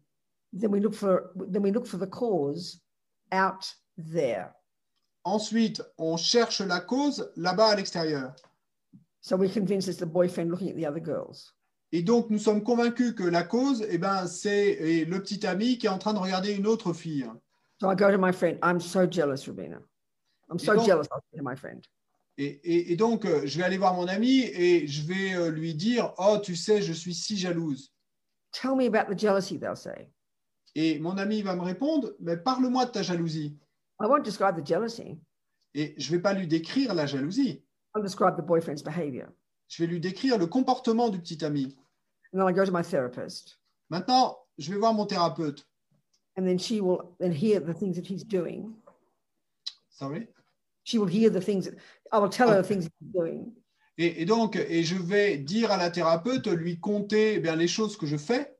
Then 0.53 0.70
we 0.70 0.82
look 0.82 0.93
for 0.93 1.32
then 1.49 1.64
we 1.64 1.72
look 1.72 1.88
for 1.88 1.97
the 1.97 2.09
cause 2.09 2.82
out 3.32 3.74
there. 3.97 4.53
Ensuite, 5.24 5.82
on 5.97 6.18
cherche 6.18 6.59
la 6.59 6.82
cause 6.82 7.32
là-bas 7.38 7.70
à 7.70 7.76
l'extérieur. 7.76 8.36
So 9.22 9.38
we're 9.38 9.49
convinced 9.53 9.88
it's 9.88 9.99
the 9.99 10.05
boyfriend 10.05 10.49
looking 10.49 10.69
at 10.69 10.76
the 10.76 10.86
other 10.86 10.99
girls. 10.99 11.53
Et 11.93 12.01
donc, 12.03 12.30
nous 12.30 12.39
sommes 12.39 12.63
convaincus 12.63 13.13
que 13.13 13.24
la 13.24 13.43
cause, 13.43 13.86
eh 13.89 13.97
ben, 13.97 14.26
c'est 14.26 14.78
eh, 14.80 15.05
le 15.05 15.22
petit 15.22 15.45
ami 15.45 15.78
qui 15.78 15.86
est 15.88 15.89
en 15.89 15.97
train 15.99 16.13
de 16.13 16.19
regarder 16.19 16.53
une 16.53 16.65
autre 16.65 16.93
fille. 16.93 17.28
So 17.80 17.89
I 17.91 17.95
go 17.95 18.09
to 18.11 18.17
my 18.17 18.32
friend, 18.32 18.57
I'm 18.63 18.80
so 18.80 19.05
jealous, 19.09 19.45
Rabina. 19.47 19.80
I'm 20.49 20.57
so 20.57 20.74
don't- 20.76 20.86
jealous, 20.86 21.07
I'll 21.11 21.22
to 21.38 21.43
my 21.43 21.55
friend. 21.55 21.84
Et, 22.38 22.59
et- 22.63 22.93
et 22.93 22.95
donc, 22.95 23.26
euh, 23.26 23.41
je 23.45 23.57
vais 23.57 23.63
aller 23.63 23.78
voir 23.78 23.93
mon 23.93 24.07
ami 24.07 24.39
et 24.39 24.88
je 24.88 25.05
vais 25.05 25.36
euh, 25.36 25.49
lui 25.51 25.76
dire, 25.76 26.13
oh, 26.17 26.38
tu 26.41 26.55
sais, 26.55 26.82
je 26.82 26.93
suis 26.93 27.13
si 27.13 27.38
jalouse. 27.38 27.91
Tell 28.53 28.76
me 28.76 28.86
about 28.88 29.13
the 29.13 29.17
jealousy, 29.19 29.59
they'll 29.59 29.76
say. 29.76 30.09
Et 30.76 30.97
mon 30.99 31.17
ami 31.17 31.41
va 31.41 31.55
me 31.55 31.61
répondre, 31.61 32.13
mais 32.22 32.38
parle-moi 32.38 32.86
de 32.86 32.91
ta 32.91 33.03
jalousie. 33.03 33.57
I 34.01 34.05
won't 34.07 34.24
describe 34.24 34.55
the 34.55 34.65
jealousy. 34.65 35.19
Et 35.74 35.93
je 35.97 36.09
ne 36.11 36.15
vais 36.17 36.22
pas 36.22 36.34
lui 36.34 36.47
décrire 36.47 36.93
la 36.93 37.05
jalousie. 37.05 37.63
I'll 37.95 38.01
describe 38.01 38.35
the 38.35 38.43
boyfriend's 38.43 38.81
behavior. 38.81 39.29
Je 39.67 39.83
vais 39.83 39.87
lui 39.87 39.99
décrire 39.99 40.37
le 40.37 40.47
comportement 40.47 41.09
du 41.09 41.19
petit 41.19 41.43
ami. 41.43 41.75
And 42.33 42.39
then 42.39 42.47
I 42.47 42.53
go 42.53 42.65
to 42.65 42.71
my 42.71 42.83
therapist. 42.83 43.57
Maintenant, 43.89 44.37
je 44.57 44.71
vais 44.71 44.77
voir 44.77 44.93
mon 44.93 45.05
thérapeute. 45.05 45.65
And 46.37 46.45
then 46.45 46.57
she 46.57 46.79
will 46.81 47.15
then 47.19 47.31
hear 47.31 47.59
the 47.59 47.73
things 47.73 47.95
that 47.95 48.05
he's 48.05 48.23
doing. 48.23 48.73
Sorry? 49.89 50.27
She 50.83 50.97
will 50.97 51.07
hear 51.07 51.29
the 51.29 51.41
things 51.41 51.65
that 51.65 51.75
I 52.11 52.19
will 52.19 52.29
tell 52.29 52.49
her 52.49 52.61
the 52.61 52.67
things 52.67 52.85
he's 52.85 53.11
doing. 53.13 53.53
Et, 53.97 54.21
et 54.21 54.25
donc, 54.25 54.55
et 54.55 54.83
je 54.83 54.95
vais 54.95 55.37
dire 55.37 55.71
à 55.71 55.77
la 55.77 55.91
thérapeute, 55.91 56.47
lui 56.47 56.79
compter 56.79 57.35
eh 57.35 57.39
bien, 57.39 57.55
les 57.55 57.67
choses 57.67 57.97
que 57.97 58.07
je 58.07 58.17
fais. 58.17 58.57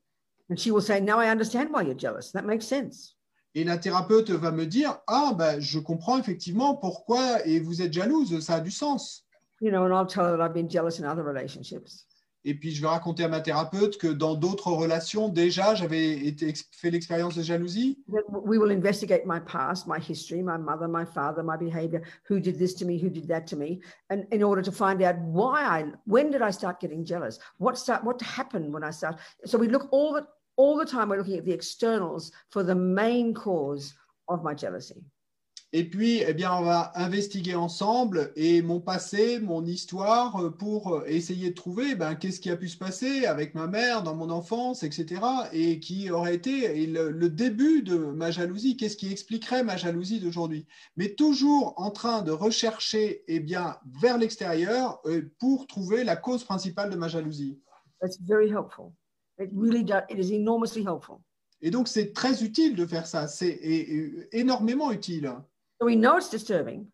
And 0.49 0.57
she 0.57 0.69
will 0.71 0.82
say, 0.82 0.99
Now 0.99 1.19
I 1.19 1.29
understand 1.29 1.71
why 1.71 1.84
you're 1.84 1.97
jealous. 1.97 2.32
That 2.34 2.45
makes 2.45 2.67
sense. 2.67 3.15
Et 3.54 3.64
la 3.64 3.78
thérapeute 3.78 4.30
va 4.30 4.52
me 4.52 4.66
dire, 4.66 4.99
ah, 5.08 5.34
ben, 5.38 5.60
je 5.60 5.80
comprends 5.80 6.18
effectivement 6.18 6.76
pourquoi 6.76 7.45
et 7.45 7.60
vous 7.60 7.82
êtes 7.82 7.91
jalouse, 7.91 8.39
ça 8.39 8.56
a 8.56 8.60
du 8.62 8.72
sens. 8.72 9.26
You 9.60 9.70
know, 9.70 9.84
and 9.84 9.93
I'll 9.93 10.08
tell 10.08 10.26
her 10.26 10.38
that 10.38 10.43
I've 10.43 10.54
been 10.54 10.70
jealous 10.70 10.99
in 10.99 11.06
other 11.06 11.24
relationships. 11.24 12.08
Et 12.43 12.56
puis, 12.56 12.72
je 12.72 12.82
vais 12.82 12.88
raconter 12.88 13.24
à 13.24 13.28
ma 13.28 13.39
thérapeute 13.39 13.99
que 13.99 14.08
dans 14.08 14.34
d'autres 14.34 14.72
relations, 14.72 15.30
déjà, 15.30 15.76
j'avais 15.76 16.26
été, 16.26 16.52
fait 16.72 16.89
l'expérience 16.89 17.36
de 17.36 17.43
jalousie. 17.43 17.99
Then 18.12 18.24
we 18.32 18.58
will 18.58 18.72
investigate 18.72 19.26
my 19.28 19.39
past, 19.39 19.86
my 19.86 19.99
history, 19.99 20.41
my 20.41 20.58
mother, 20.58 20.88
my 20.88 21.06
father, 21.06 21.43
my 21.43 21.58
behavior, 21.58 22.02
who 22.28 22.39
did 22.39 22.58
this 22.58 22.74
to 22.76 22.86
me, 22.86 22.99
who 22.99 23.10
did 23.10 23.28
that 23.28 23.45
to 23.47 23.56
me, 23.56 23.80
and 24.10 24.26
in 24.32 24.41
order 24.41 24.64
to 24.64 24.72
find 24.72 25.04
out 25.04 25.20
why 25.20 25.62
I, 25.62 25.86
when 26.06 26.32
did 26.32 26.41
I 26.41 26.49
start 26.49 26.80
getting 26.80 27.06
jealous? 27.06 27.38
What 27.60 27.78
start, 27.78 28.04
what 28.04 28.20
happened 28.22 28.74
when 28.74 28.84
I 28.84 28.89
start? 28.89 29.20
So 29.45 29.60
we 29.60 29.68
look 29.68 29.88
all 29.91 30.14
the 30.14 30.26
all 30.62 30.78
the 30.78 30.86
time. 30.86 31.09
We're 31.09 31.18
looking 31.18 31.38
at 31.38 31.45
the 31.45 31.57
externals 31.62 32.32
for 32.49 32.62
the 32.64 32.76
main 32.76 33.34
cause 33.34 33.93
of 34.28 34.43
my 34.43 34.53
jealousy. 34.53 35.03
Et 35.74 35.86
puis, 35.86 36.22
eh 36.28 36.34
bien, 36.34 36.51
on 36.53 36.64
va 36.64 36.91
investiguer 36.95 37.55
ensemble 37.55 38.34
et 38.36 38.62
mon 38.62 38.82
passé, 38.82 39.39
mon 39.39 39.66
histoire, 39.66 40.36
euh, 40.36 40.49
pour 40.49 40.93
euh, 40.93 41.05
essayer 41.07 41.51
de 41.51 41.55
trouver 41.55 41.95
ben, 41.95 42.16
qu'est-ce 42.16 42.41
qui 42.41 42.49
a 42.49 42.57
pu 42.57 42.68
se 42.68 42.78
passer 42.78 43.26
avec 43.26 43.55
ma 43.55 43.68
mère 43.68 44.03
dans 44.03 44.14
mon 44.14 44.32
enfance, 44.32 44.84
etc. 44.84 45.22
Et 45.53 45.80
qui 45.80 46.12
aurait 46.12 46.36
été 46.36 46.86
le 46.88 47.30
début 47.30 47.84
de 47.84 47.95
ma 47.95 48.32
jalousie, 48.32 48.76
qu'est-ce 48.76 48.97
qui 48.97 49.09
expliquerait 49.14 49.64
ma 49.64 49.78
jalousie 49.78 50.20
d'aujourd'hui? 50.20 50.68
Mais 50.97 51.16
toujours 51.16 51.74
en 51.78 51.89
train 51.89 52.22
de 52.22 52.32
rechercher 52.32 53.24
eh 53.30 53.39
bien, 53.39 53.78
vers 54.01 54.18
l'extérieur 54.18 54.99
euh, 55.05 55.32
pour 55.39 55.68
trouver 55.68 56.03
la 56.03 56.18
cause 56.18 56.43
principale 56.43 56.89
de 56.89 56.97
ma 56.97 57.07
jalousie. 57.07 57.57
That's 58.01 58.20
very 58.20 58.49
helpful. 58.49 58.91
It 59.41 59.49
really 59.53 59.83
does. 59.83 60.03
It 60.09 60.19
is 60.19 60.31
enormously 60.31 60.83
helpful. 60.83 61.21
Et 61.61 61.71
donc, 61.71 61.87
c'est 61.87 62.13
très 62.13 62.43
utile 62.43 62.75
de 62.75 62.85
faire 62.85 63.05
ça. 63.07 63.27
C'est 63.27 63.59
énormément 64.31 64.91
utile. 64.91 65.31
So 65.79 65.85
we 65.85 65.95
know 65.95 66.17
it's 66.17 66.29
disturbing. 66.29 66.87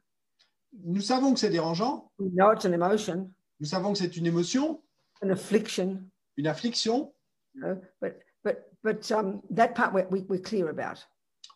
Nous 0.83 1.01
savons 1.01 1.33
que 1.33 1.39
c'est 1.39 1.49
dérangeant. 1.49 2.11
We 2.19 2.29
know 2.33 2.51
it's 2.53 2.65
an 2.65 2.73
emotion, 2.73 3.31
Nous 3.59 3.67
savons 3.67 3.93
que 3.93 3.99
c'est 3.99 4.15
une 4.17 4.25
émotion, 4.25 4.81
an 5.23 5.29
affliction, 5.29 5.99
une 6.37 6.47
affliction. 6.47 7.11
know, 7.55 7.81
but 8.01 8.19
but 8.43 8.71
but 8.83 9.11
um, 9.11 9.41
that 9.49 9.73
part 9.73 9.93
we're, 9.93 10.07
we, 10.09 10.21
we're 10.29 10.41
clear 10.41 10.69
about. 10.69 11.05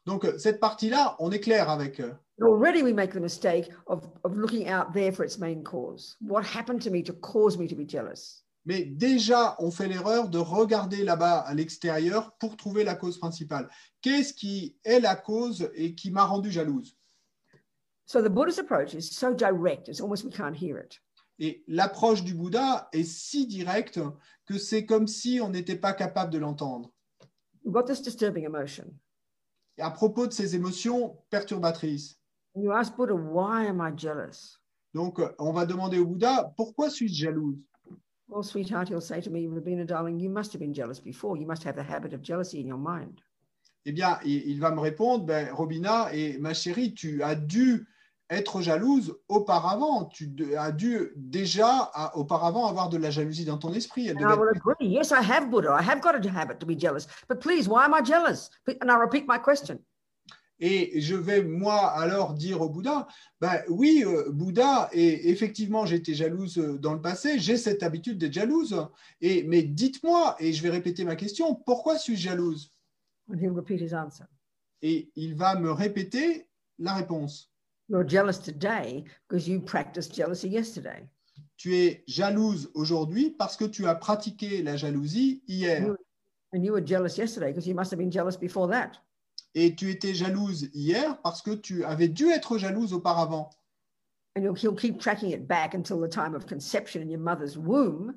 Donc, 0.05 0.25
cette 0.39 0.59
partie-là, 0.59 1.15
on 1.19 1.31
est 1.31 1.39
clair 1.41 1.69
avec. 1.69 2.01
already 2.41 2.81
we 2.81 2.91
make 2.91 3.11
the 3.13 3.19
mistake 3.19 3.69
of, 3.87 4.07
of 4.23 4.35
looking 4.35 4.67
out 4.67 4.93
there 4.93 5.11
for 5.11 5.23
its 5.23 5.37
main 5.37 5.63
cause. 5.63 6.15
What 6.21 6.43
happened 6.43 6.81
to 6.83 6.89
me 6.89 7.03
to 7.03 7.13
cause 7.13 7.57
me 7.57 7.67
to 7.67 7.75
be 7.75 7.85
jealous? 7.85 8.41
Mais 8.65 8.85
déjà, 8.85 9.55
on 9.59 9.71
fait 9.71 9.87
l'erreur 9.87 10.29
de 10.29 10.37
regarder 10.37 11.03
là-bas 11.03 11.39
à 11.39 11.53
l'extérieur 11.53 12.35
pour 12.37 12.57
trouver 12.57 12.83
la 12.83 12.95
cause 12.95 13.17
principale. 13.17 13.69
Qu'est-ce 14.01 14.33
qui 14.33 14.77
est 14.83 14.99
la 14.99 15.15
cause 15.15 15.69
et 15.73 15.95
qui 15.95 16.11
m'a 16.11 16.25
rendu 16.25 16.51
jalouse? 16.51 16.95
So 18.05 18.21
the 18.21 18.29
Buddhist 18.29 18.59
approach 18.59 18.93
is 18.93 19.03
so 19.13 19.33
direct, 19.33 19.87
it's 19.87 20.01
almost 20.01 20.23
we 20.25 20.33
can't 20.33 20.55
hear 20.55 20.77
it. 20.77 21.01
Et 21.39 21.63
l'approche 21.67 22.23
du 22.23 22.35
Bouddha 22.35 22.87
est 22.93 23.03
si 23.03 23.47
directe 23.47 23.99
que 24.45 24.57
c'est 24.59 24.85
comme 24.85 25.07
si 25.07 25.39
on 25.41 25.49
n'était 25.49 25.77
pas 25.77 25.93
capable 25.93 26.31
de 26.31 26.37
l'entendre. 26.37 26.91
We've 27.63 27.73
got 27.73 27.83
this 27.85 28.01
disturbing 28.01 28.45
emotion. 28.45 28.93
Et 29.77 29.81
à 29.81 29.89
propos 29.89 30.27
de 30.27 30.33
ces 30.33 30.55
émotions 30.55 31.17
perturbatrices, 31.31 32.17
And 32.53 32.61
you 32.63 32.71
ask 32.73 32.95
Buddha, 32.95 33.15
why 33.15 33.65
am 33.65 33.79
I 33.81 33.91
jealous? 33.97 34.59
donc 34.93 35.19
on 35.39 35.53
va 35.53 35.65
demander 35.65 35.97
au 35.99 36.05
Bouddha, 36.05 36.53
pourquoi 36.57 36.89
suis-je 36.89 37.23
jalouse 37.25 37.57
Well, 38.31 38.43
sweetheart, 38.43 38.87
he'll 38.87 39.01
say 39.01 39.19
to 39.19 39.29
me, 39.29 39.45
Rabina, 39.47 39.85
darling, 39.85 40.17
you 40.17 40.29
must 40.29 40.53
have 40.53 40.61
been 40.61 40.73
jealous 40.73 41.01
before. 41.01 41.35
You 41.35 41.45
must 41.45 41.63
have 41.63 41.75
the 41.75 41.83
habit 41.83 42.13
of 42.13 42.21
jealousy 42.21 42.61
in 42.61 42.67
your 42.67 42.77
mind. 42.77 43.19
Eh 43.85 43.91
bien, 43.91 44.17
il, 44.23 44.57
va 44.59 44.71
me 44.71 44.79
répondre, 44.79 45.25
ben, 45.25 45.49
Robina 45.53 46.07
et 46.13 46.37
ma 46.39 46.53
chérie, 46.53 46.93
tu 46.93 47.21
as 47.23 47.35
dû 47.35 47.85
être 48.29 48.61
jalouse 48.61 49.13
auparavant. 49.27 50.05
Tu 50.05 50.31
as 50.57 50.71
dû 50.71 51.09
déjà 51.17 51.91
à- 51.93 52.15
auparavant 52.15 52.67
avoir 52.67 52.87
de 52.87 52.97
la 52.97 53.11
jalousie 53.11 53.43
dans 53.43 53.57
ton 53.57 53.73
esprit. 53.73 54.07
Elle 54.07 54.15
I 54.17 54.21
devait 54.21 54.35
will 54.37 54.49
être- 54.55 54.61
agree. 54.65 54.87
Yes, 54.87 55.11
I 55.11 55.21
have 55.21 55.49
Buddha. 55.49 55.73
I 55.77 55.81
have 55.83 55.99
got 55.99 56.15
a 56.15 56.29
habit 56.29 56.59
to 56.59 56.65
be 56.65 56.77
jealous. 56.77 57.07
But 57.27 57.41
please, 57.41 57.67
why 57.67 57.83
am 57.83 57.93
I 57.93 58.01
jealous? 58.01 58.49
And 58.79 58.89
I 58.89 58.95
repeat 58.97 59.27
my 59.27 59.39
question. 59.39 59.79
Et 60.63 61.01
je 61.01 61.15
vais, 61.15 61.43
moi, 61.43 61.89
alors 61.91 62.35
dire 62.35 62.61
au 62.61 62.69
Bouddha, 62.69 63.07
ben, 63.39 63.61
oui, 63.67 64.03
euh, 64.05 64.29
Bouddha, 64.31 64.89
et 64.93 65.29
effectivement, 65.31 65.87
j'étais 65.87 66.13
jalouse 66.13 66.59
euh, 66.59 66.77
dans 66.77 66.93
le 66.93 67.01
passé, 67.01 67.39
j'ai 67.39 67.57
cette 67.57 67.81
habitude 67.81 68.19
d'être 68.19 68.33
jalouse. 68.33 68.87
Et, 69.21 69.41
mais 69.43 69.63
dites-moi, 69.63 70.35
et 70.39 70.53
je 70.53 70.61
vais 70.61 70.69
répéter 70.69 71.03
ma 71.03 71.15
question, 71.15 71.55
pourquoi 71.55 71.97
suis-je 71.97 72.21
jalouse? 72.29 72.71
And 73.31 73.37
he'll 73.39 73.53
repeat 73.55 73.81
his 73.81 73.93
answer? 73.95 74.25
Et 74.83 75.11
il 75.15 75.33
va 75.35 75.55
me 75.55 75.71
répéter 75.71 76.47
la 76.77 76.93
réponse. 76.93 77.49
You're 77.89 78.07
jealous 78.07 78.37
today 78.39 79.03
because 79.27 79.47
you 79.47 79.61
practiced 79.61 80.13
jealousy 80.15 80.47
yesterday. 80.47 81.07
Tu 81.57 81.75
es 81.75 82.03
jalouse 82.07 82.69
aujourd'hui 82.75 83.31
parce 83.31 83.57
que 83.57 83.65
tu 83.65 83.87
as 83.87 83.95
pratiqué 83.95 84.61
la 84.63 84.77
jalousie 84.77 85.41
hier. 85.47 85.81
You- 85.81 85.95
And 86.53 86.63
you 86.63 86.73
were 86.73 86.85
jealous 86.85 87.17
yesterday 87.17 87.47
because 87.51 87.65
you 87.67 87.73
must 87.73 87.91
have 87.91 87.97
been 87.99 88.11
jealous 88.11 88.37
before 88.37 88.67
that. 88.69 88.91
Et 89.53 89.75
tu 89.75 89.89
étais 89.89 90.13
jalouse 90.13 90.69
hier 90.73 91.21
parce 91.21 91.41
que 91.41 91.51
tu 91.51 91.83
avais 91.83 92.07
dû 92.07 92.29
être 92.29 92.57
jalouse 92.57 92.93
auparavant. 92.93 93.49
And 94.37 94.43
he'll, 94.55 94.73
keep 94.73 94.97
tracking 94.97 95.31
it 95.31 95.45
back 95.45 95.73
until 95.73 95.99
the 95.99 96.07
time 96.07 96.35
of 96.35 96.45
conception 96.45 97.01
in 97.01 97.09
your 97.09 97.19
mother's 97.19 97.57
womb. 97.57 98.15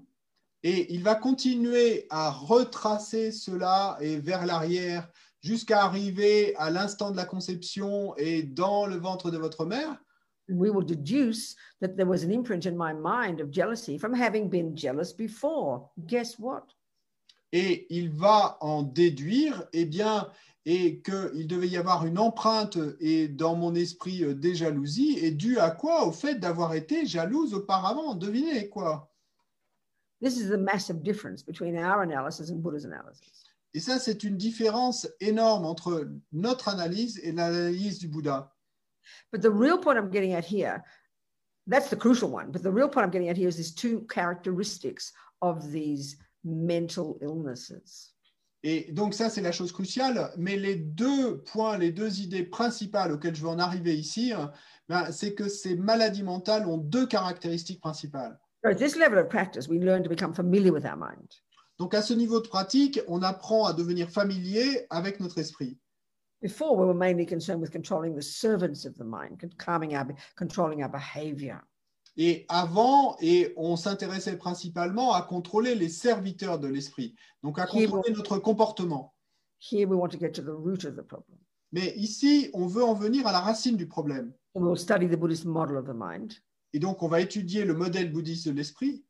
Et 0.62 0.94
il 0.94 1.02
va 1.02 1.16
continuer 1.16 2.06
à 2.08 2.30
retracer 2.30 3.32
cela 3.32 3.98
et 4.00 4.16
vers 4.16 4.46
l'arrière 4.46 5.08
jusqu'à 5.42 5.82
arriver 5.82 6.54
à 6.56 6.70
l'instant 6.70 7.10
de 7.10 7.16
la 7.16 7.26
conception 7.26 8.14
et 8.16 8.44
dans 8.44 8.86
le 8.86 8.96
ventre 8.96 9.30
de 9.30 9.38
votre 9.38 9.66
mère. 9.66 9.98
We 10.48 10.70
will 10.70 10.84
deduce 10.84 11.56
that 11.80 11.96
there 11.96 12.06
was 12.06 12.22
an 12.22 12.30
imprint 12.30 12.66
in 12.66 12.76
my 12.76 12.92
mind 12.92 13.40
of 13.40 13.50
jealousy 13.50 13.98
from 13.98 14.14
having 14.14 14.48
been 14.48 14.76
jealous 14.76 15.12
before. 15.12 15.90
Guess 16.06 16.38
what? 16.38 16.66
Et 17.52 17.86
il 17.90 18.10
va 18.10 18.56
en 18.60 18.82
déduire, 18.82 19.64
eh 19.72 19.84
bien, 19.84 20.28
et 20.66 21.00
qu'il 21.02 21.46
devait 21.46 21.68
y 21.68 21.76
avoir 21.76 22.06
une 22.06 22.18
empreinte 22.18 22.78
et 22.98 23.28
dans 23.28 23.54
mon 23.54 23.74
esprit 23.74 24.24
euh, 24.24 24.34
des 24.34 24.54
jalousies, 24.54 25.18
et 25.18 25.30
dû 25.30 25.58
à 25.58 25.70
quoi? 25.70 26.06
Au 26.06 26.12
fait 26.12 26.36
d'avoir 26.36 26.74
été 26.74 27.06
jalouse 27.06 27.52
auparavant. 27.54 28.14
Devinez 28.14 28.68
quoi? 28.68 29.10
This 30.22 30.38
is 30.38 30.48
the 30.48 30.58
massive 30.58 31.02
difference 31.02 31.42
between 31.42 31.76
our 31.76 32.02
analysis 32.02 32.50
and 32.50 32.62
Buddha's 32.62 32.86
analysis. 32.86 33.44
Et 33.74 33.80
ça, 33.80 33.98
c'est 33.98 34.22
une 34.22 34.36
différence 34.36 35.08
énorme 35.20 35.66
entre 35.66 36.08
notre 36.32 36.68
analyse 36.68 37.20
et 37.22 37.32
l'analyse 37.32 37.98
du 37.98 38.08
Bouddha. 38.08 38.50
But 39.32 39.42
the 39.42 39.50
real 39.50 39.78
point 39.78 39.98
I'm 39.98 40.10
getting 40.10 40.32
at 40.32 40.44
here, 40.44 40.82
that's 41.66 41.90
the 41.90 41.96
crucial 41.96 42.30
one. 42.30 42.52
But 42.52 42.62
the 42.62 42.70
real 42.70 42.88
point 42.88 43.04
I'm 43.04 43.10
getting 43.10 43.28
at 43.28 43.36
here 43.36 43.48
is 43.48 43.56
these 43.56 43.74
two 43.74 44.06
characteristics 44.08 45.12
of 45.42 45.70
these 45.72 46.16
mental 46.44 47.18
illnesses. 47.20 48.13
Et 48.66 48.90
donc 48.92 49.12
ça, 49.12 49.28
c'est 49.28 49.42
la 49.42 49.52
chose 49.52 49.72
cruciale. 49.72 50.32
Mais 50.38 50.56
les 50.56 50.74
deux 50.74 51.42
points, 51.42 51.76
les 51.76 51.92
deux 51.92 52.20
idées 52.20 52.44
principales 52.44 53.12
auxquelles 53.12 53.36
je 53.36 53.42
veux 53.42 53.48
en 53.48 53.58
arriver 53.58 53.94
ici, 53.94 54.32
hein, 54.32 54.50
ben, 54.88 55.12
c'est 55.12 55.34
que 55.34 55.48
ces 55.48 55.76
maladies 55.76 56.22
mentales 56.22 56.66
ont 56.66 56.78
deux 56.78 57.06
caractéristiques 57.06 57.80
principales. 57.80 58.38
So 58.64 58.70
at 58.70 58.76
this 58.76 58.96
level 58.96 59.18
of 59.18 59.28
practice, 59.28 59.68
we 59.68 59.78
learn 59.78 60.02
to 60.02 60.08
become 60.08 60.32
familiar 60.32 60.72
with 60.72 60.86
our 60.86 60.96
mind. 60.96 61.28
Donc 61.78 61.92
à 61.92 62.00
ce 62.00 62.14
niveau 62.14 62.40
de 62.40 62.48
pratique, 62.48 62.98
on 63.06 63.22
apprend 63.22 63.66
à 63.66 63.74
devenir 63.74 64.08
familier 64.08 64.86
avec 64.88 65.20
notre 65.20 65.38
esprit. 65.38 65.76
Before, 66.40 66.74
we 66.74 66.86
were 66.86 66.94
mainly 66.94 67.26
concerned 67.26 67.60
with 67.60 67.70
controlling 67.70 68.14
the 68.16 68.22
servants 68.22 68.86
of 68.86 68.94
the 68.96 69.04
mind, 69.04 69.44
calming 69.58 69.94
our, 69.94 70.06
controlling 70.36 70.82
our 70.82 70.90
behavior. 70.90 71.60
Et 72.16 72.46
avant, 72.48 73.16
et 73.20 73.52
on 73.56 73.76
s'intéressait 73.76 74.36
principalement 74.36 75.14
à 75.14 75.22
contrôler 75.22 75.74
les 75.74 75.88
serviteurs 75.88 76.60
de 76.60 76.68
l'esprit, 76.68 77.16
donc 77.42 77.58
à 77.58 77.66
contrôler 77.66 78.12
notre 78.12 78.38
comportement. 78.38 79.14
Here, 79.60 79.88
we 79.88 79.98
want 79.98 80.10
to 80.10 80.18
get 80.18 80.32
to 80.32 80.42
the 80.42 80.54
root 80.54 80.84
of 80.84 80.94
the 80.94 81.02
problem. 81.02 81.38
Mais 81.72 81.92
ici, 81.96 82.50
on 82.52 82.66
veut 82.66 82.84
en 82.84 82.94
venir 82.94 83.26
à 83.26 83.32
la 83.32 83.40
racine 83.40 83.76
du 83.76 83.88
problème. 83.88 84.32
And 84.54 84.62
we'll 84.62 84.78
study 84.78 85.08
the 85.08 85.16
Buddhist 85.16 85.44
model 85.44 85.76
of 85.76 85.86
the 85.86 85.94
mind. 85.94 86.34
Et 86.72 86.78
donc, 86.78 87.02
on 87.02 87.08
va 87.08 87.20
étudier 87.20 87.64
le 87.64 87.74
modèle 87.74 88.12
bouddhiste 88.12 88.46
de 88.46 88.52
l'esprit. 88.52 89.04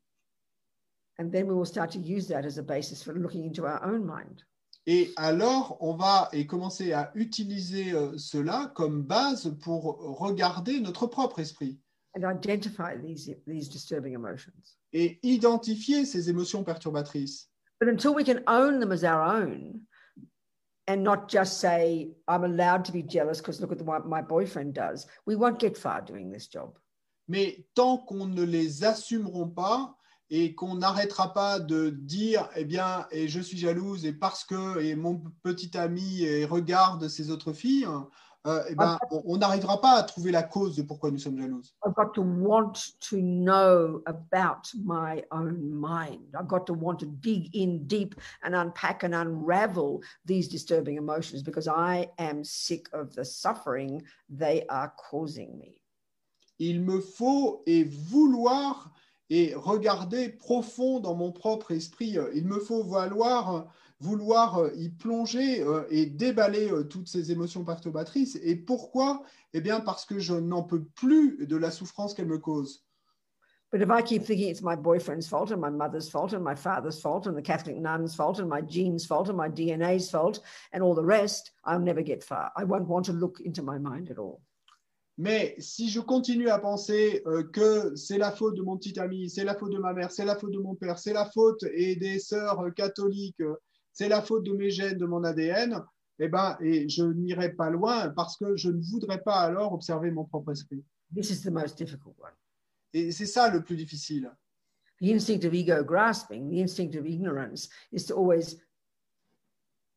And 1.19 1.29
then 1.31 1.47
we 1.47 1.55
will 1.55 1.67
start 1.67 1.93
to 1.93 1.99
use 1.99 2.27
that 2.29 2.47
as 2.47 2.59
a 2.59 2.63
basis 2.63 3.03
for 3.03 3.13
looking 3.13 3.45
into 3.45 3.65
our 3.65 3.85
own 3.85 4.05
mind. 4.05 4.43
Et 4.87 5.13
alors, 5.17 5.77
on 5.81 5.95
va 5.95 6.29
et 6.33 6.47
commencer 6.47 6.93
à 6.93 7.11
utiliser 7.15 7.93
euh, 7.93 8.17
cela 8.17 8.73
comme 8.75 9.03
base 9.03 9.57
pour 9.63 9.99
regarder 10.19 10.81
notre 10.81 11.07
propre 11.07 11.41
esprit 11.41 11.79
and 12.15 12.25
identify 12.25 12.97
these, 12.97 13.31
these 13.47 13.69
disturbing 13.69 14.15
emotions. 14.15 14.77
et 14.93 15.19
identifier 15.23 16.05
ces 16.07 16.31
émotions 16.31 16.63
perturbatrices. 16.63 17.49
But 17.81 17.89
until 17.89 18.15
we 18.15 18.25
can 18.25 18.43
own 18.47 18.79
them 18.79 18.93
as 18.93 19.03
our 19.05 19.23
own 19.23 19.81
and 20.87 21.03
not 21.03 21.29
just 21.29 21.59
say, 21.61 22.11
I'm 22.29 22.45
allowed 22.45 22.85
to 22.87 22.93
be 22.93 23.03
jealous 23.03 23.39
because 23.41 23.61
look 23.61 23.73
at 23.73 23.83
what 23.83 24.07
my 24.07 24.23
boyfriend 24.23 24.75
does, 24.75 25.07
we 25.27 25.35
won't 25.35 25.59
get 25.59 25.77
far 25.77 26.01
doing 26.01 26.31
this 26.31 26.47
job. 26.47 26.79
Mais 27.27 27.67
tant 27.75 27.99
qu'on 27.99 28.27
ne 28.27 28.45
les 28.45 28.85
assumeront 28.85 29.49
pas 29.49 29.97
et 30.31 30.55
qu'on 30.55 30.77
n'arrêtera 30.77 31.33
pas 31.33 31.59
de 31.59 31.91
dire, 31.91 32.49
eh 32.55 32.65
bien, 32.65 33.07
et 33.11 33.29
je 33.29 33.41
suis 33.41 33.59
jalouse 33.59 34.05
et 34.05 34.13
parce 34.13 34.45
que 34.45 34.81
et 34.81 34.95
mon 34.95 35.23
petit 35.43 35.77
ami 35.77 36.23
et 36.23 36.45
regarde 36.45 37.09
ses 37.09 37.31
autres 37.31 37.53
filles, 37.53 37.87
euh, 38.47 38.63
eh 38.69 38.75
ben, 38.75 38.99
on- 39.11 39.39
n'arrivera 39.39 39.81
pas 39.81 39.93
à 39.93 40.03
trouver 40.03 40.31
la 40.31 40.43
cause 40.43 40.77
de 40.77 40.83
pourquoi 40.83 41.11
nous 41.11 41.19
sommes 41.19 41.39
jalouses. 41.39 41.75
I've 41.87 41.95
got 41.95 42.13
to 42.15 42.23
want 42.23 42.75
to 43.09 43.17
know 43.17 44.03
about 44.07 44.69
my 44.85 45.23
own 45.31 45.71
mind. 45.73 46.35
I've 46.39 46.49
got 46.49 46.67
to 46.67 46.75
want 46.75 46.99
to 47.01 47.07
dig 47.07 47.55
in 47.55 47.87
deep 47.87 48.15
and 48.43 48.55
unpack 48.55 49.03
and 49.03 49.15
unravel 49.15 50.01
these 50.27 50.49
disturbing 50.49 50.97
emotions 50.99 51.43
because 51.43 51.69
I 51.69 52.09
am 52.19 52.45
sick 52.45 52.89
of 52.93 53.15
the 53.15 53.25
suffering 53.25 54.03
they 54.29 54.65
are 54.69 54.93
causing 55.11 55.59
me. 55.59 55.81
Il 56.59 56.83
me 56.83 57.01
faut 57.01 57.63
et 57.67 57.85
vouloir 57.85 58.93
et 59.31 59.55
regarder 59.57 60.29
profond 60.29 61.01
dans 61.01 61.15
mon 61.15 61.33
propre 61.33 61.73
esprit. 61.73 62.17
Il 62.35 62.47
me 62.47 62.61
faut 62.61 62.85
vouloir, 62.85 63.67
vouloir 64.05 64.59
euh, 64.59 64.71
y 64.77 64.91
plonger 64.91 65.63
euh, 65.63 65.85
et 65.91 66.07
déballer 66.07 66.71
euh, 66.71 66.85
toutes 66.85 67.09
ces 67.09 67.33
émotions 67.33 67.65
perturbatrices. 67.65 68.39
Et 68.43 68.55
pourquoi? 68.55 69.23
Eh 69.55 69.61
bien, 69.61 69.81
parce 69.81 70.05
que 70.05 70.19
je 70.19 70.35
n'en 70.35 70.63
peux 70.63 70.85
plus 70.85 71.47
de 71.47 71.57
la 71.57 71.71
souffrance 71.71 72.15
qu'elles 72.15 72.29
me 72.29 72.39
causent. 72.39 72.85
But 73.73 73.83
if 73.83 73.91
I 73.91 74.03
keep 74.03 74.23
thinking 74.23 74.51
it's 74.51 74.63
my 74.63 74.77
boyfriend's 74.77 75.27
fault 75.27 75.51
and 75.51 75.61
my 75.61 75.71
mother's 75.71 76.09
fault 76.09 76.33
and 76.33 76.45
my 76.45 76.55
father's 76.55 77.01
fault 77.01 77.27
and 77.27 77.35
the 77.35 77.43
Catholic 77.43 77.77
nun's 77.77 78.15
fault 78.15 78.39
and 78.39 78.49
my 78.49 78.61
genes' 78.61 79.05
fault 79.05 79.29
and 79.29 79.37
my 79.37 79.49
DNA's 79.49 80.09
fault 80.09 80.39
and 80.73 80.81
all 80.81 80.95
the 80.95 81.05
rest, 81.05 81.51
I'll 81.65 81.81
never 81.81 82.03
get 82.03 82.23
far. 82.23 82.53
I 82.57 82.63
won't 82.63 82.87
want 82.87 83.07
to 83.07 83.13
look 83.13 83.41
into 83.41 83.63
my 83.63 83.79
mind 83.79 84.11
at 84.11 84.19
all. 84.19 84.41
Mais 85.17 85.55
si 85.59 85.89
je 85.89 86.01
continue 86.01 86.49
à 86.49 86.59
penser 86.59 87.23
euh, 87.27 87.45
que 87.45 87.95
c'est 87.97 88.19
la 88.19 88.33
faute 88.33 88.55
de 88.57 88.63
mon 88.63 88.77
petit 88.77 88.99
ami, 88.99 89.31
c'est 89.31 89.45
la 89.45 89.55
faute 89.55 89.73
de 89.73 89.79
ma 89.79 89.93
mère, 89.93 90.11
c'est 90.11 90.25
la 90.25 90.37
faute 90.37 90.53
de 90.53 90.59
mon 90.59 90.75
père, 90.75 90.99
c'est 90.99 91.13
la 91.13 91.25
faute 91.25 91.65
et 91.73 91.97
des 91.97 92.19
sœurs 92.19 92.61
euh, 92.61 92.71
catholiques, 92.71 93.43
c'est 93.95 94.09
la 94.09 94.21
faute 94.21 94.45
de 94.45 94.53
mes 94.53 94.71
gènes, 94.71 94.99
de 94.99 95.07
mon 95.07 95.25
ADN, 95.25 95.83
eh 96.19 96.29
ben, 96.29 96.57
et 96.61 96.89
je 96.89 97.05
n'irai 97.05 97.53
pas 97.53 97.71
loin 97.71 98.11
parce 98.11 98.37
que 98.37 98.57
je 98.57 98.71
ne 98.71 98.83
voudrais 98.83 99.21
pas 99.23 99.41
alors 99.41 99.73
observer 99.73 100.11
mon 100.11 100.25
propre 100.25 100.53
esprit. 100.53 100.85
This 101.15 101.31
is 101.31 101.43
the 101.43 101.51
most 101.51 101.79
difficult 101.79 102.15
one. 102.19 102.33
Et 102.93 103.13
c'est 103.13 103.27
ça 103.27 103.49
le 103.49 103.63
plus 103.63 103.77
difficile. 103.77 104.31
The 105.01 105.13
instinct 105.13 105.45
of 105.45 105.55
ego 105.55 105.83
grasping, 105.83 106.49
the 106.49 106.61
instinct 106.61 106.95
of 106.97 107.07
ignorance 107.07 107.69
is 107.93 108.05
to 108.07 108.15
always, 108.15 108.57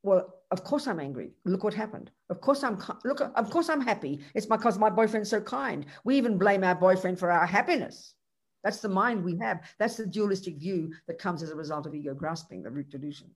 well, 0.04 0.34
of 0.52 0.64
course 0.64 0.88
I'm 0.88 1.00
angry. 1.00 1.34
Look 1.46 1.64
what 1.64 1.74
happened. 1.74 2.12
Of 2.30 2.42
course 2.42 2.64
I'm 2.64 2.78
look. 3.04 3.22
Of 3.22 3.50
course 3.50 3.70
I'm 3.70 3.82
happy. 3.82 4.20
It's 4.34 4.48
because 4.48 4.80
my 4.80 4.90
boyfriend's 4.90 5.30
so 5.30 5.42
kind. 5.42 5.86
We 6.04 6.18
even 6.18 6.38
blame 6.38 6.64
our 6.64 6.76
boyfriend 6.76 7.20
for 7.20 7.32
our 7.32 7.46
happiness. 7.46 8.16
That's 8.64 8.82
the 8.82 8.90
mind 8.90 9.24
we 9.24 9.38
have. 9.38 9.62
That's 9.80 9.98
the 9.98 10.06
dualistic 10.08 10.58
view 10.58 10.92
that 11.08 11.20
comes 11.20 11.44
as 11.44 11.52
a 11.52 11.56
result 11.56 11.86
of 11.86 11.94
ego 11.94 12.16
grasping, 12.16 12.64
the 12.64 12.72
root 12.72 12.90
delusion. 12.90 13.30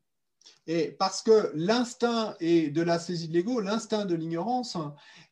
Et 0.67 0.91
parce 0.91 1.21
que 1.21 1.51
l'instinct 1.55 2.35
de 2.39 2.81
la 2.81 2.99
saisie 2.99 3.27
de 3.27 3.33
l'ego, 3.33 3.59
l'instinct 3.59 4.05
de 4.05 4.15
l'ignorance, 4.15 4.77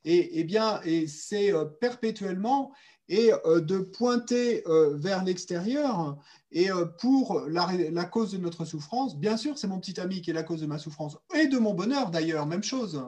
et, 0.05 0.39
eh 0.39 0.43
bien, 0.43 0.82
et 0.84 1.07
c'est 1.07 1.53
euh, 1.53 1.66
perpétuellement 1.66 2.72
et 3.07 3.32
euh, 3.45 3.60
de 3.60 3.80
pointer 3.80 4.64
euh, 4.68 4.95
vers 4.95 5.24
l'extérieur. 5.24 6.18
Et 6.51 6.70
pour 6.99 7.41
la, 7.47 7.70
la 7.91 8.05
cause 8.05 8.32
de 8.32 8.38
notre 8.38 8.66
souffrance, 8.66 9.18
bien 9.18 9.38
sûr, 9.38 9.57
c'est 9.57 9.68
mon 9.68 9.80
petit 9.80 9.99
ami 9.99 10.22
qui 10.22 10.32
est 10.32 10.34
la 10.34 10.43
cause 10.43 10.62
de 10.62 10.66
ma 10.66 10.80
souffrance 10.80 11.18
et 11.36 11.47
de 11.47 11.57
mon 11.60 11.74
bonheur 11.74 12.10
d'ailleurs, 12.10 12.47
même 12.47 12.64
chose. 12.64 13.03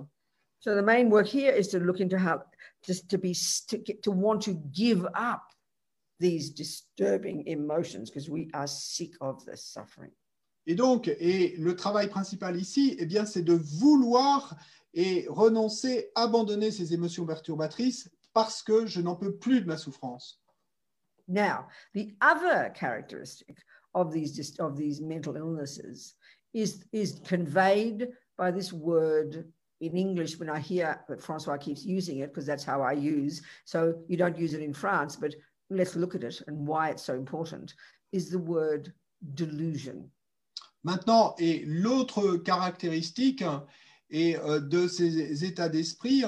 So 0.60 0.76
the 0.76 0.84
main 0.84 1.10
work 1.10 1.26
here 1.26 1.52
is 1.52 1.70
to 1.70 1.80
look 1.80 1.99
into 1.99 2.20
how 2.20 2.43
just 2.86 3.10
to 3.10 3.18
be 3.18 3.34
to, 3.68 3.80
to 4.04 4.12
want 4.12 4.41
to 4.43 4.54
give 4.72 5.08
up 5.16 5.52
these 6.20 6.52
disturbing 6.52 7.47
emotions 7.47 8.12
because 8.12 8.30
we 8.30 8.47
are 8.54 8.68
sick 8.68 9.16
of 9.22 9.43
the 9.45 9.58
suffering. 9.58 10.12
Et 10.68 10.76
donc, 10.76 11.07
et 11.07 11.55
le 11.57 11.76
travail 11.76 12.07
principal 12.07 12.55
ici, 12.55 12.95
eh 12.99 13.05
bien, 13.05 13.26
c'est 13.26 13.41
de 13.41 13.53
vouloir 13.53 14.55
et 14.93 15.26
renoncer, 15.30 16.12
abandonner 16.16 16.72
ces 16.72 16.93
émotions 16.93 17.26
perturbatrices 17.26 18.09
parce 18.34 18.62
que 18.62 18.86
je 18.86 19.01
n'en 19.01 19.16
peux 19.16 19.36
plus 19.36 19.62
de 19.62 19.68
ma 19.68 19.78
souffrance. 19.78 20.39
Now, 21.28 21.68
the 21.93 22.14
other 22.22 22.72
characteristic 22.74 23.57
of 23.93 24.12
these 24.12 24.59
of 24.59 24.78
these 24.78 25.01
mental 25.01 25.36
illnesses 25.36 26.16
is 26.53 26.86
is 26.91 27.22
conveyed 27.24 28.09
by 28.38 28.51
this 28.51 28.74
word 28.74 29.45
in 29.80 29.95
English. 29.95 30.39
When 30.39 30.49
I 30.49 30.59
hear 30.59 31.03
that 31.07 31.22
Francois 31.22 31.57
keeps 31.57 31.86
using 31.86 32.20
it, 32.20 32.28
because 32.28 32.45
that's 32.45 32.66
how 32.66 32.82
I 32.82 32.93
use. 32.93 33.41
So 33.66 34.03
you 34.07 34.18
don't 34.18 34.38
use 34.38 34.53
it 34.53 34.62
in 34.62 34.74
France, 34.74 35.16
but 35.16 35.36
let's 35.70 35.95
look 35.95 36.16
at 36.16 36.24
it 36.24 36.41
and 36.47 36.68
why 36.68 36.89
it's 36.89 37.03
so 37.03 37.16
important. 37.16 37.74
Is 38.12 38.30
the 38.30 38.39
word 38.39 38.93
delusion. 39.36 40.12
Maintenant, 40.84 41.36
et 41.38 41.63
l'autre 41.65 42.38
caractéristique 42.38 43.43
et, 44.09 44.38
euh, 44.38 44.59
de 44.59 44.88
ces 44.88 45.45
états 45.45 45.69
d'esprit, 45.69 46.23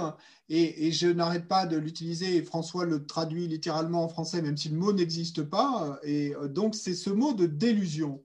et, 0.49 0.87
et 0.87 0.91
je 0.91 1.07
n'arrête 1.07 1.47
pas 1.47 1.65
de 1.65 1.77
l'utiliser, 1.77 2.37
et 2.37 2.43
François 2.43 2.85
le 2.85 3.05
traduit 3.05 3.47
littéralement 3.47 4.03
en 4.03 4.09
français, 4.09 4.41
même 4.41 4.57
si 4.57 4.69
le 4.69 4.77
mot 4.77 4.93
n'existe 4.93 5.43
pas, 5.43 5.99
et 6.03 6.35
euh, 6.35 6.47
donc 6.47 6.75
c'est 6.75 6.93
ce 6.93 7.09
mot 7.09 7.33
de 7.33 7.45
délusion. 7.45 8.23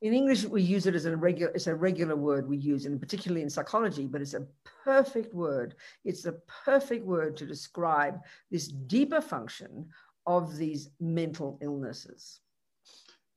In 0.00 0.12
English, 0.12 0.44
we 0.44 0.62
use 0.62 0.86
it 0.86 0.94
as 0.94 1.06
a 1.06 1.16
regular, 1.16 1.50
it's 1.56 1.66
a 1.66 1.74
regular 1.74 2.14
word 2.14 2.48
we 2.48 2.56
use, 2.56 2.86
and 2.86 3.00
particularly 3.00 3.42
in 3.42 3.50
psychology, 3.50 4.06
but 4.06 4.20
it's 4.20 4.34
a 4.34 4.46
perfect 4.84 5.34
word. 5.34 5.74
It's 6.04 6.22
the 6.22 6.40
perfect 6.64 7.04
word 7.04 7.36
to 7.38 7.46
describe 7.46 8.20
this 8.48 8.68
deeper 8.68 9.20
function 9.20 9.88
of 10.24 10.56
these 10.56 10.90
mental 11.00 11.58
illnesses. 11.60 12.40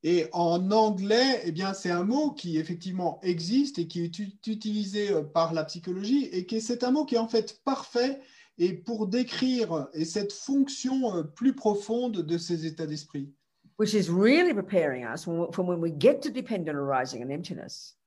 Et 0.03 0.27
en 0.33 0.71
anglais, 0.71 1.41
eh 1.45 1.51
bien, 1.51 1.73
c'est 1.73 1.91
un 1.91 2.03
mot 2.03 2.31
qui 2.31 2.57
effectivement 2.57 3.19
existe 3.21 3.77
et 3.77 3.87
qui 3.87 4.03
est 4.03 4.17
ut- 4.19 4.39
utilisé 4.47 5.11
euh, 5.11 5.21
par 5.21 5.53
la 5.53 5.63
psychologie 5.63 6.25
et 6.31 6.45
qui 6.47 6.55
est- 6.55 6.59
c'est 6.59 6.83
un 6.83 6.91
mot 6.91 7.05
qui 7.05 7.15
est 7.15 7.19
en 7.19 7.27
fait 7.27 7.61
parfait 7.63 8.19
et 8.57 8.73
pour 8.73 9.07
décrire 9.07 9.87
et 9.93 10.05
cette 10.05 10.33
fonction 10.33 11.15
euh, 11.15 11.23
plus 11.23 11.53
profonde 11.53 12.17
de 12.23 12.37
ces 12.37 12.65
états 12.65 12.87
d'esprit. 12.87 13.31
which 13.77 13.93
is 13.95 14.09
really 14.11 14.53
preparing 14.53 15.03
us 15.05 15.23
from 15.23 15.67
when 15.67 15.79
we 15.79 15.91
get 15.97 16.19
to 16.21 16.29
dependent 16.29 16.69
arising 16.75 17.23
and 17.23 17.31
emptiness. 17.31 17.97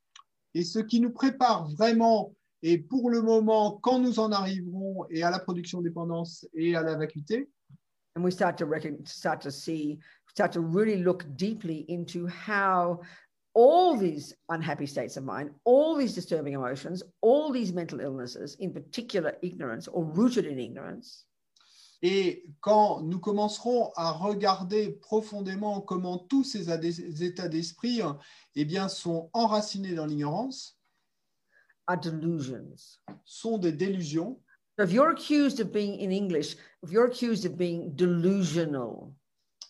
Et 0.54 0.62
ce 0.62 0.78
qui 0.78 1.00
nous 1.00 1.10
prépare 1.10 1.68
vraiment, 1.68 2.32
et 2.62 2.78
pour 2.78 3.10
le 3.10 3.22
moment, 3.22 3.72
quand 3.82 3.98
nous 3.98 4.20
en 4.20 4.30
arriverons, 4.30 5.04
et 5.10 5.24
à 5.24 5.30
la 5.30 5.40
production 5.40 5.80
dépendance 5.82 6.46
et 6.54 6.76
à 6.76 6.82
la 6.82 6.94
vacuité, 6.96 7.48
And 8.16 8.22
we 8.22 8.32
start 8.32 8.56
to 8.58 8.66
start 9.04 9.42
to 9.42 9.50
see, 9.50 9.98
start 10.34 10.52
to 10.52 10.60
really 10.60 11.02
look 11.02 11.24
deeply 11.36 11.84
into 11.88 12.26
how 12.26 13.00
all 13.54 13.96
these 13.96 14.34
unhappy 14.48 14.86
states 14.86 15.16
of 15.16 15.24
mind, 15.24 15.50
all 15.64 15.96
these 15.96 16.14
disturbing 16.14 16.54
emotions, 16.54 17.04
all 17.20 17.52
these 17.52 17.72
mental 17.72 18.00
illnesses, 18.00 18.56
in 18.58 18.72
particular 18.72 19.36
ignorance 19.42 19.86
or 19.86 20.04
rooted 20.04 20.44
in 20.44 20.58
ignorance, 20.58 21.24
et 22.06 22.44
quand 22.60 23.00
nous 23.02 23.18
commencerons 23.18 23.90
à 23.96 24.10
regarder 24.10 24.90
profondément 25.00 25.80
comment 25.80 26.18
tous 26.18 26.44
ces 26.44 26.68
états 26.68 27.48
d'esprit 27.48 28.02
eh 28.56 28.64
bien, 28.66 28.88
sont 28.88 29.30
enracinés 29.32 29.94
dans 29.94 30.04
l'ignorance, 30.04 30.76
are 31.86 31.98
delusions. 31.98 32.98
sont 33.24 33.56
des 33.56 33.72
délusions, 33.72 34.38
So 34.76 34.82
if 34.82 34.90
you're 34.90 35.12
accused 35.12 35.60
of 35.60 35.72
being 35.72 36.00
in 36.00 36.10
English, 36.10 36.56
if 36.82 36.90
you're 36.90 37.06
accused 37.06 37.46
of 37.46 37.56
being 37.56 37.94
delusional, 37.94 39.14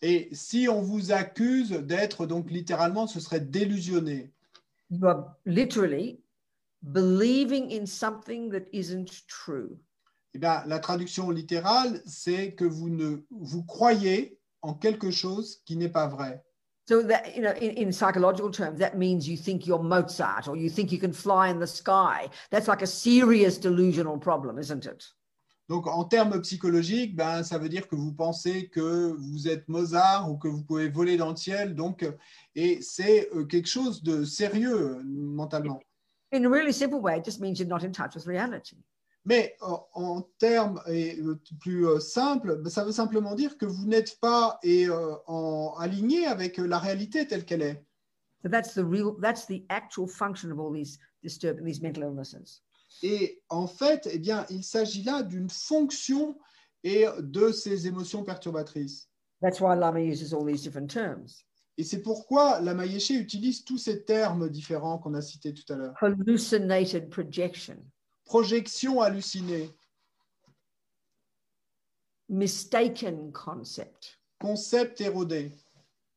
et 0.04 0.28
si 0.32 0.68
on 0.68 0.82
vous 0.82 1.12
accuse 1.12 1.70
d'être, 1.70 2.26
donc 2.26 2.50
littéralement, 2.50 3.06
ce 3.06 3.20
serait 3.20 3.40
délusionné, 3.40 4.30
you 4.90 5.06
are 5.06 5.34
literally 5.46 6.20
believing 6.82 7.72
in 7.72 7.86
something 7.86 8.50
that 8.50 8.66
isn't 8.72 9.26
true. 9.26 9.78
eh 10.34 10.38
bien, 10.38 10.62
la 10.66 10.78
traduction 10.78 11.30
littérale, 11.30 12.02
c'est 12.06 12.52
que 12.52 12.64
vous, 12.64 12.90
ne, 12.90 13.24
vous 13.30 13.62
croyez 13.62 14.38
en 14.62 14.74
quelque 14.74 15.10
chose 15.10 15.62
qui 15.64 15.76
n'est 15.76 15.88
pas 15.88 16.06
vrai. 16.06 16.44
So 16.86 17.02
that 17.04 17.34
you 17.34 17.40
know, 17.40 17.54
in, 17.62 17.70
in 17.78 17.90
psychological 17.90 18.50
terms, 18.50 18.78
that 18.80 18.98
means 18.98 19.26
you 19.26 19.38
think 19.38 19.66
you're 19.66 19.82
Mozart 19.82 20.48
or 20.48 20.54
you 20.54 20.68
think 20.68 20.92
you 20.92 20.98
can 20.98 21.14
fly 21.14 21.48
in 21.48 21.58
the 21.58 21.66
sky. 21.66 22.28
That's 22.50 22.68
like 22.68 22.82
a 22.82 22.86
serious 22.86 23.56
delusional 23.56 24.18
problem, 24.18 24.58
isn't 24.58 24.84
it? 24.84 25.02
Donc, 25.68 25.86
en 25.86 26.04
termes 26.04 26.40
psychologiques, 26.42 27.16
ben, 27.16 27.42
ça 27.42 27.56
veut 27.58 27.68
dire 27.68 27.88
que 27.88 27.96
vous 27.96 28.12
pensez 28.12 28.68
que 28.68 29.14
vous 29.18 29.48
êtes 29.48 29.66
Mozart 29.68 30.30
ou 30.30 30.36
que 30.36 30.48
vous 30.48 30.62
pouvez 30.62 30.88
voler 30.88 31.16
dans 31.16 31.30
le 31.30 31.36
ciel. 31.36 31.74
Donc, 31.74 32.06
et 32.54 32.82
c'est 32.82 33.30
euh, 33.34 33.44
quelque 33.46 33.68
chose 33.68 34.02
de 34.02 34.24
sérieux 34.24 34.98
euh, 34.98 35.02
mentalement. 35.04 35.80
In 36.32 36.44
a 36.44 36.48
really 36.48 36.72
simple 36.72 37.00
way, 37.00 37.18
it 37.18 37.24
just 37.24 37.40
means 37.40 37.58
you're 37.58 37.68
not 37.68 37.84
in 37.84 37.92
touch 37.92 38.14
with 38.14 38.26
reality. 38.26 38.76
Mais 39.24 39.56
euh, 39.62 39.76
en 39.94 40.22
termes 40.38 40.80
euh, 40.86 41.36
plus 41.60 41.86
euh, 41.86 41.98
simples, 41.98 42.56
ben, 42.56 42.68
ça 42.68 42.84
veut 42.84 42.92
simplement 42.92 43.34
dire 43.34 43.56
que 43.56 43.64
vous 43.64 43.86
n'êtes 43.86 44.20
pas 44.20 44.58
et, 44.62 44.86
euh, 44.86 45.14
en, 45.26 45.74
aligné 45.78 46.26
avec 46.26 46.58
la 46.58 46.78
réalité 46.78 47.26
telle 47.26 47.44
qu'elle 47.44 47.62
est. 47.62 47.82
So 48.42 48.50
that's 48.50 48.74
the 48.74 48.84
real, 48.84 49.14
that's 49.22 49.46
the 49.46 49.64
actual 49.70 50.06
function 50.06 50.50
of 50.50 50.58
all 50.58 50.70
these 50.70 50.98
disturbing, 51.22 51.64
these 51.64 51.80
mental 51.80 52.02
illnesses. 52.02 52.62
Et 53.02 53.42
en 53.48 53.66
fait, 53.66 54.08
eh 54.10 54.18
bien, 54.18 54.46
il 54.50 54.64
s'agit 54.64 55.02
là 55.02 55.22
d'une 55.22 55.50
fonction 55.50 56.38
et 56.82 57.06
de 57.18 57.50
ces 57.50 57.86
émotions 57.86 58.24
perturbatrices. 58.24 59.08
That's 59.42 59.60
why 59.60 59.74
Lama 59.76 60.00
uses 60.00 60.32
all 60.32 60.46
these 60.46 60.62
different 60.62 60.88
terms. 60.88 61.44
Et 61.76 61.82
c'est 61.82 62.02
pourquoi 62.02 62.60
la 62.60 62.72
Mayeshe 62.72 63.10
utilise 63.10 63.64
tous 63.64 63.78
ces 63.78 64.04
termes 64.04 64.48
différents 64.48 64.98
qu'on 64.98 65.14
a 65.14 65.20
cités 65.20 65.52
tout 65.52 65.70
à 65.72 65.76
l'heure. 65.76 65.94
Hallucinated 66.00 67.10
projection, 67.10 67.76
Projection 68.24 69.00
hallucinée, 69.00 69.70
mistaken 72.28 73.32
concept, 73.32 74.20
concept 74.40 75.00
érodé, 75.00 75.50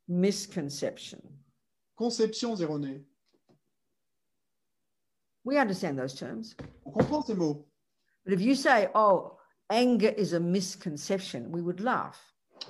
misconception. 0.07 1.21
conceptions 1.95 2.55
erronées. 2.55 3.03
We 5.47 5.57
understand 5.57 5.97
those 5.97 6.13
terms. 6.13 6.57
On 6.85 6.91
comprend 6.91 7.25
ces 7.25 7.33
mots. 7.33 7.65
But 8.25 8.33
if 8.33 8.41
you 8.41 8.53
say, 8.53 8.89
oh, 8.93 9.37
anger 9.69 10.09
is 10.17 10.33
a 10.33 10.39
misconception, 10.41 11.49
we 11.49 11.61
would 11.61 11.79
laugh. 11.79 12.17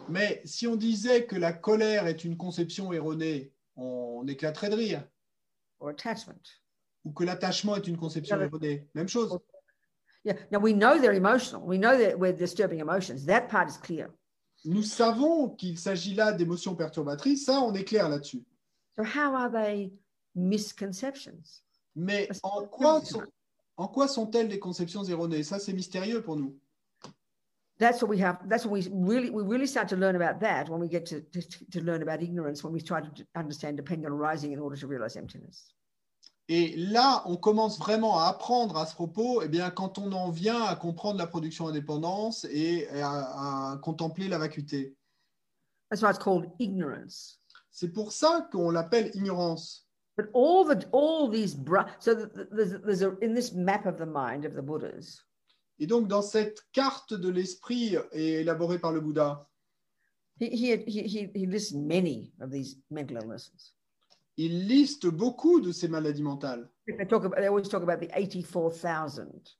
Mais 0.08 0.42
si 0.46 0.68
on 0.68 0.76
disait 0.76 1.26
que 1.26 1.38
la 1.38 1.54
colère 1.54 2.06
est 2.06 2.24
une 2.24 2.38
conception 2.38 2.94
erronée, 2.94 3.52
on 3.78 4.24
éclaterait 4.28 4.70
de 4.70 4.76
rire. 4.76 5.04
or 5.80 5.90
attachment. 5.90 6.44
Ou 7.04 7.12
que 7.14 7.24
l'attachement 7.24 7.76
est 7.78 7.88
une 7.88 7.98
conception 7.98 8.38
Yeah, 8.38 8.46
erronée. 8.46 8.88
Même 8.94 9.08
chose. 9.08 9.36
Yeah. 10.24 10.36
Now 10.52 10.60
we 10.60 10.74
know 10.74 11.00
they're 11.00 11.14
emotional. 11.18 11.66
We 11.66 11.80
know 11.80 11.98
that 11.98 12.20
we're 12.20 12.32
disturbing 12.32 12.80
emotions. 12.80 13.26
That 13.26 13.50
part 13.50 13.68
is 13.70 13.78
clear. 13.78 14.12
Nous 14.66 14.84
savons 14.84 15.50
qu'il 15.56 15.80
s'agit 15.80 16.14
là 16.14 16.32
d'émotions 16.32 16.76
perturbatrices, 16.76 17.46
ça 17.46 17.60
on 17.60 17.74
est 17.74 17.86
clair 17.86 18.08
là-dessus. 18.08 18.44
So 18.96 19.04
how 19.04 19.34
are 19.34 19.50
they 19.52 19.94
misconceptions? 20.36 21.64
Mais 21.98 22.28
Parce 22.28 22.40
en 22.44 22.66
quoi, 22.68 23.02
sont, 23.04 23.24
en 23.76 23.88
quoi 23.88 24.08
sont-elles 24.08 24.48
des 24.48 24.60
conceptions 24.60 25.04
erronées? 25.04 25.44
Ça 25.44 25.60
c'est 25.60 25.74
mystérieux 25.74 26.22
pour 26.22 26.38
nous. 26.38 26.56
That's 27.80 28.02
what 28.02 28.10
we 28.10 28.22
have. 28.22 28.38
That's 28.48 28.66
what 28.66 28.72
we 28.72 28.88
really 28.92 29.30
we 29.30 29.44
really 29.44 29.68
start 29.68 29.90
to 29.90 29.96
learn 29.96 30.16
about 30.16 30.40
that 30.40 30.70
when 30.70 30.80
we 30.80 30.90
get 30.90 31.06
to, 31.06 31.22
to, 31.22 31.42
to 31.72 31.80
learn 31.80 32.02
about 32.02 32.22
ignorance, 32.22 32.64
when 32.64 32.74
we 32.74 32.82
try 32.82 33.02
to 33.02 33.10
understand 33.36 33.76
dependent 33.76 34.12
arising 34.12 34.52
in 34.52 34.60
order 34.60 34.80
to 34.80 34.88
realize 34.88 35.16
emptiness. 35.18 35.74
Et 36.50 36.76
là, 36.78 37.24
on 37.26 37.36
commence 37.36 37.78
vraiment 37.78 38.20
à 38.20 38.28
apprendre 38.28 38.78
à 38.78 38.86
ce 38.86 38.96
propos, 38.96 39.42
eh 39.42 39.50
bien, 39.50 39.70
quand 39.70 39.98
on 39.98 40.12
en 40.14 40.30
vient 40.30 40.64
à 40.64 40.76
comprendre 40.76 41.18
la 41.20 41.28
production 41.28 41.68
indépendance 41.68 42.46
et 42.46 42.88
à, 43.02 43.74
à 43.74 43.78
contempler 43.80 44.30
la 44.30 44.38
vacuité. 44.38 44.96
That's 45.90 46.02
why 46.02 46.10
it's 46.10 46.20
called 46.20 46.50
ignorance. 46.60 47.42
C'est 47.70 47.90
pour 47.90 48.12
ça 48.12 48.48
qu'on 48.52 48.72
l'appelle 48.72 49.12
ignorance. 49.14 49.87
But 50.18 50.30
all 50.34 50.66
the 50.66 50.84
all 50.92 51.30
these 51.30 51.56
so 52.00 52.16
there's, 52.52 52.72
there's 52.82 53.02
a, 53.04 53.16
in 53.20 53.36
this 53.36 53.54
map 53.54 53.86
of 53.86 53.98
the 53.98 54.06
mind 54.06 54.46
of 54.46 54.56
the 54.56 54.64
Buddhas, 54.64 55.22
Et 55.80 55.86
donc, 55.88 56.08
dans 56.08 56.24
cette 56.24 56.60
carte 56.74 57.14
de 57.14 57.30
l'esprit 57.30 57.96
élaborée 58.12 58.80
par 58.80 58.92
le 58.94 59.00
Bouddha, 59.00 59.46
he 60.40 60.48
he, 60.50 60.72
had- 60.72 60.84
he 60.88 61.04
he 61.04 61.30
he 61.36 61.46
lists 61.46 61.72
many 61.74 62.34
of 62.42 62.50
these 62.50 62.78
mental 62.90 63.18
illnesses. 63.18 63.74
il 64.38 64.68
liste 64.68 65.08
beaucoup 65.08 65.60
de 65.62 65.72
ces 65.72 65.88
maladies 65.88 66.22
mentales. 66.24 66.68
They 66.88 67.06
talk 67.06 67.24
about 67.24 67.38
they 67.38 67.48
always 67.48 67.70
talk 67.70 67.84
about 67.84 68.00
the 68.00 68.10
eighty 68.18 68.42
four 68.42 68.72
thousand. 68.72 69.54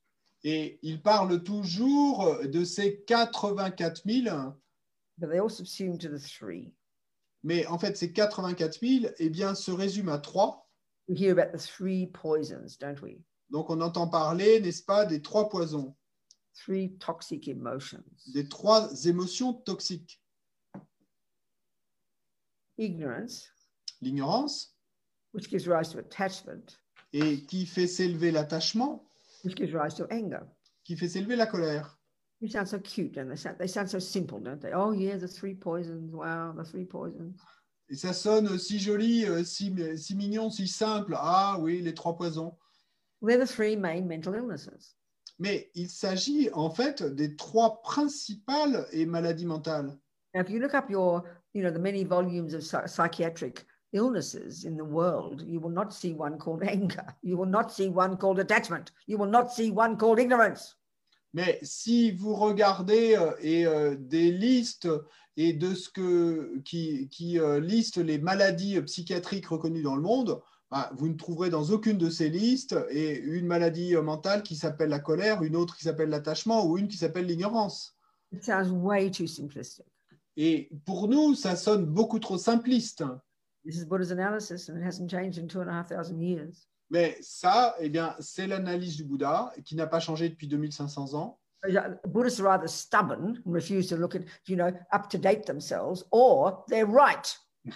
Et 0.44 0.78
il 0.82 1.00
parle 1.02 1.42
toujours 1.44 2.36
de 2.44 2.64
ces 2.64 3.04
84 3.06 4.02
000, 4.06 4.54
but 5.18 5.30
they 5.30 5.38
all 5.40 5.48
subsume 5.50 5.98
to 5.98 6.08
the 6.08 6.18
three. 6.18 6.72
Mais 7.42 7.66
en 7.66 7.78
fait, 7.78 7.96
ces 7.96 8.12
84 8.12 8.80
000 8.80 9.12
eh 9.18 9.30
bien, 9.30 9.54
se 9.54 9.70
résument 9.70 10.12
à 10.12 10.18
trois. 10.18 10.68
We 11.08 11.18
hear 11.18 11.32
about 11.32 11.56
the 11.56 11.60
three 11.60 12.06
poisons, 12.06 12.76
don't 12.80 13.00
we? 13.00 13.18
Donc, 13.50 13.70
on 13.70 13.80
entend 13.80 14.08
parler, 14.08 14.60
n'est-ce 14.60 14.82
pas, 14.82 15.06
des 15.06 15.22
trois 15.22 15.48
poisons, 15.48 15.94
Three 16.54 16.96
toxic 16.98 17.46
emotions 17.48 18.02
des 18.34 18.48
trois 18.48 18.90
émotions 19.06 19.54
toxiques. 19.54 20.20
ignorance, 22.76 23.48
L'ignorance, 24.00 24.76
which 25.32 25.48
gives 25.48 25.68
rise 25.68 25.90
to 25.90 25.98
attachment, 25.98 26.64
et 27.12 27.44
qui 27.46 27.66
fait 27.66 27.86
s'élever 27.86 28.30
l'attachement, 28.30 29.04
which 29.44 29.56
gives 29.56 29.74
rise 29.74 29.94
to 29.94 30.04
anger. 30.10 30.44
qui 30.84 30.96
fait 30.96 31.08
s'élever 31.08 31.36
la 31.36 31.46
colère. 31.46 31.97
You 32.40 32.48
sound 32.48 32.68
so 32.68 32.78
cute, 32.78 33.14
don't 33.14 33.28
they? 33.28 33.36
Sound, 33.36 33.56
they 33.58 33.66
sound 33.66 33.90
so 33.90 33.98
simple, 33.98 34.38
don't 34.38 34.60
they? 34.60 34.72
Oh, 34.72 34.92
yeah, 34.92 35.16
the 35.16 35.26
three 35.26 35.54
poisons. 35.54 36.14
Wow, 36.14 36.52
the 36.56 36.64
three 36.64 36.84
poisons. 36.84 37.34
Et 37.90 37.96
ça 37.96 38.12
sonne 38.12 38.58
si 38.58 38.78
joli, 38.78 39.24
euh, 39.24 39.42
si, 39.44 39.74
si 39.96 40.14
mignon, 40.14 40.50
si 40.50 40.68
simple. 40.68 41.14
Ah 41.16 41.56
oui, 41.58 41.80
les 41.80 41.94
trois 41.94 42.16
poisons. 42.16 42.54
They're 43.22 43.38
the 43.38 43.46
three 43.46 43.76
main 43.76 44.06
mental 44.06 44.34
illnesses. 44.34 44.94
Mais 45.38 45.70
il 45.74 45.88
s'agit 45.88 46.50
en 46.52 46.70
fait 46.70 47.02
des 47.02 47.34
trois 47.36 47.80
principales 47.82 48.86
et 48.92 49.06
maladies 49.06 49.46
mentales. 49.46 49.96
Now, 50.34 50.40
if 50.40 50.50
you 50.50 50.60
look 50.60 50.74
up 50.74 50.90
your, 50.90 51.24
you 51.54 51.62
know, 51.62 51.70
the 51.70 51.78
many 51.78 52.04
volumes 52.04 52.54
of 52.54 52.62
psychiatric 52.62 53.64
illnesses 53.92 54.64
in 54.64 54.76
the 54.76 54.84
world, 54.84 55.42
you 55.42 55.58
will 55.58 55.70
not 55.70 55.92
see 55.92 56.12
one 56.12 56.38
called 56.38 56.62
anger. 56.68 57.06
You 57.22 57.36
will 57.36 57.46
not 57.46 57.72
see 57.72 57.88
one 57.88 58.16
called 58.16 58.38
attachment. 58.38 58.92
You 59.06 59.16
will 59.16 59.30
not 59.30 59.52
see 59.52 59.70
one 59.70 59.96
called 59.96 60.18
ignorance. 60.18 60.74
Mais 61.34 61.58
si 61.62 62.10
vous 62.12 62.34
regardez 62.34 63.16
euh, 63.16 63.32
et, 63.40 63.66
euh, 63.66 63.96
des 63.98 64.32
listes 64.32 64.88
et 65.36 65.52
de 65.52 65.74
ce 65.74 65.88
que, 65.88 66.58
qui, 66.64 67.08
qui 67.10 67.38
euh, 67.38 67.60
listent 67.60 67.98
les 67.98 68.18
maladies 68.18 68.80
psychiatriques 68.82 69.46
reconnues 69.46 69.82
dans 69.82 69.96
le 69.96 70.02
monde, 70.02 70.40
bah, 70.70 70.90
vous 70.96 71.08
ne 71.08 71.14
trouverez 71.14 71.50
dans 71.50 71.64
aucune 71.70 71.98
de 71.98 72.10
ces 72.10 72.28
listes 72.28 72.76
et 72.90 73.18
une 73.18 73.46
maladie 73.46 73.94
mentale 73.96 74.42
qui 74.42 74.56
s'appelle 74.56 74.90
la 74.90 74.98
colère, 74.98 75.42
une 75.42 75.56
autre 75.56 75.76
qui 75.76 75.84
s'appelle 75.84 76.10
l'attachement 76.10 76.66
ou 76.66 76.76
une 76.76 76.88
qui 76.88 76.96
s'appelle 76.96 77.26
l'ignorance. 77.26 77.94
It 78.32 78.44
sounds 78.44 78.70
way 78.70 79.10
too 79.10 79.26
simplistic. 79.26 79.86
Et 80.36 80.68
pour 80.84 81.08
nous, 81.08 81.34
ça 81.34 81.56
sonne 81.56 81.86
beaucoup 81.86 82.18
trop 82.18 82.38
simpliste. 82.38 83.02
This 83.64 83.76
is 83.76 83.84
Buddha's 83.84 84.12
analysis, 84.12 84.68
and 84.68 84.76
it 84.78 84.84
hasn't 84.84 85.10
changed 85.10 85.38
in 85.38 85.48
two 85.48 85.60
and 85.60 85.68
a 85.68 85.72
half 85.72 85.88
thousand 85.88 86.20
years. 86.20 86.68
Mais 86.90 87.18
ça, 87.20 87.76
eh 87.80 87.88
bien, 87.88 88.16
c'est 88.18 88.46
l'analyse 88.46 88.96
du 88.96 89.04
Bouddha 89.04 89.52
qui 89.64 89.76
n'a 89.76 89.86
pas 89.86 90.00
changé 90.00 90.28
depuis 90.28 90.48
2500 90.48 91.14
ans. 91.14 91.38
Buddhists 92.06 92.40
are 92.40 92.48
either 92.48 92.68
stubborn 92.68 93.42
and 93.44 93.52
refuse 93.52 93.88
to 93.88 93.96
look 93.96 94.14
at, 94.14 94.22
you 94.46 94.56
know, 94.56 94.72
up 94.92 95.08
to 95.10 95.18
date 95.18 95.44
themselves, 95.44 96.04
or 96.12 96.64
they're 96.68 96.86
right. 96.86 97.36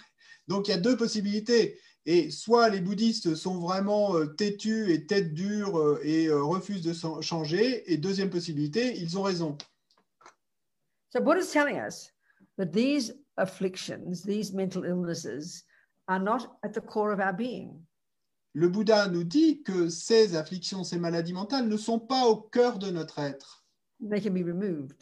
Donc 0.48 0.68
il 0.68 0.70
y 0.70 0.74
a 0.74 0.80
deux 0.80 0.96
possibilités. 0.96 1.78
Et 2.04 2.30
soit 2.30 2.68
les 2.68 2.80
bouddhistes 2.80 3.36
sont 3.36 3.60
vraiment 3.60 4.16
euh, 4.16 4.26
têtus 4.26 4.90
et 4.90 5.06
tête 5.06 5.34
dure 5.34 5.78
euh, 5.78 6.00
et 6.02 6.26
euh, 6.26 6.42
refusent 6.42 6.82
de 6.82 6.92
changer. 7.20 7.92
Et 7.92 7.96
deuxième 7.96 8.30
possibilité, 8.30 8.96
ils 8.98 9.18
ont 9.18 9.22
raison. 9.22 9.56
So 11.10 11.20
Buddha's 11.20 11.52
telling 11.52 11.76
us 11.76 12.10
that 12.56 12.72
these 12.72 13.14
afflictions, 13.36 14.22
these 14.22 14.52
mental 14.52 14.84
illnesses, 14.84 15.64
are 16.08 16.18
not 16.18 16.56
at 16.64 16.72
the 16.72 16.80
core 16.80 17.12
of 17.12 17.20
our 17.20 17.32
being. 17.32 17.86
Le 18.54 18.68
Bouddha 18.68 19.08
nous 19.08 19.24
dit 19.24 19.62
que 19.62 19.88
ces 19.88 20.36
afflictions, 20.36 20.84
ces 20.84 20.98
maladies 20.98 21.32
mentales 21.32 21.68
ne 21.68 21.76
sont 21.76 21.98
pas 21.98 22.26
au 22.26 22.36
cœur 22.36 22.78
de 22.78 22.90
notre 22.90 23.18
être 23.18 23.64
They 24.10 24.20
can 24.22 24.32
be 24.32 24.44
removed. 24.44 25.00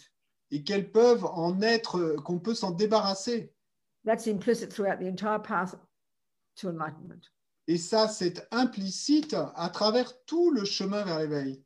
et 0.50 0.62
qu'elles 0.62 0.90
peuvent 0.90 1.24
en 1.24 1.60
être, 1.62 2.16
qu'on 2.24 2.38
peut 2.38 2.54
s'en 2.54 2.70
débarrasser. 2.70 3.52
That's 4.04 4.26
implicit 4.26 4.70
throughout 4.70 4.98
the 4.98 5.08
entire 5.08 5.40
path 5.42 5.76
to 6.56 6.68
enlightenment. 6.68 7.20
Et 7.66 7.76
ça, 7.78 8.08
c'est 8.08 8.46
implicite 8.50 9.36
à 9.54 9.68
travers 9.70 10.24
tout 10.24 10.50
le 10.50 10.64
chemin 10.64 11.04
vers 11.04 11.18
l'éveil. 11.20 11.62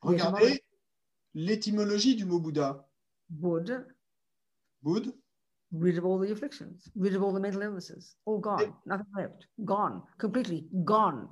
Regardez 0.00 0.64
l'étymologie 1.34 2.16
du 2.16 2.24
mot 2.24 2.40
Bouddha. 2.40 2.88
Bouddha, 3.28 3.84
rid 5.72 5.98
of 5.98 6.04
all 6.04 6.18
the 6.18 6.32
afflictions, 6.32 6.88
rid 6.96 7.14
of 7.14 7.22
all 7.22 7.32
the 7.32 7.40
mental 7.40 7.62
illnesses, 7.62 8.16
all 8.26 8.38
gone, 8.38 8.74
nothing 8.86 9.06
left, 9.16 9.46
gone, 9.64 10.02
completely 10.18 10.66
gone. 10.84 11.28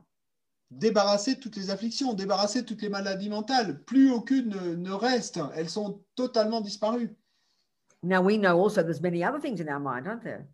débarrasser 0.70 1.34
de 1.34 1.40
toutes 1.40 1.56
les 1.56 1.70
afflictions, 1.70 2.14
débarrasser 2.14 2.62
de 2.62 2.66
toutes 2.66 2.82
les 2.82 2.88
maladies 2.88 3.30
mentales. 3.30 3.82
Plus 3.84 4.10
aucune 4.10 4.50
ne, 4.76 4.90
reste. 4.90 5.40
Elles 5.54 5.70
sont 5.70 6.02
totalement 6.14 6.60
disparues. 6.60 7.14
Now 8.02 8.22
we 8.22 8.38
know 8.38 8.60
also 8.60 8.82
there's 8.82 9.00
many 9.00 9.24
other 9.24 9.40
things 9.40 9.60
in 9.60 9.68
our 9.68 9.80
mind, 9.80 10.06
aren't 10.06 10.22
there? 10.22 10.46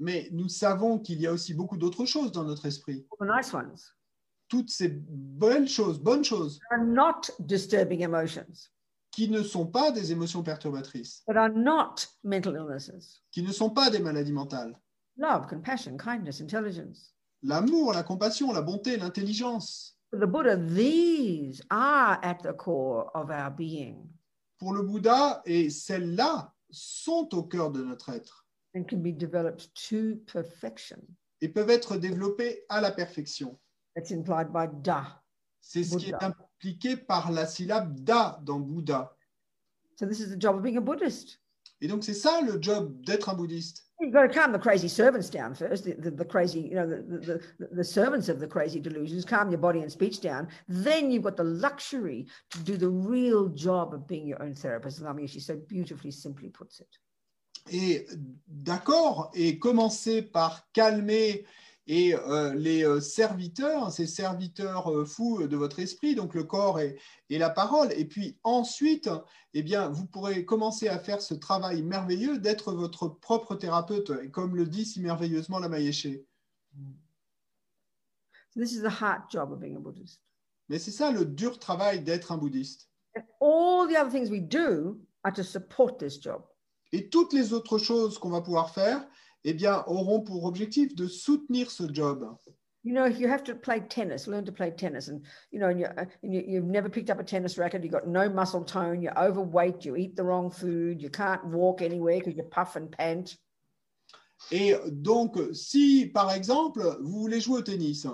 Mais 0.00 0.28
nous 0.32 0.48
savons 0.48 0.98
qu'il 0.98 1.20
y 1.20 1.26
a 1.26 1.32
aussi 1.32 1.54
beaucoup 1.54 1.76
d'autres 1.76 2.06
choses 2.06 2.32
dans 2.32 2.44
notre 2.44 2.66
esprit. 2.66 3.06
All 3.10 3.26
the 3.26 3.30
nice 3.30 3.52
ones 3.52 3.76
Toutes 4.48 4.70
ces 4.70 4.88
belles 4.88 5.68
choses, 5.68 6.00
bonnes 6.00 6.24
choses, 6.24 6.58
are 6.70 6.84
not 6.84 7.28
disturbing 7.40 8.02
emotions, 8.02 8.70
qui 9.10 9.28
ne 9.28 9.42
sont 9.42 9.66
pas 9.66 9.90
des 9.90 10.12
émotions 10.12 10.42
perturbatrices, 10.42 11.22
but 11.26 11.36
are 11.36 11.50
not 11.50 12.06
mental 12.22 12.54
illnesses. 12.54 13.22
qui 13.30 13.42
ne 13.42 13.52
sont 13.52 13.70
pas 13.70 13.90
des 13.90 13.98
maladies 13.98 14.32
mentales. 14.32 14.78
Love, 15.16 15.46
compassion, 15.48 15.96
kindness, 15.96 16.40
intelligence. 16.40 17.14
L'amour, 17.42 17.92
la 17.92 18.02
compassion, 18.02 18.52
la 18.52 18.62
bonté, 18.62 18.96
l'intelligence. 18.96 19.96
For 20.10 20.18
the 20.18 20.26
Buddha, 20.26 20.56
these 20.56 21.62
are 21.70 22.18
at 22.22 22.38
the 22.42 22.54
core 22.56 23.10
of 23.14 23.30
our 23.30 23.50
being 23.50 24.08
Pour 24.58 24.72
le 24.72 24.82
Bouddha, 24.82 25.42
et 25.44 25.70
celles-là 25.70 26.52
sont 26.70 27.28
au 27.34 27.42
cœur 27.44 27.70
de 27.70 27.82
notre 27.82 28.10
être 28.10 28.46
and 28.74 28.84
can 28.88 28.98
be 28.98 29.12
developed 29.12 29.70
to 29.88 30.16
perfection. 30.30 30.98
et 31.40 31.48
peuvent 31.48 31.70
être 31.70 31.96
développées 31.96 32.64
à 32.68 32.80
la 32.80 32.90
perfection. 32.90 33.58
That's 33.94 34.12
implied 34.12 34.52
by 34.52 34.68
da. 34.82 35.22
C'est 35.60 35.84
ce 35.84 35.96
qui 35.96 36.10
est 36.10 36.12
Bouddha. 36.12 36.34
Impliqué 36.58 36.96
par 36.96 37.30
la 37.30 37.46
syllabe 37.46 38.00
da 38.00 38.40
dans 38.42 38.60
Bouddha. 38.60 39.14
So 39.96 40.06
this 40.06 40.20
is 40.20 40.30
the 40.30 40.36
job 40.36 40.56
of 40.56 40.62
being 40.62 40.76
a 40.76 40.80
Buddhist. 40.80 41.40
Et 41.80 41.86
donc 41.86 42.02
c'est 42.04 42.14
ça 42.14 42.40
le 42.40 42.60
job 42.60 43.00
d'être 43.02 43.28
un 43.28 43.34
bouddhiste. 43.34 43.84
You've 44.00 44.12
got 44.12 44.22
to 44.22 44.28
calm 44.28 44.52
the 44.52 44.58
crazy 44.58 44.88
servants 44.88 45.28
down 45.28 45.54
first, 45.54 45.84
the, 45.84 45.94
the, 45.94 46.10
the 46.10 46.24
crazy, 46.24 46.60
you 46.60 46.74
know, 46.76 46.86
the, 46.86 47.40
the, 47.58 47.68
the, 47.72 47.84
servants 47.84 48.28
of 48.28 48.38
the 48.38 48.46
crazy 48.46 48.78
delusions, 48.78 49.24
calm 49.24 49.50
your 49.50 49.58
body 49.58 49.80
and 49.80 49.90
speech 49.90 50.20
down. 50.20 50.48
Then 50.68 51.10
you've 51.10 51.24
got 51.24 51.36
the 51.36 51.42
luxury 51.42 52.26
to 52.50 52.58
do 52.60 52.76
the 52.76 52.88
real 52.88 53.48
job 53.48 53.94
of 53.94 54.06
being 54.06 54.26
your 54.26 54.40
own 54.40 54.54
therapist. 54.54 55.00
Lama 55.00 55.22
Yoshi 55.22 55.40
so 55.40 55.56
beautifully, 55.56 56.12
simply 56.12 56.48
puts 56.48 56.80
it. 56.80 56.88
Et 57.72 58.06
d'accord, 58.46 59.32
et 59.34 59.58
commencer 59.58 60.22
par 60.22 60.68
calmer 60.72 61.44
et 61.88 62.14
euh, 62.14 62.54
les 62.54 62.84
euh, 62.84 63.00
serviteurs, 63.00 63.90
ces 63.90 64.06
serviteurs 64.06 64.92
euh, 64.92 65.06
fous 65.06 65.46
de 65.48 65.56
votre 65.56 65.78
esprit, 65.80 66.14
donc 66.14 66.34
le 66.34 66.44
corps 66.44 66.78
et, 66.78 66.98
et, 67.30 67.38
la 67.38 67.48
parole. 67.48 67.90
Et 67.96 68.04
puis 68.04 68.38
ensuite, 68.44 69.08
eh 69.54 69.62
bien, 69.62 69.88
vous 69.88 70.04
pourrez 70.04 70.44
commencer 70.44 70.88
à 70.88 70.98
faire 70.98 71.22
ce 71.22 71.32
travail 71.32 71.82
merveilleux 71.82 72.38
d'être 72.38 72.72
votre 72.72 73.08
propre 73.08 73.54
thérapeute, 73.54 74.30
comme 74.30 74.54
le 74.54 74.66
dit 74.66 74.84
si 74.84 75.00
merveilleusement 75.00 75.58
la 75.58 75.70
Maïeché. 75.70 76.26
So 78.50 78.60
this 78.60 78.72
is 78.72 78.82
the 78.82 79.02
hard 79.02 79.22
job 79.30 79.50
of 79.50 79.58
being 79.58 79.76
a 79.76 79.80
Buddhist. 79.80 80.20
Mais 80.68 80.78
c'est 80.78 80.90
ça 80.90 81.10
le 81.10 81.24
dur 81.24 81.58
travail 81.58 82.02
d'être 82.02 82.32
un 82.32 82.36
bouddhiste. 82.36 82.90
And 83.16 83.22
all 83.40 83.88
the 83.88 83.96
other 83.96 84.10
things 84.10 84.30
we 84.30 84.42
do 84.42 85.00
are 85.24 85.32
to 85.32 85.42
support 85.42 85.98
this 85.98 86.20
job. 86.20 86.42
Et 86.92 87.08
toutes 87.08 87.32
les 87.32 87.54
autres 87.54 87.78
choses 87.78 88.18
qu'on 88.18 88.30
va 88.30 88.42
pouvoir 88.42 88.70
faire, 88.70 89.06
eh 89.44 89.54
bien, 89.54 89.84
auront 89.86 90.20
pour 90.20 90.44
objectif 90.44 90.94
de 90.94 91.06
soutenir 91.06 91.70
ce 91.70 91.84
job. 91.92 92.36
You 92.84 92.94
know, 92.94 93.04
if 93.04 93.18
you 93.18 93.28
have 93.28 93.42
to 93.44 93.54
play 93.54 93.80
tennis, 93.80 94.26
learn 94.26 94.44
to 94.44 94.52
play 94.52 94.70
tennis, 94.70 95.08
and 95.08 95.22
you 95.50 95.58
know, 95.58 95.68
and, 95.68 95.80
you're, 95.80 95.92
and 96.22 96.32
you, 96.32 96.44
you've 96.46 96.64
never 96.64 96.88
picked 96.88 97.10
up 97.10 97.18
a 97.18 97.24
tennis 97.24 97.58
racket, 97.58 97.82
you've 97.82 97.92
got 97.92 98.06
no 98.06 98.28
muscle 98.28 98.64
tone, 98.64 99.02
you're 99.02 99.18
overweight, 99.18 99.84
you 99.84 99.96
eat 99.96 100.16
the 100.16 100.22
wrong 100.22 100.50
food, 100.50 101.02
you 101.02 101.10
can't 101.10 101.44
walk 101.46 101.82
anywhere 101.82 102.18
because 102.18 102.36
you 102.36 102.44
puff 102.44 102.76
and 102.76 102.90
pant. 102.92 103.36
Et 104.52 104.74
donc, 104.86 105.36
si 105.52 106.06
par 106.06 106.32
exemple, 106.32 106.80
vous 107.00 107.20
voulez 107.20 107.40
jouer 107.40 107.58
au 107.58 107.62
tennis, 107.62 108.06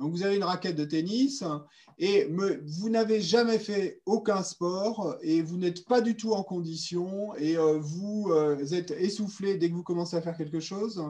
donc 0.00 0.12
vous 0.12 0.22
avez 0.22 0.36
une 0.36 0.44
raquette 0.44 0.76
de 0.76 0.84
tennis 0.84 1.44
et 1.98 2.26
me, 2.26 2.62
vous 2.64 2.88
n'avez 2.88 3.20
jamais 3.20 3.58
fait 3.58 4.00
aucun 4.06 4.42
sport 4.42 5.16
et 5.20 5.42
vous 5.42 5.58
n'êtes 5.58 5.86
pas 5.86 6.00
du 6.00 6.16
tout 6.16 6.32
en 6.32 6.42
condition 6.42 7.34
et 7.36 7.56
euh, 7.56 7.78
vous 7.78 8.30
euh, 8.30 8.64
êtes 8.72 8.90
essoufflé 8.92 9.56
dès 9.58 9.68
que 9.68 9.74
vous 9.74 9.82
commencez 9.82 10.16
à 10.16 10.22
faire 10.22 10.36
quelque 10.36 10.60
chose, 10.60 11.04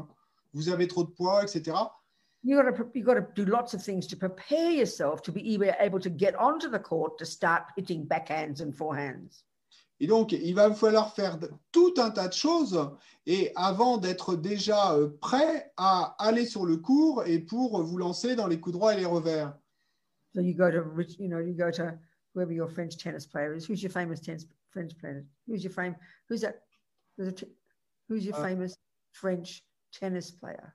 vous 0.53 0.69
avez 0.69 0.89
trop 0.89 1.05
de 1.05 1.11
poids, 1.11 1.43
etc. 1.43 1.77
You 2.45 2.57
got 2.57 2.77
to 2.77 2.91
you 2.93 3.05
got 3.05 3.15
to 3.15 3.27
do 3.37 3.45
lots 3.45 3.73
of 3.73 3.81
things 3.81 4.05
to 4.09 4.17
prepare 4.17 4.73
yourself 4.73 5.23
to 5.23 5.33
be 5.33 5.57
able 5.79 6.01
to 6.01 6.11
get 6.11 6.35
onto 6.35 6.69
the 6.69 6.81
court 6.81 7.17
to 7.19 7.25
start 7.25 7.67
hitting 7.77 8.05
backhands 8.05 8.61
and 8.61 8.75
forehands. 8.75 9.45
Et 10.03 10.09
donc, 10.09 10.33
il 10.33 10.53
va 10.57 10.75
falloir 10.75 11.15
faire 11.15 11.39
tout 11.71 11.95
un 11.97 12.11
tas 12.11 12.27
de 12.27 12.33
choses 12.33 12.91
et 13.25 13.53
avant 13.55 13.99
d'être 13.99 14.35
déjà 14.35 14.95
euh, 14.95 15.17
prêt 15.21 15.73
à 15.77 16.17
aller 16.19 16.45
sur 16.45 16.67
le 16.67 16.77
cours 16.77 17.25
et 17.25 17.39
pour 17.39 17.85
vous 17.85 17.99
lancer 17.99 18.35
dans 18.35 18.49
les 18.49 18.59
coups 18.59 18.75
droits 18.75 18.95
et 18.95 18.97
les 18.97 19.07
revers. 19.07 19.57
So 20.35 20.41
you 20.41 20.55
go 20.55 20.73
to, 20.73 20.83
you 21.21 21.29
know, 21.29 21.39
you 21.39 21.55
go 21.55 21.71
to 21.71 21.97
whoever 22.35 22.53
your 22.53 22.69
French 22.69 22.97
tennis 22.97 23.29
player 23.29 23.55
is. 23.55 23.69
Who's 23.69 23.81
your 23.81 23.93
famous 23.93 24.21
tennis 24.21 24.45
French 24.73 24.99
player? 24.99 25.25
Who's 25.47 25.63
your 25.63 25.73
fame? 25.73 25.95
Who's 26.29 26.41
that? 26.41 26.65
Who's, 27.17 28.27
your 28.27 28.35
Uh, 28.35 28.43
famous 28.43 28.77
French 29.13 29.63
tennis 29.93 30.33
player? 30.33 30.75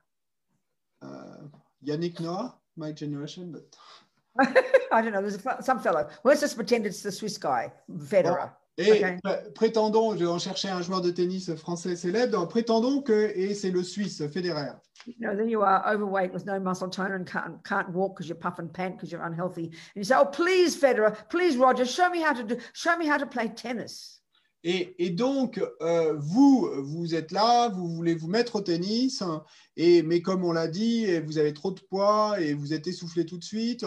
Euh, 1.02 1.48
Yannick 1.84 2.18
Noah, 2.18 2.54
my 2.76 2.92
generation, 2.92 3.52
but 3.52 3.76
I 4.90 5.02
don't 5.02 5.12
know. 5.12 5.20
There's 5.20 5.34
a, 5.44 5.62
some 5.62 5.80
fellow. 5.80 6.08
Let's 6.24 6.40
just 6.40 6.56
pretend 6.56 6.86
it's 6.86 7.02
the 7.02 7.12
Swiss 7.12 7.36
guy, 7.36 7.70
Federer. 7.90 8.52
Et 8.78 9.04
Ok. 9.04 9.18
pr- 9.24 9.52
prétendons, 9.54 10.12
je 10.12 10.20
vais 10.20 10.26
en 10.26 10.38
chercher 10.38 10.68
un 10.68 10.80
joueur 10.82 11.00
de 11.00 11.10
tennis 11.10 11.52
français 11.56 11.96
célèbre, 11.96 12.46
prétendons 12.46 13.02
que, 13.02 13.32
et 13.34 13.52
c'est 13.54 13.70
le 13.72 13.82
Suisse, 13.82 14.22
Federer. 14.28 14.70
You 15.06 15.14
know, 15.20 15.34
then 15.36 15.48
you 15.48 15.62
are 15.62 15.82
overweight 15.86 16.32
with 16.32 16.44
no 16.46 16.60
muscle 16.60 16.88
tone 16.88 17.12
and 17.12 17.24
can't 17.24 17.62
can't 17.64 17.88
walk 17.90 18.16
because 18.16 18.28
you 18.28 18.34
puff 18.34 18.58
and 18.58 18.68
pant 18.72 18.96
because 18.96 19.10
you're 19.10 19.24
unhealthy. 19.24 19.66
And 19.66 19.96
you 19.96 20.04
say, 20.04 20.16
"Oh, 20.16 20.26
please, 20.26 20.76
Federer, 20.76 21.16
please, 21.28 21.56
Roger, 21.56 21.84
show 21.86 22.08
me 22.10 22.20
how 22.20 22.32
to 22.34 22.42
do, 22.44 22.56
show 22.72 22.96
me 22.96 23.06
how 23.06 23.16
to 23.16 23.26
play 23.26 23.48
tennis." 23.48 24.17
Et, 24.64 24.94
et 24.98 25.10
donc, 25.10 25.62
euh, 25.80 26.14
vous, 26.18 26.68
vous 26.82 27.14
êtes 27.14 27.30
là, 27.30 27.68
vous 27.68 27.88
voulez 27.88 28.14
vous 28.14 28.26
mettre 28.26 28.56
au 28.56 28.60
tennis, 28.60 29.22
et, 29.76 30.02
mais 30.02 30.20
comme 30.20 30.44
on 30.44 30.52
l'a 30.52 30.66
dit, 30.66 31.06
vous 31.20 31.38
avez 31.38 31.54
trop 31.54 31.70
de 31.70 31.80
poids 31.80 32.40
et 32.40 32.54
vous 32.54 32.72
êtes 32.72 32.86
essoufflé 32.86 33.24
tout 33.24 33.38
de 33.38 33.44
suite. 33.44 33.84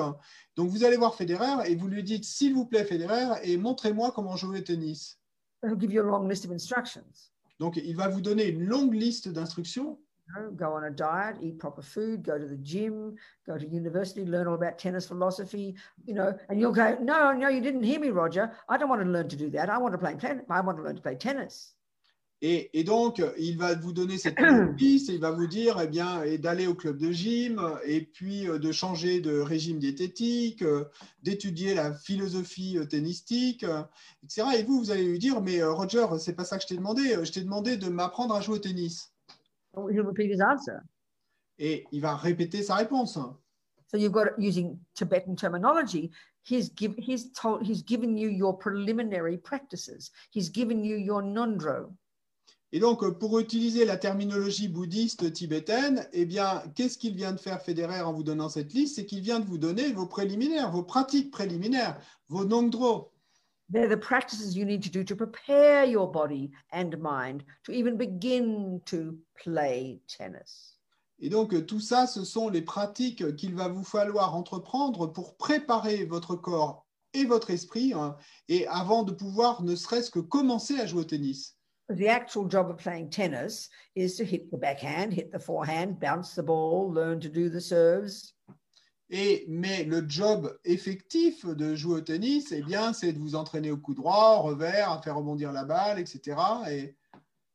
Donc, 0.56 0.70
vous 0.70 0.84
allez 0.84 0.98
voir 0.98 1.16
Federer 1.16 1.70
et 1.70 1.76
vous 1.76 1.88
lui 1.88 2.04
dites, 2.04 2.24
s'il 2.24 2.54
vous 2.54 2.66
plaît, 2.66 2.86
Federer, 2.86 3.40
et 3.44 3.58
montrez-moi 3.58 4.12
comment 4.12 4.38
jouer 4.38 4.60
au 4.60 4.62
tennis. 4.62 5.20
They'll 5.62 5.80
give 5.80 5.92
you 5.92 6.02
a 6.02 6.06
long 6.06 6.28
list 6.28 6.46
of 6.46 6.52
instructions. 6.52 7.04
Donc, 7.60 7.76
il 7.78 7.96
va 7.96 8.08
vous 8.08 8.22
donner 8.22 8.48
une 8.48 8.64
longue 8.64 8.94
liste 8.94 9.28
d'instructions. 9.28 10.00
You 10.36 10.44
know, 10.44 10.52
go 10.52 10.74
on 10.74 10.84
a 10.84 10.92
diet, 10.92 11.38
eat 11.42 11.60
proper 11.60 11.82
food, 11.82 12.24
go 12.24 12.38
to 12.38 12.46
the 12.46 12.58
gym, 12.58 13.16
go 13.48 13.58
to 13.58 13.68
university, 13.68 14.26
learn 14.26 14.48
all 14.48 14.56
about 14.56 14.78
tennis 14.78 15.08
philosophy. 15.08 15.76
You 16.06 16.14
know, 16.14 16.38
and 16.50 16.60
you'll 16.60 16.72
go, 16.72 16.98
"No, 17.02 17.32
no, 17.34 17.50
you 17.50 17.62
didn't 17.62 17.84
hear 17.84 18.00
me, 18.00 18.10
Roger. 18.10 18.52
I 18.70 18.78
don't 18.78 18.90
want 18.90 19.02
to 19.02 19.10
learn 19.10 19.30
to 19.30 19.36
do 19.36 19.50
that. 19.52 19.70
I 19.70 19.78
want 19.78 19.94
to 19.94 19.98
play 19.98 20.16
tennis. 20.16 20.46
I 20.50 20.62
want 20.62 20.78
to 20.78 20.84
learn 20.84 20.96
to 20.96 21.02
play 21.02 21.16
tennis." 21.16 21.74
Et, 22.44 22.72
et 22.74 22.84
donc, 22.84 23.22
il 23.38 23.58
va 23.58 23.76
vous 23.76 23.94
donner 23.94 24.18
cette 24.18 24.38
et 24.80 25.14
il 25.14 25.20
va 25.20 25.30
vous 25.30 25.46
dire 25.46 25.80
eh 25.80 25.88
bien, 25.88 26.24
d'aller 26.40 26.66
au 26.66 26.74
club 26.74 26.98
de 26.98 27.12
gym 27.12 27.62
et 27.86 28.02
puis 28.02 28.48
euh, 28.48 28.58
de 28.58 28.72
changer 28.72 29.22
de 29.22 29.40
régime 29.40 29.78
diététique, 29.78 30.64
euh, 30.64 30.86
d'étudier 31.22 31.76
la 31.76 31.94
philosophie 31.94 32.80
euh, 32.80 32.86
tennistique, 32.86 33.64
etc. 34.24 34.48
Et 34.58 34.64
vous, 34.64 34.80
vous 34.80 34.92
allez 34.92 35.06
lui 35.06 35.20
dire 35.20 35.40
mais 35.42 35.64
Roger, 35.64 36.08
c'est 36.20 36.34
pas 36.34 36.46
ça 36.46 36.58
que 36.58 36.64
je 36.64 36.68
t'ai 36.70 36.78
demandé. 36.78 37.16
Je 37.24 37.32
t'ai 37.32 37.42
demandé 37.42 37.78
de 37.78 37.90
m'apprendre 37.90 38.34
à 38.34 38.42
jouer 38.42 38.56
au 38.56 38.60
tennis. 38.60 39.14
He'll 39.76 40.04
repeat 40.04 40.30
his 40.30 40.42
answer? 40.42 40.82
Et 41.58 41.86
il 41.92 42.02
va 42.02 42.16
répéter 42.16 42.64
sa 42.64 42.76
réponse. 42.76 43.18
So 43.88 43.98
you've 43.98 44.14
got 44.14 44.38
using 44.38 44.80
Tibetan 44.96 45.36
terminology. 45.36 46.12
He's 46.44 46.70
give, 46.70 46.96
he's 46.98 47.32
told 47.34 47.62
he's 47.62 47.84
given 47.84 48.18
you 48.18 48.30
your 48.30 48.58
preliminary 48.58 49.38
practices. 49.38 50.12
He's 50.32 50.50
given 50.50 50.84
you 50.84 50.98
your 50.98 51.22
nondro. 51.22 51.94
Et 52.74 52.80
donc, 52.80 53.06
pour 53.20 53.38
utiliser 53.40 53.84
la 53.84 53.98
terminologie 53.98 54.70
bouddhiste 54.70 55.34
tibétaine, 55.34 56.08
eh 56.14 56.26
bien, 56.26 56.64
qu'est-ce 56.74 56.98
qu'il 56.98 57.16
vient 57.16 57.34
de 57.34 57.40
faire 57.40 57.62
Federer 57.62 58.00
en 58.00 58.14
vous 58.14 58.24
donnant 58.24 58.48
cette 58.48 58.72
liste? 58.72 58.96
C'est 58.96 59.06
qu'il 59.06 59.20
vient 59.20 59.42
de 59.42 59.46
vous 59.46 59.58
donner 59.58 59.92
vos 59.92 60.06
préliminaires, 60.06 60.72
vos 60.72 60.84
pratiques 60.84 61.32
préliminaires, 61.32 62.00
vos 62.30 62.46
nongdro. 62.46 63.12
They're 63.72 63.88
the 63.88 63.96
practices 63.96 64.58
you 64.58 64.66
need 64.66 64.84
to 64.84 64.90
do 64.90 65.04
to 65.06 65.16
prepare 65.16 65.86
your 65.86 66.12
body 66.12 66.52
and 66.74 66.98
mind 67.00 67.46
to 67.64 67.72
even 67.72 67.96
begin 67.96 68.82
to 68.86 69.18
play 69.42 70.02
tennis. 70.10 70.78
Et 71.22 71.30
donc, 71.30 71.66
tout 71.68 71.80
ça, 71.80 72.08
ce 72.08 72.26
sont 72.26 72.50
les 72.50 72.64
pratiques 72.64 73.36
qu'il 73.38 73.56
va 73.56 73.70
vous 73.70 73.84
falloir 73.84 74.36
entreprendre 74.36 75.08
pour 75.08 75.38
préparer 75.38 76.04
votre 76.04 76.36
corps 76.36 76.86
et 77.14 77.26
votre 77.26 77.52
esprit, 77.52 77.94
hein, 77.94 78.18
et 78.50 78.68
avant 78.68 79.04
de 79.04 79.14
pouvoir 79.14 79.64
ne 79.64 79.76
serait-ce 79.76 80.12
que 80.12 80.20
commencer 80.20 80.80
à 80.80 80.86
jouer 80.86 81.02
au 81.02 81.06
tennis. 81.06 81.56
The 81.90 82.08
actual 82.08 82.50
job 82.50 82.70
of 82.70 82.78
playing 82.78 83.10
tennis 83.10 83.70
is 83.96 84.16
to 84.16 84.24
hit 84.24 84.50
the 84.50 84.58
backhand, 84.58 85.14
hit 85.14 85.32
the 85.32 85.40
forehand, 85.40 86.00
bounce 86.00 86.34
the 86.36 86.44
ball, 86.44 86.92
learn 86.92 87.20
to 87.20 87.30
do 87.30 87.50
the 87.50 87.60
serves. 87.60 88.34
Et, 89.14 89.45
mais 89.49 89.84
le 89.84 90.05
job 90.07 90.57
effectif 90.64 91.45
de 91.45 91.76
jouer 91.76 91.97
au 91.97 92.01
tennis, 92.01 92.53
eh 92.53 92.62
bien, 92.62 92.93
c'est 92.93 93.12
de 93.12 93.20
vous 93.20 93.36
entraîner 93.36 93.70
au 93.70 93.78
coup 93.78 93.93
droit, 93.93 94.38
au 94.39 94.43
revers, 94.43 94.89
à 94.89 95.01
faire 95.01 95.18
rebondir 95.18 95.51
la 95.51 95.66
balle, 95.66 95.99
etc. 95.99 96.38
Et 96.72 96.95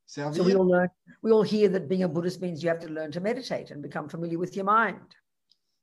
So 0.09 0.21
we 0.21 0.35
servir. 0.35 0.59
all 0.61 0.65
learn, 0.65 0.89
we 1.21 1.33
all 1.33 1.43
hear 1.43 1.67
that 1.69 1.89
being 1.89 2.03
a 2.03 2.07
Buddhist 2.07 2.41
means 2.41 2.63
you 2.63 2.69
have 2.69 2.79
to 2.79 2.87
learn 2.87 3.11
to 3.11 3.19
meditate 3.19 3.71
and 3.71 3.81
become 3.81 4.07
familiar 4.07 4.37
with 4.39 4.55
your 4.55 4.63
mind. 4.63 5.15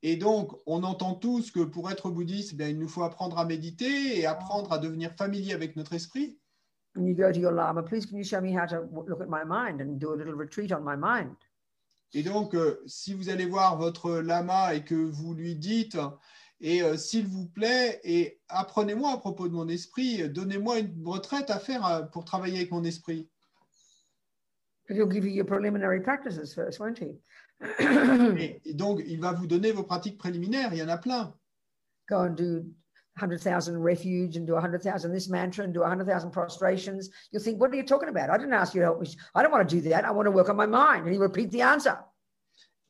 Et 0.03 0.17
donc, 0.17 0.53
on 0.67 0.83
entend 0.83 1.15
tous 1.15 1.51
que 1.51 1.61
pour 1.61 1.91
être 1.91 2.11
bouddhiste, 2.11 2.53
eh 2.53 2.57
bien, 2.57 2.69
il 2.69 2.79
nous 2.79 2.89
faut 2.89 3.03
apprendre 3.03 3.39
à 3.39 3.45
méditer 3.45 4.19
et 4.19 4.27
apprendre 4.27 4.73
à 4.73 4.79
devenir 4.79 5.13
familier 5.13 5.53
avec 5.53 5.77
notre 5.77 5.93
esprit. 5.95 6.39
And 6.97 7.07
you 7.07 7.15
go 7.15 7.33
to 7.33 7.39
your 7.39 7.53
Lama, 7.53 7.83
please 7.83 8.07
can 8.07 8.17
you 8.17 8.25
show 8.25 8.41
me 8.41 8.53
how 8.55 8.67
to 8.67 8.87
look 9.07 9.21
at 9.21 9.29
my 9.29 9.45
mind 9.45 9.81
and 9.81 9.99
do 9.99 10.15
a 10.15 10.17
little 10.17 10.35
retreat 10.35 10.73
on 10.73 10.85
my 10.85 10.97
mind? 10.97 11.35
Et 12.15 12.23
donc, 12.23 12.55
euh, 12.55 12.81
si 12.87 13.13
vous 13.13 13.29
allez 13.29 13.45
voir 13.45 13.77
votre 13.77 14.13
lama 14.13 14.75
et 14.75 14.85
que 14.85 14.95
vous 14.95 15.35
lui 15.35 15.57
dites, 15.57 15.99
et 16.61 16.83
euh, 16.83 16.97
s'il 16.97 17.27
vous 17.27 17.47
plaît, 17.47 18.01
et 18.05 18.41
apprenez-moi 18.49 19.13
à 19.13 19.17
propos 19.19 19.49
de 19.49 19.53
mon 19.53 19.69
esprit, 19.69 20.29
donnez-moi 20.29 20.79
une 20.79 21.07
retraite 21.07 21.51
à 21.51 21.59
faire 21.59 21.85
euh, 21.87 22.03
pour 22.03 22.25
travailler 22.25 22.57
avec 22.59 22.71
mon 22.71 22.85
esprit. 22.85 23.29
But 24.89 24.97
he'll 24.97 25.11
give 25.11 25.25
you 25.25 25.33
your 25.33 25.47
preliminary 25.47 26.01
practices 26.01 26.55
first, 26.55 26.79
won't 26.79 26.99
he? 26.99 27.19
Et, 28.39 28.61
et 28.65 28.75
donc, 28.75 29.03
il 29.07 29.21
va 29.21 29.33
vous 29.33 29.47
donner 29.47 29.73
vos 29.73 29.85
pratiques 29.85 30.19
préliminaires, 30.19 30.73
il 30.73 30.79
y 30.79 30.83
en 30.83 30.89
a 30.89 30.99
plein. 30.99 31.35
go 32.07 32.17
and 32.17 32.37
do 32.37 32.65
100,000 33.17 33.79
refuge 33.81 34.37
and 34.37 34.47
do 34.47 34.55
100,000 34.55 35.13
this 35.13 35.29
mantra 35.29 35.65
and 35.65 35.73
do 35.73 35.81
100,000 35.81 36.31
prostrations. 36.31 37.11
You'll 37.31 37.43
think, 37.43 37.61
what 37.61 37.71
are 37.73 37.77
you 37.77 37.85
talking 37.85 38.09
about? 38.09 38.31
I 38.31 38.37
didn't 38.39 38.55
ask 38.55 38.75
you 38.75 38.81
to 38.81 38.87
help 38.87 39.01
me. 39.01 39.09
I 39.35 39.43
don't 39.43 39.53
want 39.53 39.69
to 39.69 39.75
do 39.77 39.81
that. 39.89 40.05
I 40.05 40.11
want 40.11 40.27
to 40.27 40.33
work 40.33 40.49
on 40.49 40.57
my 40.57 40.67
mind. 40.67 41.07
And 41.07 41.15
you 41.15 41.21
repeat 41.21 41.51
the 41.53 41.63
answer. 41.63 41.97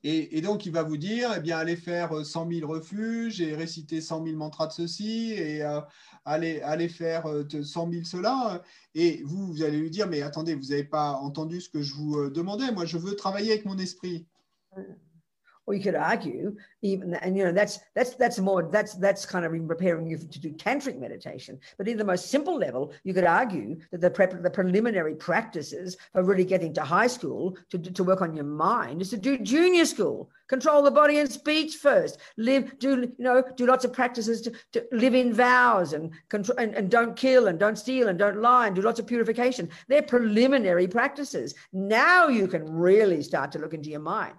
Et, 0.07 0.37
et 0.37 0.41
donc, 0.43 0.66
il 0.66 0.72
va 0.72 0.83
vous 0.83 0.99
dire, 0.99 1.31
eh 1.35 1.41
bien, 1.41 1.57
allez 1.57 1.77
faire 1.77 2.12
euh, 2.14 2.25
100 2.25 2.51
000 2.61 2.70
refuges 2.70 3.41
et 3.41 3.55
réciter 3.55 4.03
100 4.03 4.25
000 4.27 4.37
mantras 4.37 4.66
de 4.66 4.72
ceci 4.72 5.33
et 5.33 5.62
euh, 5.62 5.81
allez, 6.27 6.61
allez 6.61 6.89
faire 6.91 7.25
euh, 7.27 7.43
te- 7.43 7.62
100 7.62 7.91
000 7.91 8.05
cela. 8.05 8.62
Et 8.95 9.22
vous, 9.25 9.47
vous 9.47 9.62
allez 9.62 9.79
lui 9.79 9.91
dire, 9.91 10.07
mais 10.07 10.20
attendez, 10.20 10.55
vous 10.55 10.68
n'avez 10.68 10.85
pas 10.85 11.12
entendu 11.12 11.61
ce 11.62 11.70
que 11.70 11.81
je 11.81 11.95
vous 11.95 12.18
euh, 12.18 12.31
demandais. 12.31 12.70
Moi, 12.70 12.85
je 12.85 12.99
veux 12.99 13.16
travailler 13.16 13.53
avec 13.53 13.64
mon 13.64 13.79
esprit. 13.79 14.27
Or 15.67 15.75
you 15.75 15.83
could 15.83 15.95
argue, 15.95 16.57
even 16.83 17.15
and 17.15 17.37
you 17.37 17.45
know 17.45 17.53
that's 17.53 17.79
that's 17.95 18.15
that's 18.17 18.39
more 18.39 18.69
that's 18.71 18.95
that's 18.95 19.25
kind 19.25 19.47
of 19.47 19.55
in 19.55 19.67
preparing 19.67 20.07
you 20.07 20.19
to 20.19 20.39
do 20.39 20.51
tantric 20.53 20.99
meditation. 20.99 21.59
But 21.79 21.89
in 21.89 21.97
the 21.97 22.05
most 22.05 22.31
simple 22.31 22.59
level, 22.59 22.93
you 23.03 23.15
could 23.15 23.25
argue 23.25 23.79
that 23.91 24.01
the 24.01 24.11
prep, 24.11 24.43
the 24.43 24.51
preliminary 24.51 25.15
practices 25.15 25.97
for 26.12 26.23
really 26.23 26.45
getting 26.45 26.75
to 26.75 26.83
high 26.83 27.07
school 27.07 27.57
to 27.71 27.79
to 27.79 28.05
work 28.05 28.21
on 28.21 28.35
your 28.35 28.45
mind 28.45 29.01
is 29.01 29.11
to 29.11 29.17
do 29.17 29.39
junior 29.39 29.87
school. 29.87 30.31
Control 30.47 30.83
the 30.83 30.91
body 30.91 31.19
and 31.19 31.31
speech 31.31 31.77
first. 31.77 32.19
Live, 32.37 32.79
do 32.79 32.91
you 32.91 33.12
know, 33.19 33.43
do 33.57 33.65
lots 33.67 33.87
of 33.87 33.95
practices 33.95 34.43
to, 34.43 34.53
to 34.73 34.85
live 34.93 35.15
in 35.15 35.33
vows 35.33 35.95
and 35.95 36.11
control 36.29 36.59
and, 36.59 36.75
and 36.75 36.91
don't 36.91 37.17
kill 37.17 37.47
and 37.47 37.59
don't 37.59 37.79
steal 37.79 38.09
and 38.09 38.19
don't 38.19 38.43
lie 38.43 38.67
and 38.67 38.77
do 38.77 38.83
lots 38.83 39.01
of 39.01 39.07
purification. 39.07 39.71
They're 39.89 40.03
preliminary 40.03 40.87
practices. 40.87 41.55
Now 41.73 42.29
you 42.29 42.47
can 42.47 42.71
really 42.71 43.23
start 43.23 43.53
to 43.53 43.59
look 43.59 43.73
into 43.73 43.89
your 43.89 44.01
mind. 44.01 44.35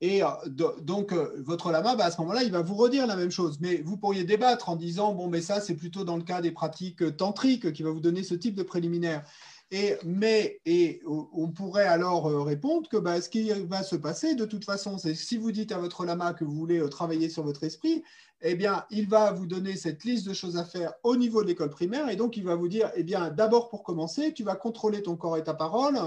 Et 0.00 0.22
euh, 0.22 0.28
do- 0.46 0.74
donc, 0.80 1.12
euh, 1.12 1.42
votre 1.44 1.70
lama, 1.70 1.96
bah, 1.96 2.06
à 2.06 2.10
ce 2.10 2.20
moment-là, 2.20 2.42
il 2.42 2.50
va 2.52 2.62
vous 2.62 2.74
redire 2.74 3.06
la 3.06 3.16
même 3.16 3.30
chose. 3.30 3.58
Mais 3.60 3.76
vous 3.76 3.96
pourriez 3.96 4.24
débattre 4.24 4.68
en 4.68 4.76
disant, 4.76 5.14
bon, 5.14 5.28
mais 5.28 5.40
ça, 5.40 5.60
c'est 5.60 5.76
plutôt 5.76 6.04
dans 6.04 6.16
le 6.16 6.22
cas 6.24 6.40
des 6.40 6.50
pratiques 6.50 7.02
euh, 7.02 7.10
tantriques 7.12 7.72
qui 7.72 7.82
va 7.82 7.90
vous 7.90 8.00
donner 8.00 8.22
ce 8.22 8.34
type 8.34 8.54
de 8.54 8.62
préliminaire. 8.62 9.24
Et, 9.70 9.96
mais, 10.04 10.60
et 10.66 11.00
on 11.06 11.48
pourrait 11.48 11.86
alors 11.86 12.26
répondre 12.44 12.88
que 12.88 12.98
bah, 12.98 13.20
ce 13.20 13.28
qui 13.28 13.50
va 13.50 13.82
se 13.82 13.96
passer, 13.96 14.34
de 14.34 14.44
toute 14.44 14.64
façon, 14.64 14.98
c'est 14.98 15.14
si 15.14 15.36
vous 15.36 15.50
dites 15.52 15.72
à 15.72 15.78
votre 15.78 16.04
lama 16.04 16.32
que 16.34 16.44
vous 16.44 16.54
voulez 16.54 16.86
travailler 16.90 17.28
sur 17.28 17.42
votre 17.42 17.64
esprit, 17.64 18.04
eh 18.42 18.54
bien, 18.54 18.84
il 18.90 19.08
va 19.08 19.32
vous 19.32 19.46
donner 19.46 19.74
cette 19.76 20.04
liste 20.04 20.28
de 20.28 20.34
choses 20.34 20.58
à 20.58 20.64
faire 20.64 20.92
au 21.02 21.16
niveau 21.16 21.42
de 21.42 21.48
l'école 21.48 21.70
primaire. 21.70 22.08
Et 22.10 22.16
donc, 22.16 22.36
il 22.36 22.44
va 22.44 22.54
vous 22.54 22.68
dire, 22.68 22.90
eh 22.94 23.02
bien, 23.02 23.30
d'abord, 23.30 23.68
pour 23.70 23.82
commencer, 23.82 24.34
tu 24.34 24.44
vas 24.44 24.54
contrôler 24.54 25.02
ton 25.02 25.16
corps 25.16 25.38
et 25.38 25.42
ta 25.42 25.54
parole, 25.54 25.98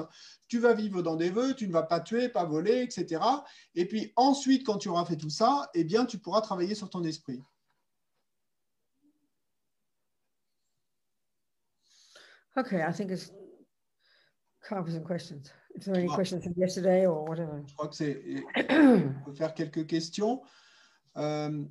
tu 0.47 0.59
vas 0.59 0.73
vivre 0.73 1.01
dans 1.01 1.15
des 1.15 1.29
vœux, 1.29 1.53
tu 1.53 1.67
ne 1.67 1.73
vas 1.73 1.83
pas 1.83 1.99
tuer, 1.99 2.29
pas 2.29 2.45
voler, 2.45 2.81
etc. 2.81 3.21
Et 3.75 3.85
puis 3.85 4.13
ensuite, 4.15 4.65
quand 4.65 4.77
tu 4.77 4.89
auras 4.89 5.05
fait 5.05 5.17
tout 5.17 5.29
ça, 5.29 5.69
eh 5.73 5.83
bien, 5.83 6.05
tu 6.05 6.19
pourras 6.19 6.41
travailler 6.41 6.75
sur 6.75 6.89
ton 6.89 7.03
esprit. 7.03 7.41
Okay, 12.55 12.81
I 12.81 12.91
think 12.91 13.11
it's 13.11 13.31
with 14.71 14.93
some 14.93 15.03
questions. 15.03 15.51
If 15.75 15.85
there 15.85 15.93
are 15.93 15.99
any 15.99 16.07
questions 16.07 16.43
from 16.43 16.53
yesterday 16.57 17.05
or 17.05 17.23
whatever? 17.23 17.63
Je 17.67 17.75
crois 17.75 17.87
que 17.87 17.95
c'est. 17.95 18.19
On 18.69 19.23
peut 19.25 19.33
faire 19.33 19.53
quelques 19.53 19.85
questions. 19.85 20.41
Um, 21.15 21.69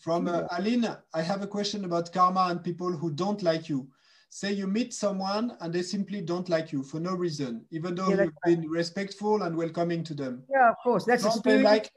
from 0.00 0.28
uh, 0.28 0.46
Aline, 0.50 0.96
I 1.14 1.22
have 1.22 1.42
a 1.42 1.46
question 1.46 1.84
about 1.84 2.12
karma 2.12 2.48
and 2.50 2.62
people 2.62 2.92
who 2.92 3.10
don't 3.10 3.42
like 3.42 3.68
you. 3.68 3.88
Say 4.30 4.52
you 4.52 4.66
meet 4.66 4.92
someone 4.92 5.56
and 5.60 5.72
they 5.72 5.82
simply 5.82 6.20
don't 6.20 6.48
like 6.48 6.70
you 6.72 6.82
for 6.82 7.00
no 7.00 7.14
reason, 7.14 7.64
even 7.70 7.94
though 7.94 8.10
Yeah, 8.10 8.24
you've 8.24 8.34
been 8.44 8.68
respectful 8.68 9.42
and 9.42 9.56
welcoming 9.56 10.04
to 10.04 10.14
them. 10.14 10.44
yeah, 10.50 10.68
of 10.70 10.76
course. 10.82 11.04
That's 11.06 11.22
Don't 11.22 11.42
they 11.44 11.62
like? 11.62 11.90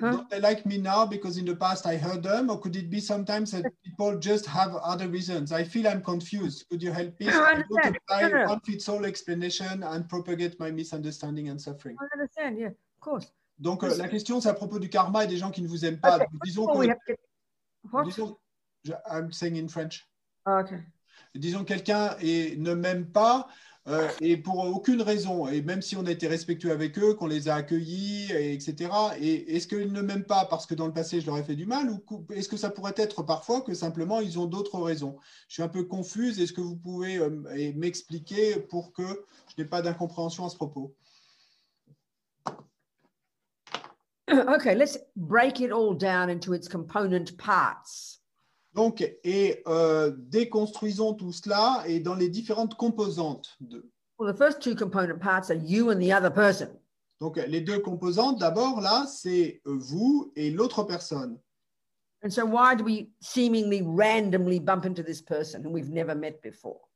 Huh? 0.00 0.10
Don't 0.12 0.30
they 0.30 0.40
like 0.40 0.64
me 0.66 0.78
now 0.78 1.04
because 1.06 1.36
in 1.36 1.44
the 1.44 1.54
past 1.54 1.86
I 1.86 1.96
heard 1.96 2.22
them, 2.22 2.50
or 2.50 2.58
could 2.58 2.74
it 2.74 2.90
be 2.90 3.00
sometimes 3.00 3.52
that 3.52 3.66
people 3.84 4.18
just 4.18 4.46
have 4.46 4.74
other 4.76 5.08
reasons? 5.08 5.52
I 5.52 5.62
feel 5.62 5.86
I'm 5.86 6.02
confused. 6.02 6.64
Could 6.70 6.82
you 6.82 6.90
help 6.90 7.20
me? 7.20 7.28
I 7.28 7.62
don't 7.68 7.96
apply 7.96 8.22
No, 8.22 8.28
no. 8.28 8.46
one 8.46 8.60
fits 8.60 8.88
all 8.88 9.04
explanation 9.04 9.82
and 9.84 10.08
propagate 10.08 10.58
my 10.58 10.70
misunderstanding 10.70 11.48
and 11.50 11.60
suffering. 11.60 11.96
I 12.00 12.06
understand. 12.14 12.58
Yeah, 12.58 12.68
of 12.68 13.00
course. 13.00 13.30
Donc 13.60 13.84
euh, 13.84 13.94
la 13.96 14.08
question 14.08 14.40
c'est 14.40 14.48
à 14.48 14.54
propos 14.54 14.80
du 14.80 14.88
karma 14.88 15.24
et 15.24 15.28
des 15.28 15.36
gens 15.36 15.52
qui 15.52 15.62
ne 15.62 15.68
vous 15.68 15.84
aiment 15.84 16.00
pas. 16.00 16.16
Okay, 16.16 16.26
Disons 16.42 16.66
Oh, 16.68 16.78
we 16.78 16.86
que, 16.86 16.90
have 16.90 16.98
to 17.06 17.12
get 17.12 17.18
what? 17.92 18.04
disons, 18.06 18.36
I'm 19.08 19.30
saying 19.30 19.56
in 19.56 19.68
French. 19.68 20.04
Oh, 20.46 20.58
okay. 20.58 20.80
Disons 21.34 21.64
quelqu'un 21.64 22.16
ne 22.22 22.74
m'aime 22.74 23.06
pas 23.06 23.48
euh, 23.86 24.08
et 24.22 24.38
pour 24.38 24.60
aucune 24.60 25.02
raison 25.02 25.46
et 25.46 25.60
même 25.60 25.82
si 25.82 25.94
on 25.94 26.06
a 26.06 26.10
été 26.10 26.26
respectueux 26.26 26.72
avec 26.72 26.98
eux, 26.98 27.12
qu'on 27.14 27.26
les 27.26 27.50
a 27.50 27.56
accueillis, 27.56 28.32
et 28.32 28.54
etc. 28.54 28.90
Et 29.20 29.56
est-ce 29.56 29.66
qu'ils 29.66 29.92
ne 29.92 30.00
m'aiment 30.00 30.24
pas 30.24 30.46
parce 30.46 30.64
que 30.64 30.74
dans 30.74 30.86
le 30.86 30.92
passé 30.92 31.20
je 31.20 31.26
leur 31.26 31.36
ai 31.36 31.42
fait 31.42 31.54
du 31.54 31.66
mal 31.66 31.90
ou 31.90 32.26
est-ce 32.32 32.48
que 32.48 32.56
ça 32.56 32.70
pourrait 32.70 32.94
être 32.96 33.22
parfois 33.22 33.60
que 33.60 33.74
simplement 33.74 34.20
ils 34.20 34.38
ont 34.38 34.46
d'autres 34.46 34.80
raisons? 34.80 35.16
Je 35.48 35.54
suis 35.54 35.62
un 35.62 35.68
peu 35.68 35.84
confuse. 35.84 36.40
Est-ce 36.40 36.54
que 36.54 36.62
vous 36.62 36.76
pouvez 36.76 37.18
euh, 37.18 37.30
m'expliquer 37.74 38.56
pour 38.56 38.92
que 38.94 39.02
je 39.02 39.62
n'ai 39.62 39.68
pas 39.68 39.82
d'incompréhension 39.82 40.46
à 40.46 40.48
ce 40.48 40.56
propos? 40.56 40.94
Okay, 44.30 44.74
let's 44.74 44.96
break 45.14 45.60
it 45.60 45.70
all 45.70 45.94
down 45.94 46.30
into 46.30 46.54
its 46.54 46.68
component 46.68 47.36
parts. 47.36 48.13
Donc, 48.74 49.08
et 49.22 49.62
euh, 49.68 50.12
déconstruisons 50.16 51.14
tout 51.14 51.32
cela 51.32 51.84
et 51.86 52.00
dans 52.00 52.14
les 52.14 52.28
différentes 52.28 52.74
composantes. 52.74 53.56
De, 53.60 53.88
Well, 54.18 54.32
the 54.32 54.36
first 54.36 54.60
two 54.60 54.74
component 54.74 55.20
parts 55.20 55.50
are 55.50 55.58
you 55.58 55.90
and 55.90 55.98
the 56.00 56.12
other 56.12 56.30
person. 56.32 56.68
donc, 57.20 57.36
les 57.36 57.60
deux 57.60 57.78
composantes, 57.78 58.38
d'abord, 58.38 58.80
là, 58.80 59.06
c'est 59.06 59.60
euh, 59.66 59.76
vous 59.76 60.32
et 60.36 60.50
l'autre 60.50 60.82
personne. 60.84 61.38
And 62.24 62.30
so, 62.30 62.44
why 62.44 62.74
do 62.74 62.84
we 62.84 63.10
seemingly 63.20 63.82
randomly 63.82 64.58
bump 64.58 64.84
into 64.86 65.02
this 65.02 65.20
person 65.20 65.62
whom 65.62 65.72
we've 65.72 65.92
never 65.92 66.14
met 66.14 66.40
before? 66.42 66.88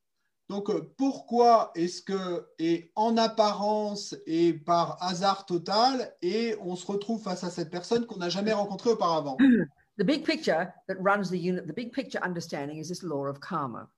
Donc, 0.49 0.71
pourquoi 0.97 1.71
est-ce 1.75 2.01
que, 2.01 2.47
et 2.59 2.91
en 2.97 3.17
apparence 3.19 4.17
et 4.27 4.55
par 4.55 4.97
hasard 5.03 5.45
total, 5.45 6.15
et 6.23 6.57
on 6.63 6.75
se 6.75 6.87
retrouve 6.87 7.23
face 7.23 7.45
à 7.45 7.51
cette 7.51 7.71
personne 7.71 8.07
qu'on 8.07 8.17
n'a 8.17 8.31
jamais 8.31 8.53
rencontrée 8.55 8.91
auparavant? 8.91 9.37
The 9.99 10.05
big 10.05 10.25
picture 10.25 10.73
that 10.87 10.97
runs 11.01 11.29
the 11.29 11.39
unit, 11.39 11.67
the 11.67 11.73
big 11.73 11.93
picture 11.93 12.21
understanding 12.23 12.79
is 12.79 12.89
this 12.89 13.03
law 13.03 13.27
of 13.27 13.41
karma. 13.41 13.89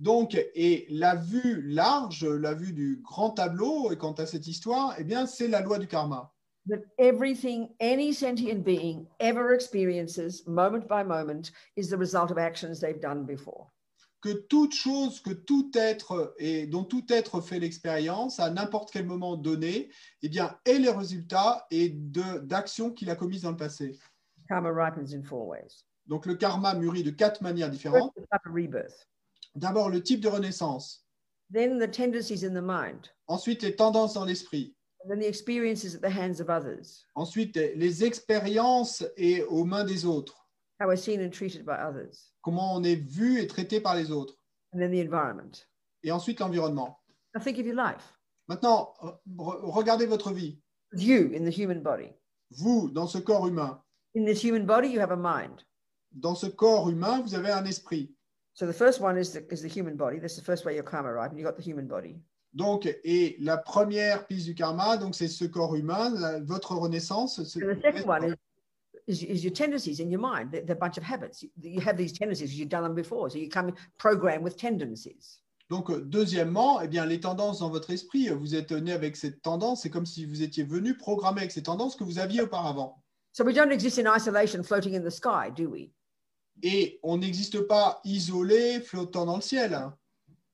Donc, 0.00 0.34
et 0.34 0.86
la 0.90 1.14
vue 1.14 1.62
large, 1.62 2.24
la 2.24 2.52
vue 2.52 2.72
du 2.72 3.00
grand 3.04 3.30
tableau, 3.30 3.92
et 3.92 3.96
quant 3.96 4.14
à 4.18 4.26
cette 4.26 4.48
histoire, 4.48 4.96
eh 4.98 5.04
bien, 5.04 5.26
c'est 5.26 5.46
la 5.46 5.60
loi 5.60 5.78
du 5.78 5.86
karma. 5.86 6.32
That 6.66 6.82
everything 6.98 7.68
any 7.80 8.12
sentient 8.12 8.64
being 8.64 9.06
ever 9.20 9.52
experiences, 9.52 10.44
moment 10.48 10.88
by 10.88 11.04
moment, 11.04 11.52
is 11.76 11.88
the 11.88 11.96
result 11.96 12.32
of 12.32 12.38
actions 12.38 12.80
they've 12.80 13.00
done 13.00 13.24
before. 13.24 13.70
que 14.20 14.32
toute 14.48 14.74
chose, 14.74 15.20
que 15.20 15.30
tout 15.30 15.70
être 15.74 16.34
et 16.38 16.66
dont 16.66 16.84
tout 16.84 17.04
être 17.08 17.40
fait 17.40 17.58
l'expérience 17.58 18.38
à 18.38 18.50
n'importe 18.50 18.90
quel 18.90 19.06
moment 19.06 19.36
donné, 19.36 19.90
eh 20.22 20.28
bien, 20.28 20.54
est 20.64 20.78
les 20.78 20.90
résultats 20.90 21.66
et 21.70 21.90
d'actions 21.90 22.90
qu'il 22.90 23.08
a 23.10 23.16
commises 23.16 23.42
dans 23.42 23.50
le 23.50 23.56
passé. 23.56 23.98
Karma 24.50 24.72
ripens 24.72 25.14
in 25.14 25.22
four 25.22 25.46
ways. 25.46 25.84
Donc 26.08 26.26
le 26.26 26.34
karma 26.34 26.74
mûrit 26.74 27.04
de 27.04 27.10
quatre 27.12 27.40
manières 27.40 27.70
différentes. 27.70 28.12
D'abord 29.54 29.90
le 29.90 30.02
type 30.02 30.20
de 30.20 30.28
renaissance, 30.28 31.06
Then 31.52 31.78
the 31.78 31.88
tendencies 31.90 32.42
in 32.44 32.52
the 32.54 32.62
mind. 32.62 33.08
ensuite 33.28 33.62
les 33.62 33.76
tendances 33.76 34.14
dans 34.14 34.24
l'esprit, 34.24 34.74
then 35.08 35.20
the 35.20 35.26
experiences 35.26 35.94
at 35.94 36.00
the 36.00 36.10
hands 36.12 36.40
of 36.40 36.48
others. 36.48 37.04
ensuite 37.14 37.54
les 37.56 38.04
expériences 38.04 39.04
et 39.16 39.42
aux 39.44 39.64
mains 39.64 39.84
des 39.84 40.04
autres, 40.04 40.48
How 40.80 40.86
we're 40.88 40.96
seen 40.96 41.20
and 41.20 41.30
treated 41.30 41.64
by 41.64 41.74
others. 41.78 42.32
comment 42.42 42.74
on 42.74 42.82
est 42.82 42.96
vu 42.96 43.38
et 43.40 43.46
traité 43.46 43.80
par 43.80 43.94
les 43.94 44.10
autres, 44.10 44.34
And 44.74 44.78
then 44.80 44.90
the 44.90 45.00
environment. 45.04 45.64
et 46.02 46.10
ensuite 46.10 46.40
l'environnement. 46.40 46.98
Now 47.34 47.40
think 47.40 47.58
of 47.58 47.66
your 47.66 47.76
life. 47.76 48.16
Maintenant, 48.48 48.94
re- 49.38 49.60
regardez 49.62 50.06
votre 50.06 50.32
vie. 50.32 50.60
You 50.92 51.30
in 51.36 51.44
the 51.44 51.56
human 51.56 51.82
body. 51.82 52.12
Vous, 52.50 52.90
dans 52.90 53.06
ce 53.06 53.18
corps 53.18 53.46
humain, 53.46 53.80
In 54.14 54.24
this 54.24 54.42
human 54.42 54.66
body, 54.66 54.88
you 54.88 55.00
have 55.00 55.12
a 55.12 55.16
mind. 55.16 55.64
dans 56.12 56.34
ce 56.34 56.46
corps 56.46 56.88
humain, 56.90 57.20
vous 57.22 57.34
avez 57.36 57.50
un 57.52 57.64
esprit. 57.64 58.12
So 58.54 58.66
the 58.66 58.72
first 58.72 59.00
one 59.00 59.16
is 59.16 59.30
the, 59.32 59.42
is 59.52 59.62
the 59.62 59.68
human 59.68 59.96
body. 59.96 60.18
That's 60.18 60.34
the 60.36 60.42
first 60.42 60.64
way 60.64 60.74
your 60.74 60.82
karma 60.82 61.12
ripened. 61.12 61.38
You 61.38 61.44
got 61.44 61.56
the 61.56 61.62
human 61.62 61.86
body. 61.86 62.16
Donc, 62.52 62.86
et 63.04 63.36
la 63.38 63.56
première 63.58 64.26
piste 64.26 64.46
du 64.46 64.54
karma, 64.56 64.96
donc 64.96 65.14
c'est 65.14 65.28
ce 65.28 65.44
corps 65.44 65.76
humain, 65.76 66.10
la- 66.18 66.40
votre 66.40 66.74
renaissance. 66.74 67.40
ce- 67.44 67.60
And 67.60 67.76
the 67.76 67.80
second 67.80 68.06
one 68.08 68.24
is, 69.06 69.22
is, 69.22 69.22
is 69.22 69.44
your 69.44 69.52
tendencies 69.52 70.00
in 70.00 70.10
your 70.10 70.20
mind. 70.20 70.50
They're, 70.50 70.62
they're 70.64 70.76
a 70.76 70.80
bunch 70.80 70.98
of 70.98 71.04
habits. 71.04 71.42
You, 71.44 71.50
you 71.62 71.80
have 71.80 71.96
these 71.96 72.12
tendencies. 72.12 72.52
You've 72.58 72.68
done 72.70 72.82
them 72.82 72.96
before. 72.96 73.30
So 73.30 73.38
you 73.38 73.48
come 73.48 73.72
programmed 73.98 74.42
with 74.42 74.56
tendencies. 74.56 75.38
Donc, 75.70 75.88
deuxièmement, 76.10 76.80
eh 76.82 76.88
bien, 76.88 77.06
les 77.06 77.20
tendances 77.20 77.60
dans 77.60 77.70
votre 77.70 77.90
esprit, 77.92 78.26
vous 78.30 78.56
êtes 78.56 78.72
né 78.72 78.90
avec 78.92 79.14
cette 79.16 79.40
tendance, 79.42 79.82
c'est 79.82 79.90
comme 79.90 80.06
si 80.06 80.24
vous 80.24 80.42
étiez 80.42 80.64
venu 80.64 80.96
programmer 80.96 81.42
avec 81.42 81.52
ces 81.52 81.62
tendances 81.62 81.94
que 81.94 82.02
vous 82.02 82.18
aviez 82.18 82.42
auparavant. 82.42 83.00
So 83.32 83.44
we 83.44 83.52
don't 83.52 83.72
exist 83.72 83.98
in 83.98 84.06
isolation 84.06 84.62
floating 84.62 84.94
in 84.94 85.04
the 85.04 85.10
sky, 85.10 85.50
do 85.50 85.68
we? 85.70 85.92
Et 86.62 86.98
on 87.02 87.18
n'existe 87.18 87.66
pas 87.66 88.00
isolé, 88.04 88.80
flottant 88.80 89.26
dans 89.26 89.36
le 89.36 89.42
ciel. 89.42 89.92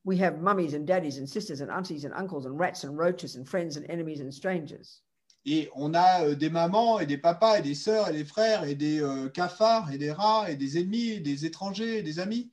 We 0.05 0.18
have 0.18 0.41
mummies 0.41 0.74
and 0.74 0.87
daddies 0.87 1.18
and 1.18 1.27
sisters 1.27 1.61
and 1.61 1.70
aunties 1.70 2.05
and 2.05 2.12
uncles 2.14 2.47
and 2.47 2.59
rats 2.59 2.85
and 2.85 2.97
roaches 2.97 3.35
and 3.35 3.49
friends 3.49 3.77
and 3.77 3.85
enemies 3.89 4.20
and 4.20 4.33
strangers. 4.33 5.03
Et 5.45 5.68
on 5.74 5.95
a 5.95 6.24
euh, 6.24 6.35
des 6.35 6.51
mamans 6.51 7.01
et 7.01 7.07
des 7.07 7.18
papas 7.18 7.59
et 7.59 7.62
des 7.62 7.74
sœurs 7.74 8.09
et 8.09 8.12
des 8.12 8.24
frères 8.24 8.64
et 8.64 8.74
des 8.74 9.01
euh, 9.01 9.29
cafards 9.29 9.93
et 9.93 9.99
des 9.99 10.12
rats 10.12 10.51
et 10.51 10.57
des 10.57 10.79
ennemis, 10.79 11.11
et 11.11 11.20
des 11.20 11.47
étrangers 11.47 11.99
et 11.99 12.03
des 12.03 12.18
amis. 12.18 12.51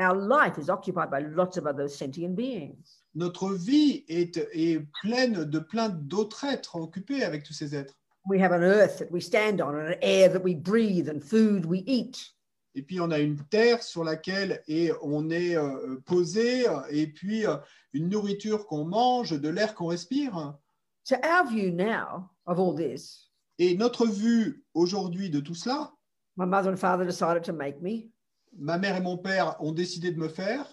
Our 0.00 0.14
life 0.14 0.56
is 0.58 0.70
occupied 0.70 1.10
by 1.10 1.20
lots 1.20 1.56
of 1.56 1.66
other 1.66 1.88
sentient 1.88 2.34
beings. 2.34 3.02
Notre 3.14 3.52
vie 3.52 4.04
est, 4.08 4.36
est 4.52 4.80
pleine 5.02 5.44
de 5.44 5.58
plein 5.58 5.88
d'autres 5.88 6.44
êtres 6.44 6.76
occupés 6.76 7.24
avec 7.24 7.42
tous 7.42 7.52
ces 7.52 7.74
êtres. 7.74 7.98
We 8.28 8.38
have 8.40 8.52
an 8.52 8.62
earth 8.62 8.98
that 8.98 9.10
we 9.10 9.20
stand 9.20 9.60
on, 9.60 9.74
and 9.74 9.88
an 9.88 9.98
air 10.02 10.28
that 10.28 10.42
we 10.42 10.54
breathe, 10.54 11.08
and 11.08 11.20
food 11.22 11.64
we 11.64 11.82
eat. 11.86 12.18
Et 12.74 12.82
puis 12.82 13.00
on 13.00 13.10
a 13.10 13.18
une 13.18 13.38
terre 13.50 13.82
sur 13.82 14.04
laquelle 14.04 14.62
et 14.68 14.92
on 15.02 15.30
est 15.30 15.56
euh, 15.56 15.98
posé, 16.04 16.66
et 16.90 17.06
puis 17.08 17.46
euh, 17.46 17.56
une 17.94 18.08
nourriture 18.10 18.66
qu'on 18.66 18.84
mange, 18.84 19.30
de 19.40 19.48
l'air 19.48 19.74
qu'on 19.74 19.86
respire. 19.86 20.54
So, 21.04 21.16
our 21.24 21.46
view 21.48 21.70
now 21.72 22.28
of 22.46 22.58
all 22.60 22.74
this, 22.76 23.30
Et 23.58 23.74
notre 23.76 24.06
vue 24.06 24.62
aujourd'hui 24.74 25.30
de 25.30 25.40
tout 25.40 25.54
cela, 25.54 25.90
my 26.36 26.44
mother 26.46 26.70
and 26.70 26.76
father 26.76 27.04
decided 27.06 27.42
to 27.44 27.52
make 27.54 27.80
me. 27.80 28.10
ma 28.56 28.76
mère 28.78 28.96
et 28.96 29.00
mon 29.00 29.16
père 29.16 29.56
ont 29.60 29.72
décidé 29.72 30.12
de 30.12 30.18
me 30.18 30.28
faire, 30.28 30.66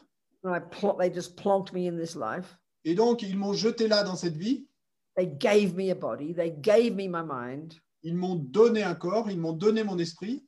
And 0.44 0.54
I 0.54 0.60
pl- 0.60 0.98
they 1.00 1.10
just 1.12 1.38
plonked 1.38 1.74
me 1.74 1.88
in 1.88 1.98
this 1.98 2.16
life. 2.16 2.58
et 2.84 2.94
donc 2.96 3.22
ils 3.24 3.38
m'ont 3.38 3.54
jeté 3.54 3.88
là 3.88 4.04
dans 4.04 4.16
cette 4.18 4.36
vie, 4.38 4.68
They 5.16 5.26
gave 5.26 5.76
me 5.76 5.92
a 5.92 5.96
body, 5.96 6.34
they 6.34 6.50
gave 6.50 6.96
me 6.96 7.08
my 7.08 7.22
mind, 7.22 7.80
ils 8.04 8.14
m'ont 8.14 8.52
donné 8.52 8.84
un 8.84 8.96
corps, 8.96 9.30
ils 9.30 9.38
m'ont 9.38 9.58
donné 9.58 9.84
mon 9.84 9.98
esprit, 10.00 10.44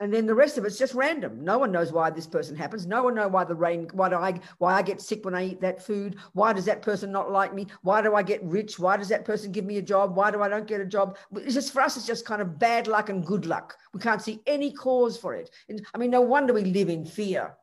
and 0.00 0.12
then 0.12 0.26
the 0.26 0.34
rest 0.34 0.58
of 0.58 0.64
it's 0.64 0.76
just 0.76 0.94
random. 0.94 1.44
No 1.44 1.56
one 1.56 1.70
knows 1.70 1.92
why 1.92 2.10
this 2.10 2.26
person 2.26 2.56
happens. 2.56 2.84
No 2.84 3.04
one 3.04 3.14
knows 3.14 3.30
why 3.30 3.44
the 3.44 3.54
rain, 3.54 3.88
why 3.92 4.08
do 4.08 4.16
I, 4.16 4.40
why 4.58 4.74
I 4.74 4.82
get 4.82 5.00
sick 5.00 5.24
when 5.24 5.36
I 5.36 5.46
eat 5.46 5.60
that 5.60 5.82
food. 5.82 6.16
Why 6.32 6.52
does 6.52 6.64
that 6.64 6.82
person 6.82 7.12
not 7.12 7.30
like 7.30 7.54
me? 7.54 7.68
Why 7.82 8.02
do 8.02 8.14
I 8.16 8.22
get 8.24 8.42
rich? 8.42 8.78
Why 8.78 8.96
does 8.96 9.08
that 9.08 9.24
person 9.24 9.52
give 9.52 9.64
me 9.64 9.78
a 9.78 9.82
job? 9.82 10.16
Why 10.16 10.32
do 10.32 10.42
I 10.42 10.48
don't 10.48 10.66
get 10.66 10.80
a 10.80 10.84
job? 10.84 11.16
It's 11.36 11.54
just 11.54 11.72
for 11.72 11.80
us, 11.80 11.96
it's 11.96 12.06
just 12.06 12.26
kind 12.26 12.42
of 12.42 12.58
bad 12.58 12.88
luck 12.88 13.08
and 13.08 13.24
good 13.24 13.46
luck. 13.46 13.76
We 13.92 14.00
can't 14.00 14.20
see 14.20 14.40
any 14.46 14.72
cause 14.72 15.16
for 15.16 15.32
it. 15.34 15.50
And, 15.68 15.86
I 15.94 15.98
mean, 15.98 16.10
no 16.10 16.22
wonder 16.22 16.52
we 16.52 16.64
live 16.64 16.88
in 16.88 17.06
fear. 17.06 17.54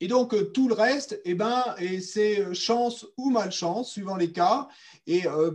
Et 0.00 0.08
donc 0.08 0.34
euh, 0.34 0.44
tout 0.44 0.68
le 0.68 0.74
reste, 0.74 1.20
eh 1.24 1.34
ben, 1.34 1.62
c'est 2.00 2.40
euh, 2.40 2.54
chance 2.54 3.06
ou 3.16 3.30
malchance, 3.30 3.92
suivant 3.92 4.16
les 4.16 4.32
cas. 4.32 4.68
Et 5.06 5.26
euh, 5.26 5.50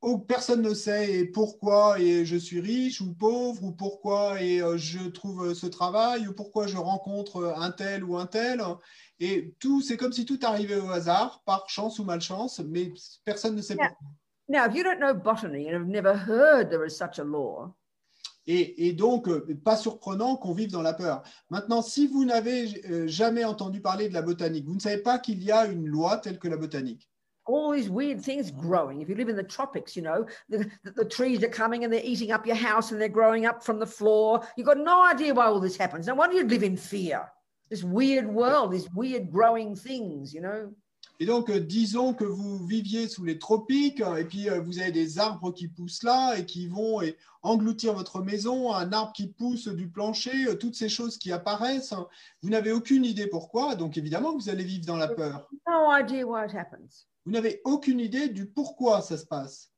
oh, 0.00 0.18
personne 0.18 0.62
ne 0.62 0.74
sait 0.74 1.24
pourquoi 1.32 1.98
et 1.98 2.24
je 2.24 2.36
suis 2.36 2.60
riche 2.60 3.00
ou 3.00 3.12
pauvre, 3.12 3.64
ou 3.64 3.72
pourquoi 3.72 4.40
et 4.40 4.60
je 4.76 5.08
trouve 5.08 5.52
ce 5.54 5.66
travail, 5.66 6.28
ou 6.28 6.32
pourquoi 6.32 6.66
je 6.66 6.76
rencontre 6.76 7.54
un 7.56 7.70
tel 7.70 8.04
ou 8.04 8.16
un 8.16 8.26
tel. 8.26 8.62
Et 9.20 9.54
tout, 9.58 9.80
c'est 9.80 9.96
comme 9.96 10.12
si 10.12 10.24
tout 10.24 10.38
arrivait 10.42 10.78
au 10.78 10.90
hasard, 10.90 11.42
par 11.44 11.68
chance 11.68 11.98
ou 11.98 12.04
malchance, 12.04 12.60
mais 12.60 12.92
personne 13.24 13.56
ne 13.56 13.62
sait 13.62 13.74
Yeah. 13.74 13.88
pourquoi. 13.88 14.08
Now, 14.50 14.64
if 14.64 14.74
you 14.74 14.82
don't 14.82 14.98
know 14.98 15.12
botany 15.12 15.68
and 15.68 15.74
have 15.74 15.86
never 15.86 16.14
heard 16.14 16.70
there 16.70 16.84
is 16.86 16.96
such 16.96 17.18
a 17.18 17.24
law, 17.24 17.74
Et, 18.50 18.94
donc, 18.94 19.28
euh, 19.28 19.46
pas 19.62 19.76
surprenant 19.76 20.36
qu'on 20.36 20.54
vive 20.54 20.70
dans 20.70 20.80
la 20.80 20.94
peur. 20.94 21.22
Maintenant, 21.50 21.82
si 21.82 22.06
vous 22.06 22.24
n'avez 22.24 22.82
euh, 22.90 23.06
jamais 23.06 23.44
entendu 23.44 23.82
parler 23.82 24.08
de 24.08 24.14
la 24.14 24.22
botanique, 24.22 24.66
vous 24.66 24.74
ne 24.74 24.80
savez 24.80 25.02
pas 25.02 25.18
qu'il 25.18 25.44
y 25.44 25.52
a 25.52 25.66
une 25.66 25.86
loi 25.86 26.16
telle 26.16 26.38
que 26.38 26.48
la 26.48 26.56
botanique. 26.56 27.10
all 27.48 27.72
these 27.72 27.88
weird 27.88 28.20
things 28.20 28.50
growing. 28.50 29.00
If 29.00 29.08
you 29.08 29.14
live 29.14 29.30
in 29.30 29.36
the 29.36 29.42
tropics, 29.42 29.96
you 29.96 30.02
know, 30.02 30.26
the, 30.50 30.70
the, 30.84 30.90
the 30.90 31.04
trees 31.04 31.42
are 31.42 31.48
coming 31.48 31.82
and 31.82 31.90
they're 31.90 32.02
eating 32.04 32.30
up 32.30 32.46
your 32.46 32.56
house 32.56 32.92
and 32.92 33.00
they're 33.00 33.08
growing 33.08 33.46
up 33.46 33.64
from 33.64 33.78
the 33.78 33.86
floor. 33.86 34.46
You've 34.56 34.66
got 34.66 34.76
no 34.76 35.02
idea 35.02 35.32
why 35.32 35.46
all 35.46 35.58
this 35.58 35.76
happens. 35.76 36.06
No 36.06 36.14
wonder 36.14 36.36
you 36.36 36.44
live 36.44 36.62
in 36.62 36.76
fear. 36.76 37.26
This 37.70 37.82
weird 37.82 38.26
world, 38.26 38.72
these 38.72 38.88
weird 38.94 39.32
growing 39.32 39.74
things, 39.74 40.32
you 40.34 40.42
know. 40.42 40.72
Et 41.20 41.26
donc, 41.26 41.50
euh, 41.50 41.58
disons 41.58 42.14
que 42.14 42.24
vous 42.24 42.64
viviez 42.64 43.08
sous 43.08 43.24
les 43.24 43.40
tropiques, 43.40 44.00
euh, 44.00 44.16
et 44.16 44.24
puis 44.24 44.48
euh, 44.48 44.60
vous 44.60 44.78
avez 44.78 44.92
des 44.92 45.18
arbres 45.18 45.50
qui 45.52 45.66
poussent 45.66 46.04
là 46.04 46.36
et 46.38 46.46
qui 46.46 46.68
vont 46.68 47.00
engloutir 47.42 47.92
votre 47.94 48.22
maison, 48.22 48.72
un 48.72 48.92
arbre 48.92 49.12
qui 49.12 49.26
pousse 49.26 49.66
du 49.66 49.88
plancher, 49.88 50.46
euh, 50.46 50.54
toutes 50.54 50.76
ces 50.76 50.88
choses 50.88 51.18
qui 51.18 51.32
apparaissent. 51.32 51.92
hein. 51.92 52.06
Vous 52.42 52.50
n'avez 52.50 52.70
aucune 52.70 53.04
idée 53.04 53.26
pourquoi, 53.26 53.74
donc 53.74 53.96
évidemment 53.96 54.32
vous 54.36 54.48
allez 54.48 54.62
vivre 54.62 54.86
dans 54.86 54.96
la 54.96 55.08
peur. 55.08 55.48
No 55.66 55.90
idea 55.90 56.24
why 56.24 56.44
it 56.46 56.54
happens. 56.54 57.06
Vous 57.26 57.32
n'avez 57.32 57.60
aucune 57.64 57.98
idée 57.98 58.28
du 58.28 58.46
pourquoi 58.46 59.02
ça 59.02 59.16
se 59.18 59.26
passe. 59.26 59.72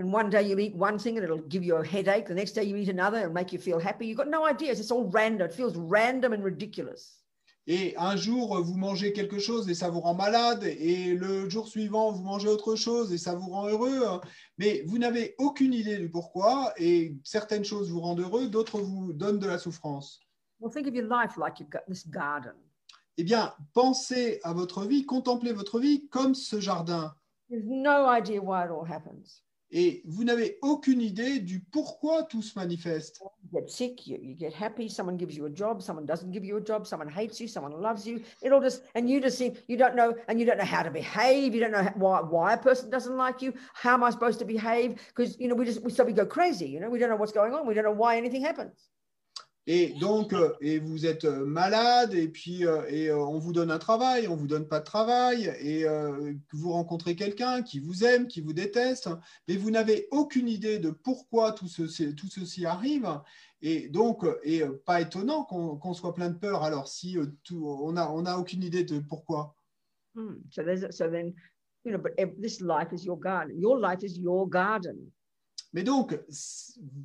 And 0.00 0.12
one 0.12 0.30
day 0.30 0.48
you'll 0.48 0.60
eat 0.60 0.74
one 0.76 0.98
thing 0.98 1.16
and 1.18 1.24
it'll 1.24 1.46
give 1.48 1.64
you 1.64 1.76
a 1.76 1.84
headache. 1.84 2.26
The 2.26 2.34
next 2.34 2.54
day 2.54 2.64
you 2.64 2.76
eat 2.76 2.88
another 2.88 3.18
and 3.24 3.32
make 3.32 3.52
you 3.52 3.58
feel 3.60 3.78
happy. 3.80 4.06
You've 4.06 4.18
got 4.18 4.28
no 4.28 4.44
idea. 4.46 4.72
It's 4.72 4.90
all 4.92 5.08
random. 5.10 5.48
It 5.48 5.54
feels 5.54 5.76
random 5.76 6.32
and 6.32 6.42
ridiculous. 6.44 7.17
Et 7.70 7.94
un 7.98 8.16
jour, 8.16 8.62
vous 8.62 8.78
mangez 8.78 9.12
quelque 9.12 9.38
chose 9.38 9.68
et 9.68 9.74
ça 9.74 9.90
vous 9.90 10.00
rend 10.00 10.14
malade, 10.14 10.64
et 10.64 11.12
le 11.14 11.50
jour 11.50 11.68
suivant, 11.68 12.10
vous 12.10 12.22
mangez 12.22 12.48
autre 12.48 12.76
chose 12.76 13.12
et 13.12 13.18
ça 13.18 13.34
vous 13.34 13.50
rend 13.50 13.68
heureux. 13.68 14.22
Mais 14.56 14.82
vous 14.86 14.96
n'avez 14.96 15.34
aucune 15.36 15.74
idée 15.74 15.98
du 15.98 16.08
pourquoi, 16.08 16.72
et 16.78 17.14
certaines 17.24 17.64
choses 17.64 17.90
vous 17.90 18.00
rendent 18.00 18.20
heureux, 18.20 18.48
d'autres 18.48 18.80
vous 18.80 19.12
donnent 19.12 19.38
de 19.38 19.46
la 19.46 19.58
souffrance. 19.58 20.18
Well, 20.60 20.72
think 20.72 20.86
of 20.86 20.94
your 20.94 21.06
life 21.06 21.36
like 21.36 21.60
you've 21.60 21.68
got 21.68 21.84
this 21.86 22.08
garden. 22.08 22.54
Eh 23.18 23.24
bien, 23.24 23.52
pensez 23.74 24.40
à 24.44 24.54
votre 24.54 24.86
vie, 24.86 25.04
contemplez 25.04 25.52
votre 25.52 25.78
vie 25.78 26.08
comme 26.08 26.34
ce 26.34 26.60
jardin. 26.60 27.14
There's 27.50 27.66
no 27.66 28.08
idea 28.08 28.40
why 28.40 28.64
it 28.64 28.70
all 28.70 28.90
happens. 28.90 29.42
Et 29.70 30.02
vous 30.06 30.24
n'avez 30.24 30.58
aucune 30.62 31.02
idée 31.02 31.40
du 31.40 31.60
pourquoi 31.60 32.22
tout 32.22 32.40
se 32.40 32.58
manifeste. 32.58 33.20
You 33.20 33.60
get 33.60 33.70
sick, 33.70 34.06
you, 34.06 34.18
you 34.22 34.34
get 34.34 34.54
happy, 34.54 34.88
someone 34.88 35.18
gives 35.18 35.36
you 35.36 35.44
a 35.44 35.50
job, 35.50 35.82
someone 35.82 36.06
doesn't 36.06 36.30
give 36.30 36.42
you 36.42 36.56
a 36.56 36.60
job, 36.60 36.86
someone 36.86 37.08
hates 37.08 37.38
you, 37.38 37.48
someone 37.48 37.72
loves 37.72 38.06
you. 38.06 38.22
It 38.40 38.50
all 38.50 38.62
just, 38.62 38.82
and 38.94 39.10
you 39.10 39.20
just 39.20 39.36
seem, 39.36 39.56
you 39.66 39.76
don't 39.76 39.94
know, 39.94 40.14
and 40.28 40.40
you 40.40 40.46
don't 40.46 40.56
know 40.56 40.64
how 40.64 40.82
to 40.82 40.90
behave. 40.90 41.54
You 41.54 41.60
don't 41.60 41.72
know 41.72 41.86
why, 41.96 42.20
why 42.20 42.54
a 42.54 42.58
person 42.58 42.88
doesn't 42.88 43.16
like 43.16 43.42
you. 43.42 43.52
How 43.74 43.94
am 43.94 44.04
I 44.04 44.10
supposed 44.10 44.38
to 44.38 44.46
behave? 44.46 45.00
Because, 45.08 45.38
you 45.38 45.48
know, 45.48 45.54
we 45.54 45.66
just, 45.66 45.82
we, 45.82 45.90
so 45.90 46.02
we 46.02 46.14
go 46.14 46.24
crazy, 46.24 46.66
you 46.66 46.80
know, 46.80 46.88
we 46.88 46.98
don't 46.98 47.10
know 47.10 47.16
what's 47.16 47.32
going 47.32 47.52
on. 47.52 47.66
We 47.66 47.74
don't 47.74 47.84
know 47.84 47.92
why 47.92 48.16
anything 48.16 48.42
happens. 48.42 48.88
Et 49.70 49.92
donc, 50.00 50.32
euh, 50.32 50.54
et 50.62 50.78
vous 50.78 51.04
êtes 51.04 51.26
euh, 51.26 51.44
malade, 51.44 52.14
et 52.14 52.26
puis 52.26 52.64
euh, 52.64 52.86
et, 52.88 53.12
on 53.12 53.38
vous 53.38 53.52
donne 53.52 53.70
un 53.70 53.78
travail, 53.78 54.26
on 54.26 54.34
vous 54.34 54.46
donne 54.46 54.66
pas 54.66 54.78
de 54.80 54.84
travail, 54.84 55.54
et 55.60 55.84
vous 56.54 56.72
rencontrez 56.72 57.14
quelqu'un 57.14 57.62
qui 57.62 57.78
vous 57.78 58.02
aime, 58.02 58.28
qui 58.28 58.40
vous 58.40 58.54
déteste, 58.54 59.10
mais 59.46 59.56
vous 59.56 59.70
n'avez 59.70 60.08
aucune 60.10 60.48
idée 60.48 60.78
de 60.78 60.88
pourquoi 60.88 61.52
tout 61.52 61.68
ceci, 61.68 62.14
tout 62.14 62.28
ceci 62.30 62.64
arrive. 62.64 63.20
Et 63.60 63.90
donc, 63.90 64.24
et 64.42 64.62
pas 64.86 65.02
étonnant 65.02 65.44
qu'on 65.44 65.76
qu'on 65.76 65.92
soit 65.92 66.14
plein 66.14 66.30
de 66.30 66.38
peur. 66.38 66.62
Alors, 66.62 66.88
si 66.88 67.18
tout, 67.44 67.66
on 67.66 67.92
n'a 67.92 68.10
on 68.10 68.24
a 68.24 68.38
aucune 68.38 68.62
idée 68.64 68.84
de 68.84 69.00
pourquoi. 69.00 69.54
Hmm. 70.14 70.36
So 70.50 70.62
so 70.90 71.10
then, 71.10 71.34
you 71.84 71.92
know, 71.92 71.98
but 71.98 72.12
ev- 72.16 72.40
this 72.40 72.62
life 72.62 72.94
is 72.94 73.04
your 73.04 73.18
garden. 73.18 73.60
Your 73.60 73.78
life 73.78 74.02
is 74.02 74.18
your 74.18 74.48
garden. 74.48 75.12
Mais 75.72 75.82
donc, 75.82 76.18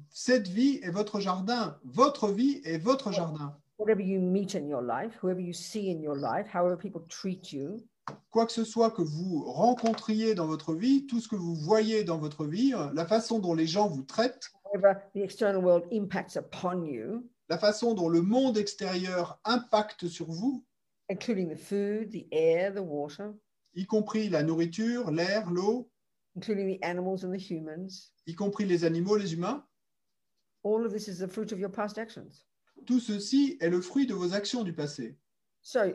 cette 0.09 0.47
vie 0.47 0.79
est 0.83 0.91
votre 0.91 1.19
jardin, 1.19 1.77
votre 1.83 2.29
vie 2.29 2.61
est 2.63 2.77
votre 2.77 3.11
jardin. 3.11 3.57
Whatever 3.77 4.03
you 4.03 4.21
meet 4.21 4.55
in 4.55 4.67
your 4.67 4.81
life, 4.81 5.17
whoever 5.21 5.41
you 5.41 5.53
see 5.53 5.91
in 5.91 6.01
your 6.01 6.15
life, 6.15 6.47
however 6.53 6.77
people 6.77 7.01
treat 7.09 7.51
you, 7.51 7.83
Quoi 8.31 8.45
que 8.45 8.51
ce 8.51 8.63
soit 8.63 8.91
que 8.91 9.01
vous 9.01 9.43
rencontriez 9.45 10.35
dans 10.35 10.47
votre 10.47 10.73
vie, 10.73 11.05
tout 11.05 11.21
ce 11.21 11.27
que 11.27 11.35
vous 11.35 11.55
voyez 11.55 12.03
dans 12.03 12.17
votre 12.17 12.45
vie, 12.45 12.73
euh, 12.73 12.91
la 12.93 13.05
façon 13.05 13.39
dont 13.39 13.53
les 13.53 13.67
gens 13.67 13.87
vous 13.87 14.03
traitent, 14.03 14.51
whatever 14.65 14.99
the 15.13 15.19
external 15.19 15.63
world 15.63 15.85
impacts 15.93 16.35
upon 16.35 16.83
you, 16.83 17.29
la 17.49 17.57
façon 17.57 17.93
dont 17.93 18.09
le 18.09 18.21
monde 18.21 18.57
extérieur 18.57 19.39
impacte 19.45 20.07
sur 20.07 20.29
vous, 20.29 20.65
including 21.09 21.49
the 21.49 21.57
food, 21.57 22.09
the 22.11 22.27
air, 22.31 22.73
the 22.73 22.79
water, 22.79 23.33
y 23.75 23.85
compris 23.85 24.29
la 24.29 24.43
nourriture, 24.43 25.11
l'air, 25.11 25.49
l'eau, 25.49 25.89
including 26.35 26.67
the 26.67 26.81
animals 26.83 27.23
and 27.23 27.31
the 27.33 27.37
humans, 27.37 28.11
y 28.27 28.33
compris 28.33 28.65
les 28.65 28.83
animaux, 28.83 29.17
les 29.17 29.33
humains, 29.33 29.63
all 30.63 30.85
of 30.85 30.91
this 30.91 31.07
is 31.07 31.19
the 31.19 31.27
fruit 31.27 31.51
of 31.51 31.59
your 31.59 31.69
past 31.69 31.97
actions. 31.97 32.45
tout 32.85 32.99
ceci 32.99 33.57
est 33.61 33.69
le 33.69 33.81
fruit 33.81 34.05
de 34.07 34.13
vos 34.13 34.33
actions 34.33 34.63
du 34.63 34.73
passé. 34.73 35.15
So, 35.61 35.93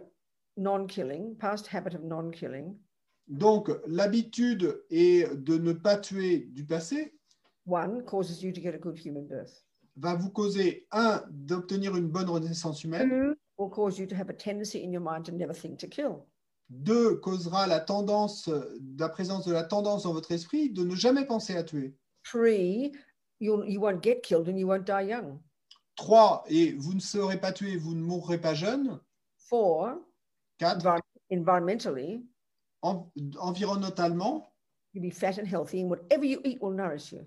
non 0.56 0.86
killing, 0.86 1.36
past 1.36 1.66
habit 1.66 1.94
of 1.94 2.02
non 2.02 2.30
killing, 2.30 2.76
Donc, 3.28 3.68
l'habitude 3.86 4.82
est 4.90 5.28
de 5.36 5.58
ne 5.58 5.74
pas 5.74 5.98
tuer 5.98 6.48
du 6.52 6.64
passé 6.64 7.12
one 7.66 8.02
causes 8.06 8.42
you 8.42 8.50
to 8.50 8.60
get 8.62 8.74
a 8.74 8.78
good 8.78 8.96
human 8.96 9.26
birth, 9.26 9.62
va 9.98 10.14
vous 10.14 10.30
causer, 10.30 10.86
un, 10.92 11.22
d'obtenir 11.28 11.94
une 11.96 12.08
bonne 12.08 12.30
renaissance 12.30 12.82
humaine, 12.84 13.10
two 13.10 13.34
will 13.58 13.68
cause 13.68 13.98
you 13.98 14.06
to 14.06 14.14
have 14.14 14.30
a 14.30 14.32
tendency 14.32 14.82
in 14.82 14.90
your 14.90 15.02
mind 15.02 15.26
to 15.26 15.32
never 15.32 15.52
think 15.52 15.78
to 15.78 15.86
kill. 15.86 16.24
Deux, 16.70 17.16
causera 17.16 17.66
la 17.66 17.80
tendance, 17.80 18.48
la 18.98 19.08
présence 19.08 19.46
de 19.46 19.52
la 19.52 19.64
tendance 19.64 20.02
dans 20.04 20.12
votre 20.12 20.32
esprit 20.32 20.70
de 20.70 20.84
ne 20.84 20.94
jamais 20.94 21.24
penser 21.26 21.56
à 21.56 21.62
tuer. 21.62 21.94
Three, 22.24 22.92
you'll, 23.40 23.64
you 23.68 23.80
won't 23.80 24.02
get 24.02 24.20
killed 24.22 24.48
and 24.48 24.56
you 24.58 24.66
won't 24.66 24.84
die 24.86 25.08
young. 25.08 25.38
Trois, 25.96 26.44
et 26.48 26.72
vous 26.72 26.94
ne 26.94 27.00
serez 27.00 27.40
pas 27.40 27.52
tué, 27.52 27.76
vous 27.76 27.94
ne 27.94 28.02
mourrez 28.02 28.38
pas 28.40 28.54
jeune. 28.54 29.00
Four, 29.36 29.94
Quatre, 30.58 30.84
envi- 30.86 31.00
environmentally, 31.32 32.22
en- 32.82 33.10
environnementalement, 33.40 34.46
you'll 34.92 35.02
be 35.02 35.10
fat 35.12 35.38
and 35.38 35.46
healthy, 35.46 35.82
and 35.82 35.88
whatever 35.88 36.24
you 36.24 36.40
eat 36.44 36.58
will 36.60 36.74
nourish 36.74 37.12
you. 37.12 37.20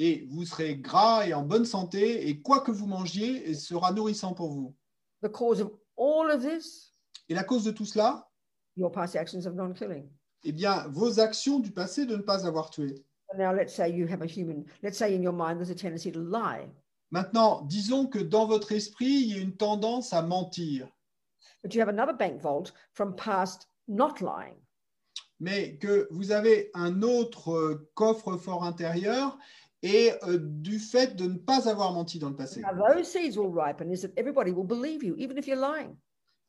et 0.00 0.26
vous 0.30 0.44
serez 0.44 0.76
gras 0.76 1.26
et 1.26 1.34
en 1.34 1.42
bonne 1.42 1.64
santé, 1.64 2.28
et 2.28 2.40
quoi 2.40 2.60
que 2.60 2.70
vous 2.70 2.86
mangiez, 2.86 3.52
sera 3.54 3.92
nourrissant 3.92 4.32
pour 4.32 4.50
vous. 4.52 4.74
The 5.22 5.28
cause 5.28 5.60
of 5.60 5.72
all 5.96 6.30
of 6.30 6.40
this, 6.42 6.94
Et 7.28 7.34
la 7.34 7.42
cause 7.44 7.64
de 7.64 7.72
tout 7.72 7.84
cela, 7.84 8.27
your 8.78 8.90
past 8.90 9.16
actions 9.16 9.46
of 9.46 9.54
non 9.54 9.74
killing. 9.74 10.08
eh 10.44 10.52
bien, 10.52 10.86
vos 10.88 11.18
actions 11.20 11.58
du 11.60 11.70
passé 11.72 12.06
de 12.06 12.16
ne 12.16 12.22
pas 12.22 12.46
avoir 12.46 12.70
tué. 12.70 13.04
Now, 13.36 13.52
let's 13.52 13.74
say 13.74 13.90
you 13.90 14.06
have 14.06 14.22
a 14.22 14.26
human, 14.26 14.64
let's 14.82 14.96
say 14.96 15.14
in 15.14 15.22
your 15.22 15.34
mind 15.34 15.58
there's 15.58 15.70
a 15.70 15.74
tendency 15.74 16.10
to 16.12 16.20
lie, 16.20 16.70
Maintenant, 17.10 17.62
disons 17.66 18.06
que 18.06 18.18
dans 18.18 18.46
votre 18.46 18.70
esprit, 18.72 19.06
il 19.06 19.36
y 19.36 19.38
a 19.38 19.42
une 19.42 19.56
tendance 19.56 20.12
à 20.12 20.22
mentir, 20.22 20.88
but 21.62 21.74
you 21.74 21.80
have 21.80 21.88
another 21.88 22.12
bank 22.14 22.40
vault 22.40 22.72
from 22.92 23.14
past 23.16 23.66
not 23.88 24.20
lying. 24.20 24.56
mais 25.40 25.76
que 25.78 26.06
vous 26.10 26.32
avez 26.32 26.70
un 26.74 27.02
autre 27.02 27.50
euh, 27.52 27.88
coffre-fort 27.94 28.64
intérieur 28.64 29.38
et 29.82 30.12
euh, 30.24 30.38
du 30.40 30.78
fait 30.78 31.14
de 31.16 31.26
ne 31.26 31.38
pas 31.38 31.68
avoir 31.68 31.92
menti 31.92 32.18
dans 32.18 32.30
le 32.30 32.36
passé. 32.36 32.60
Now, 32.60 32.72
those 32.74 33.08
seeds 33.10 33.36
will 33.38 33.52
ripen 33.52 33.90
is 33.92 34.00
that 34.02 34.10
everybody 34.16 34.50
will 34.50 34.66
believe 34.66 35.02
you, 35.04 35.14
even 35.16 35.38
if 35.38 35.46
you're 35.46 35.60
lying. 35.60 35.96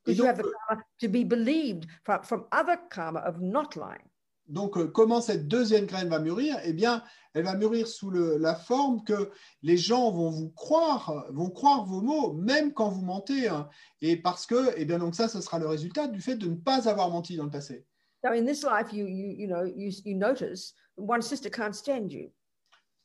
Et 0.08 0.14
Because 0.14 0.18
you 0.18 0.24
donc, 0.26 0.28
have 0.28 0.38
the 0.38 0.52
karma 0.68 0.84
to 1.02 1.08
be 1.10 1.24
believed 1.24 1.86
from, 2.04 2.24
from 2.24 2.46
other 2.52 2.78
karma 2.90 3.20
of 3.22 3.40
not 3.40 3.76
lying. 3.76 4.06
Donc, 4.48 4.92
comment 4.94 5.22
cette 5.22 5.48
deuxième 5.48 5.86
graine 5.86 6.10
va 6.10 6.18
mûrir? 6.18 6.58
Eh 6.64 6.74
bien, 6.74 7.04
elle 7.36 7.44
va 7.44 7.56
mûrir 7.56 7.88
sous 7.88 8.10
le- 8.10 8.38
la 8.38 8.56
forme 8.56 9.04
que 9.04 9.30
les 9.62 9.78
gens 9.78 10.10
vont 10.10 10.32
vous 10.32 10.50
croire, 10.50 11.26
vont 11.32 11.52
croire 11.52 11.86
vos 11.86 12.02
mots, 12.02 12.34
même 12.34 12.74
quand 12.74 12.90
vous 12.90 13.04
mentez. 13.06 13.48
hein. 13.48 13.70
Et 14.02 14.18
parce 14.18 14.48
que, 14.48 14.74
eh 14.76 14.86
bien, 14.86 14.98
donc 14.98 15.14
ça, 15.14 15.28
ce 15.28 15.40
sera 15.40 15.60
le 15.60 15.68
résultat 15.68 16.08
du 16.08 16.20
fait 16.20 16.36
de 16.36 16.48
ne 16.48 16.56
pas 16.56 16.90
avoir 16.90 17.12
menti 17.12 17.36
dans 17.36 17.44
le 17.44 17.52
passé. 17.52 17.86
So 18.26 18.32
in 18.34 18.44
this 18.46 18.64
life, 18.64 18.92
you 18.92 19.06
you 19.06 19.28
you 19.38 19.48
know 19.48 19.64
you 19.66 19.92
you 20.04 20.16
notice 20.18 20.74
one 20.98 21.22
sister 21.22 21.50
can't 21.50 21.74
stand 21.74 22.12
you. 22.12 22.32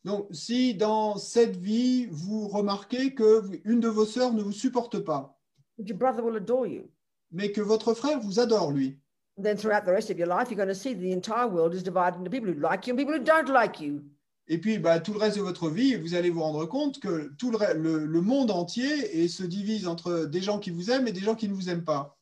Donc, 0.02 0.26
si 0.32 0.74
dans 0.74 1.18
cette 1.18 1.56
vie, 1.56 2.06
vous 2.10 2.48
remarquez 2.48 3.14
que 3.14 3.42
une 3.64 3.80
de 3.80 3.88
vos 3.88 4.06
sœurs 4.06 4.32
ne 4.32 4.42
vous 4.42 4.50
supporte 4.52 4.98
pas, 5.00 5.38
But 5.78 5.88
your 5.88 5.98
brother 5.98 6.22
will 6.22 6.36
adore 6.36 6.66
you. 6.66 6.88
mais 7.32 7.50
que 7.52 7.60
votre 7.60 7.94
frère 7.94 8.20
vous 8.20 8.38
adore, 8.38 8.72
lui, 8.72 8.98
Then 9.36 9.56
throughout 9.56 9.84
the 9.84 9.90
rest 9.90 10.10
of 10.10 10.18
your 10.18 10.28
life, 10.28 10.48
you're 10.50 10.56
going 10.56 10.68
to 10.68 10.74
see 10.74 10.94
the 10.94 11.10
entire 11.10 11.48
world 11.48 11.74
is 11.74 11.82
divided 11.82 12.18
into 12.18 12.30
people 12.30 12.48
who 12.48 12.60
like 12.60 12.86
you 12.86 12.92
and 12.92 12.96
people 12.98 13.14
who 13.14 13.24
don't 13.24 13.48
like 13.48 13.80
you. 13.80 14.02
et 14.46 14.58
puis 14.58 14.78
bah, 14.78 15.00
tout 15.00 15.12
le 15.14 15.18
reste 15.18 15.36
de 15.38 15.42
votre 15.42 15.68
vie, 15.70 15.96
vous 15.96 16.14
allez 16.14 16.30
vous 16.30 16.42
rendre 16.42 16.66
compte 16.66 17.00
que 17.00 17.32
tout 17.38 17.50
le, 17.50 17.58
le- 17.74 18.04
le 18.06 18.20
monde 18.20 18.50
entier 18.52 19.18
et 19.20 19.26
se 19.26 19.42
divise 19.42 19.88
entre 19.88 20.26
des 20.26 20.40
gens 20.40 20.58
qui 20.60 20.70
vous 20.70 20.90
aiment 20.90 21.08
et 21.08 21.12
des 21.12 21.20
gens 21.20 21.34
qui 21.34 21.48
ne 21.48 21.54
vous 21.54 21.68
aiment 21.70 21.84
pas. 21.84 22.16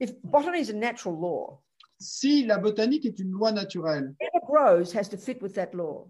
If 0.00 0.14
botany 0.22 0.60
is 0.60 0.70
a 0.70 0.74
natural 0.74 1.16
law, 1.20 1.60
Si 1.98 2.44
la 2.46 2.56
botanique 2.58 3.04
est 3.04 3.18
une 3.18 3.30
loi 3.32 3.52
naturelle, 3.52 4.14
whatever 4.20 4.46
grows 4.46 4.94
has 4.96 5.08
to 5.10 5.16
fit 5.18 5.38
with 5.42 5.52
that 5.54 5.70
law. 5.74 6.08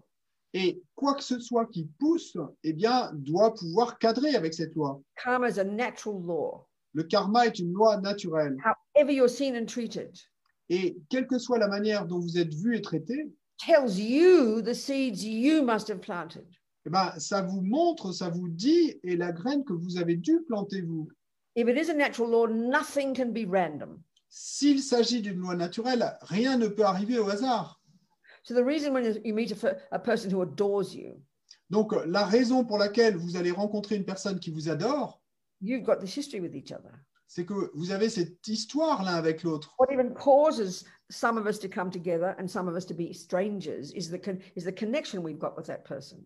et 0.53 0.81
quoi 0.95 1.15
que 1.15 1.23
ce 1.23 1.39
soit 1.39 1.65
qui 1.65 1.89
pousse, 1.99 2.37
eh 2.63 2.71
bien, 2.73 3.11
doit 3.15 3.53
pouvoir 3.53 3.97
cadrer 3.99 4.35
avec 4.35 4.53
cette 4.53 4.75
loi. 4.75 5.01
Karma 5.21 5.49
is 5.49 5.59
a 5.59 5.63
natural 5.65 6.21
law. 6.21 6.65
Le 6.97 7.03
karma 7.03 7.45
est 7.45 7.59
une 7.59 7.71
loi 7.73 7.97
naturelle. 8.01 8.57
However 8.95 9.11
you're 9.11 9.29
seen 9.29 9.55
and 9.55 9.67
treated 9.67 10.17
Et 10.69 10.97
quelle 11.09 11.27
que 11.27 11.37
soit 11.37 11.59
la 11.59 11.67
manière 11.67 12.07
dont 12.07 12.19
vous 12.19 12.39
êtes 12.39 12.51
vu 12.55 12.75
et 12.75 12.81
traité, 12.81 13.31
tells 13.63 13.99
you 13.99 14.63
the 14.63 14.73
seeds 14.73 15.23
you 15.23 15.61
must 15.63 15.89
have 15.91 15.99
planted. 15.99 16.47
eh 16.87 16.89
ben, 16.89 17.11
ça 17.19 17.43
vous 17.43 17.61
montre, 17.61 18.11
ça 18.13 18.29
vous 18.29 18.49
dit, 18.49 18.99
et 19.03 19.15
la 19.15 19.31
graine 19.31 19.63
que 19.63 19.73
vous 19.73 19.97
avez 19.99 20.15
dû 20.15 20.39
planter 20.47 20.81
vous. 20.81 21.07
If 21.55 21.67
it 21.67 21.77
is 21.77 21.91
a 21.91 21.93
natural 21.93 22.31
law, 22.31 22.47
nothing 22.47 23.13
can 23.15 23.31
be 23.31 23.45
random. 23.47 24.01
S'il 24.29 24.81
s'agit 24.81 25.21
d'une 25.21 25.37
loi 25.37 25.55
naturelle, 25.55 26.17
rien 26.21 26.57
ne 26.57 26.67
peut 26.67 26.83
arriver 26.85 27.19
au 27.19 27.29
hasard. 27.29 27.79
So 28.41 28.55
the 28.55 28.65
reason 28.65 28.91
when 28.91 29.05
you 29.23 29.35
meet 29.35 29.51
a, 29.51 29.55
fer- 29.55 29.77
a 29.91 29.99
person 29.99 30.31
who 30.31 30.41
adores 30.41 30.95
you, 30.95 31.21
Donc, 31.69 31.93
la 32.07 32.25
raison 32.25 32.65
pour 32.65 32.79
laquelle 32.79 33.17
vous 33.17 33.35
allez 33.37 33.51
rencontrer 33.51 33.97
une 33.97 34.05
personne 34.05 34.39
qui 34.39 34.49
vous 34.49 34.67
adore, 34.69 35.21
you've 35.61 35.83
got 35.83 35.99
this 35.99 36.15
history 36.15 36.39
with 36.39 36.55
each 36.55 36.71
other. 36.71 36.91
c'est 37.27 37.45
que 37.45 37.69
vous 37.73 37.91
avez 37.91 38.09
cette 38.09 38.47
histoire 38.47 39.03
l'un 39.03 39.15
avec 39.15 39.43
l'autre. 39.43 39.75
What 39.79 39.91
even 39.91 40.13
causes 40.13 40.85
some 41.09 41.37
of 41.37 41.45
us 41.45 41.59
to 41.59 41.67
come 41.67 41.91
together 41.91 42.35
and 42.39 42.47
some 42.47 42.67
of 42.67 42.75
us 42.75 42.85
to 42.85 42.93
be 42.93 43.13
strangers 43.13 43.91
is 43.93 44.09
the 44.09 44.19
is 44.55 44.63
the 44.63 44.71
connection 44.71 45.21
we've 45.21 45.39
got 45.39 45.55
with 45.57 45.67
that 45.67 45.83
person. 45.83 46.19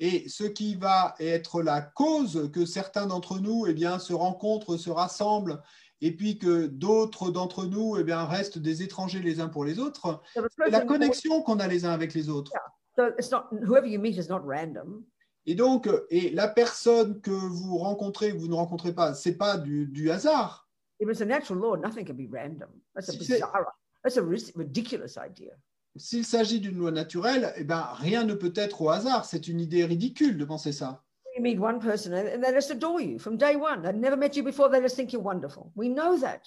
Et 0.00 0.28
ce 0.28 0.44
qui 0.44 0.76
va 0.76 1.14
être 1.18 1.62
la 1.62 1.80
cause 1.80 2.50
que 2.52 2.64
certains 2.64 3.06
d'entre 3.06 3.38
nous 3.38 3.66
eh 3.66 3.74
bien, 3.74 3.98
se 3.98 4.12
rencontrent, 4.12 4.76
se 4.76 4.90
rassemblent, 4.90 5.62
et 6.00 6.12
puis 6.14 6.38
que 6.38 6.66
d'autres 6.66 7.30
d'entre 7.30 7.64
nous 7.64 7.96
eh 7.98 8.04
bien, 8.04 8.24
restent 8.24 8.58
des 8.58 8.82
étrangers 8.82 9.20
les 9.20 9.40
uns 9.40 9.48
pour 9.48 9.64
les 9.64 9.78
autres, 9.78 10.20
c'est 10.34 10.70
la 10.70 10.80
connexion 10.80 11.42
qu'on 11.42 11.58
a 11.60 11.68
les 11.68 11.84
uns 11.84 11.92
avec 11.92 12.12
les 12.14 12.28
autres. 12.28 12.52
so 12.96 13.10
it's 13.18 13.30
not 13.30 13.48
whoever 13.66 13.86
you 13.86 13.98
meet 13.98 14.16
is 14.16 14.28
not 14.28 14.40
random. 14.44 15.04
Et 15.46 15.54
donc, 15.54 15.88
et 16.10 16.30
la 16.30 16.48
personne 16.48 17.20
que 17.20 17.30
vous 17.30 17.76
rencontrez, 17.78 18.32
que 18.32 18.38
vous 18.38 18.48
ne 18.48 18.54
rencontrez 18.54 18.94
pas, 18.94 19.14
c'est 19.14 19.36
pas 19.36 19.58
du, 19.58 19.86
du 19.86 20.10
hasard. 20.10 20.68
If 21.00 21.08
it's 21.10 21.20
a 21.20 21.24
natural 21.26 21.58
law, 21.60 21.76
nothing 21.76 22.06
can 22.06 22.14
be 22.14 22.28
random. 22.32 22.68
That's 22.94 23.08
a 23.10 23.12
Si 23.12 23.24
c'est- 23.24 23.34
bizarre, 23.34 23.76
that's 24.02 24.16
a 24.16 24.22
ris- 24.22 24.52
ridiculous 24.56 25.16
idea. 25.18 25.52
S'il 25.96 26.24
s'agit 26.24 26.60
d'une 26.60 26.78
loi 26.78 26.90
naturelle, 26.90 27.52
eh 27.56 27.64
ben, 27.64 27.86
rien 27.96 28.24
ne 28.24 28.34
peut 28.34 28.52
être 28.56 28.80
au 28.80 28.88
hasard. 28.88 29.24
C'est 29.26 29.46
une 29.46 29.60
idée 29.60 29.84
ridicule 29.84 30.38
de 30.38 30.44
penser 30.44 30.72
ça. 30.72 31.02
You 31.36 31.42
meet 31.42 31.58
one 31.60 31.78
person 31.80 32.12
and 32.12 32.26
and 32.34 32.40
they 32.42 32.54
just 32.54 32.70
adore 32.70 33.00
you 33.00 33.18
from 33.18 33.36
day 33.36 33.54
one. 33.56 33.82
They've 33.82 33.94
never 34.00 34.16
met 34.16 34.34
you 34.36 34.42
before. 34.44 34.70
They 34.70 34.80
just 34.80 34.96
think 34.96 35.12
you're 35.12 35.22
wonderful. 35.24 35.70
We 35.76 35.88
know 35.88 36.16
that. 36.20 36.40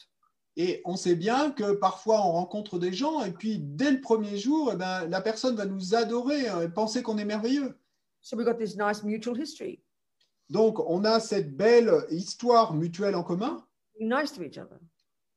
Et 0.55 0.81
on 0.85 0.95
sait 0.95 1.15
bien 1.15 1.51
que 1.51 1.73
parfois 1.73 2.25
on 2.25 2.31
rencontre 2.31 2.79
des 2.79 2.91
gens 2.93 3.23
et 3.23 3.31
puis 3.31 3.59
dès 3.59 3.91
le 3.91 4.01
premier 4.01 4.37
jour, 4.37 4.71
eh 4.73 4.75
ben, 4.75 5.05
la 5.07 5.21
personne 5.21 5.55
va 5.55 5.65
nous 5.65 5.93
adorer 5.93 6.49
euh, 6.49 6.63
et 6.65 6.69
penser 6.69 7.03
qu'on 7.03 7.17
est 7.17 7.25
merveilleux. 7.25 7.77
So 8.27 8.35
we've 8.35 8.45
got 8.45 8.57
this 8.59 8.75
nice 8.75 9.03
mutual 9.03 9.35
history. 9.35 9.79
Donc 10.49 10.79
on 10.79 11.05
a 11.05 11.21
cette 11.21 11.55
belle 11.55 12.05
histoire 12.09 12.73
mutuelle 12.73 13.15
en 13.15 13.23
commun 13.23 13.63
Being 13.97 14.09
nice 14.09 14.33
to 14.33 14.43
each 14.43 14.57
other. 14.57 14.77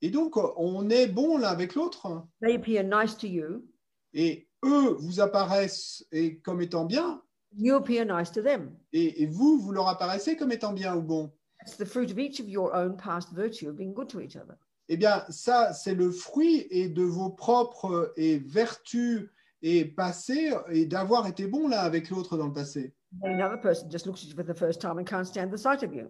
et 0.03 0.11
donc 0.11 0.37
on 0.37 0.91
est 0.91 1.07
bon 1.07 1.39
l'un 1.39 1.51
avec 1.51 1.77
l'autre 1.77 2.27
They 2.43 2.57
appear 2.57 2.83
nice 2.83 3.17
to 3.19 3.29
you. 3.29 3.65
et 4.13 4.49
eux 4.65 4.97
vous 4.99 5.21
apparaissent 5.21 6.05
et 6.11 6.41
comme 6.41 6.63
étant 6.63 6.85
bien 6.85 7.23
You 7.57 7.77
appear 7.77 8.05
nice 8.05 8.33
to 8.33 8.43
them. 8.43 8.77
et, 8.93 9.23
et 9.23 9.27
vous, 9.27 9.61
vous 9.61 9.71
leur 9.71 9.87
apparaissez 9.87 10.37
comme 10.37 10.51
étant 10.51 10.73
bien 10.73 10.97
ou 10.97 11.03
bon. 11.03 11.31
It's 11.65 11.77
the 11.77 11.85
fruit 11.87 12.11
of 12.11 12.19
each 12.19 12.41
of 12.41 12.49
your 12.49 12.75
own 12.75 12.97
past 12.97 13.33
virtue 13.33 13.69
of 13.69 13.77
being 13.77 13.93
good 13.95 14.09
to 14.09 14.21
each 14.21 14.35
other. 14.35 14.57
Eh 14.89 14.97
bien, 14.97 15.25
ça, 15.29 15.73
c'est 15.73 15.95
le 15.95 16.11
fruit 16.11 16.67
et 16.71 16.89
de 16.89 17.05
vos 17.05 17.31
propres 17.31 18.13
et 18.17 18.39
vertus 18.39 19.31
et 19.63 19.85
passés 19.85 20.53
et 20.71 20.87
d'avoir 20.87 21.27
été 21.27 21.47
bon 21.47 21.69
l'un 21.69 21.79
avec 21.79 22.11
l'autre 22.11 22.37
dans 22.37 22.47
le 22.47 22.53
passé. 22.53 22.95
Another 23.23 23.61
person 23.61 23.91
just 23.91 24.07
looks 24.07 24.23
at 24.23 24.29
you 24.29 24.35
for 24.35 24.45
the 24.45 24.57
first 24.57 24.81
time 24.81 24.99
and 24.99 25.05
can't 25.05 25.27
stand 25.27 25.51
the 25.51 25.59
sight 25.59 25.83
of 25.83 25.93
you. 25.93 26.09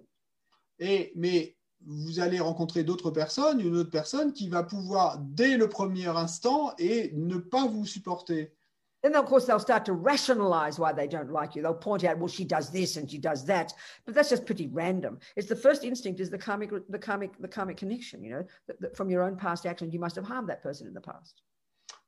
Et, 0.79 1.13
mais 1.17 1.57
vous 1.87 2.21
allez 2.21 2.41
rencontrer 2.41 2.85
d'autres 2.85 3.11
personnes, 3.11 3.61
une 3.61 3.77
autre 3.77 3.91
personne 3.91 4.33
qui 4.33 4.49
va 4.49 4.63
pouvoir, 4.63 5.19
dès 5.19 5.57
le 5.57 5.69
premier 5.69 6.09
instant, 6.09 6.75
et 6.79 7.11
ne 7.15 7.37
pas 7.39 7.67
vous 7.67 7.87
supporter. 7.87 8.55
Then, 9.03 9.17
of 9.17 9.25
course, 9.25 9.47
they'll 9.47 9.59
start 9.59 9.87
to 9.87 9.95
rationalize 9.95 10.79
why 10.79 10.93
they 10.93 11.09
don't 11.09 11.33
like 11.33 11.57
you. 11.57 11.63
They'll 11.63 11.73
point 11.73 12.05
out, 12.05 12.19
well, 12.19 12.29
she 12.29 12.45
does 12.45 12.71
this 12.71 12.99
and 12.99 13.11
she 13.11 13.17
does 13.17 13.47
that, 13.47 13.73
but 14.05 14.15
that's 14.15 14.29
just 14.29 14.45
pretty 14.45 14.69
random. 14.69 15.19
It's 15.37 15.49
the 15.49 15.57
first 15.57 15.85
instinct 15.85 16.21
is 16.21 16.29
the 16.29 16.37
karmic, 16.37 16.71
the 16.87 16.99
karmic, 16.99 17.31
the 17.41 17.49
karmic 17.49 17.79
connection. 17.79 18.23
You 18.23 18.31
know, 18.31 18.45
that, 18.67 18.79
that 18.83 18.97
from 18.97 19.09
your 19.09 19.23
own 19.23 19.37
past 19.37 19.65
actions, 19.65 19.95
you 19.95 20.01
must 20.01 20.17
have 20.17 20.27
harmed 20.27 20.51
that 20.51 20.63
person 20.63 20.87
in 20.87 20.93
the 20.93 21.01
past. 21.01 21.41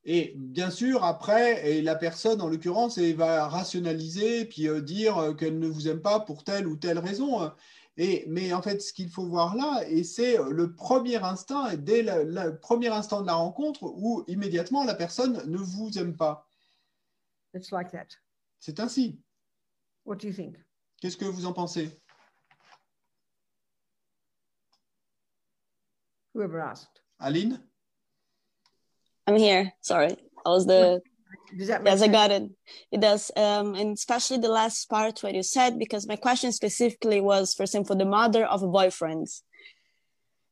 Et 0.05 0.33
bien 0.35 0.69
sûr, 0.69 1.03
après, 1.03 1.71
et 1.71 1.81
la 1.81 1.95
personne, 1.95 2.41
en 2.41 2.49
l'occurrence, 2.49 2.97
elle 2.97 3.15
va 3.15 3.47
rationaliser, 3.47 4.45
puis 4.45 4.67
euh, 4.67 4.81
dire 4.81 5.17
euh, 5.17 5.33
qu'elle 5.33 5.59
ne 5.59 5.67
vous 5.67 5.87
aime 5.87 6.01
pas 6.01 6.19
pour 6.19 6.43
telle 6.43 6.67
ou 6.67 6.75
telle 6.75 6.99
raison. 6.99 7.51
Et, 7.95 8.25
mais 8.27 8.53
en 8.53 8.61
fait, 8.61 8.81
ce 8.81 8.91
qu'il 8.91 9.09
faut 9.09 9.25
voir 9.25 9.55
là, 9.55 9.83
et 9.87 10.03
c'est 10.03 10.37
le 10.49 10.73
premier 10.73 11.17
instinct, 11.17 11.69
et 11.69 11.77
dès 11.77 12.03
le, 12.03 12.57
premier 12.57 12.89
instant 12.89 13.21
de 13.21 13.27
la 13.27 13.35
rencontre, 13.35 13.83
où 13.83 14.23
immédiatement 14.27 14.83
la 14.83 14.95
personne 14.95 15.41
ne 15.49 15.57
vous 15.57 15.97
aime 15.97 16.17
pas. 16.17 16.47
It's 17.53 17.71
like 17.71 17.91
that. 17.91 18.07
C'est 18.59 18.79
ainsi. 18.79 19.21
What 20.05 20.17
do 20.17 20.27
you 20.27 20.33
think? 20.33 20.57
Qu'est-ce 20.99 21.17
que 21.17 21.25
vous 21.25 21.45
en 21.45 21.53
pensez? 21.53 22.01
Whoever 26.33 26.59
asked. 26.61 27.03
Aline? 27.19 27.61
I'm 29.27 29.37
here. 29.37 29.73
Sorry. 29.81 30.15
I 30.45 30.49
was 30.49 30.65
the 30.65 31.01
Does 31.57 31.67
that 31.67 31.85
yes, 31.85 32.01
I 32.01 32.07
got 32.07 32.31
it. 32.31 32.43
It 32.91 33.01
does. 33.01 33.31
Um, 33.35 33.75
and 33.75 33.93
especially 33.93 34.37
the 34.37 34.49
last 34.49 34.89
part 34.89 35.21
where 35.23 35.33
you 35.33 35.43
said, 35.43 35.79
because 35.79 36.07
my 36.07 36.15
question 36.15 36.51
specifically 36.51 37.21
was, 37.21 37.53
for 37.53 37.63
example, 37.63 37.95
the 37.95 38.05
mother 38.05 38.45
of 38.45 38.63
a 38.63 38.67
boyfriend. 38.67 39.27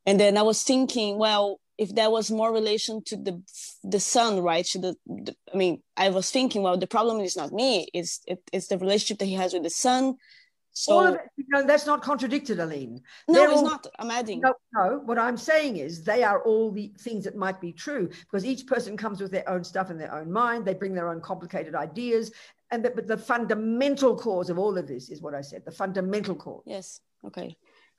And 0.06 0.18
then 0.18 0.36
I 0.36 0.42
was 0.42 0.62
thinking, 0.62 1.18
well, 1.18 1.60
if 1.78 1.94
that 1.94 2.12
was 2.12 2.30
more 2.30 2.52
relation 2.52 3.02
to 3.06 3.16
the 3.16 3.42
the 3.82 4.00
son, 4.00 4.40
right? 4.40 4.66
The, 4.74 4.94
the 5.06 5.34
I 5.52 5.56
mean, 5.56 5.82
I 5.96 6.10
was 6.10 6.30
thinking, 6.30 6.62
well, 6.62 6.76
the 6.76 6.86
problem 6.86 7.20
is 7.20 7.36
not 7.36 7.52
me; 7.52 7.88
it's 7.92 8.20
it, 8.26 8.40
it's 8.52 8.68
the 8.68 8.78
relationship 8.78 9.18
that 9.18 9.26
he 9.26 9.34
has 9.34 9.52
with 9.52 9.62
the 9.62 9.70
son. 9.70 10.16
So 10.74 10.92
All 10.94 11.06
of 11.06 11.14
it, 11.16 11.20
you 11.36 11.44
know, 11.50 11.66
that's 11.66 11.86
not 11.86 12.02
contradicted, 12.02 12.58
Aline. 12.58 13.02
no, 13.28 13.34
they're 13.34 13.50
it's 13.50 13.58
all- 13.58 13.64
not. 13.64 13.86
I'm 13.98 14.10
adding. 14.10 14.40
No, 14.40 14.54
no. 14.74 15.02
What 15.04 15.18
I'm 15.18 15.36
saying 15.36 15.76
is 15.76 16.02
they 16.02 16.22
are 16.22 16.42
all 16.44 16.70
the 16.70 16.92
things 16.98 17.24
that 17.24 17.36
might 17.36 17.60
be 17.60 17.72
true 17.72 18.08
because 18.08 18.44
each 18.44 18.66
person 18.66 18.96
comes 18.96 19.20
with 19.20 19.30
their 19.30 19.48
own 19.48 19.64
stuff 19.64 19.90
in 19.90 19.98
their 19.98 20.14
own 20.14 20.32
mind. 20.32 20.64
They 20.64 20.74
bring 20.74 20.94
their 20.94 21.08
own 21.10 21.20
complicated 21.20 21.74
ideas. 21.74 22.32
And 22.70 22.82
the, 22.82 22.90
but 22.90 23.06
the 23.06 23.18
fundamental 23.18 24.16
cause 24.16 24.48
of 24.48 24.58
all 24.58 24.78
of 24.78 24.88
this 24.88 25.10
is 25.10 25.20
what 25.20 25.34
I 25.34 25.42
said, 25.42 25.62
the 25.66 25.70
fundamental 25.70 26.34
cause. 26.34 26.62
Yes. 26.64 27.00
Okay. 27.24 27.54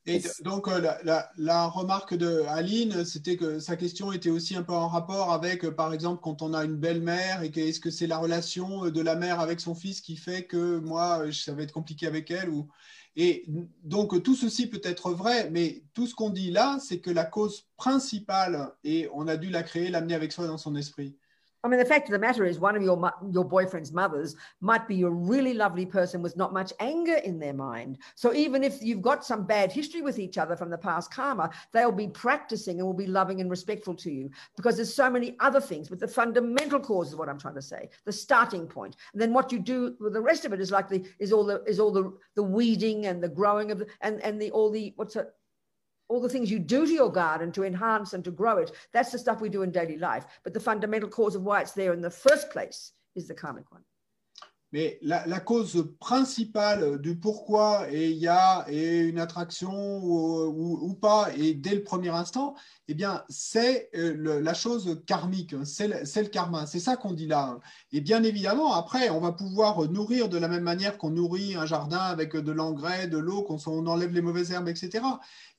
Et 0.06 0.22
donc, 0.42 0.68
euh, 0.68 0.80
la, 0.82 1.02
la- 1.04 1.32
la 1.38 1.66
remarque 1.68 2.14
de 2.14 2.42
Aline, 2.50 3.06
c'était 3.06 3.38
que 3.38 3.60
sa 3.60 3.78
question 3.78 4.12
était 4.12 4.30
aussi 4.30 4.54
un 4.56 4.64
peu 4.64 4.74
en 4.74 4.90
rapport 4.90 5.32
avec, 5.32 5.64
euh, 5.64 5.72
par 5.72 5.94
exemple, 5.94 6.22
quand 6.22 6.42
on 6.42 6.54
a 6.54 6.66
une 6.66 6.76
belle-mère 6.76 7.42
et 7.42 7.52
que 7.52 7.62
est-ce 7.62 7.80
que 7.80 7.90
c'est 7.90 8.08
la 8.08 8.18
relation 8.18 8.86
euh, 8.86 8.92
de 8.92 9.00
la 9.02 9.16
mère 9.16 9.40
avec 9.40 9.62
son 9.62 9.76
fils 9.76 10.02
qui 10.02 10.18
fait 10.18 10.46
que 10.46 10.80
moi, 10.80 11.32
ça 11.32 11.54
va 11.54 11.64
être 11.64 11.72
compliqué 11.72 12.06
avec 12.08 12.32
elle 12.32 12.50
ou... 12.50 12.70
Et 13.16 13.46
donc, 13.84 14.24
tout 14.24 14.36
ceci 14.36 14.68
peut 14.68 14.82
être 14.84 15.12
vrai, 15.14 15.50
mais 15.52 15.84
tout 15.94 16.08
ce 16.08 16.16
qu'on 16.16 16.32
dit 16.32 16.50
là, 16.52 16.80
c'est 16.80 17.00
que 17.00 17.12
la 17.12 17.26
cause 17.26 17.68
principale, 17.78 18.74
et 18.84 19.08
on 19.14 19.28
a 19.28 19.38
dû 19.38 19.50
la 19.52 19.62
créer, 19.64 19.90
l'amener 19.90 20.16
avec 20.16 20.32
soi 20.32 20.48
dans 20.48 20.58
son 20.58 20.76
esprit. 20.76 21.16
I 21.66 21.70
mean, 21.70 21.80
the 21.80 21.86
fact 21.86 22.10
of 22.10 22.12
the 22.12 22.20
matter 22.20 22.44
is, 22.44 22.60
one 22.60 22.76
of 22.76 22.84
your 22.84 23.14
your 23.32 23.46
boyfriend's 23.46 23.94
mothers 23.94 24.36
might 24.60 24.86
be 24.86 25.02
a 25.04 25.10
really 25.10 25.54
lovely 25.54 25.86
person 25.86 26.22
with 26.22 26.36
not 26.36 26.52
much 26.52 26.74
anger 26.82 27.16
in 27.16 27.40
their 27.40 27.54
mind. 27.54 28.00
So 28.16 28.34
even 28.34 28.64
if 28.64 28.82
you've 28.82 29.02
got 29.02 29.24
some 29.24 29.46
bad 29.46 29.72
history 29.72 30.02
with 30.02 30.20
each 30.20 30.38
other 30.38 30.58
from 30.58 30.70
the 30.70 30.78
past 30.78 31.14
karma, 31.14 31.52
they'll 31.72 31.92
be 31.92 32.10
practicing 32.10 32.80
and 32.80 32.86
will 32.86 32.94
be 32.94 33.08
loving 33.08 33.40
and 33.40 33.50
respectful 33.50 33.96
to 33.96 34.12
you 34.12 34.30
because 34.58 34.76
there's 34.76 34.94
so 34.94 35.10
many 35.10 35.38
other 35.40 35.62
things. 35.62 35.88
But 35.88 36.02
the 36.02 36.08
fundamental 36.08 36.82
cause 36.82 37.10
is 37.10 37.16
what 37.16 37.30
I'm 37.30 37.40
trying 37.40 37.56
to 37.56 37.62
say, 37.62 37.90
the 38.04 38.12
starting 38.12 38.68
point. 38.68 38.98
And 39.14 39.22
then 39.22 39.34
what 39.34 39.54
you 39.54 39.60
do 39.60 39.96
with 40.02 40.14
the 40.14 40.22
rest 40.22 40.44
of 40.44 40.52
it 40.52 40.60
is 40.60 40.70
like 40.72 40.90
the 40.90 41.06
is 41.20 41.32
all 41.32 41.46
the 41.46 41.64
is 41.64 41.80
all 41.80 41.92
the 41.92 42.12
the 42.36 42.44
weeding 42.44 43.06
and 43.06 43.24
the 43.24 43.30
growing 43.30 43.72
of 43.72 43.80
the 43.80 43.88
and 44.02 44.22
and 44.22 44.42
the 44.42 44.52
all 44.52 44.70
the 44.70 44.92
what's 44.98 45.16
it 45.16 45.34
all 46.14 46.22
the 46.22 46.30
things 46.30 46.52
you 46.52 46.60
do 46.60 46.86
to 46.86 46.94
your 46.94 47.12
garden 47.12 47.52
to 47.52 47.64
enhance 47.64 48.14
and 48.14 48.24
to 48.24 48.30
grow 48.30 48.58
it. 48.58 48.72
That's 48.92 49.12
the 49.12 49.18
stuff 49.18 49.42
we 49.42 49.50
do 49.50 49.64
in 49.64 49.72
daily 49.72 49.98
life. 49.98 50.26
But 50.44 50.54
the 50.54 50.60
fundamental 50.60 51.10
cause 51.10 51.34
of 51.34 51.42
why 51.42 51.62
it's 51.62 51.72
there 51.72 51.92
in 51.92 52.02
the 52.02 52.12
first 52.12 52.52
place 52.52 52.92
is 53.16 53.28
the 53.28 53.34
karmic 53.34 53.72
one. 53.72 53.82
Mais 54.74 54.98
la, 55.04 55.40
cause 55.40 55.94
principale 56.00 57.00
du 57.00 57.16
pourquoi 57.16 57.86
il 57.94 58.14
y 58.14 58.28
a 58.28 58.66
et 58.68 59.02
une 59.02 59.20
attraction 59.20 59.72
ou, 60.04 60.80
ou- 60.82 60.94
pas, 60.96 61.30
et 61.38 61.54
dès 61.54 61.76
le 61.76 61.84
premier 61.84 62.10
instant, 62.10 62.56
eh 62.88 62.96
bien, 62.96 63.24
c'est 63.30 63.90
euh, 63.96 64.42
la 64.42 64.54
chose 64.56 65.02
karmique, 65.06 65.56
c'est 65.64 65.88
le, 65.88 66.00
le 66.24 66.28
karma. 66.28 66.66
C'est 66.66 66.80
ça 66.80 66.98
qu'on 66.98 67.14
dit 67.14 67.28
là. 67.28 67.60
Et 67.92 68.02
bien 68.02 68.24
évidemment, 68.24 68.74
après, 68.74 69.12
on 69.12 69.20
va 69.20 69.32
pouvoir 69.32 69.90
nourrir 69.90 70.28
de 70.28 70.40
la 70.40 70.48
même 70.48 70.64
manière 70.64 70.98
qu'on 70.98 71.12
nourrit 71.12 71.56
un 71.56 71.68
jardin 71.68 72.00
avec 72.00 72.36
de 72.36 72.52
l'engrais, 72.52 73.08
de 73.08 73.20
l'eau, 73.20 73.44
qu'on 73.44 73.58
on 73.68 73.86
enlève 73.86 74.12
les 74.12 74.22
mauvaises 74.22 74.52
herbes, 74.52 74.70
etc. 74.70 75.06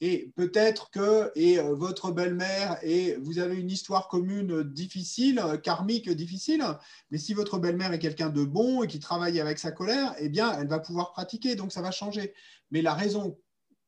Et 0.01 0.32
peut-être 0.35 0.91
que 0.91 1.31
et 1.36 1.59
euh, 1.61 1.74
votre 1.74 2.11
belle-mère 2.11 2.78
et 2.82 3.16
vous 3.23 3.39
avez 3.39 3.57
une 3.57 3.70
histoire 3.70 4.09
commune 4.09 4.65
difficile, 4.65 5.41
karmique 5.62 6.11
difficile, 6.11 6.65
mais 7.11 7.19
si 7.19 7.32
votre 7.32 7.59
belle-mère 7.59 7.93
est 7.93 7.99
quelqu'un 8.01 8.28
de 8.28 8.45
bon 8.45 8.82
et 8.82 8.89
qui 8.89 8.99
travaille 9.05 9.40
avec 9.40 9.59
sa 9.59 9.70
colère, 9.70 10.14
eh 10.18 10.28
bien, 10.28 10.59
elle 10.59 10.66
va 10.66 10.81
pouvoir 10.81 11.12
pratiquer, 11.12 11.55
donc 11.55 11.70
ça 11.72 11.82
va 11.82 11.90
changer. 11.90 12.35
Mais 12.70 12.82
la 12.82 12.94
raison 12.94 13.39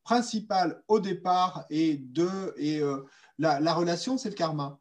principale 0.04 0.82
au 0.86 1.00
départ 1.00 1.64
et 1.68 1.96
de 1.96 2.54
et 2.56 2.80
euh, 2.80 3.04
la, 3.38 3.58
la 3.58 3.74
relation, 3.74 4.16
c'est 4.16 4.28
le 4.28 4.36
karma. 4.36 4.78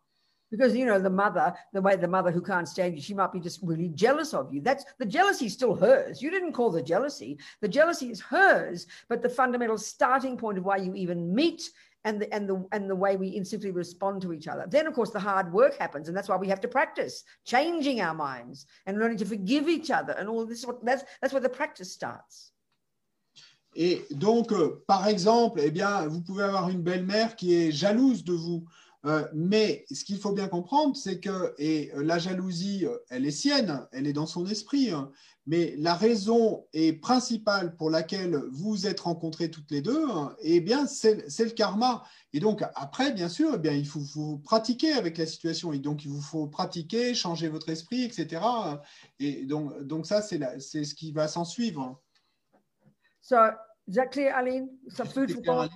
Because 0.52 0.76
you 0.76 0.86
know 0.86 1.00
the 1.00 1.10
mother, 1.10 1.54
the 1.74 1.82
way 1.82 1.98
the 1.98 2.08
mother 2.08 2.32
who 2.32 2.40
can't 2.40 2.68
stand 2.68 2.96
you, 2.96 3.02
she 3.02 3.16
might 3.16 3.34
be 3.34 3.42
just 3.42 3.60
really 3.64 3.90
jealous 3.90 4.34
of 4.34 4.54
you. 4.54 4.62
That's 4.62 4.86
the 5.00 5.06
jealousy 5.06 5.48
is 5.48 5.54
still 5.54 5.74
hers. 5.74 6.22
You 6.22 6.30
didn't 6.30 6.54
call 6.54 6.70
the 6.70 6.84
jealousy. 6.84 7.40
The 7.62 7.68
jealousy 7.68 8.12
is 8.12 8.22
hers, 8.22 8.86
but 9.10 9.24
the 9.24 9.30
fundamental 9.30 9.78
starting 9.78 10.38
point 10.38 10.60
of 10.60 10.64
why 10.64 10.78
you 10.78 10.94
even 10.94 11.34
meet 11.34 11.64
and 12.06 12.22
the 12.22 12.34
and 12.34 12.48
the 12.48 12.66
and 12.72 12.90
the 12.90 12.96
way 12.96 13.18
we 13.18 13.36
instinctively 13.36 13.72
respond 13.72 14.22
to 14.22 14.32
each 14.32 14.48
other. 14.48 14.66
Then 14.70 14.88
of 14.88 14.94
course 14.94 15.10
the 15.10 15.20
hard 15.20 15.52
work 15.52 15.78
happens, 15.78 16.08
and 16.08 16.16
that's 16.16 16.30
why 16.30 16.38
we 16.38 16.48
have 16.48 16.62
to 16.62 16.68
practice 16.68 17.24
changing 17.46 18.00
our 18.00 18.14
minds 18.14 18.68
and 18.86 18.98
learning 19.00 19.18
to 19.18 19.26
forgive 19.26 19.68
each 19.68 19.92
other 19.92 20.14
and 20.14 20.30
all 20.30 20.46
this. 20.46 20.60
Is 20.60 20.68
what 20.68 20.86
that's 20.86 21.04
that's 21.22 21.34
where 21.34 21.42
the 21.42 21.50
practice 21.50 21.92
starts. 21.92 22.52
Et 23.78 24.06
donc, 24.10 24.54
euh, 24.54 24.82
par 24.88 25.06
exemple, 25.10 25.60
eh 25.62 25.70
bien, 25.70 26.08
vous 26.08 26.22
pouvez 26.22 26.44
avoir 26.44 26.70
une 26.70 26.82
belle-mère 26.82 27.36
qui 27.36 27.56
est 27.56 27.72
jalouse 27.72 28.24
de 28.24 28.32
vous. 28.32 28.64
Euh, 29.06 29.28
mais 29.34 29.86
ce 29.92 30.04
qu'il 30.04 30.18
faut 30.18 30.32
bien 30.32 30.48
comprendre, 30.48 30.96
c'est 30.96 31.20
que 31.20 31.54
et 31.60 31.92
euh, 31.94 32.04
la 32.04 32.18
jalousie, 32.18 32.86
euh, 32.88 32.98
elle 33.10 33.26
est 33.28 33.32
sienne, 33.32 33.88
elle 33.92 34.08
est 34.08 34.14
dans 34.14 34.26
son 34.26 34.48
esprit. 34.48 34.90
hein. 34.90 35.12
mais 35.46 35.76
la 35.78 35.94
raison 35.94 36.66
et 36.74 36.92
principale 36.92 37.76
pour 37.76 37.92
laquelle 37.92 38.36
vous 38.52 38.72
vous 38.72 38.88
êtes 38.88 39.02
rencontrés 39.02 39.52
toutes 39.52 39.70
les 39.70 39.82
deux, 39.84 40.10
hein, 40.10 40.36
eh 40.42 40.60
bien, 40.60 40.88
c'est 40.88 41.14
le 41.40 41.52
karma. 41.52 42.04
Et 42.34 42.40
donc, 42.40 42.64
après, 42.74 43.14
bien 43.14 43.30
sûr, 43.30 43.52
eh 43.54 43.58
bien, 43.60 43.74
il 43.74 43.86
faut, 43.86 44.00
faut 44.02 44.38
pratiquer 44.40 44.94
avec 44.94 45.20
la 45.20 45.28
situation. 45.28 45.72
Et 45.72 45.78
donc, 45.78 46.04
il 46.04 46.10
vous 46.10 46.22
faut 46.22 46.48
pratiquer, 46.48 47.14
changer 47.14 47.48
votre 47.48 47.70
esprit, 47.70 48.06
etc. 48.06 48.42
Et 49.20 49.46
donc, 49.46 49.84
donc 49.84 50.08
ça, 50.08 50.24
c'est 50.24 50.40
ce 50.84 50.96
qui 50.96 51.12
va 51.12 51.28
s'en 51.28 51.46
suivre. 51.46 52.02
So 53.22 53.36
is 53.88 53.96
that 53.96 54.08
clear, 54.08 54.36
Aline? 54.36 54.70
Some 54.90 55.08
food 55.08 55.32
for. 55.46 55.68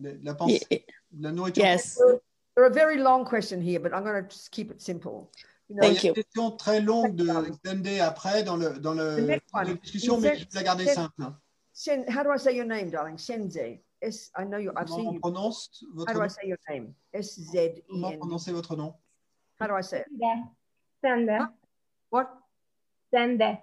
La, 0.00 0.10
la 0.22 0.34
pensée, 0.34 0.86
la 1.12 1.30
nourriture. 1.30 1.62
Yes. 1.62 1.98
There 2.56 2.64
are 2.64 2.70
very 2.70 2.98
long 2.98 3.24
question 3.24 3.60
here, 3.60 3.80
but 3.80 3.92
I'm 3.92 4.04
going 4.04 4.22
to 4.22 4.28
just 4.28 4.50
keep 4.52 4.70
it 4.70 4.80
simple. 4.80 5.30
You 5.68 5.76
know, 5.76 5.88
Il 5.88 5.94
y 5.94 5.98
a 5.98 6.08
une 6.08 6.14
question 6.14 6.50
très 6.52 6.80
longue 6.80 7.16
de 7.16 7.26
Sende 7.26 8.00
après 8.00 8.44
dans 8.44 8.56
le 8.56 8.78
dans 8.78 8.94
dans 8.94 9.62
la 9.62 9.74
discussion, 9.74 10.20
mais 10.20 10.36
je 10.36 10.44
vais 10.44 10.50
la 10.54 10.62
garder 10.62 10.86
simple. 10.86 11.32
Sen, 11.72 12.04
how 12.08 12.22
do 12.22 12.30
I 12.30 12.36
say 12.38 12.54
your 12.54 12.66
name, 12.66 12.90
darling? 12.90 13.18
Senze. 13.18 13.80
S. 14.02 14.30
I 14.36 14.44
know 14.44 14.58
you. 14.58 14.70
I've 14.76 14.86
Comment 14.86 15.02
seen 15.02 15.14
you. 15.14 15.20
prononce 15.20 15.82
How 15.82 15.94
votre 15.96 16.12
do 16.12 16.18
I 16.20 16.22
nom? 16.22 16.28
say 16.28 16.46
your 16.48 16.58
name? 16.68 16.94
S 17.14 17.40
Z 17.40 17.58
E 17.58 17.82
Comment 17.90 18.12
N. 18.12 18.18
prononcer 18.18 18.52
votre 18.52 18.76
nom? 18.76 18.94
How 19.58 19.66
do 19.66 19.74
I 19.74 19.80
say 19.82 20.00
it? 20.00 20.06
Sende. 20.10 20.46
Sende. 21.02 21.48
What? 22.10 22.28
Sende. 23.10 23.58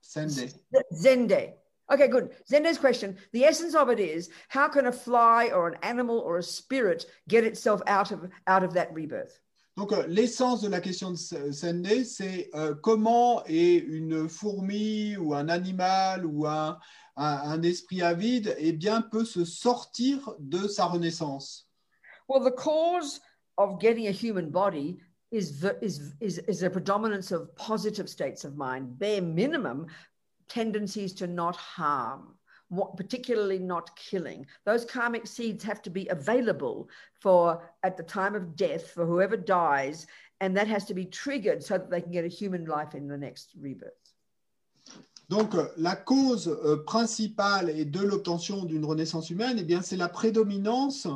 Sende. 0.00 0.48
Zende. 0.92 1.54
Okay, 1.92 2.08
good. 2.08 2.30
Zende's 2.50 2.78
question. 2.78 3.16
The 3.32 3.44
essence 3.44 3.74
of 3.74 3.90
it 3.90 4.00
is 4.00 4.30
how 4.48 4.68
can 4.68 4.86
a 4.86 4.92
fly 4.92 5.48
or 5.48 5.68
an 5.68 5.78
animal 5.82 6.18
or 6.18 6.38
a 6.38 6.42
spirit 6.42 7.04
get 7.28 7.44
itself 7.44 7.82
out 7.86 8.10
of 8.10 8.30
out 8.46 8.64
of 8.64 8.72
that 8.74 8.92
rebirth? 8.94 9.40
Donc, 9.76 9.92
euh, 9.92 10.06
l'essence 10.06 10.62
de 10.62 10.68
la 10.68 10.80
question 10.80 11.10
de 11.10 11.16
Sende, 11.16 12.04
c'est 12.04 12.48
euh, 12.54 12.74
comment 12.74 13.42
est 13.46 13.78
une 13.78 14.28
fourmi 14.28 15.16
ou 15.16 15.34
un 15.34 15.48
animal 15.48 16.24
ou 16.24 16.46
un, 16.46 16.78
un, 17.16 17.26
un 17.26 17.62
esprit 17.62 18.00
avide 18.00 18.54
eh 18.58 18.72
bien, 18.72 19.02
peut 19.02 19.24
se 19.24 19.44
sortir 19.44 20.32
de 20.38 20.68
sa 20.68 20.86
renaissance? 20.86 21.66
Well, 22.28 22.44
the 22.44 22.52
cause 22.52 23.20
of 23.58 23.80
getting 23.80 24.06
a 24.06 24.12
human 24.12 24.50
body 24.50 24.98
is 25.32 25.64
is 25.82 26.14
is, 26.20 26.38
is 26.46 26.62
a 26.62 26.70
predominance 26.70 27.32
of 27.32 27.54
positive 27.56 28.08
states 28.08 28.44
of 28.44 28.56
mind. 28.56 28.98
Bare 28.98 29.20
minimum, 29.20 29.86
tendencies 30.48 31.12
to 31.14 31.26
not 31.26 31.56
harm, 31.56 32.34
what, 32.68 32.96
particularly 32.96 33.58
not 33.58 33.94
killing. 33.96 34.46
Those 34.64 34.84
karmic 34.84 35.26
seeds 35.26 35.64
have 35.64 35.82
to 35.82 35.90
be 35.90 36.08
available 36.08 36.88
for 37.20 37.62
at 37.82 37.96
the 37.96 38.02
time 38.02 38.34
of 38.34 38.56
death 38.56 38.90
for 38.90 39.06
whoever 39.06 39.36
dies, 39.36 40.06
and 40.40 40.56
that 40.56 40.68
has 40.68 40.84
to 40.86 40.94
be 40.94 41.04
triggered 41.04 41.62
so 41.62 41.78
that 41.78 41.90
they 41.90 42.00
can 42.00 42.12
get 42.12 42.24
a 42.24 42.28
human 42.28 42.64
life 42.64 42.94
in 42.94 43.08
the 43.08 43.18
next 43.18 43.54
rebirth. 43.60 43.92
Donc, 45.30 45.54
euh, 45.54 45.68
la 45.78 45.96
cause 45.96 46.48
euh, 46.48 46.84
principale 46.84 47.70
et 47.70 47.86
de 47.86 48.00
l'obtention 48.00 48.66
d'une 48.66 48.84
renaissance 48.84 49.30
humaine, 49.30 49.56
eh 49.58 49.64
bien, 49.64 49.80
c'est 49.80 49.96
la 49.96 50.10
prédominance 50.10 51.06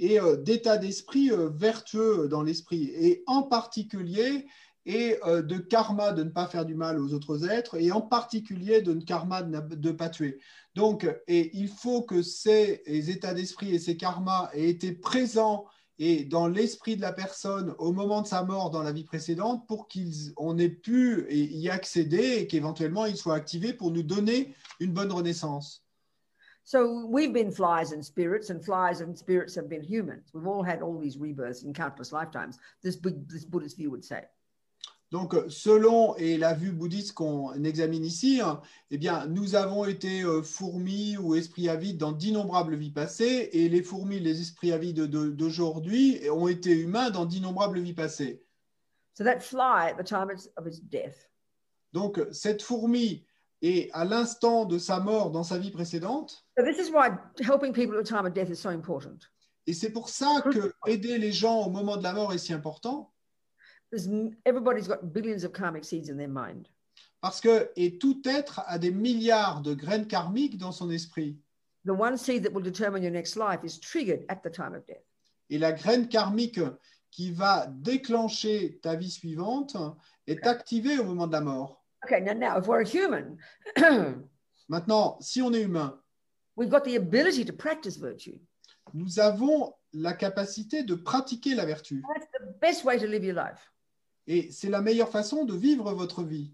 et 0.00 0.20
euh, 0.20 0.36
d'état 0.36 0.78
d'esprit 0.78 1.30
euh, 1.30 1.48
vertueux 1.48 2.26
dans 2.28 2.42
l'esprit, 2.42 2.90
et 2.94 3.22
en 3.28 3.44
particulier 3.44 4.46
et 4.84 5.16
euh, 5.26 5.42
de 5.42 5.58
karma 5.58 6.12
de 6.12 6.24
ne 6.24 6.30
pas 6.30 6.46
faire 6.46 6.64
du 6.64 6.74
mal 6.74 6.98
aux 6.98 7.12
autres 7.14 7.48
êtres, 7.48 7.80
et 7.80 7.92
en 7.92 8.00
particulier 8.00 8.82
de 8.82 8.94
karma 8.94 9.42
de 9.42 9.88
ne 9.88 9.92
pas 9.92 10.08
tuer. 10.08 10.38
Donc, 10.74 11.08
et 11.26 11.56
il 11.56 11.68
faut 11.68 12.02
que 12.02 12.22
ces 12.22 12.82
états 12.86 13.34
d'esprit 13.34 13.74
et 13.74 13.78
ces 13.78 13.96
karmas 13.96 14.50
aient 14.54 14.68
été 14.68 14.92
présents 14.92 15.66
et 15.98 16.24
dans 16.24 16.48
l'esprit 16.48 16.96
de 16.96 17.02
la 17.02 17.12
personne 17.12 17.74
au 17.78 17.92
moment 17.92 18.22
de 18.22 18.26
sa 18.26 18.42
mort 18.42 18.70
dans 18.70 18.82
la 18.82 18.92
vie 18.92 19.04
précédente 19.04 19.66
pour 19.68 19.86
qu'on 19.88 20.58
ait 20.58 20.68
pu 20.68 21.26
y 21.30 21.68
accéder 21.68 22.38
et 22.38 22.46
qu'éventuellement 22.46 23.06
il 23.06 23.16
soit 23.16 23.34
activé 23.34 23.72
pour 23.72 23.90
nous 23.90 24.02
donner 24.02 24.54
une 24.80 24.92
bonne 24.92 25.12
renaissance. 25.12 25.84
So 26.64 27.06
we've 27.06 27.32
been 27.32 27.50
flies 27.50 27.92
and 27.92 28.02
spirits, 28.02 28.50
and 28.50 28.60
flies 28.64 29.00
and 29.00 29.16
spirits 29.16 29.56
have 29.56 29.68
been 29.68 29.82
humans. 29.82 30.30
We've 30.32 30.46
all 30.46 30.62
had 30.62 30.80
all 30.80 30.98
these 30.98 31.18
rebirths 31.18 31.64
in 31.64 31.72
countless 31.72 32.12
lifetimes. 32.12 32.58
This, 32.82 32.96
this 33.28 33.44
Buddhist 33.44 33.76
view 33.76 33.90
would 33.90 34.04
say. 34.04 34.24
Donc, 35.12 35.36
selon 35.48 36.16
et 36.16 36.38
la 36.38 36.54
vue 36.54 36.72
bouddhiste 36.72 37.12
qu'on 37.12 37.52
examine 37.64 38.02
ici, 38.04 38.40
hein, 38.42 38.62
eh 38.90 38.96
bien, 38.96 39.26
nous 39.26 39.54
avons 39.54 39.84
été 39.84 40.22
euh, 40.22 40.42
fourmis 40.42 41.18
ou 41.18 41.34
esprits 41.34 41.68
avides 41.68 41.98
dans 41.98 42.12
d'innombrables 42.12 42.74
vies 42.76 42.90
passées, 42.90 43.50
et 43.52 43.68
les 43.68 43.82
fourmis, 43.82 44.20
les 44.20 44.40
esprits 44.40 44.72
avides 44.72 45.00
de- 45.02 45.28
d'aujourd'hui 45.28 46.18
ont 46.30 46.48
été 46.48 46.70
humains 46.72 47.10
dans 47.10 47.26
d'innombrables 47.26 47.78
vies 47.78 47.92
passées. 47.92 48.42
So 49.12 49.22
that 49.24 49.40
fly 49.40 49.90
at 49.90 50.02
the 50.02 50.04
time 50.04 50.30
of 50.30 50.40
of 50.56 50.66
its 50.66 50.80
death 50.80 51.28
Donc, 51.92 52.18
cette 52.32 52.62
fourmi 52.62 53.26
est 53.60 53.90
à 53.92 54.06
l'instant 54.06 54.64
de 54.64 54.78
sa 54.78 54.98
mort 54.98 55.30
dans 55.30 55.44
sa 55.44 55.58
vie 55.58 55.70
précédente, 55.70 56.46
So 56.58 56.64
this 56.64 56.78
is 56.78 56.90
why 56.90 57.10
helping 57.42 57.74
people 57.74 57.98
at 57.98 58.02
the 58.02 58.08
time 58.08 58.24
of 58.24 58.32
death 58.32 58.48
is 58.48 58.56
so 58.56 58.70
important. 58.70 59.18
et 59.66 59.74
c'est 59.74 59.90
pour 59.92 60.08
ça 60.08 60.40
que 60.50 60.72
aider 60.86 61.18
les 61.18 61.32
gens 61.32 61.66
au 61.66 61.70
moment 61.70 61.98
de 61.98 62.02
la 62.02 62.14
mort 62.14 62.32
est 62.32 62.38
si 62.38 62.54
important. 62.54 63.11
Everybody's 64.46 64.88
got 64.88 65.12
billions 65.12 65.44
of 65.44 65.52
karmic 65.52 65.84
seeds 65.84 66.08
in 66.08 66.16
their 66.16 66.28
mind. 66.28 66.68
Parce 67.20 67.40
que, 67.40 67.70
et 67.76 67.98
tout 67.98 68.20
être 68.26 68.62
a 68.66 68.78
des 68.78 68.90
milliards 68.90 69.62
de 69.62 69.74
graines 69.74 70.06
karmiques 70.06 70.58
dans 70.58 70.72
son 70.72 70.90
esprit. 70.90 71.36
The 71.84 71.92
one 71.92 72.16
seed 72.16 72.42
that 72.44 72.52
will 72.52 72.62
determine 72.62 73.02
your 73.02 73.12
next 73.12 73.36
life 73.36 73.64
is 73.64 73.78
triggered 73.78 74.24
at 74.28 74.42
the 74.42 74.50
time 74.50 74.74
of 74.74 74.84
death. 74.86 75.04
Et 75.50 75.58
la 75.58 75.72
graine 75.72 76.08
karmique 76.08 76.60
qui 77.10 77.32
va 77.32 77.66
déclencher 77.68 78.80
ta 78.82 78.96
vie 78.96 79.10
suivante 79.10 79.76
est 80.26 80.46
activée 80.46 80.98
au 80.98 81.04
moment 81.04 81.26
de 81.26 81.32
la 81.32 81.40
mort. 81.40 81.84
Okay, 82.04 82.20
now, 82.20 82.32
now 82.32 82.58
if 82.58 82.66
we're 82.66 82.80
a 82.80 82.84
human, 82.84 83.38
Maintenant, 84.68 85.18
si 85.20 85.42
on 85.42 85.52
est 85.52 85.62
humain, 85.62 85.98
we've 86.56 86.70
got 86.70 86.84
the 86.84 86.96
ability 86.96 87.44
to 87.44 87.52
practice 87.52 87.98
virtue. 87.98 88.38
nous 88.94 89.18
avons 89.18 89.74
la 89.92 90.14
capacité 90.14 90.82
de 90.82 90.94
pratiquer 90.94 91.54
la 91.54 91.64
vertu. 91.64 92.02
That's 92.14 92.26
the 92.32 92.58
best 92.60 92.84
way 92.84 92.98
to 92.98 93.06
live 93.06 93.24
your 93.24 93.34
life. 93.34 93.71
Et 94.26 94.50
c'est 94.50 94.70
la 94.70 94.80
meilleure 94.80 95.10
façon 95.10 95.44
de 95.44 95.54
vivre 95.54 95.92
votre 95.92 96.22
vie. 96.22 96.52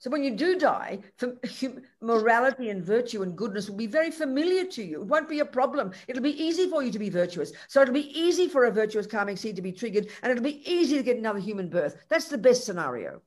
So 0.00 0.10
when 0.10 0.22
you 0.22 0.30
do 0.30 0.56
die, 0.56 1.00
morality 2.00 2.70
and 2.70 2.84
virtue 2.84 3.22
and 3.22 3.36
goodness 3.36 3.68
will 3.68 3.76
be 3.76 3.88
very 3.88 4.12
familiar 4.12 4.64
to 4.64 4.82
you. 4.82 5.00
It 5.00 5.06
won't 5.06 5.28
be 5.28 5.40
a 5.40 5.44
problem. 5.44 5.90
It'll 6.06 6.22
be 6.22 6.40
easy 6.40 6.68
for 6.68 6.84
you 6.84 6.92
to 6.92 6.98
be 7.00 7.10
virtuous. 7.10 7.52
So 7.66 7.82
it'll 7.82 7.94
be 7.94 8.16
easy 8.16 8.48
for 8.48 8.66
a 8.66 8.70
virtuous 8.70 9.08
karmic 9.08 9.38
seed 9.38 9.56
to 9.56 9.62
be 9.62 9.72
triggered, 9.72 10.08
and 10.22 10.30
it'll 10.30 10.44
be 10.44 10.62
easy 10.70 10.96
to 10.96 11.02
get 11.02 11.16
another 11.18 11.40
human 11.40 11.68
birth. 11.68 11.96
That's 12.08 12.28
the 12.28 12.38
best 12.38 12.64
scenario. 12.64 13.20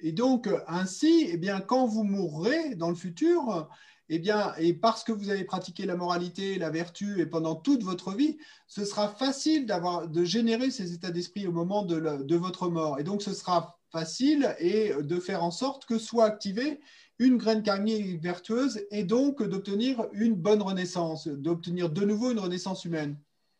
Et 0.00 0.12
donc, 0.12 0.46
euh, 0.46 0.60
ainsi, 0.66 1.28
eh 1.30 1.36
bien, 1.36 1.60
quand 1.60 1.86
vous 1.86 2.04
mourrez 2.04 2.74
dans 2.76 2.88
le 2.88 2.94
futur, 2.94 3.68
eh 4.08 4.18
bien, 4.18 4.54
et 4.58 4.72
parce 4.72 5.04
que 5.04 5.12
vous 5.12 5.30
avez 5.30 5.44
pratiqué 5.44 5.84
la 5.84 5.96
moralité, 5.96 6.58
la 6.58 6.70
vertu, 6.70 7.20
et 7.20 7.26
pendant 7.26 7.54
toute 7.54 7.82
votre 7.82 8.12
vie, 8.12 8.38
ce 8.66 8.84
sera 8.84 9.08
facile 9.08 9.66
de 9.66 10.24
générer 10.24 10.70
ces 10.70 10.94
états 10.94 11.10
d'esprit 11.10 11.46
au 11.46 11.52
moment 11.52 11.84
de, 11.84 12.36
votre 12.36 12.68
mort. 12.68 12.98
Et 12.98 13.04
donc, 13.04 13.22
ce 13.22 13.34
sera 13.34 13.78
facile 13.90 14.54
et 14.58 14.92
de 15.00 15.20
faire 15.20 15.44
en 15.44 15.50
sorte 15.50 15.84
que 15.84 15.98
soit 15.98 16.24
activée 16.24 16.80
une 17.18 17.36
graine 17.36 17.62
karmique 17.62 18.22
vertueuse 18.22 18.80
et 18.90 19.02
donc 19.02 19.42
d'obtenir 19.42 20.06
une 20.12 20.34
bonne 20.34 20.62
renaissance, 20.62 21.26
d'obtenir 21.26 21.90
de 21.90 22.04
nouveau 22.04 22.30
une 22.30 22.38
renaissance 22.38 22.84
humaine. 22.84 23.16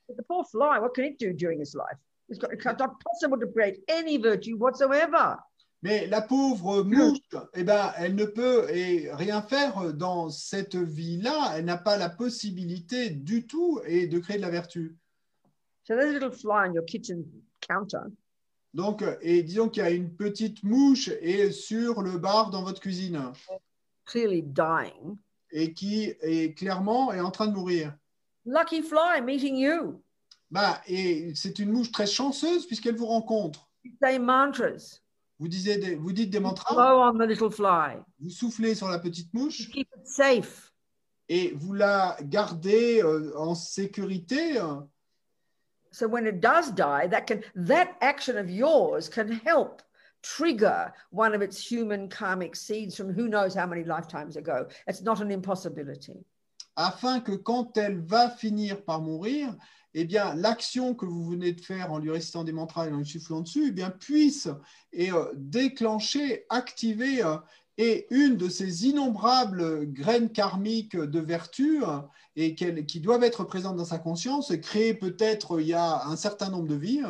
The 0.08 0.22
poor 0.26 0.44
fly, 0.44 0.78
what 0.80 0.94
can 0.94 1.04
it 1.04 1.18
do 1.18 1.32
during 1.32 1.58
life? 1.58 1.98
Possible 2.30 3.38
to 3.38 3.46
create 3.52 3.82
any 3.88 4.16
virtue 4.18 4.56
whatsoever. 4.56 5.38
Mais 5.82 6.06
la 6.08 6.22
pauvre 6.22 6.82
mouche, 6.82 7.18
eh 7.54 7.62
ben, 7.62 7.92
elle 7.96 8.16
ne 8.16 8.24
peut 8.24 8.66
rien 9.12 9.42
faire 9.42 9.94
dans 9.94 10.28
cette 10.28 10.74
vie-là. 10.74 11.54
Elle 11.56 11.66
n'a 11.66 11.76
pas 11.76 11.96
la 11.96 12.08
possibilité 12.08 13.10
du 13.10 13.46
tout 13.46 13.80
et 13.86 14.06
de 14.08 14.18
créer 14.18 14.38
de 14.38 14.42
la 14.42 14.50
vertu. 14.50 14.96
So 15.84 15.94
there's 15.94 16.10
a 16.10 16.12
little 16.12 16.32
fly 16.32 16.68
on 16.68 16.74
your 16.74 16.84
kitchen 16.84 17.24
counter. 17.60 18.10
Donc, 18.74 19.02
et 19.22 19.42
disons 19.42 19.68
qu'il 19.68 19.82
y 19.82 19.86
a 19.86 19.90
une 19.90 20.14
petite 20.14 20.62
mouche 20.62 21.10
et 21.20 21.50
sur 21.52 22.02
le 22.02 22.18
bar 22.18 22.50
dans 22.50 22.62
votre 22.62 22.80
cuisine 22.80 23.32
clearly 24.08 24.42
dying. 24.42 25.16
et 25.50 25.72
qui 25.72 26.04
est 26.20 26.56
clairement 26.56 27.12
est 27.12 27.20
en 27.20 27.30
train 27.30 27.46
de 27.46 27.54
mourir. 27.54 27.96
Lucky 28.44 28.82
fly 28.82 29.22
meeting 29.22 29.56
you. 29.56 30.02
Bah, 30.50 30.80
et 30.86 31.32
c'est 31.34 31.58
une 31.58 31.70
mouche 31.70 31.92
très 31.92 32.06
chanceuse 32.06 32.66
puisqu'elle 32.66 32.96
vous 32.96 33.06
rencontre. 33.06 33.68
Say 34.02 34.18
mantras. 34.18 35.00
Vous, 35.38 35.46
disiez 35.48 35.78
des- 35.78 35.94
vous 35.94 36.12
dites 36.12 36.30
des 36.30 36.40
mantras, 36.40 36.74
Blow 36.74 37.00
on 37.02 37.14
the 37.18 37.28
little 37.28 37.50
fly. 37.50 37.96
vous 38.20 38.30
soufflez 38.30 38.74
sur 38.74 38.88
la 38.88 38.98
petite 38.98 39.32
mouche 39.32 39.70
keep 39.70 39.88
it 39.96 40.06
safe. 40.06 40.72
et 41.28 41.52
vous 41.54 41.74
la 41.74 42.16
gardez 42.22 43.02
euh, 43.02 43.32
en 43.36 43.54
sécurité. 43.54 44.58
So 45.92 46.06
when 46.08 46.26
it 46.26 46.40
does 46.40 46.72
die, 46.72 47.06
that 47.08 47.22
can 47.26 47.40
that 47.54 47.96
action 48.00 48.36
of 48.36 48.50
yours 48.50 49.08
can 49.08 49.28
help 49.44 49.82
trigger 50.22 50.92
one 51.10 51.34
of 51.34 51.40
its 51.42 51.58
human 51.58 52.08
karmic 52.08 52.56
seeds 52.56 52.96
from 52.96 53.08
who 53.10 53.28
knows 53.28 53.54
how 53.54 53.66
many 53.66 53.84
lifetimes 53.84 54.36
ago. 54.36 54.66
It's 54.86 55.02
not 55.02 55.20
an 55.20 55.30
impossibility. 55.30 56.24
afin 56.76 57.20
que 57.20 57.32
quand 57.36 57.76
elle 57.76 58.00
va 58.06 58.30
finir 58.30 58.84
par 58.84 59.00
mourir, 59.00 59.56
eh 59.94 60.04
bien, 60.04 60.34
l'action 60.34 60.94
que 60.94 61.06
vous 61.06 61.24
venez 61.24 61.52
de 61.52 61.60
faire 61.60 61.92
en 61.92 61.98
lui 61.98 62.10
récitant 62.10 62.44
des 62.44 62.52
mantras 62.52 62.88
et 62.88 62.92
en 62.92 62.98
lui 62.98 63.06
soufflant 63.06 63.40
dessus, 63.40 63.68
eh 63.68 63.72
bien, 63.72 63.90
puisse 63.90 64.48
et, 64.92 65.12
euh, 65.12 65.32
déclencher, 65.34 66.44
activer 66.50 67.24
euh, 67.24 67.36
et 67.78 68.06
une 68.10 68.36
de 68.36 68.48
ces 68.48 68.86
innombrables 68.86 69.86
graines 69.92 70.30
karmiques 70.30 70.96
de 70.96 71.20
vertu 71.20 71.80
et 72.34 72.56
qui 72.56 73.00
doivent 73.00 73.22
être 73.22 73.44
présentes 73.44 73.76
dans 73.76 73.84
sa 73.84 73.98
conscience, 73.98 74.52
créées 74.60 74.94
peut-être 74.94 75.60
il 75.60 75.68
y 75.68 75.74
a 75.74 76.04
un 76.06 76.16
certain 76.16 76.50
nombre 76.50 76.66
de 76.66 76.74
vies. 76.74 77.02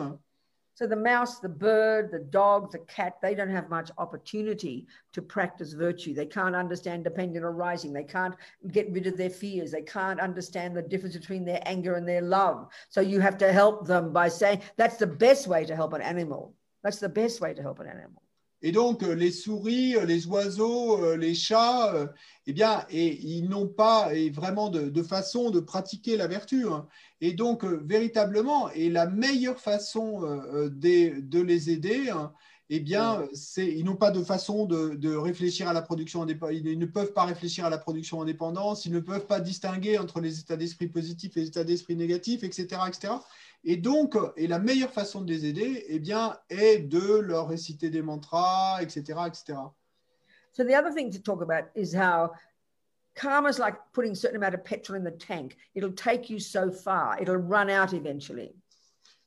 So 0.78 0.86
the 0.86 0.94
mouse, 0.94 1.40
the 1.40 1.48
bird, 1.48 2.12
the 2.12 2.20
dog, 2.20 2.70
the 2.70 2.78
cat, 2.78 3.16
they 3.20 3.34
don't 3.34 3.50
have 3.50 3.68
much 3.68 3.90
opportunity 3.98 4.86
to 5.12 5.20
practice 5.20 5.72
virtue. 5.72 6.14
They 6.14 6.24
can't 6.24 6.54
understand 6.54 7.02
dependent 7.02 7.44
arising. 7.44 7.92
They 7.92 8.04
can't 8.04 8.36
get 8.70 8.88
rid 8.92 9.08
of 9.08 9.16
their 9.16 9.28
fears. 9.28 9.72
They 9.72 9.82
can't 9.82 10.20
understand 10.20 10.76
the 10.76 10.82
difference 10.82 11.16
between 11.16 11.44
their 11.44 11.60
anger 11.66 11.96
and 11.96 12.06
their 12.06 12.22
love. 12.22 12.68
So 12.90 13.00
you 13.00 13.18
have 13.18 13.36
to 13.38 13.52
help 13.52 13.88
them 13.88 14.12
by 14.12 14.28
saying 14.28 14.62
that's 14.76 14.98
the 14.98 15.06
best 15.08 15.48
way 15.48 15.64
to 15.64 15.74
help 15.74 15.94
an 15.94 16.00
animal. 16.00 16.54
That's 16.84 17.00
the 17.00 17.08
best 17.08 17.40
way 17.40 17.54
to 17.54 17.60
help 17.60 17.80
an 17.80 17.88
animal. 17.88 18.22
Et 18.62 18.72
donc, 18.72 19.02
euh, 19.02 19.14
les 19.14 19.30
souris, 19.30 19.96
euh, 19.96 20.04
les 20.04 20.26
oiseaux, 20.26 21.02
euh, 21.04 21.16
les 21.16 21.34
chats, 21.34 22.08
eh 22.46 22.52
bien, 22.52 22.84
et 22.90 23.16
ils 23.20 23.48
n'ont 23.48 23.68
pas 23.68 24.14
et 24.14 24.30
vraiment 24.30 24.68
de, 24.68 24.88
de 24.88 25.02
façon 25.02 25.50
de 25.50 25.60
pratiquer 25.60 26.16
la 26.16 26.26
vertu. 26.26 26.66
hein. 26.68 26.86
Et 27.20 27.32
donc, 27.32 27.64
véritablement, 27.64 28.70
et 28.72 28.90
la 28.90 29.06
meilleure 29.06 29.60
façon 29.60 30.20
de 30.22 31.40
les 31.40 31.70
aider, 31.70 32.10
hein, 32.10 32.32
eh 32.70 32.80
bien, 32.80 33.26
c'est, 33.32 33.66
ils 33.66 33.84
n'ont 33.84 33.96
pas 33.96 34.10
de 34.10 34.22
façon 34.22 34.66
de, 34.66 34.94
de 34.94 35.14
réfléchir 35.14 35.68
à 35.68 35.72
la 35.72 35.80
production 35.82 36.22
indépendante. 36.22 36.58
Ils 36.62 36.78
ne 36.78 36.86
peuvent 36.86 37.12
pas 37.14 37.24
réfléchir 37.24 37.64
à 37.64 37.70
la 37.70 37.78
production 37.78 38.20
indépendance. 38.20 38.84
Ils 38.84 38.92
ne 38.92 39.00
peuvent 39.00 39.26
pas 39.26 39.40
distinguer 39.40 39.98
entre 39.98 40.20
les 40.20 40.38
états 40.40 40.56
d'esprit 40.56 40.88
positifs 40.88 41.36
et 41.36 41.40
les 41.40 41.48
états 41.48 41.64
d'esprit 41.64 41.96
négatifs, 41.96 42.42
etc., 42.44 42.82
etc. 42.88 43.14
Et 43.64 43.76
donc, 43.76 44.16
et 44.36 44.46
la 44.46 44.58
meilleure 44.58 44.92
façon 44.92 45.20
de 45.20 45.32
les 45.32 45.44
aider, 45.46 45.84
eh 45.88 45.98
bien, 45.98 46.36
est 46.48 46.78
de 46.78 47.18
leur 47.18 47.48
réciter 47.48 47.90
des 47.90 48.02
mantras, 48.02 48.78
etc., 48.80 49.20
etc. 49.26 49.58
So 50.52 50.64
the 50.64 50.74
other 50.74 50.92
thing 50.92 51.10
to 51.10 51.18
talk 51.18 51.42
about 51.42 51.70
is 51.76 51.94
how 51.94 52.32
karma 53.14 53.48
is 53.48 53.58
like 53.58 53.76
putting 53.92 54.12
a 54.12 54.16
certain 54.16 54.36
amount 54.36 54.54
of 54.54 54.64
petrol 54.64 54.96
in 54.96 55.04
the 55.04 55.16
tank. 55.16 55.56
It'll 55.74 55.92
take 55.92 56.30
you 56.30 56.38
so 56.38 56.70
far. 56.70 57.20
It'll 57.20 57.36
run 57.36 57.70
out 57.70 57.92
eventually. 57.92 58.54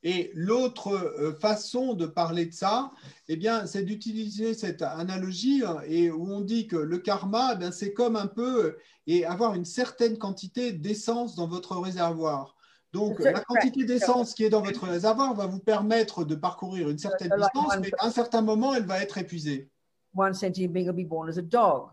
Et 0.03 0.31
l'autre 0.33 0.87
euh, 0.89 1.33
façon 1.39 1.93
de 1.93 2.07
parler 2.07 2.47
de 2.47 2.53
ça, 2.53 2.91
eh 3.27 3.35
bien, 3.35 3.67
c'est 3.67 3.83
d'utiliser 3.83 4.55
cette 4.55 4.81
analogie 4.81 5.63
euh, 5.63 5.79
et 5.85 6.09
où 6.09 6.27
on 6.33 6.41
dit 6.41 6.65
que 6.67 6.75
le 6.75 6.97
karma, 6.97 7.55
eh 7.61 7.71
c'est 7.71 7.93
comme 7.93 8.15
un 8.15 8.25
peu 8.25 8.65
euh, 8.65 8.79
et 9.05 9.25
avoir 9.25 9.53
une 9.53 9.65
certaine 9.65 10.17
quantité 10.17 10.71
d'essence 10.71 11.35
dans 11.35 11.47
votre 11.47 11.77
réservoir. 11.77 12.55
Donc, 12.93 13.19
la 13.19 13.39
quantité 13.39 13.85
d'essence 13.85 14.33
qui 14.33 14.43
est 14.43 14.49
dans 14.49 14.61
votre 14.61 14.85
réservoir 14.85 15.33
va 15.33 15.45
vous 15.45 15.59
permettre 15.59 16.25
de 16.25 16.35
parcourir 16.35 16.89
une 16.89 16.97
certaine 16.97 17.31
distance, 17.37 17.77
mais 17.79 17.91
à 17.99 18.07
un 18.07 18.11
certain 18.11 18.41
moment, 18.41 18.73
elle 18.73 18.85
va 18.85 19.01
être 19.01 19.17
épuisée. 19.17 19.69
One 20.13 20.33
sentient 20.33 20.67
being 20.67 20.87
will 20.87 21.05
be 21.05 21.07
born 21.07 21.29
as 21.29 21.37
a 21.37 21.41
dog. 21.41 21.89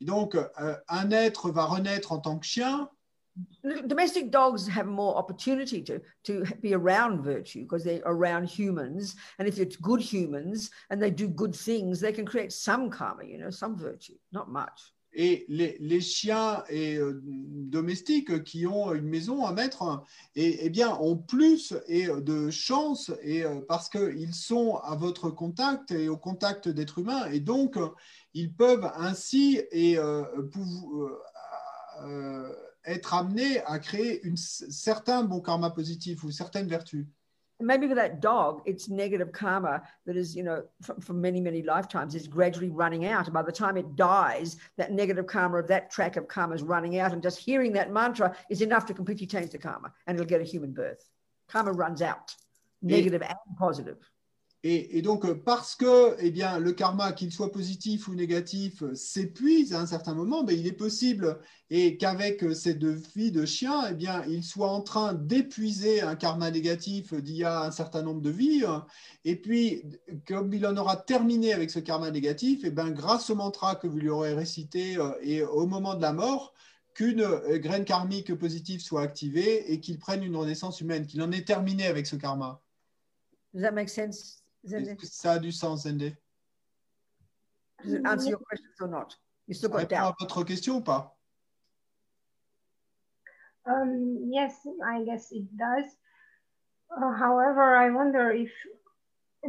Et 0.00 0.04
donc, 0.04 0.34
euh, 0.34 0.76
un 0.88 1.10
être 1.12 1.50
va 1.50 1.66
renaître 1.66 2.10
en 2.10 2.18
tant 2.18 2.38
que 2.38 2.46
chien, 2.46 2.90
domestic 3.86 4.30
dogs 4.30 4.68
have 4.68 4.86
more 4.86 5.16
opportunity 5.16 5.82
to 5.82 6.00
to 6.22 6.44
be 6.60 6.72
around 6.72 7.20
virtue 7.22 7.62
because 7.62 7.82
they're 7.82 8.02
around 8.06 8.44
humans 8.44 9.16
and 9.38 9.48
if 9.48 9.58
it's 9.58 9.76
good 9.76 10.00
humans 10.00 10.70
and 10.90 11.02
they 11.02 11.10
do 11.10 11.26
good 11.26 11.54
things 11.54 12.00
they 12.00 12.12
can 12.12 12.24
create 12.24 12.52
some 12.52 12.88
karma 12.88 13.24
you 13.24 13.38
know 13.38 13.50
some 13.50 13.76
virtue 13.76 14.14
not 14.30 14.48
much 14.48 14.93
et 15.14 15.44
les, 15.48 16.00
chiens 16.00 16.64
et, 16.68 16.96
euh, 16.96 17.20
domestiques 17.24 18.42
qui 18.44 18.66
ont 18.66 18.92
une 18.92 19.08
maison 19.08 19.44
à 19.44 19.52
mettre 19.52 20.02
et, 20.34 20.66
eh 20.66 20.70
bien, 20.70 20.96
ont 20.96 21.16
plus 21.16 21.72
euh, 21.72 22.20
de 22.20 22.50
chance 22.50 23.10
euh, 23.24 23.60
parce 23.68 23.88
qu'ils 23.88 24.34
sont 24.34 24.76
à 24.76 24.94
votre 24.96 25.30
contact 25.30 25.92
et 25.92 26.08
au 26.08 26.16
contact 26.16 26.68
d'êtres 26.68 26.98
humains 26.98 27.26
et 27.26 27.40
donc 27.40 27.78
ils 28.34 28.52
peuvent 28.52 28.90
ainsi 28.96 29.60
être 32.84 33.14
amenés 33.14 33.60
à 33.64 33.78
créer 33.78 34.24
une, 34.26 34.36
certains 34.36 35.22
bons 35.22 35.40
karma 35.40 35.70
positifs 35.70 36.24
ou 36.24 36.30
certaines 36.30 36.68
vertus. 36.68 37.06
Maybe 37.60 37.86
for 37.86 37.94
that 37.94 38.20
dog 38.20 38.62
it's 38.66 38.88
negative 38.88 39.32
karma 39.32 39.82
that 40.06 40.16
is 40.16 40.34
you 40.34 40.42
know 40.42 40.64
from, 40.82 41.00
from 41.00 41.20
many 41.20 41.40
many 41.40 41.62
lifetimes 41.62 42.14
is 42.14 42.26
gradually 42.26 42.70
running 42.70 43.06
out. 43.06 43.26
And 43.26 43.34
by 43.34 43.42
the 43.42 43.52
time 43.52 43.76
it 43.76 43.96
dies 43.96 44.56
that 44.76 44.92
negative 44.92 45.26
karma 45.26 45.58
of 45.58 45.68
that 45.68 45.90
track 45.90 46.16
of 46.16 46.28
karma 46.28 46.54
is 46.54 46.62
running 46.62 46.98
out. 46.98 47.12
And 47.12 47.22
just 47.22 47.38
hearing 47.38 47.72
that 47.74 47.92
mantra 47.92 48.36
is 48.50 48.62
enough 48.62 48.86
to 48.86 48.94
completely 48.94 49.26
change 49.26 49.50
the 49.50 49.58
karma 49.58 49.92
and 50.06 50.16
it'll 50.16 50.28
get 50.28 50.40
a 50.40 50.44
human 50.44 50.72
birth. 50.72 51.08
Karma 51.48 51.72
runs 51.72 52.02
out 52.02 52.34
negative 52.82 53.22
and 53.22 53.56
positive 53.58 53.96
Et, 54.66 55.02
donc, 55.02 55.26
euh, 55.26 55.34
parce 55.34 55.74
que 55.74 56.16
eh 56.20 56.30
bien, 56.30 56.58
le 56.58 56.72
karma, 56.72 57.12
qu'il 57.12 57.30
soit 57.30 57.52
positif 57.52 58.08
ou 58.08 58.14
négatif, 58.14 58.82
euh, 58.82 58.94
s'épuise 58.94 59.74
à 59.74 59.80
un 59.80 59.84
certain 59.84 60.14
moment, 60.14 60.42
ben, 60.42 60.58
il 60.58 60.66
est 60.66 60.72
possible 60.72 61.38
qu'avec 61.98 62.42
euh, 62.42 62.54
ces 62.54 62.72
deux 62.72 62.98
vies 63.14 63.30
de 63.30 63.44
chien, 63.44 63.88
eh 63.90 63.92
bien, 63.92 64.24
il 64.26 64.42
soit 64.42 64.70
en 64.70 64.80
train 64.80 65.12
d'épuiser 65.12 66.00
un 66.00 66.16
karma 66.16 66.50
négatif 66.50 67.12
d'il 67.12 67.36
y 67.36 67.44
a 67.44 67.64
un 67.64 67.70
certain 67.72 68.00
nombre 68.00 68.22
de 68.22 68.30
vies. 68.30 68.64
euh, 68.64 68.78
Et 69.26 69.36
puis, 69.36 69.82
comme 70.26 70.50
il 70.54 70.66
en 70.66 70.78
aura 70.78 70.96
terminé 70.96 71.52
avec 71.52 71.70
ce 71.70 71.78
karma 71.78 72.10
négatif, 72.10 72.62
eh 72.64 72.70
bien, 72.70 72.90
grâce 72.90 73.28
au 73.28 73.34
mantra 73.34 73.74
que 73.74 73.86
vous 73.86 73.98
lui 73.98 74.08
aurez 74.08 74.32
récité 74.32 74.96
et 75.20 75.42
au 75.42 75.66
moment 75.66 75.94
de 75.94 76.00
la 76.00 76.14
mort, 76.14 76.54
qu'une 76.94 77.26
graine 77.58 77.84
karmique 77.84 78.34
positive 78.34 78.80
soit 78.80 79.02
activée 79.02 79.70
et 79.70 79.80
qu'il 79.80 79.98
prenne 79.98 80.22
une 80.22 80.36
renaissance 80.36 80.80
humaine, 80.80 81.06
qu'il 81.06 81.20
en 81.20 81.32
ait 81.32 81.44
terminé 81.44 81.86
avec 81.86 82.06
ce 82.06 82.16
karma. 82.16 82.62
does 83.52 83.62
that 83.62 83.72
make 83.72 83.88
sense 83.88 84.43
Zende? 84.64 84.96
ça 85.02 85.32
a 85.32 85.38
du 85.38 85.52
sens, 85.52 85.82
Zende 85.84 86.16
does 87.82 87.92
it 87.92 88.06
answer 88.06 88.30
your 88.30 88.38
questions 88.38 88.80
or 88.80 88.88
not 88.88 89.16
you 89.46 89.54
still 89.54 89.68
got 89.68 89.78
répond 89.78 89.96
à 89.96 90.00
doubt 90.00 90.14
votre 90.20 90.44
question 90.44 90.76
ou 90.76 90.80
pas 90.80 91.10
Um, 93.66 94.28
yes, 94.30 94.66
I 94.84 95.04
guess 95.04 95.32
it 95.32 95.46
does. 95.56 95.86
Uh, 96.94 97.12
however, 97.14 97.74
I 97.76 97.88
wonder 97.90 98.30
if 98.30 98.50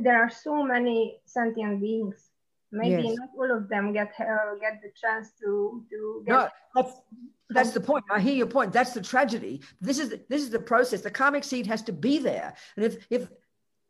there 0.03 0.23
are 0.23 0.29
so 0.29 0.63
many 0.63 1.19
sentient 1.25 1.81
beings. 1.81 2.31
Maybe 2.71 3.03
Yes. 3.03 3.17
not 3.17 3.29
all 3.37 3.51
of 3.51 3.67
them 3.67 3.93
get 3.93 4.13
uh, 4.19 4.55
get 4.59 4.81
the 4.81 4.91
chance 4.95 5.31
to 5.41 5.83
to 5.89 6.23
get 6.25 6.33
No, 6.33 6.49
that's 6.75 7.01
that's 7.49 7.71
the 7.71 7.81
point. 7.81 8.05
I 8.09 8.19
hear 8.19 8.35
your 8.35 8.47
point. 8.47 8.71
That's 8.71 8.93
the 8.93 9.01
tragedy. 9.01 9.61
This 9.81 9.99
is 9.99 10.09
this 10.29 10.41
is 10.41 10.49
the 10.49 10.59
process. 10.59 11.01
The 11.01 11.11
karmic 11.11 11.43
seed 11.43 11.67
has 11.67 11.81
to 11.83 11.91
be 11.93 12.17
there, 12.17 12.53
and 12.75 12.85
if 12.85 13.05
if 13.09 13.29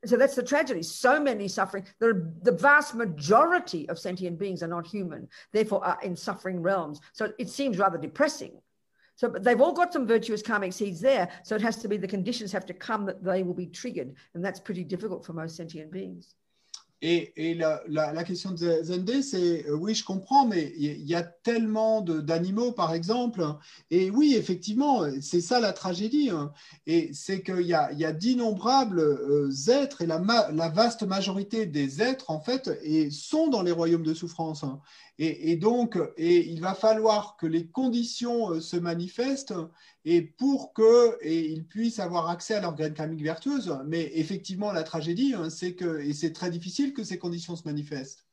so, 0.06 0.18
that's 0.18 0.36
the 0.36 0.44
tragedy. 0.44 0.84
So 0.84 1.19
many 1.19 1.48
suffering. 1.48 1.86
The 1.99 2.32
the 2.41 2.52
vast 2.52 2.95
majority 2.95 3.88
of 3.90 3.99
sentient 3.99 4.40
beings 4.40 4.64
are 4.64 4.68
not 4.68 4.86
human, 4.86 5.27
therefore 5.52 5.86
are 5.86 5.99
in 6.03 6.15
suffering 6.15 6.61
realms. 6.61 6.99
So 7.14 7.32
it 7.40 7.49
seems 7.49 7.77
rather 7.77 7.98
depressing. 7.98 8.53
So, 9.15 9.30
but 9.30 9.44
they've 9.44 9.61
all 9.61 9.73
got 9.73 9.94
some 9.94 10.06
virtuous 10.06 10.41
karmic 10.41 10.73
seeds 10.73 10.99
there. 10.99 11.30
So 11.44 11.56
it 11.56 11.61
has 11.61 11.77
to 11.77 11.88
be 11.88 11.98
the 11.98 12.07
conditions 12.07 12.52
have 12.52 12.65
to 12.65 12.73
come 12.73 13.06
that 13.06 13.23
they 13.23 13.44
will 13.44 13.53
be 13.53 13.68
triggered, 13.68 14.15
and 14.34 14.44
that's 14.44 14.60
pretty 14.60 14.84
difficult 14.84 15.26
for 15.26 15.34
most 15.34 15.56
sentient 15.56 15.91
beings. 15.91 16.36
Et, 17.02 17.54
la, 17.54 18.24
question 18.24 18.52
de 18.52 18.84
Zendé, 18.84 19.22
c'est 19.22 19.68
euh, 19.68 19.76
oui, 19.76 19.94
je 19.94 20.04
comprends, 20.04 20.48
mais 20.48 20.74
il 20.78 21.06
y, 21.06 21.14
a 21.14 21.22
tellement 21.22 22.02
d'animaux, 22.02 22.72
par 22.72 22.94
exemple. 22.94 23.46
Et 23.92 24.10
oui, 24.10 24.36
effectivement, 24.36 25.04
c'est 25.22 25.42
ça 25.42 25.60
la 25.60 25.74
tragédie. 25.74 26.30
hein. 26.30 26.52
Et 26.88 27.12
c'est 27.14 27.44
qu'il 27.44 27.62
y 27.68 27.74
a, 27.74 28.12
d'innombrables 28.12 29.00
euh, 29.00 29.52
êtres, 29.68 30.02
et 30.02 30.08
la 30.08 30.70
vaste 30.70 31.04
majorité 31.04 31.66
des 31.66 32.02
êtres, 32.02 32.32
en 32.32 32.40
fait, 32.40 32.72
et, 32.82 33.12
sont 33.12 33.50
dans 33.50 33.62
les 33.62 33.72
royaumes 33.72 34.04
de 34.04 34.14
souffrance. 34.14 34.64
hein. 34.64 34.80
Et, 35.18 35.52
et 35.52 35.56
donc, 35.56 35.98
et 36.18 36.46
il 36.50 36.60
va 36.60 36.74
falloir 36.74 37.38
que 37.38 37.48
les 37.48 37.68
conditions 37.68 38.52
euh, 38.52 38.60
se 38.60 38.76
manifestent 38.76 39.54
et 40.04 40.22
pour 40.22 40.74
qu'ils 40.74 41.66
puissent 41.66 42.00
avoir 42.00 42.30
accès 42.30 42.56
à 42.56 42.62
leur 42.62 42.76
graine 42.76 42.94
karmique 42.94 43.24
vertueuse. 43.24 43.74
Mais 43.88 44.12
effectivement, 44.16 44.74
la 44.74 44.84
tragédie, 44.84 45.34
hein, 45.34 45.50
c'est 45.50 45.74
que, 45.74 46.12
c'est 46.12 46.34
très 46.34 46.50
difficile 46.50 46.94
que 46.94 47.04
ces 47.04 47.18
conditions 47.18 47.56
se 47.56 47.64
manifestent. 47.66 48.26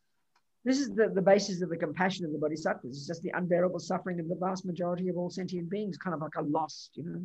This 0.64 0.78
is 0.78 0.90
the, 0.90 1.12
the 1.12 1.20
basis 1.20 1.60
of 1.60 1.70
the 1.70 1.76
compassion 1.76 2.24
of 2.24 2.32
the 2.32 2.38
bodhisattvas. 2.38 2.90
It's 2.90 3.06
just 3.06 3.22
the 3.22 3.32
unbearable 3.34 3.80
suffering 3.80 4.20
of 4.20 4.28
the 4.28 4.36
vast 4.36 4.64
majority 4.64 5.08
of 5.08 5.16
all 5.16 5.28
sentient 5.28 5.68
beings, 5.68 5.96
kind 5.98 6.14
of 6.14 6.20
like 6.20 6.36
a 6.36 6.42
lost, 6.42 6.96
you 6.96 7.02
know. 7.02 7.20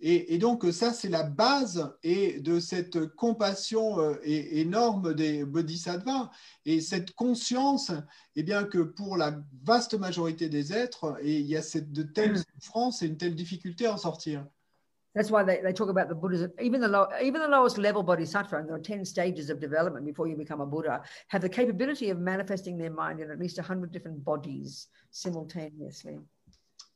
Et, 0.00 0.34
et 0.34 0.38
donc, 0.38 0.64
ça, 0.72 0.92
c'est 0.92 1.08
la 1.08 1.22
base 1.22 1.94
et 2.02 2.40
de 2.40 2.60
cette 2.60 3.06
compassion 3.14 4.00
euh, 4.00 4.16
énorme 4.24 5.14
des 5.14 5.44
bodhisattvas 5.44 6.30
et 6.66 6.80
cette 6.80 7.12
conscience, 7.12 7.92
eh 8.36 8.42
bien, 8.42 8.64
que 8.64 8.78
pour 8.78 9.16
la 9.16 9.40
vaste 9.62 9.94
majorité 9.94 10.48
des 10.48 10.72
êtres, 10.72 11.16
et 11.22 11.38
il 11.38 11.46
y 11.46 11.56
a 11.56 11.62
cette, 11.62 11.92
de 11.92 12.02
telles 12.02 12.38
souffrances 12.54 13.02
et 13.02 13.06
une 13.06 13.16
telle 13.16 13.34
difficulté 13.34 13.86
à 13.86 13.94
en 13.94 13.96
sortir. 13.96 14.44
That's 15.14 15.30
why 15.30 15.44
they, 15.44 15.60
they 15.62 15.72
talk 15.72 15.90
about 15.90 16.08
the 16.08 16.14
Buddhas, 16.16 16.48
even 16.60 16.80
the 16.80 16.88
low, 16.88 17.06
even 17.22 17.40
the 17.40 17.48
lowest 17.48 17.78
level 17.78 18.02
bodhisattva, 18.02 18.56
and 18.56 18.68
there 18.68 18.74
are 18.74 18.80
10 18.80 19.04
stages 19.04 19.48
of 19.48 19.60
development 19.60 20.04
before 20.04 20.26
you 20.26 20.36
become 20.36 20.60
a 20.60 20.66
Buddha, 20.66 21.02
have 21.28 21.40
the 21.40 21.48
capability 21.48 22.10
of 22.10 22.18
manifesting 22.18 22.76
their 22.76 22.90
mind 22.90 23.20
in 23.20 23.30
at 23.30 23.38
least 23.38 23.56
100 23.56 23.92
different 23.92 24.24
bodies 24.24 24.88
simultaneously. 25.12 26.18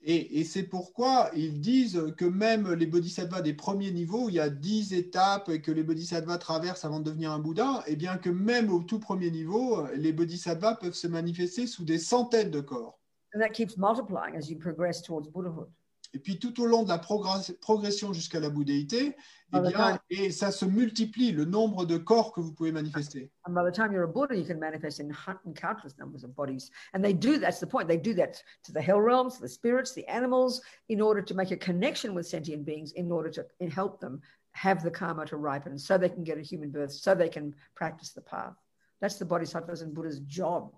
Et, 0.02 0.44
c'est 0.44 0.62
pourquoi 0.62 1.30
ils 1.34 1.60
disent 1.60 2.00
que 2.16 2.24
même 2.24 2.72
les 2.72 2.86
bodhisattvas 2.86 3.42
des 3.42 3.52
premiers 3.52 3.90
niveaux, 3.90 4.28
il 4.28 4.36
y 4.36 4.40
a 4.40 4.48
10 4.48 4.94
étapes 4.94 5.58
que 5.58 5.72
les 5.72 5.82
bodhisattvas 5.82 6.38
traversent 6.38 6.84
avant 6.84 7.00
de 7.00 7.04
devenir 7.04 7.32
un 7.32 7.40
Bouddha, 7.40 7.82
et 7.86 7.96
bien 7.96 8.16
que 8.16 8.30
même 8.30 8.72
au 8.72 8.80
tout 8.80 9.00
premier 9.00 9.30
niveau, 9.30 9.86
les 9.96 10.12
bodhisattvas 10.12 10.76
peuvent 10.76 10.94
se 10.94 11.08
manifester 11.08 11.66
sous 11.66 11.84
des 11.84 11.98
centaines 11.98 12.50
de 12.50 12.60
corps. 12.60 12.98
And 13.34 13.40
that 13.40 13.50
keeps 13.50 13.76
multiplying 13.76 14.36
as 14.36 14.48
you 14.48 14.56
progress 14.56 15.02
towards 15.02 15.28
Buddhahood. 15.28 15.68
Et 16.14 16.18
puis 16.18 16.38
tout 16.38 16.58
au 16.60 16.66
long 16.66 16.84
de 16.84 16.88
la 16.88 16.98
progress- 16.98 17.52
progression 17.60 18.12
jusqu'à 18.14 18.40
la 18.40 18.48
bouddhéité, 18.48 19.14
eh 19.54 19.60
bien, 19.60 19.98
et 20.08 20.30
ça 20.30 20.50
se 20.50 20.64
multiplie 20.64 21.32
le 21.32 21.44
nombre 21.44 21.84
de 21.84 21.98
corps 21.98 22.32
que 22.32 22.40
vous 22.40 22.52
pouvez 22.52 22.72
manifester. 22.72 23.30
And 23.44 23.52
by 23.54 23.62
the 23.62 23.74
time 23.74 23.92
you're 23.92 24.04
a 24.04 24.12
Buddha, 24.12 24.34
you 24.34 24.44
can 24.44 24.58
manifest 24.58 25.00
in 25.00 25.12
countless 25.54 25.98
numbers 25.98 26.24
of 26.24 26.34
bodies. 26.34 26.70
And 26.94 27.02
they 27.02 27.12
do, 27.12 27.38
that's 27.38 27.60
the 27.60 27.66
point. 27.66 27.88
They 27.88 27.98
do 27.98 28.14
that 28.14 28.42
to 28.64 28.72
the 28.72 28.80
hell 28.80 29.00
realms, 29.00 29.38
the 29.38 29.48
spirits, 29.48 29.92
the 29.92 30.06
animals, 30.06 30.62
in 30.88 31.00
order 31.00 31.22
to 31.22 31.34
make 31.34 31.50
a 31.50 31.56
connection 31.56 32.14
with 32.14 32.26
sentient 32.26 32.64
beings, 32.64 32.92
in 32.92 33.12
order 33.12 33.30
to 33.30 33.44
help 33.70 34.00
them 34.00 34.20
have 34.52 34.82
the 34.82 34.90
karma 34.90 35.24
to 35.26 35.36
ripen 35.36 35.78
so 35.78 35.98
they 35.98 36.08
can 36.08 36.24
get 36.24 36.38
a 36.38 36.42
human 36.42 36.70
birth, 36.70 36.92
so 36.92 37.14
they 37.14 37.28
can 37.28 37.54
practice 37.74 38.12
the 38.12 38.22
path. 38.22 38.54
That's 39.00 39.18
the 39.18 39.24
Bodhisattvas 39.26 39.82
and 39.82 39.94
Buddha's 39.94 40.20
job. 40.20 40.72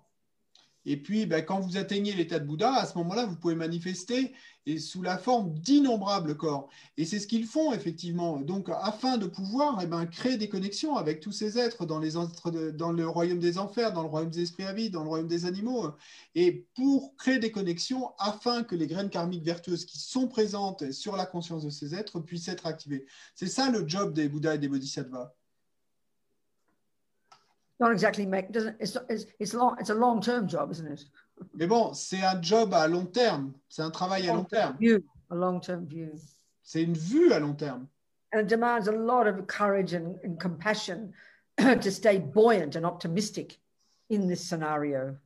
Et 0.85 0.97
puis, 0.97 1.25
ben, 1.25 1.43
quand 1.43 1.59
vous 1.59 1.77
atteignez 1.77 2.13
l'état 2.13 2.39
de 2.39 2.45
Bouddha, 2.45 2.73
à 2.73 2.85
ce 2.85 2.97
moment-là, 2.97 3.25
vous 3.25 3.35
pouvez 3.35 3.55
manifester 3.55 4.33
sous 4.79 5.01
la 5.01 5.17
forme 5.17 5.53
d'innombrables 5.53 6.37
corps. 6.37 6.69
Et 6.97 7.05
c'est 7.05 7.19
ce 7.19 7.27
qu'ils 7.27 7.45
font, 7.45 7.73
effectivement. 7.73 8.39
Donc, 8.39 8.69
afin 8.69 9.17
de 9.17 9.25
pouvoir 9.25 9.79
eh 9.81 9.87
ben, 9.87 10.05
créer 10.05 10.37
des 10.37 10.49
connexions 10.49 10.95
avec 10.95 11.19
tous 11.19 11.31
ces 11.31 11.57
êtres 11.57 11.85
dans 11.85 11.99
le 11.99 13.07
royaume 13.07 13.39
des 13.39 13.57
enfers, 13.57 13.93
dans 13.93 14.03
le 14.03 14.09
royaume 14.09 14.31
des 14.31 14.41
esprits 14.41 14.63
à 14.63 14.73
vie, 14.73 14.89
dans 14.89 15.03
le 15.03 15.09
royaume 15.09 15.27
des 15.27 15.45
animaux, 15.45 15.91
et 16.35 16.67
pour 16.75 17.15
créer 17.15 17.39
des 17.39 17.51
connexions 17.51 18.11
afin 18.17 18.63
que 18.63 18.75
les 18.75 18.87
graines 18.87 19.09
karmiques 19.09 19.43
vertueuses 19.43 19.85
qui 19.85 19.99
sont 19.99 20.27
présentes 20.27 20.91
sur 20.91 21.15
la 21.15 21.25
conscience 21.25 21.63
de 21.63 21.69
ces 21.69 21.95
êtres 21.95 22.19
puissent 22.19 22.47
être 22.47 22.65
activées. 22.65 23.05
C'est 23.35 23.47
ça 23.47 23.69
le 23.69 23.87
job 23.87 24.13
des 24.13 24.29
Bouddhas 24.29 24.55
et 24.55 24.59
des 24.59 24.67
Bodhisattvas. 24.67 25.33
Not 27.81 27.91
exactly 27.91 28.27
make, 28.27 28.51
doesn't, 28.51 28.75
it's, 28.79 28.95
it's, 29.09 29.25
it's, 29.39 29.55
long, 29.55 29.75
it's 29.79 29.89
a 29.89 29.95
long-term 29.95 30.47
job, 30.47 30.69
isn't 30.71 30.85
it? 30.85 31.03
Mais 31.55 31.65
bon, 31.65 31.95
c'est 31.95 32.21
un 32.21 32.39
job 32.39 32.75
à 32.75 32.87
long 32.87 33.07
terme, 33.07 33.53
c'est 33.69 33.81
un 33.81 33.89
travail 33.89 34.29
à 34.29 34.35
long 34.35 34.43
terme, 34.43 34.77
View, 34.79 35.03
a 35.31 35.35
long-term 35.35 35.87
view. 35.87 36.11
c'est 36.61 36.83
une 36.83 36.93
vue 36.93 37.33
à 37.33 37.39
long 37.39 37.55
terme. 37.55 37.87
And 38.33 38.41
it 38.41 38.47
demands 38.47 38.87
a 38.87 38.91
lot 38.91 39.25
of 39.25 39.47
courage 39.47 39.95
and, 39.95 40.19
and 40.23 40.39
compassion 40.39 41.11
to 41.57 41.91
stay 41.91 42.19
buoyant 42.19 42.75
and 42.75 42.85
optimistic 42.85 43.59
in 44.11 44.27
this 44.27 44.47
scenario. 44.47 45.17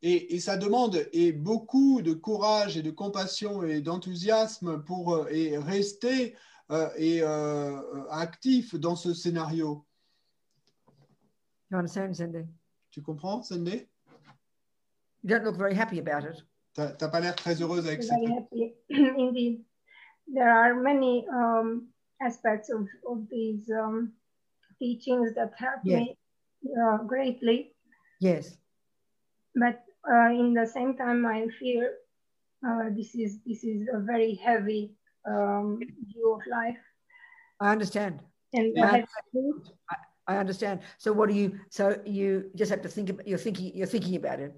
Et, 0.00 0.34
et 0.34 0.40
ça 0.40 0.56
demande 0.56 1.04
et 1.12 1.32
beaucoup 1.32 2.00
de 2.00 2.14
courage 2.14 2.78
et 2.78 2.82
de 2.82 2.90
compassion 2.90 3.64
et 3.64 3.82
d'enthousiasme 3.82 4.82
pour 4.82 5.14
euh, 5.14 5.26
et 5.30 5.58
rester 5.58 6.34
euh, 6.70 6.88
et, 6.96 7.20
euh, 7.22 7.78
actif 8.10 8.74
dans 8.76 8.96
ce 8.96 9.12
scénario. 9.12 9.84
You 11.70 11.76
understand, 11.78 12.16
Cindy? 12.16 12.44
Tu 12.90 13.02
comprends, 13.02 13.42
Sandé 13.48 13.86
You 15.22 15.28
don't 15.28 15.44
look 15.44 15.56
very 15.56 15.74
happy 15.74 15.98
about 15.98 16.24
it. 16.24 16.42
T'as 16.74 16.92
t'as 16.92 17.08
pas 17.08 17.20
l'air 17.20 17.34
très 17.36 17.60
heureuse 17.60 17.86
avec 17.86 18.02
ça. 18.02 18.14
very 18.16 18.32
happy. 18.32 18.74
Indeed, 18.90 19.64
there 20.32 20.50
are 20.50 20.74
many 20.74 21.26
um, 21.28 21.88
aspects 22.22 22.70
of, 22.70 22.88
of 23.06 23.28
these 23.28 23.70
um, 23.70 24.12
teachings 24.78 25.34
that 25.34 25.52
help 25.58 25.84
Yeah. 25.84 25.98
me 25.98 26.16
uh, 26.80 26.98
greatly, 27.04 27.74
Yes. 28.20 28.56
but 29.54 29.84
uh, 30.10 30.30
in 30.30 30.54
the 30.54 30.66
same 30.66 30.96
time, 30.96 31.26
I 31.26 31.48
feel 31.58 31.84
uh, 32.66 32.90
this 32.96 33.14
is 33.14 33.40
this 33.44 33.64
is 33.64 33.88
a 33.92 33.98
very 33.98 34.34
heavy 34.36 34.94
um, 35.26 35.80
view 36.06 36.32
of 36.34 36.40
life, 36.46 36.78
I 37.60 37.72
understand. 37.72 38.22
and 38.54 38.72
Yeah. 38.74 38.86
I 38.86 38.96
have 38.98 39.26
to 39.34 39.62
I 40.28 40.36
understand. 40.36 40.80
So 40.98 41.12
what 41.12 41.28
do 41.30 41.34
you 41.34 41.58
so 41.70 42.00
you 42.04 42.50
just 42.54 42.70
have 42.70 42.82
to 42.82 42.88
think 42.88 43.08
about 43.08 43.26
you're 43.26 43.38
thinking 43.38 43.72
you're 43.74 43.86
thinking 43.86 44.14
about 44.16 44.40
it. 44.40 44.54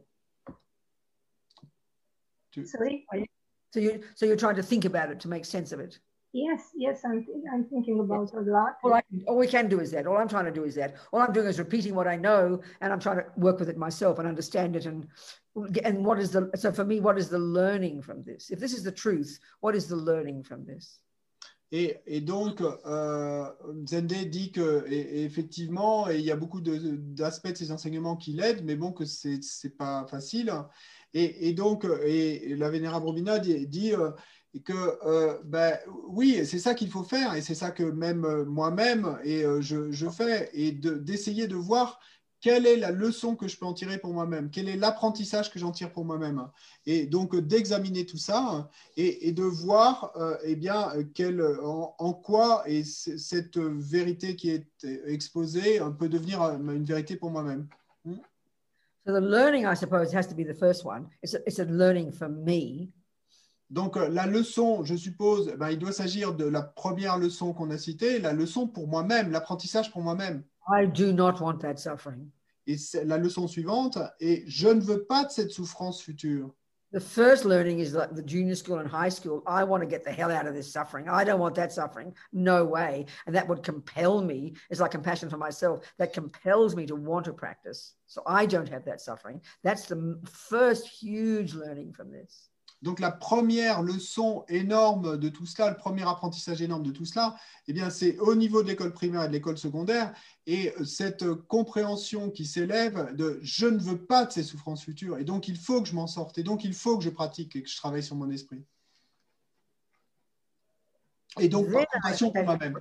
sorry. 2.67 3.07
So 3.73 3.79
you 3.79 4.03
so 4.17 4.27
you're 4.27 4.37
trying 4.37 4.57
to 4.57 4.65
think 4.65 4.85
about 4.85 5.11
it 5.11 5.21
to 5.21 5.29
make 5.29 5.45
sense 5.45 5.71
of 5.71 5.79
it. 5.79 6.01
Yes, 6.33 6.71
yes, 6.77 7.01
I'm 7.05 7.27
I'm 7.53 7.65
thinking 7.65 8.01
about 8.01 8.33
a 8.35 8.41
lot. 8.41 8.77
All, 8.85 8.95
I, 8.95 9.03
all 9.27 9.37
we 9.37 9.49
can 9.49 9.69
do 9.69 9.81
is 9.81 9.91
that. 9.93 10.07
All 10.07 10.17
I'm 10.17 10.29
trying 10.29 10.45
to 10.45 10.53
do 10.53 10.65
is 10.65 10.77
that. 10.77 10.95
All 11.13 11.21
I'm 11.21 11.33
doing 11.33 11.47
is 11.47 11.59
repeating 11.59 11.95
what 11.95 12.07
I 12.07 12.17
know, 12.17 12.61
and 12.81 12.93
I'm 12.93 13.01
trying 13.01 13.19
to 13.19 13.27
work 13.37 13.59
with 13.59 13.69
it 13.69 13.77
myself 13.77 14.19
and 14.21 14.29
understand 14.29 14.77
it. 14.77 14.87
And 14.87 15.09
and 15.85 16.05
what 16.05 16.21
is 16.21 16.31
the 16.31 16.51
so 16.55 16.71
for 16.73 16.85
me, 16.85 17.01
what 17.01 17.19
is 17.19 17.29
the 17.29 17.39
learning 17.39 18.03
from 18.03 18.23
this? 18.23 18.51
If 18.51 18.61
this 18.61 18.73
is 18.73 18.85
the 18.85 18.93
truth, 18.93 19.39
what 19.61 19.75
is 19.75 19.89
the 19.89 19.97
learning 19.97 20.45
from 20.45 20.65
this? 20.65 20.99
Et, 21.73 22.21
donc, 22.21 22.63
euh, 22.63 23.45
Zendé 23.89 24.25
dit 24.25 24.51
que 24.51 24.85
effectivement, 24.91 26.09
il 26.09 26.21
y 26.23 26.33
a 26.33 26.37
beaucoup 26.37 26.61
de- 26.61 26.97
d'aspects 26.97 27.49
de, 27.53 27.57
ces 27.57 27.71
enseignements 27.71 28.17
qui 28.17 28.33
l'aident, 28.33 28.65
mais 28.65 28.75
bon, 28.75 28.93
que 28.93 29.05
c'est 29.05 29.43
c'est 29.43 29.77
pas 29.77 30.05
facile. 30.09 30.53
Et, 31.15 31.53
donc, 31.53 31.85
la 31.85 32.71
Vénérable 32.71 33.07
Robina 33.07 33.39
dit, 33.39 33.95
euh, 33.95 34.11
que 34.65 34.73
euh, 35.07 35.39
ben, 35.45 35.79
oui, 36.09 36.45
c'est 36.45 36.59
ça 36.59 36.75
qu'il 36.75 36.91
faut 36.91 37.05
faire, 37.05 37.35
et 37.35 37.43
c'est 37.43 37.55
ça 37.55 37.71
que 37.71 37.85
même 37.85 38.25
euh, 38.25 38.45
moi-même 38.45 39.19
et 39.25 39.45
je, 39.61 40.09
fais, 40.11 40.51
et 40.53 40.73
de- 40.73 40.95
d'essayer 40.97 41.47
de, 41.47 41.55
voir 41.57 42.01
quelle 42.41 42.67
est 42.67 42.77
la 42.77 42.91
leçon 42.91 43.37
que 43.37 43.49
je 43.49 43.57
peux 43.57 43.67
en 43.67 43.75
tirer 43.75 43.99
pour 43.99 44.13
moi-même, 44.13 44.51
quel 44.51 44.69
est 44.69 44.77
l'apprentissage 44.77 45.51
que 45.51 45.59
j'en 45.59 45.73
tire 45.73 45.93
pour 45.93 46.05
moi-même, 46.05 46.47
et 46.87 47.07
donc 47.07 47.35
euh, 47.35 47.43
d'examiner 47.43 48.07
tout 48.07 48.17
ça 48.17 48.71
et, 48.97 49.29
et 49.29 49.33
de 49.33 49.43
voir 49.43 50.13
euh, 50.17 50.37
eh 50.45 50.57
bien, 50.57 50.91
euh, 50.97 51.05
quel, 51.15 51.43
en, 51.63 51.95
en 51.99 52.13
quoi 52.13 52.63
et 52.67 52.85
cette 52.85 53.59
vérité 53.59 54.37
qui 54.37 54.51
est 54.51 54.67
exposée 55.07 55.81
peut 55.99 56.09
devenir 56.09 56.43
une 56.43 56.85
vérité 56.85 57.17
pour 57.17 57.31
moi-même. 57.31 57.69
So 59.07 59.15
the 59.15 59.21
learning, 59.23 59.65
I 59.65 59.75
suppose, 59.75 60.13
has 60.15 60.27
to 60.29 60.35
be 60.35 60.45
the 60.45 60.55
first 60.55 60.85
one. 60.85 61.09
It's 61.23 61.35
a, 61.35 61.39
it's 61.47 61.59
a 61.59 61.65
learning 61.65 62.13
for 62.13 62.29
me. 62.29 62.91
Donc 63.71 63.97
la 63.97 64.27
leçon, 64.27 64.85
je 64.85 64.97
suppose, 64.97 65.55
ben, 65.57 65.71
il 65.71 65.79
doit 65.79 65.93
s'agir 65.93 66.35
de 66.35 66.45
la 66.45 66.61
première 66.61 67.17
leçon 67.19 67.55
qu'on 67.55 67.71
a 67.71 67.79
citée, 67.79 68.19
la 68.19 68.33
leçon 68.33 68.67
pour 68.67 68.89
moi-même, 68.89 69.31
l'apprentissage 69.31 69.91
pour 69.91 70.03
moi-même. 70.03 70.43
I 70.69 70.87
do 70.87 71.13
not 71.13 71.41
want 71.41 71.59
that 71.61 71.79
suffering. 71.79 72.31
Et 72.67 72.77
c'est 72.77 73.05
la 73.05 73.19
leçon 73.19 73.49
suivante 73.49 73.99
est 74.21 74.45
je 74.47 74.69
ne 74.69 74.81
veux 74.81 75.05
pas 75.05 75.25
de 75.25 75.31
cette 75.31 75.51
souffrance 75.51 76.03
future. 76.03 76.51
The 76.93 77.01
first 77.01 77.45
learning 77.45 77.79
is 77.79 77.95
like 77.95 78.17
the 78.17 78.23
junior 78.23 78.57
school 78.57 78.81
and 78.81 78.89
high 78.89 79.11
school. 79.11 79.45
I 79.47 79.63
want 79.63 79.81
to 79.83 79.87
get 79.87 80.03
the 80.03 80.11
hell 80.11 80.33
out 80.33 80.49
of 80.49 80.55
this 80.55 80.73
suffering. 80.73 81.09
I 81.09 81.23
don't 81.23 81.39
want 81.39 81.55
that 81.55 81.73
suffering. 81.73 82.13
No 82.33 82.65
way. 82.65 83.07
And 83.27 83.35
that 83.37 83.47
would 83.47 83.63
compel 83.63 84.21
me. 84.21 84.55
It's 84.71 84.81
like 84.81 84.91
compassion 84.91 85.31
for 85.31 85.37
myself. 85.37 85.85
That 85.99 86.13
compels 86.13 86.75
me 86.75 86.87
to 86.87 86.97
want 86.97 87.27
to 87.27 87.33
practice. 87.33 87.95
So 88.07 88.23
I 88.27 88.45
don't 88.45 88.69
have 88.69 88.85
that 88.87 89.01
suffering. 89.01 89.41
That's 89.63 89.87
the 89.87 90.19
first 90.29 90.89
huge 90.89 91.55
learning 91.55 91.93
from 91.93 92.11
this. 92.11 92.50
Donc 92.83 92.99
la 92.99 93.11
première 93.11 93.83
leçon 93.83 94.45
énorme 94.49 95.19
de 95.19 95.29
tout 95.29 95.45
cela, 95.45 95.71
le 95.71 95.77
premier 95.77 96.03
apprentissage 96.09 96.63
énorme 96.63 96.83
de 96.83 96.93
tout 96.93 97.05
cela, 97.05 97.37
eh 97.67 97.73
bien 97.73 97.91
c'est 97.91 98.19
au 98.19 98.35
niveau 98.35 98.63
de 98.63 98.69
l'école 98.69 98.93
primaire 98.93 99.25
et 99.25 99.29
de 99.29 99.33
l'école 99.33 99.59
secondaire 99.59 100.15
et 100.47 100.73
cette 100.85 101.31
compréhension 101.35 102.31
qui 102.31 102.47
s'élève 102.47 103.15
de 103.15 103.39
je 103.43 103.67
ne 103.67 103.79
veux 103.79 104.07
pas 104.07 104.25
de 104.25 104.33
ces 104.33 104.43
souffrances 104.43 104.83
futures 104.83 105.19
et 105.19 105.25
donc 105.25 105.47
il 105.47 105.59
faut 105.59 105.83
que 105.83 105.89
je 105.89 105.95
m'en 105.95 106.07
sorte 106.07 106.39
et 106.39 106.43
donc 106.43 106.65
il 106.65 106.73
faut 106.73 106.97
que 106.97 107.05
je 107.05 107.11
pratique 107.11 107.55
et 107.55 107.63
que 107.63 107.69
je 107.69 107.77
travaille 107.77 108.03
sur 108.03 108.17
mon 108.17 108.31
esprit. 108.31 108.65
Et 111.39 111.49
donc 111.49 111.71
par 111.71 111.87
compassion 111.87 112.33
pour 112.33 112.45
moi-même. 112.45 112.79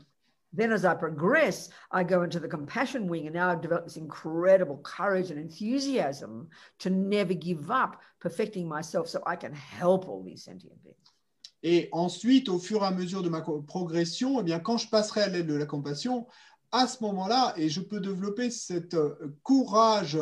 Then, 0.52 0.72
as 0.72 0.84
I 0.84 0.96
progress, 0.96 1.70
I 1.92 2.04
go 2.04 2.24
into 2.24 2.40
the 2.40 2.48
compassion 2.48 3.08
wing, 3.08 3.28
and 3.28 3.36
now 3.36 3.50
I've 3.50 3.62
developed 3.62 3.88
this 3.88 3.98
incredible 3.98 4.78
courage 4.78 5.30
and 5.30 5.40
enthusiasm 5.40 6.50
to 6.80 6.90
never 6.90 7.36
give 7.36 7.70
up 7.70 8.02
perfecting 8.20 8.68
myself 8.68 9.08
so 9.08 9.22
I 9.28 9.36
can 9.36 9.54
help 9.54 10.08
all 10.08 10.24
these 10.24 10.44
sentient 10.44 10.84
beings. 10.84 10.96
Et 11.62 11.90
ensuite, 11.92 12.48
au 12.48 12.58
fur 12.58 12.84
et 12.84 12.86
à 12.86 12.92
mesure 12.92 13.22
de 13.22 13.30
ma 13.30 13.42
progression, 13.42 14.40
eh 14.40 14.44
bien, 14.44 14.60
quand 14.60 14.78
je 14.78 14.90
passerai 14.90 15.24
à 15.24 15.28
l'aide 15.28 15.48
de 15.48 15.56
la 15.56 15.66
compassion, 15.66 16.26
à 16.72 16.88
ce 16.88 17.04
moment-là, 17.04 17.54
et 17.58 17.70
je 17.70 17.82
peux 17.82 18.00
développer 18.00 18.50
cet 18.50 18.94
euh, 18.94 19.16
courage 19.44 20.18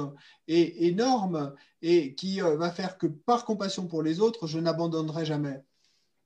et, 0.47 0.87
énorme 0.87 1.53
et 1.81 2.15
qui 2.15 2.41
euh, 2.41 2.55
va 2.57 2.71
faire 2.71 2.97
que 2.97 3.07
par 3.07 3.45
compassion 3.45 3.87
pour 3.87 4.01
les 4.01 4.19
autres, 4.19 4.47
je 4.47 4.59
n'abandonnerai 4.59 5.25
jamais. 5.25 5.63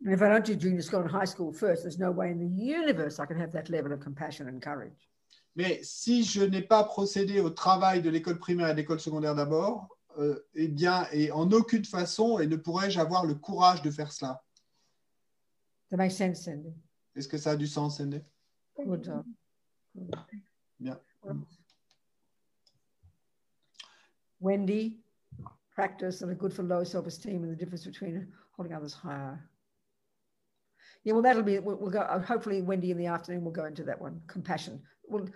And 0.04 0.14
if 0.14 0.22
I 0.22 0.30
don't 0.30 0.44
do 0.44 0.56
junior 0.56 0.82
school 0.82 1.02
and 1.02 1.12
high 1.12 1.26
school 1.26 1.54
first, 1.54 1.84
there's 1.84 2.00
no 2.00 2.12
way 2.12 2.32
in 2.32 2.40
the 2.40 2.48
universe 2.48 3.20
I 3.20 3.26
can 3.26 3.38
have 3.38 3.52
that 3.52 3.70
level 3.70 3.92
of 3.94 4.00
compassion 4.00 4.48
and 4.48 4.60
courage. 4.62 5.10
Mais 5.56 5.80
si 5.84 6.24
je 6.24 6.42
n'ai 6.42 6.62
pas 6.62 6.84
procédé 6.84 7.40
au 7.40 7.50
travail 7.50 8.02
de 8.02 8.10
l'école 8.10 8.40
primaire 8.40 8.70
et 8.70 8.74
de 8.74 8.78
l'école 8.78 9.00
secondaire 9.00 9.36
d'abord, 9.36 9.90
euh, 10.18 10.40
eh 10.56 10.68
bien, 10.68 11.08
et 11.12 11.30
en 11.32 11.52
aucune 11.52 11.86
façon, 11.86 12.40
et 12.40 12.48
ne 12.48 12.56
pourrais-je 12.56 13.00
avoir 13.00 13.26
le 13.26 13.36
courage 13.36 13.82
de 13.82 13.92
faire 13.92 14.12
cela? 14.12 14.42
Makes 15.92 16.16
sense, 16.16 16.44
Cindy. 16.44 16.74
Est-ce 17.16 17.28
que 17.28 17.38
ça 17.38 17.52
a 17.52 17.56
du 17.56 17.68
sens, 17.68 17.98
Cindy? 17.98 18.22
Good 18.78 19.04
job. 19.04 19.26
Bien. 20.80 20.98
Wendy, 24.40 24.98
practice 25.76 26.20
that 26.20 26.30
are 26.30 26.34
good 26.34 26.54
for 26.54 26.64
low 26.64 26.84
self-esteem 26.84 27.44
and 27.44 27.52
the 27.52 27.58
difference 27.58 27.86
between 27.86 28.28
holding 28.58 28.74
others 28.74 28.94
higher. 28.94 29.38
Yeah, 31.04 31.14
well, 31.14 31.22
that'll 31.24 31.44
be. 31.44 31.60
We'll, 31.60 31.78
we'll 31.78 31.90
go. 31.90 32.02
uh, 32.02 32.22
Hopefully, 32.22 32.62
Wendy 32.62 32.92
in 32.92 32.98
the 32.98 33.08
afternoon 33.08 33.44
will 33.44 33.52
go 33.52 33.66
into 33.66 33.84
that 33.84 34.00
one. 34.00 34.22
Compassion. 34.28 34.82
Well, 35.06 35.28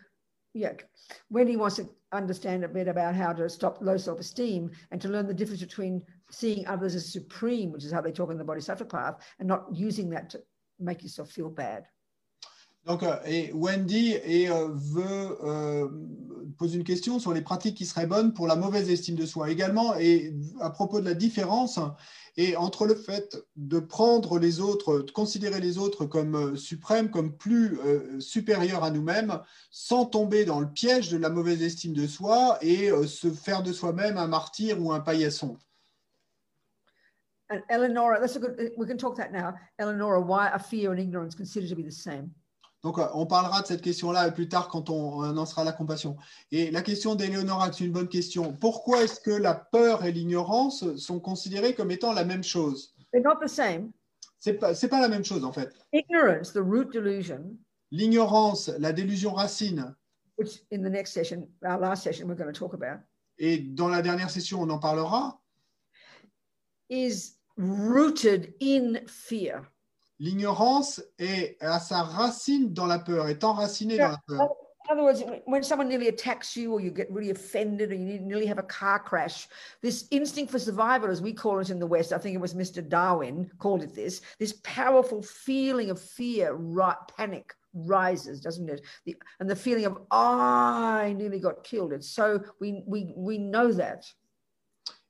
yeah. 0.54 0.74
Wendy 1.30 1.58
wants 1.58 1.78
to 1.78 1.90
understand 2.12 2.64
a 2.64 2.68
bit 2.68 2.88
about 2.88 3.16
how 3.16 3.34
to 3.34 3.50
stop 3.50 3.80
low 3.82 3.98
self-esteem 3.98 4.72
and 4.92 5.02
to 5.02 5.10
learn 5.10 5.28
the 5.28 5.34
difference 5.34 5.62
between 5.62 6.02
seeing 6.32 6.66
others 6.68 6.96
as 6.96 7.12
supreme, 7.12 7.72
which 7.72 7.84
is 7.84 7.92
how 7.92 8.02
they 8.02 8.12
talk 8.12 8.32
in 8.32 8.38
the 8.38 8.44
Bodhisattva 8.44 8.86
path, 8.86 9.16
and 9.40 9.48
not 9.48 9.66
using 9.74 10.10
that 10.12 10.30
to 10.30 10.42
make 10.80 11.04
yourself 11.04 11.32
feel 11.32 11.50
bad. 11.50 11.86
Donc, 12.86 13.03
euh, 13.03 13.18
Wendy 13.53 14.16
euh, 14.16 14.70
veut 14.74 15.38
euh, 15.44 15.90
pose 16.57 16.76
une 16.76 16.84
question 16.84 17.20
sur 17.20 17.34
les 17.34 17.41
pratiques 17.41 17.76
qui 17.76 17.86
seraient 17.86 18.07
bonnes 18.07 18.34
pour 18.34 18.48
la 18.48 18.56
mauvaise 18.56 18.90
estime 18.90 19.16
de 19.16 19.26
soi 19.26 19.49
également, 19.49 19.95
et 19.95 20.34
à 20.62 20.70
propos 20.70 20.99
de 20.99 21.06
la 21.06 21.14
différence 21.14 21.80
et 22.38 22.56
entre 22.57 22.86
le 22.86 22.95
fait 22.95 23.38
de 23.56 23.80
prendre 23.80 24.40
les 24.40 24.60
autres, 24.60 24.99
de 24.99 25.12
considérer 25.12 25.62
les 25.62 25.78
autres 25.78 26.06
comme 26.06 26.57
suprêmes, 26.57 27.10
comme 27.10 27.36
plus 27.36 27.80
euh, 27.80 28.20
supérieurs 28.20 28.84
à 28.84 28.91
nous-mêmes, 28.91 29.40
sans 29.72 30.06
tomber 30.06 30.44
dans 30.44 30.60
le 30.60 30.70
piège 30.70 31.10
de 31.10 31.18
la 31.18 31.30
mauvaise 31.30 31.64
estime 31.64 31.94
de 31.94 32.07
soi 32.07 32.57
et 32.62 32.91
euh, 32.91 33.07
se 33.07 33.32
faire 33.32 33.64
de 33.64 33.72
soi-même 33.72 34.18
un 34.18 34.28
martyr 34.28 34.82
ou 34.82 34.91
un 34.91 34.99
paillasson. 34.99 35.57
And 37.52 37.62
Eleonora, 37.70 38.20
that's 38.20 38.36
a 38.36 38.40
good. 38.40 38.72
We 38.76 38.88
can 38.88 38.98
talk 38.98 39.16
that 39.18 39.32
now. 39.32 39.53
Eleonora, 39.78 40.20
why 40.20 40.49
are 40.49 40.57
fear 40.57 40.91
and 40.91 40.99
ignorance 40.99 41.36
considered 41.36 41.70
to 41.70 41.76
be 41.76 41.84
the 41.84 41.91
same? 41.91 42.32
Donc, 42.86 42.99
euh, 42.99 43.07
on 43.16 43.26
parlera 43.26 43.64
de 43.64 43.66
cette 43.66 43.82
question-là 43.82 44.30
plus 44.30 44.48
tard 44.48 44.68
quand 44.68 44.91
on 44.91 45.24
annoncera 45.24 45.64
la 45.64 45.72
compassion. 45.72 46.18
Et 46.52 46.70
la 46.70 46.84
question 46.84 47.16
d'Éléonora, 47.16 47.72
c'est 47.74 47.84
une 47.84 47.91
bonne 47.91 48.07
question. 48.07 48.53
Pourquoi 48.53 49.03
est-ce 49.03 49.20
que 49.20 49.32
la 49.32 49.56
peur 49.56 50.06
et 50.06 50.12
l'ignorance 50.12 50.95
sont 50.95 51.20
considérées 51.20 51.74
comme 51.74 51.90
étant 51.90 52.14
la 52.14 52.24
même 52.24 52.44
chose? 52.44 52.94
They're 53.12 53.24
not 53.24 53.44
the 53.44 53.48
same. 53.48 53.91
C'est 54.38 54.53
pas, 54.53 55.02
la 55.02 55.07
même 55.07 55.26
chose 55.26 55.44
en 55.44 55.52
fait. 55.52 55.74
Ignorance, 55.94 56.53
the 56.53 56.57
root 56.57 56.91
delusion, 56.94 57.57
L'ignorance, 57.90 58.70
la 58.78 58.94
délusion 58.94 59.34
racine, 59.34 59.95
which 60.38 60.62
in 60.72 60.84
the 60.84 60.91
next 60.91 61.12
session, 61.12 61.48
our 61.64 61.80
last 61.80 62.03
session, 62.03 62.28
we're 62.28 62.38
going 62.38 62.53
to 62.53 62.60
talk 62.60 62.76
about, 62.76 62.99
et 63.40 63.57
dans 63.57 63.90
la 63.90 64.03
dernière 64.03 64.30
session, 64.30 64.62
on 64.62 64.70
en 64.70 64.78
parlera, 64.78 65.41
is 66.91 67.38
rooted 67.57 68.53
in 68.62 68.99
fear. 69.07 69.72
L'ignorance 70.20 71.02
est 71.20 71.58
à 71.62 71.80
sa 71.80 72.04
racine 72.04 72.74
dans 72.74 72.86
la 72.86 73.00
peur, 73.00 73.28
est 73.28 73.44
enracinée 73.44 73.98
dans 73.98 74.10
la 74.10 74.20
peur. 74.28 74.56
In 74.88 75.00
other 75.00 75.04
words, 75.04 75.24
when 75.46 75.64
someone 75.64 75.90
nearly 75.90 76.10
attacks 76.10 76.56
you 76.56 76.72
or 76.72 76.80
you 76.80 76.92
get 76.92 77.12
really 77.12 77.32
offended 77.32 77.92
or 77.92 77.96
you 77.96 78.20
nearly 78.20 78.46
have 78.46 78.60
a 78.60 78.64
car 78.64 79.00
crash, 79.00 79.48
this 79.82 80.08
instinct 80.12 80.52
for 80.52 80.60
survival, 80.60 81.10
as 81.10 81.24
we 81.24 81.34
call 81.34 81.58
it 81.60 81.72
in 81.72 81.80
the 81.80 81.88
West, 81.88 82.14
I 82.14 82.20
think 82.20 82.36
it 82.36 82.42
was 82.42 82.54
Mr. 82.54 82.88
Darwin 82.88 83.50
called 83.58 83.82
it 83.82 83.96
this, 83.96 84.22
this 84.38 84.60
powerful 84.64 85.24
feeling 85.24 85.90
of 85.90 86.00
fear, 86.00 86.54
right, 86.54 86.96
panic 87.18 87.56
rises, 87.74 88.40
doesn't 88.40 88.70
it? 88.70 88.82
The, 89.06 89.16
and 89.40 89.50
the 89.50 89.56
feeling 89.56 89.86
of, 89.86 89.98
I 90.12 91.16
nearly 91.18 91.40
got 91.40 91.64
killed. 91.64 92.04
So, 92.04 92.44
we, 92.60 92.84
we, 92.86 93.12
we 93.16 93.40
know 93.40 93.72
that. 93.72 94.06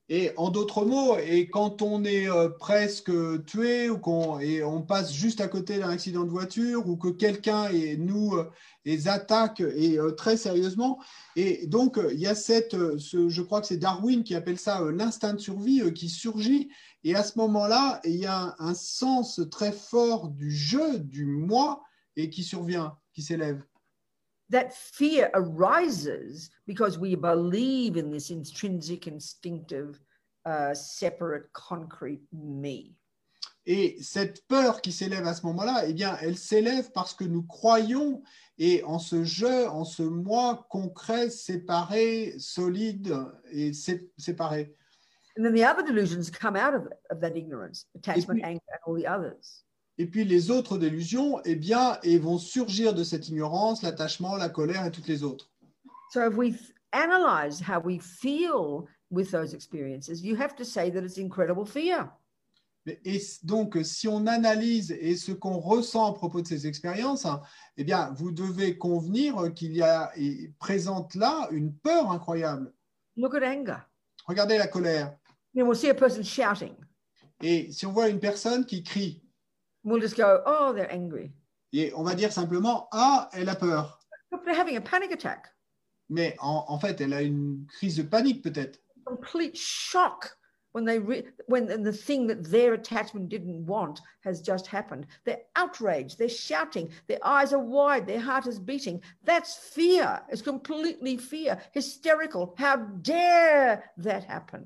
Et 0.07 0.31
en 0.37 0.51
d'autres 0.51 0.85
mots, 0.85 1.17
et 1.17 1.49
quand 1.49 1.81
on 1.81 2.03
est 2.03 2.29
euh, 2.29 2.49
presque 2.49 3.11
tué 3.45 3.89
ou 3.89 3.97
qu'on 3.97 4.39
et 4.39 4.63
on 4.63 4.83
passe 4.83 5.11
juste 5.11 5.41
à 5.41 5.47
côté 5.47 5.79
d'un 5.79 5.89
accident 5.89 6.23
de 6.23 6.29
voiture 6.29 6.87
ou 6.87 6.95
que 6.95 7.07
quelqu'un 7.07 7.69
et 7.69 7.97
nous 7.97 8.35
euh, 8.35 8.97
attaque 9.07 9.61
et 9.61 9.97
euh, 9.97 10.11
très 10.11 10.37
sérieusement, 10.37 10.99
et 11.35 11.65
donc 11.65 11.99
il 12.11 12.19
y 12.19 12.27
a 12.27 12.35
cette, 12.35 12.75
ce, 12.99 13.29
je 13.29 13.41
crois 13.41 13.61
que 13.61 13.67
c'est 13.67 13.77
Darwin 13.77 14.23
qui 14.23 14.35
appelle 14.35 14.59
ça 14.59 14.79
l'instinct 14.93 15.33
de 15.33 15.39
survie 15.39 15.81
qui 15.93 16.09
surgit, 16.09 16.69
et 17.03 17.15
à 17.15 17.23
ce 17.23 17.39
moment-là, 17.39 17.99
il 18.03 18.17
y 18.17 18.27
a 18.27 18.55
un 18.59 18.75
sens 18.75 19.41
très 19.49 19.71
fort 19.71 20.29
du 20.29 20.51
jeu, 20.51 20.99
du 20.99 21.25
moi, 21.25 21.81
et 22.15 22.29
qui 22.29 22.43
survient, 22.43 22.95
qui 23.11 23.23
s'élève. 23.23 23.63
That 24.51 24.73
fear 24.73 25.29
arises 25.33 26.49
because 26.67 26.97
we 26.99 27.15
believe 27.15 27.97
in 27.97 28.11
this 28.11 28.29
intrinsic, 28.29 29.07
instinctive, 29.07 29.99
uh, 30.45 30.73
separate, 30.73 31.51
concrete 31.53 32.21
me. 32.31 32.93
Et 33.67 33.97
cette 33.99 34.45
peur 34.47 34.79
qui 34.79 34.91
s'élève 34.91 35.25
à 35.25 35.33
ce 35.33 35.43
moment-là, 35.47 35.85
eh 35.87 35.93
bien, 35.93 36.15
elle 36.21 36.37
s'élève 36.37 36.91
parce 36.91 37.15
que 37.15 37.23
nous 37.23 37.41
croyons 37.41 38.21
et 38.59 38.83
en 38.83 38.99
ce 38.99 39.23
jeu, 39.23 39.67
en 39.67 39.83
ce 39.83 40.03
moi 40.03 40.67
concret, 40.69 41.31
séparé, 41.31 42.35
solide 42.37 43.17
et 43.51 43.73
sé- 43.73 44.07
séparé. 44.19 44.75
And 45.37 45.43
then 45.43 45.55
the 45.55 45.63
other 45.65 45.81
delusions 45.83 46.29
come 46.29 46.55
out 46.55 46.75
of, 46.75 46.83
of 47.09 47.19
that 47.21 47.35
ignorance, 47.35 47.87
attachment, 47.95 48.35
puis- 48.39 48.43
anger, 48.43 48.61
and 48.71 48.79
all 48.85 48.95
the 48.95 49.07
others. 49.07 49.64
Et 49.97 50.07
puis 50.07 50.25
les 50.25 50.51
autres 50.51 50.77
délusions, 50.77 51.39
eh 51.45 51.55
bien, 51.55 51.97
et 52.03 52.17
vont 52.17 52.37
surgir 52.37 52.93
de 52.93 53.03
cette 53.03 53.29
ignorance, 53.29 53.81
l'attachement, 53.81 54.35
la 54.35 54.49
colère 54.49 54.85
et 54.85 54.91
toutes 54.91 55.07
les 55.07 55.23
autres. 55.23 55.49
So 56.11 56.21
if 56.29 56.35
we 56.37 56.51
th- 56.51 56.73
analyze 56.91 57.61
how 57.61 57.79
we 57.83 57.99
feel 58.01 58.83
with 59.09 59.31
those 59.31 59.53
experiences, 59.53 60.21
you 60.21 60.35
have 60.39 60.55
to 60.55 60.63
say 60.63 60.91
that 60.91 61.01
it's 61.03 61.17
incredible 61.17 61.65
fear. 61.65 62.09
Mais- 62.85 62.99
Et 63.05 63.21
donc, 63.43 63.77
si 63.83 64.07
on 64.07 64.27
analyse 64.27 64.91
et 64.91 65.15
ce 65.15 65.31
qu'on 65.31 65.59
ressent 65.59 66.05
à 66.11 66.13
propos 66.13 66.41
de 66.41 66.47
ces 66.47 66.67
expériences, 66.67 67.25
hein, 67.25 67.41
eh 67.77 67.83
bien, 67.83 68.11
vous 68.15 68.31
devez 68.31 68.77
convenir 68.77 69.53
qu'il 69.55 69.73
y 69.75 69.81
a 69.81 70.11
et 70.17 70.51
présente 70.59 71.15
là 71.15 71.47
une 71.51 71.73
peur 71.73 72.11
incroyable. 72.11 72.73
Look 73.17 73.33
at 73.35 73.47
anger. 73.49 73.77
Regardez 74.27 74.57
la 74.57 74.67
colère. 74.67 75.15
You 75.53 75.63
know, 75.63 75.67
we'll 75.71 75.77
see 75.79 75.89
a 75.89 75.95
person 75.95 76.21
shouting. 76.23 76.75
Et 77.41 77.71
si 77.71 77.85
on 77.85 77.91
voit 77.93 78.09
une 78.09 78.19
personne 78.19 78.65
qui 78.65 78.83
crie, 78.83 79.21
We'll 79.85 80.01
just 80.01 80.17
go, 80.17 80.41
oh, 80.45 80.73
they're 80.73 80.91
angry. 80.91 81.31
et 81.71 81.93
on 81.93 82.03
va 82.03 82.15
dire 82.15 82.31
simplement 82.31 82.87
Ah, 82.91 83.29
elle 83.33 83.49
a 83.49 83.55
peur. 83.55 83.97
But 84.31 84.43
they're 84.43 84.55
having 84.55 84.75
a 84.77 84.81
panic 84.81 85.11
attack, 85.11 85.47
Mais 86.09 86.35
en, 86.39 86.65
en 86.67 86.79
fait, 86.79 86.99
elle 87.01 87.13
a 87.13 87.21
une 87.21 87.65
crise 87.77 87.95
de 87.97 88.03
panique 88.03 88.43
peut-être. 88.43 88.79
complete 89.05 89.55
shock 89.55 90.35
when 90.73 90.83
they 90.85 90.97
re- 90.99 91.23
when 91.47 91.67
the 91.83 91.91
thing 91.93 92.27
that 92.27 92.43
their 92.49 92.73
attachment 92.73 93.29
didn't 93.29 93.65
want 93.65 94.01
has 94.21 94.41
just 94.41 94.65
happened. 94.67 95.05
They're 95.23 95.43
outraged, 95.55 96.17
they're 96.17 96.27
shouting, 96.27 96.89
their 97.07 97.19
eyes 97.23 97.53
are 97.53 97.59
wide, 97.63 98.07
their 98.07 98.19
heart 98.19 98.47
is 98.47 98.59
beating. 98.59 98.99
That's 99.23 99.55
fear. 99.55 100.21
It's 100.29 100.41
completely 100.41 101.17
fear, 101.17 101.61
hysterical. 101.71 102.55
How 102.57 102.77
dare 103.03 103.83
that 103.97 104.23
happen? 104.25 104.65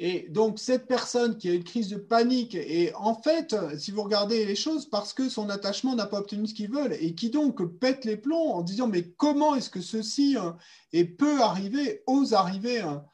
Et 0.00 0.28
donc, 0.28 0.60
cette 0.60 0.86
personne 0.86 1.36
qui 1.36 1.50
a 1.50 1.54
une 1.54 1.64
crise 1.64 1.88
de 1.88 1.96
panique, 1.96 2.54
et 2.54 2.92
en 2.94 3.16
fait, 3.16 3.56
si 3.78 3.90
vous 3.90 4.02
regardez 4.04 4.46
les 4.46 4.54
choses, 4.54 4.88
parce 4.88 5.12
que 5.12 5.28
son 5.28 5.50
attachement 5.50 5.96
n'a 5.96 6.06
pas 6.06 6.20
obtenu 6.20 6.46
ce 6.46 6.54
qu'il 6.54 6.70
veut, 6.70 6.92
et 7.02 7.16
qui 7.16 7.30
donc 7.30 7.64
pète 7.80 8.04
les 8.04 8.16
plombs 8.16 8.52
en 8.52 8.62
disant, 8.62 8.86
mais 8.86 9.10
comment 9.16 9.56
est-ce 9.56 9.70
que 9.70 9.80
ceci 9.80 10.36
euh, 10.36 10.52
et 10.92 11.04
peut 11.04 11.42
arriver, 11.42 12.04
ose 12.06 12.32
arriver 12.32 12.78
hein 12.78 13.04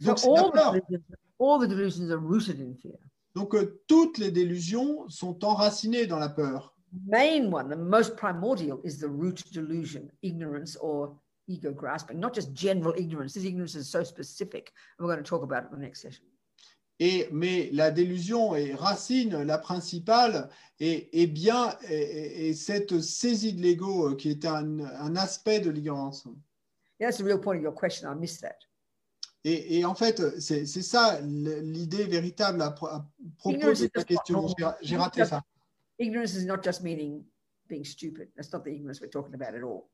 Donc, 0.00 0.20
So 0.20 0.32
la 0.36 0.42
all, 0.42 0.52
peur. 0.52 0.72
the 0.72 0.80
delusions, 0.88 1.16
all 1.40 1.58
the 1.58 1.68
delusions 1.68 2.10
are 2.12 2.20
rooted 2.20 2.60
in 2.60 2.74
fear. 2.80 2.98
Donc, 3.34 3.52
euh, 3.56 3.82
toutes 3.88 4.18
les 4.18 4.30
délusions 4.30 5.08
sont 5.08 5.44
enracinées 5.44 6.06
dans 6.06 6.20
la 6.20 6.28
peur. 6.28 6.76
Main 7.08 7.52
one, 7.52 7.70
the 7.70 7.76
most 7.76 8.14
primordial, 8.16 8.78
is 8.84 8.98
the 8.98 9.08
root 9.08 9.42
delusion, 9.52 10.08
ignorance 10.22 10.78
or 10.80 11.16
ego 11.52 11.72
grasping, 11.72 12.18
not 12.18 12.34
just 12.34 12.52
general 12.52 12.94
ignorance. 12.96 13.34
This 13.34 13.44
ignorance 13.44 13.74
is 13.74 13.88
so 13.88 14.02
specific. 14.04 14.72
and 14.98 15.06
We're 15.06 15.12
going 15.14 15.22
to 15.24 15.28
talk 15.28 15.42
about 15.42 15.64
it 15.64 15.70
in 15.72 15.78
the 15.78 15.82
next 15.84 16.00
session. 16.02 16.24
Et, 17.00 17.28
mais 17.32 17.68
la 17.72 17.90
délusion 17.90 18.54
est 18.54 18.74
racine, 18.74 19.42
la 19.44 19.58
principale, 19.58 20.48
et, 20.78 21.08
et 21.22 21.26
bien, 21.26 21.76
et, 21.88 21.94
et- 21.94 22.48
et 22.48 22.54
cette 22.54 23.00
saisie 23.00 23.54
de 23.54 23.60
l'ego 23.62 24.10
euh, 24.10 24.14
qui 24.16 24.30
est 24.30 24.44
un, 24.44 24.78
un 24.80 25.16
aspect 25.16 25.58
de 25.60 25.70
l'ignorance. 25.70 26.24
Yeah, 27.00 27.08
that's 27.08 27.18
the 27.18 27.24
real 27.24 27.38
point 27.40 27.56
of 27.56 27.62
your 27.62 27.74
question. 27.74 28.08
I 28.08 28.14
missed 28.14 28.42
that. 28.42 28.56
Et, 29.44 29.78
et 29.80 29.84
en 29.84 29.96
fait, 29.96 30.38
c'est 30.38 30.66
c'est 30.66 30.82
ça 30.82 31.18
l'idée 31.20 32.04
véritable 32.04 32.62
à, 32.62 32.66
à 32.66 32.72
propos 33.38 33.56
Ignorance 33.56 33.80
de 33.80 33.86
ta 33.88 34.04
question. 34.04 34.46
j'ai 34.82 34.96
raté 34.96 35.24
ça. 35.24 35.42
Ignorance 35.98 36.34
is 36.34 36.44
not 36.46 36.62
just 36.62 36.82
meaning 36.82 37.24
being 37.68 37.84
stupid. 37.84 38.28
That's 38.36 38.52
not 38.52 38.60
the 38.62 38.68
ignorance 38.68 39.00
we're 39.00 39.10
talking 39.10 39.34
about 39.34 39.56
at 39.56 39.64
all. 39.64 39.88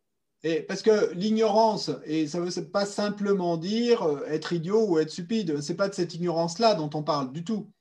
Et 0.45 0.63
parce 0.63 0.83
que 0.83 1.13
l'ignorance, 1.15 1.91
et 2.05 2.29
ça 2.29 2.39
ne 2.39 2.49
veut 2.49 2.65
pas 2.71 2.87
simplement 2.87 3.57
dire 3.57 4.03
euh, 4.03 4.25
être 4.27 4.53
idiot 4.53 4.87
ou 4.87 4.99
être 4.99 5.11
stupide, 5.11 5.61
c'est 5.61 5.75
pas 5.75 5.89
de 5.89 5.95
cette 5.95 6.15
ignorance-là 6.15 6.75
dont 6.75 6.91
on 6.95 7.03
parle 7.03 7.33
du 7.33 7.43
tout. 7.43 7.73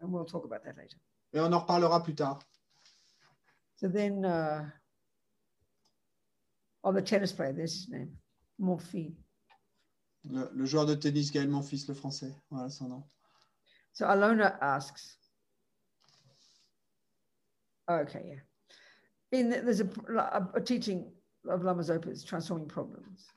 And 0.00 0.08
we'll 0.10 0.24
talk 0.24 0.44
about 0.44 0.62
that 0.64 0.74
later. 0.76 0.96
Et 1.34 1.40
on 1.40 1.52
en 1.52 1.58
reparlera 1.58 2.02
plus 2.02 2.14
tard. 2.14 2.38
So 3.76 3.88
then, 3.88 4.24
uh, 4.24 4.64
oh, 6.82 6.92
the 6.92 7.02
tennis 7.02 7.32
player, 7.32 7.52
there's 7.52 7.74
his 7.74 7.88
name, 7.90 8.16
Morphy. 8.58 9.14
Le, 10.24 10.50
le 10.52 10.64
joueur 10.66 10.86
de 10.86 10.94
tennis 10.94 11.30
Gaël 11.30 11.48
Monfils, 11.48 11.86
le 11.88 11.94
français, 11.94 12.34
voilà 12.50 12.70
son 12.70 12.88
nom. 12.88 13.04
So 13.92 14.06
Alona 14.06 14.56
asks, 14.60 15.18
okay, 17.88 18.24
yeah. 18.24 19.38
In 19.38 19.50
the- 19.50 19.60
there's 19.62 19.80
a, 19.80 19.88
a, 20.16 20.48
a 20.54 20.60
teaching 20.60 21.12
of 21.48 21.62
Lama 21.62 21.82
Zopa's 21.82 22.24
transforming 22.24 22.66
problems. 22.66 23.32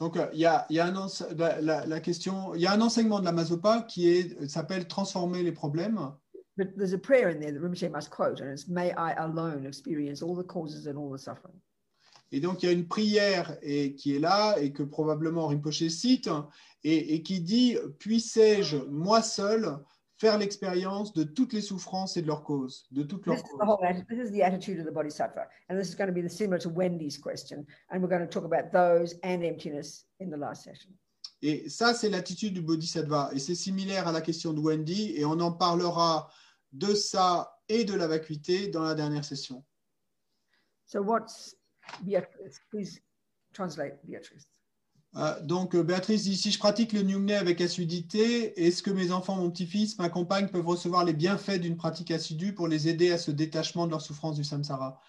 Donc, 0.00 0.16
euh, 0.16 0.28
il 0.32 0.38
y 0.40 0.46
a, 0.46 0.64
y 0.70 0.78
a 0.78 0.86
un 0.86 1.08
la, 1.36 1.60
la- 1.60 1.86
la 1.86 2.00
question, 2.00 2.54
il 2.54 2.60
y 2.60 2.66
a 2.66 2.72
un 2.72 2.80
enseignement 2.80 3.18
de 3.18 3.24
la 3.24 3.32
Mazopa 3.32 3.82
qui 3.82 4.08
est- 4.08 4.46
s'appelle 4.48 4.86
Transformer 4.86 5.42
les 5.42 5.52
problèmes. 5.52 6.12
But 6.56 6.76
there's 6.76 6.92
a 6.92 6.98
prayer 6.98 7.28
in 7.28 7.40
there 7.40 7.52
that 7.52 7.60
Rinpoche 7.60 7.90
must 7.90 8.10
quote, 8.10 8.40
and 8.40 8.50
it's 8.52 8.68
May 8.68 8.92
I 8.92 9.12
alone 9.16 9.66
experience 9.66 10.22
all 10.22 10.36
the 10.36 10.46
causes 10.46 10.86
and 10.86 10.96
all 10.96 11.10
the 11.10 11.18
suffering. 11.18 11.54
Et 12.30 12.40
donc, 12.40 12.62
il 12.62 12.66
y 12.66 12.68
a 12.68 12.72
une 12.72 12.86
prière 12.86 13.56
et, 13.62 13.94
qui 13.94 14.14
est 14.14 14.18
là 14.18 14.56
et 14.60 14.72
que 14.72 14.82
probablement 14.82 15.46
Rinpoche 15.48 15.88
cite 15.88 16.28
et, 16.84 17.14
et 17.14 17.22
qui 17.22 17.40
dit 17.40 17.76
Puissais-je, 17.98 18.76
moi 18.88 19.22
seul, 19.22 19.78
faire 20.18 20.36
l'expérience 20.36 21.12
de 21.14 21.22
toutes 21.22 21.52
les 21.52 21.60
souffrances 21.60 22.16
et 22.16 22.22
de 22.22 22.26
leurs 22.26 22.42
causes, 22.42 22.86
de 22.90 23.02
toutes 23.04 23.22
This 23.22 23.26
leurs 23.28 23.38
is, 23.38 23.42
the 23.42 23.58
causes. 23.58 24.04
this 24.08 24.18
is 24.18 24.32
the 24.32 24.42
attitude 24.42 24.78
of 24.80 24.84
the 24.84 24.92
Bodhisattva. 24.92 25.46
And 25.70 25.78
this 25.78 25.88
is 25.88 25.94
going 25.94 26.08
to 26.08 26.12
be 26.12 26.22
the 26.22 26.28
similar 26.28 26.58
to 26.58 26.68
Wendy's 26.68 27.16
question. 27.16 27.64
And 27.90 28.00
we're 28.02 28.08
going 28.08 28.20
to 28.20 28.26
talk 28.26 28.44
about 28.44 28.72
those 28.72 29.14
and 29.22 29.42
emptiness 29.44 30.04
in 30.20 30.28
the 30.30 30.36
last 30.36 30.64
session. 30.64 30.90
Et 31.40 31.68
ça, 31.68 31.94
c'est 31.94 32.08
l'attitude 32.10 32.52
du 32.54 32.62
Bodhisattva. 32.62 33.30
Et 33.32 33.38
c'est 33.38 33.54
similaire 33.54 34.08
à 34.08 34.12
la 34.12 34.20
question 34.20 34.52
de 34.52 34.60
Wendy. 34.60 35.14
Et 35.16 35.24
on 35.24 35.38
en 35.38 35.52
parlera 35.52 36.28
de 36.72 36.94
ça 36.94 37.56
et 37.68 37.84
de 37.84 37.94
la 37.94 38.08
vacuité 38.08 38.68
dans 38.68 38.82
la 38.82 38.94
dernière 38.96 39.24
session. 39.24 39.64
So 40.84 41.00
what's 41.00 41.54
Beatrice? 42.02 42.60
Please 42.70 43.00
translate 43.52 44.00
Beatrice. 44.04 44.48
Euh, 45.16 45.40
donc, 45.40 45.74
euh, 45.74 45.82
Béatrice 45.82 46.22
Si 46.22 46.50
je 46.50 46.58
pratique 46.58 46.92
le 46.92 47.02
Nyungne 47.02 47.32
avec 47.32 47.60
assiduité, 47.60 48.60
est-ce 48.62 48.82
que 48.82 48.90
mes 48.90 49.10
enfants, 49.10 49.36
mon 49.36 49.50
petit-fils, 49.50 49.98
ma 49.98 50.08
compagne 50.08 50.48
peuvent 50.48 50.66
recevoir 50.66 51.04
les 51.04 51.14
bienfaits 51.14 51.60
d'une 51.60 51.76
pratique 51.76 52.10
assidue 52.10 52.54
pour 52.54 52.68
les 52.68 52.88
aider 52.88 53.10
à 53.10 53.18
ce 53.18 53.30
détachement 53.30 53.86
de 53.86 53.92
leur 53.92 54.02
souffrance 54.02 54.36
du 54.36 54.44
samsara? 54.44 55.00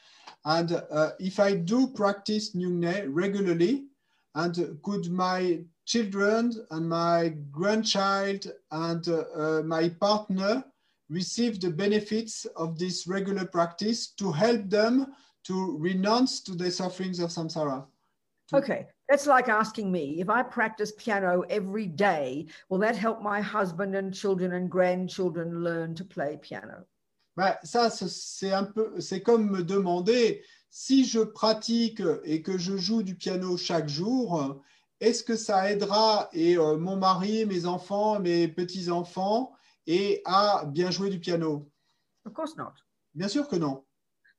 And 0.46 0.68
uh, 0.92 1.12
if 1.20 1.38
I 1.40 1.56
do 1.56 1.88
practice 1.88 2.56
Nyungne 2.56 3.08
regularly, 3.14 3.88
and 4.36 4.54
could 4.84 5.12
my 5.12 5.66
children 5.86 6.54
and 6.72 6.88
my 6.88 7.30
grandchild 7.52 8.54
and 8.72 9.06
uh, 9.08 9.62
my 9.66 9.90
partner 9.90 10.64
receive 11.10 11.60
the 11.60 11.70
benefits 11.70 12.46
of 12.56 12.78
this 12.78 13.08
regular 13.08 13.46
practice 13.46 14.08
to 14.16 14.32
help 14.32 14.70
them 14.70 15.08
to 15.44 15.78
renounce 15.78 16.42
to 16.42 16.56
the 16.56 16.72
sufferings 16.72 17.20
of 17.20 17.32
samsara? 17.32 17.86
Okay, 18.54 18.88
that's 19.10 19.26
like 19.27 19.49
asking 19.49 19.91
me 19.91 20.19
if 20.22 20.30
I 20.30 20.44
practice 20.44 20.91
piano 20.91 21.41
every 21.49 21.88
day, 21.88 22.48
will 22.69 22.80
that 22.80 22.95
help 22.95 23.22
my 23.22 23.41
husband 23.41 23.95
and 23.95 24.14
children 24.14 24.53
and 24.53 24.69
grandchildren 24.69 25.64
learn 25.64 25.95
to 25.95 26.06
play 26.06 26.38
piano? 26.38 26.86
Ouais, 27.38 27.56
ça, 27.64 27.90
ce- 27.90 28.07
c'est 28.07 28.52
un 28.52 28.65
peu, 28.65 28.99
c'est 28.99 29.22
comme 29.22 29.49
me 29.49 29.64
demander 29.64 30.44
si 30.69 31.06
je 31.06 31.19
pratique 31.22 32.02
et 32.23 32.41
que 32.41 32.57
je 32.57 32.77
joue 32.77 33.02
du 33.02 33.15
piano 33.15 33.57
chaque 33.57 33.88
jour, 33.88 34.61
est-ce 34.99 35.23
que 35.23 35.36
ça 35.36 35.72
aidera 35.72 36.30
et 36.34 36.57
euh, 36.57 36.77
mon 36.77 36.98
mari, 36.98 37.45
mes 37.45 37.65
enfants, 37.65 38.19
mes 38.19 38.48
petits 38.48 38.90
enfants 38.90 39.53
et 39.88 40.22
à 40.26 40.65
bien 40.68 40.91
jouer 40.91 41.10
du 41.10 41.19
piano? 41.19 41.72
Of 42.26 42.34
course 42.34 42.56
not. 42.57 42.73
Bien 43.14 43.27
sûr 43.30 43.48
que 43.48 43.56
non. 43.56 43.86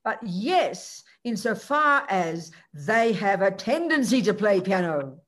But 0.05 0.19
yes, 0.23 1.03
insofar 1.25 2.05
as 2.09 2.51
they 2.73 3.13
have 3.13 3.43
a 3.43 3.51
tendency 3.51 4.23
to 4.23 4.33
play 4.33 4.61
piano. 4.61 5.19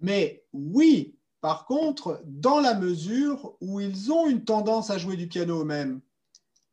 Mais 0.00 0.40
oui, 0.52 1.14
par 1.40 1.66
contre, 1.66 2.22
dans 2.24 2.60
la 2.60 2.74
mesure 2.74 3.56
où 3.60 3.80
ils 3.80 4.10
ont 4.10 4.28
une 4.28 4.44
tendance 4.44 4.90
à 4.90 4.98
jouer 4.98 5.16
du 5.16 5.26
piano 5.26 5.60
eux-mêmes. 5.60 6.00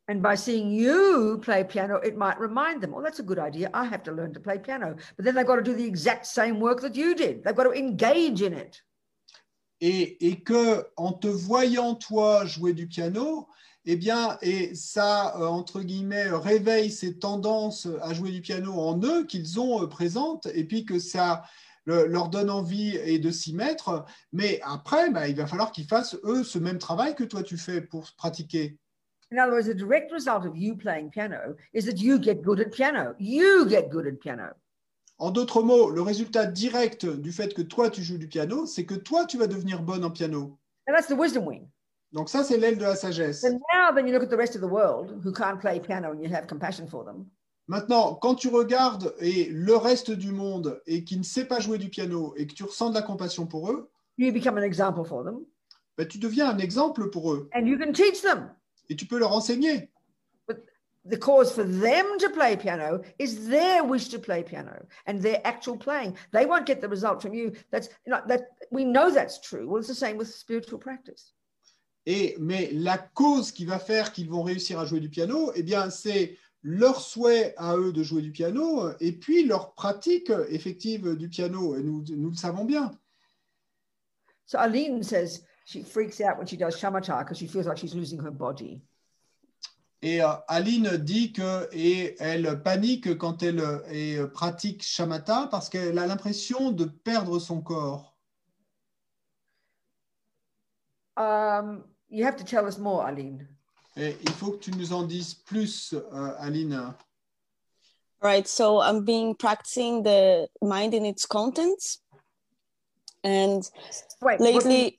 And 0.07 0.23
by 0.23 0.36
seeing 0.36 0.72
you 0.72 1.38
play 1.40 1.64
piano, 1.64 1.98
it 1.98 2.18
might 2.18 2.40
remind 2.40 2.81
them, 2.81 2.95
oh, 2.95 3.02
that's 3.02 3.19
a 3.19 3.23
good 3.23 3.38
idea. 3.38 3.69
I 3.76 3.86
have 3.86 4.02
to 4.03 4.11
learn 4.11 4.34
to 4.34 4.40
play 4.40 4.57
piano. 4.57 4.95
But 5.15 5.26
then 5.26 5.36
they've 5.36 5.45
got 5.45 5.57
to 5.57 5.61
do 5.61 5.76
the 5.76 5.86
exact 5.86 6.26
same 6.26 6.60
work 6.60 6.81
that 6.81 6.95
you 6.95 7.14
did. 7.14 7.44
They've 7.44 7.56
got 7.56 7.65
to 7.65 7.73
engage 7.73 8.41
in 8.41 8.53
it. 8.53 8.81
et, 9.81 10.18
et 10.19 10.41
que 10.41 10.86
en 10.98 11.14
te 11.14 11.27
voyant 11.27 11.95
toi 11.95 12.45
jouer 12.45 12.73
du 12.73 12.88
piano, 12.88 13.48
eh 13.85 13.95
bien, 13.95 14.38
et 14.41 14.76
ça 14.76 15.35
euh, 15.39 15.45
entre 15.45 15.81
guillemets 15.81 16.30
réveille 16.30 16.91
ces 16.91 17.18
tendances 17.18 17.88
à 18.01 18.14
jouer 18.14 18.31
du 18.31 18.41
piano 18.41 18.73
en 18.73 18.99
eux 19.03 19.26
qu'ils 19.26 19.60
ont 19.60 19.84
euh, 19.84 19.88
présentes, 19.88 20.47
et 20.53 20.64
puis 20.65 20.85
que 20.85 20.99
ça 20.99 21.43
le- 21.85 22.06
leur 22.07 22.30
donne 22.30 22.49
envie 22.49 22.95
et 22.97 23.19
de 23.19 23.31
s'y 23.31 23.53
mettre. 23.53 24.06
Mais 24.34 24.60
après, 24.64 25.10
bah, 25.10 25.27
il 25.27 25.35
va 25.35 25.47
falloir 25.47 25.72
qu'ils 25.72 25.88
fassent 25.88 26.18
eux 26.23 26.43
ce 26.43 26.60
même 26.60 26.77
travail 26.77 27.15
que 27.15 27.23
toi 27.23 27.41
tu 27.43 27.57
fais 27.57 27.81
pour 27.81 28.11
pratiquer. 28.18 28.77
In 29.31 29.38
other 29.38 29.51
words, 29.53 29.68
the 29.68 29.76
direct 29.76 30.11
result 30.11 30.45
of 30.45 30.57
you 30.57 30.76
playing 30.76 31.10
piano 31.11 31.56
is 31.73 31.84
that 31.85 31.97
you 31.99 32.19
get 32.22 32.41
good 32.41 32.60
at 32.60 32.72
piano. 32.72 33.14
You 33.19 33.68
get 33.69 33.89
good 33.89 34.07
at 34.07 34.19
piano. 34.19 34.53
En 35.19 35.31
d'autres 35.31 35.61
mots, 35.61 35.89
le 35.91 36.01
résultat 36.01 36.45
direct 36.45 37.06
du 37.06 37.31
fait 37.31 37.53
que 37.53 37.61
toi 37.61 37.89
tu 37.89 38.01
joues 38.03 38.18
du 38.18 38.27
piano, 38.27 38.65
c'est 38.65 38.85
que 38.85 38.95
toi 38.95 39.26
tu 39.26 39.38
vas 39.38 39.47
devenir 39.47 39.81
bonne 39.84 40.03
en 40.03 40.11
piano. 40.11 40.57
And 40.88 40.93
that's 40.95 41.07
the 41.07 41.18
wisdom 41.18 41.45
wing. 41.45 41.68
Donc 42.11 42.30
ça, 42.30 42.44
c'est 42.44 42.57
l'aile 42.57 42.77
de 42.77 42.84
la 42.84 42.95
sagesse. 42.95 43.41
So 43.41 43.49
now 43.49 43.94
then 43.94 44.07
you 44.07 44.14
look 44.14 44.23
at 44.23 44.30
the 44.30 44.38
rest 44.38 44.56
of 44.56 44.61
the 44.61 44.72
world 44.72 45.22
who 45.23 45.31
can't 45.31 45.60
play 45.60 45.80
piano 45.80 46.11
and 46.11 46.22
you 46.22 46.30
have 46.34 46.48
compassion 46.48 46.88
for 46.88 47.03
them. 47.06 47.27
Maintenant, 47.68 48.15
quand 48.15 48.34
tu 48.34 48.48
regardes 48.48 49.14
et 49.19 49.48
le 49.52 49.76
reste 49.76 50.10
du 50.10 50.31
monde 50.31 50.81
et 50.88 51.03
qui 51.03 51.18
ne 51.18 51.23
sait 51.23 51.45
pas 51.45 51.60
jouer 51.60 51.77
du 51.77 51.90
piano 51.90 52.34
et 52.36 52.48
que 52.48 52.53
tu 52.53 52.64
ressens 52.64 52.90
de 52.90 52.95
la 52.95 53.03
compassion 53.03 53.45
pour 53.45 53.72
eux, 53.72 53.91
You 54.18 54.34
become 54.34 54.57
an 54.57 54.64
example 54.64 55.06
for 55.06 55.23
them 55.23 55.45
ben, 55.98 56.07
tu 56.07 56.18
deviens 56.18 56.49
un 56.49 56.57
exemple 56.57 57.10
pour 57.11 57.31
eux 57.31 57.48
and 57.53 57.68
you 57.68 57.77
can 57.77 57.91
teach 57.94 58.22
them. 58.23 58.49
et 58.90 58.95
tu 58.95 59.06
peux 59.06 59.19
leur 59.19 59.34
enseigner. 59.34 59.91
The 61.06 61.18
cause 61.18 61.52
for 61.52 61.64
them 61.64 62.06
to 62.19 62.30
play 62.30 62.57
piano 62.57 63.02
is 63.19 63.48
their 63.48 63.84
wish 63.84 64.10
to 64.10 64.19
play 64.19 64.44
piano 64.44 64.86
and 65.06 65.19
their 65.22 65.40
actual 65.45 65.77
playing. 65.77 66.15
They 66.31 66.45
won't 66.45 66.65
get 66.65 66.81
the 66.81 66.90
result 66.90 67.22
from 67.22 67.34
you. 67.34 67.53
That's 67.72 67.90
know, 68.06 68.19
that 68.27 68.49
we 68.72 68.84
know 68.84 69.10
that's 69.10 69.40
true. 69.40 69.68
Well, 69.69 69.80
it's 69.80 69.88
the 69.88 69.95
same 69.95 70.18
with 70.18 70.27
spiritual 70.27 70.77
practice. 70.80 71.34
Et, 72.11 72.36
mais 72.40 72.72
la 72.73 72.98
cause 72.98 73.52
qui 73.52 73.65
va 73.65 73.77
faire 73.77 74.11
qu'ils 74.11 74.31
vont 74.31 74.41
réussir 74.41 74.80
à 74.80 74.86
jouer 74.86 74.99
du 74.99 75.10
piano, 75.10 75.52
eh 75.53 75.61
bien, 75.61 75.91
c'est 75.91 76.40
leur 76.64 77.02
souhait 77.02 77.53
à 77.56 77.77
eux 77.77 77.94
de 77.94 78.02
jouer 78.02 78.23
du 78.23 78.31
piano 78.31 78.90
et 78.99 79.11
puis 79.11 79.45
leur 79.45 79.76
pratique 79.76 80.31
effective 80.49 81.15
du 81.15 81.30
piano. 81.30 81.76
Et 81.77 81.84
nous, 81.84 82.03
nous 82.10 82.31
le 82.31 82.36
savons 82.36 82.65
bien. 82.65 82.90
So 84.48 84.57
Aline 84.57 85.03
says 85.03 85.45
she 85.65 85.84
freaks 85.84 86.19
out 86.19 86.40
when 86.40 86.48
she 86.48 86.57
does 86.57 86.76
shamatha 86.76 87.19
because 87.19 87.38
she 87.38 87.45
feels 87.48 87.68
like 87.68 87.77
she's 87.77 87.94
losing 87.94 88.19
her 88.19 88.31
body. 88.31 88.81
Et 90.02 90.23
euh, 90.23 90.34
Aline 90.48 90.98
dit 90.98 91.31
que 91.31 91.69
et 91.72 92.15
elle 92.18 92.64
panique 92.64 93.19
quand 93.19 93.44
elle 93.44 93.61
et, 93.91 94.18
euh, 94.18 94.26
pratique 94.26 94.81
shamatha 94.81 95.48
parce 95.52 95.69
qu'elle 95.69 95.99
a 95.99 96.07
l'impression 96.07 96.72
de 96.72 96.86
perdre 96.86 97.38
son 97.38 97.61
corps. 97.61 98.18
Um, 101.15 101.84
you 102.10 102.23
have 102.26 102.36
to 102.38 102.44
tell 102.44 102.65
us 102.65 102.77
more, 102.77 103.07
Aline. 103.07 103.48
Et 103.98 104.15
il 104.22 104.31
faut 104.31 104.52
que 104.52 104.57
tu 104.60 104.72
nous 104.72 104.94
en 104.94 105.03
dises 105.03 105.34
plus, 105.34 105.94
euh, 105.94 106.36
Aline. 106.40 106.94
Right. 108.22 108.48
So 108.48 108.81
I'm 108.81 109.06
being 109.06 109.36
practicing 109.36 110.03
the 110.03 110.48
mind 110.61 110.94
in 110.94 111.06
its 111.06 111.26
contents. 111.26 111.99
And 113.23 113.69
Wait, 114.22 114.40
what 114.40 114.65
lately 114.65 114.69
mean? 114.69 114.91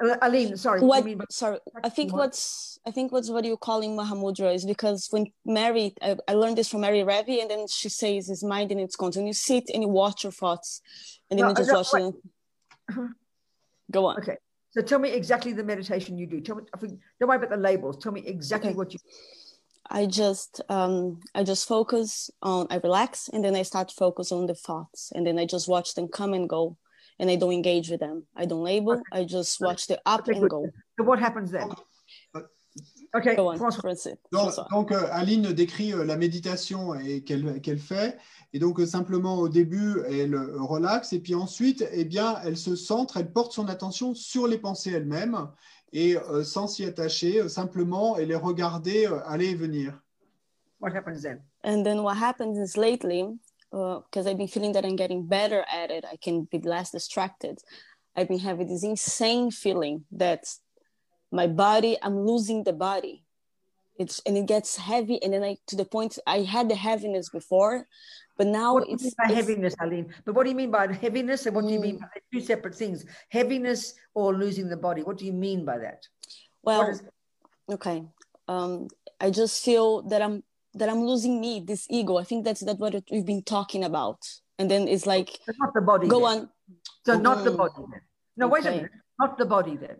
Uh, 0.00 0.16
Aline, 0.22 0.56
sorry. 0.56 0.80
what 0.80 0.88
what 0.88 1.04
mean 1.04 1.20
sorry 1.28 1.58
i 1.82 1.88
think 1.88 2.12
what? 2.12 2.20
what's 2.20 2.78
i 2.86 2.90
think 2.92 3.10
what's 3.10 3.28
what 3.30 3.44
you're 3.44 3.56
calling 3.56 3.96
mahamudra 3.96 4.54
is 4.54 4.64
because 4.64 5.08
when 5.10 5.26
mary 5.44 5.92
I, 6.00 6.16
I 6.28 6.34
learned 6.34 6.56
this 6.56 6.68
from 6.68 6.82
mary 6.82 7.02
ravi 7.02 7.40
and 7.40 7.50
then 7.50 7.66
she 7.66 7.88
says 7.88 8.30
is 8.30 8.44
mind 8.44 8.70
in 8.70 8.78
its 8.78 8.94
content 8.94 9.26
you 9.26 9.32
sit 9.32 9.64
and 9.74 9.82
you 9.82 9.88
watch 9.88 10.22
your 10.22 10.30
thoughts 10.30 10.82
and 11.28 11.36
then 11.36 11.46
No, 11.46 11.50
you 11.50 11.56
just 11.56 11.72
no, 11.72 11.78
watch 11.78 11.92
wait. 11.92 12.14
them 12.96 13.16
go 13.90 14.06
on 14.06 14.18
Okay. 14.18 14.36
So 14.78 14.84
tell 14.84 15.00
me 15.00 15.10
exactly 15.10 15.52
the 15.52 15.64
meditation 15.64 16.16
you 16.16 16.26
do. 16.28 16.40
Tell 16.40 16.54
me, 16.54 16.62
don't 17.18 17.28
worry 17.28 17.38
about 17.38 17.50
the 17.50 17.56
labels. 17.56 17.96
Tell 17.96 18.12
me 18.12 18.22
exactly 18.24 18.70
Okay. 18.70 18.76
what 18.76 18.92
you 18.92 19.00
i 19.90 20.04
just 20.04 20.60
um 20.68 21.18
i 21.34 21.42
just 21.42 21.66
focus 21.66 22.30
on 22.42 22.66
i 22.68 22.76
relax 22.76 23.30
and 23.32 23.42
then 23.42 23.56
i 23.56 23.62
start 23.62 23.88
to 23.88 23.94
focus 23.94 24.30
on 24.30 24.46
the 24.46 24.54
thoughts 24.54 25.10
and 25.14 25.26
then 25.26 25.38
i 25.38 25.46
just 25.46 25.66
watch 25.66 25.94
them 25.94 26.06
come 26.08 26.34
and 26.34 26.46
go 26.46 26.76
and 27.18 27.30
i 27.30 27.36
don't 27.36 27.54
engage 27.54 27.88
with 27.88 27.98
them 27.98 28.26
i 28.36 28.44
don't 28.44 28.62
label 28.62 29.02
i 29.10 29.24
just 29.24 29.58
watch 29.62 29.86
the 29.86 29.98
up 30.04 30.28
Okay, 30.28 30.32
and 30.32 30.42
good. 30.42 30.50
go 30.50 30.70
So 30.98 31.04
what 31.04 31.18
happens 31.18 31.50
then? 31.52 31.70
Uh, 33.14 33.18
Okay, 33.18 33.36
go 33.36 33.50
on 33.50 33.56
François. 33.56 33.82
that's 33.82 34.06
it 34.06 34.18
Donc, 34.32 34.50
François. 34.52 34.66
donc, 34.70 34.92
euh, 34.92 35.08
Aline 35.12 35.52
décrit 35.52 35.92
euh, 35.94 36.04
la 36.04 36.16
méditation 36.16 36.94
et 36.94 37.22
qu'elle 37.22 37.60
qu'elle 37.62 37.78
fait. 37.78 38.18
Et 38.52 38.58
donc, 38.58 38.78
euh, 38.80 38.86
simplement, 38.86 39.38
au 39.38 39.48
début, 39.48 40.02
elle 40.08 40.34
euh, 40.34 40.56
relaxe. 40.62 41.12
Et 41.12 41.20
puis 41.20 41.34
ensuite, 41.34 41.84
eh 41.92 42.04
bien, 42.04 42.38
elle 42.44 42.56
se 42.56 42.76
centre, 42.76 43.16
elle 43.16 43.32
porte 43.32 43.52
son 43.52 43.68
attention 43.68 44.14
sur 44.14 44.46
les 44.46 44.58
pensées 44.58 44.92
elles-mêmes. 44.92 45.48
Et 45.92 46.16
euh, 46.18 46.44
sans 46.44 46.66
s'y 46.66 46.84
attacher, 46.84 47.40
euh, 47.40 47.48
simplement, 47.48 48.18
et 48.18 48.26
les 48.26 48.34
regarder 48.34 49.06
euh, 49.06 49.20
aller 49.26 49.50
et 49.50 49.54
venir. 49.54 49.98
What 50.80 50.90
happens 50.94 51.22
then? 51.22 51.42
And 51.64 51.82
then 51.84 52.00
what 52.00 52.14
happens 52.16 52.58
is 52.58 52.76
lately, 52.78 53.24
because 53.70 54.26
I've 54.26 54.36
been 54.38 54.48
feeling 54.48 54.72
that 54.74 54.84
I'm 54.84 54.96
getting 54.96 55.26
better 55.26 55.64
at 55.70 55.90
it, 55.90 56.04
I 56.04 56.16
can 56.18 56.46
be 56.50 56.58
less 56.60 56.90
distracted. 56.92 57.58
I've 58.14 58.28
been 58.28 58.38
having 58.38 58.68
this 58.68 58.84
insane 58.84 59.50
feeling 59.50 60.04
that 60.12 60.44
my 61.30 61.46
body, 61.46 61.96
I'm 62.02 62.26
losing 62.26 62.64
the 62.64 62.72
body. 62.72 63.24
It's 63.98 64.20
and 64.26 64.36
it 64.36 64.46
gets 64.46 64.76
heavy, 64.76 65.20
and 65.22 65.32
then 65.32 65.42
I 65.42 65.56
to 65.66 65.76
the 65.76 65.84
point 65.84 66.18
I 66.26 66.42
had 66.42 66.68
the 66.68 66.76
heaviness 66.76 67.28
before, 67.30 67.86
but 68.36 68.46
now 68.46 68.74
What 68.74 68.84
do 68.84 68.90
you 68.90 68.94
it's, 68.94 69.02
mean 69.04 69.12
by 69.18 69.24
it's- 69.24 69.36
heaviness, 69.46 69.74
Aline? 69.80 70.14
But 70.24 70.34
what 70.36 70.44
do 70.44 70.50
you 70.50 70.56
mean 70.56 70.70
by 70.70 70.92
heaviness 70.92 71.46
and 71.46 71.56
what 71.56 71.66
do 71.66 71.72
you 71.72 71.80
Mm. 71.80 71.82
mean 71.82 71.98
by 71.98 72.06
two 72.32 72.40
separate 72.40 72.76
things? 72.76 73.04
Heaviness 73.30 73.94
or 74.14 74.34
losing 74.36 74.68
the 74.68 74.76
body? 74.76 75.02
What 75.02 75.18
do 75.18 75.26
you 75.26 75.32
mean 75.32 75.64
by 75.64 75.78
that? 75.78 76.06
well, 76.62 76.88
is, 76.90 77.02
okay. 77.70 78.04
Um, 78.46 78.88
I 79.20 79.30
just 79.30 79.64
feel 79.64 80.02
that 80.02 80.22
I'm 80.22 80.44
that 80.74 80.88
I'm 80.88 81.02
losing 81.02 81.40
me, 81.40 81.58
this 81.60 81.86
ego. 81.90 82.18
I 82.18 82.24
think 82.24 82.44
that's 82.44 82.60
that 82.60 82.78
what 82.78 82.94
we've 83.10 83.26
been 83.26 83.42
talking 83.42 83.82
about, 83.82 84.20
and 84.60 84.70
then 84.70 84.86
it's 84.86 85.06
like 85.06 85.30
so 85.44 85.52
not 85.58 85.74
the 85.74 85.80
body. 85.80 86.06
go 86.06 86.20
then. 86.28 86.38
on. 86.42 86.50
So 87.04 87.18
not 87.18 87.42
the 87.42 87.50
Mm. 87.50 87.56
body 87.56 87.82
then. 87.90 88.00
No, 88.36 88.46
wait 88.46 88.64
a 88.66 88.70
minute. 88.70 88.92
Not 89.18 89.38
the 89.38 89.46
body 89.46 89.76
then. 89.76 89.96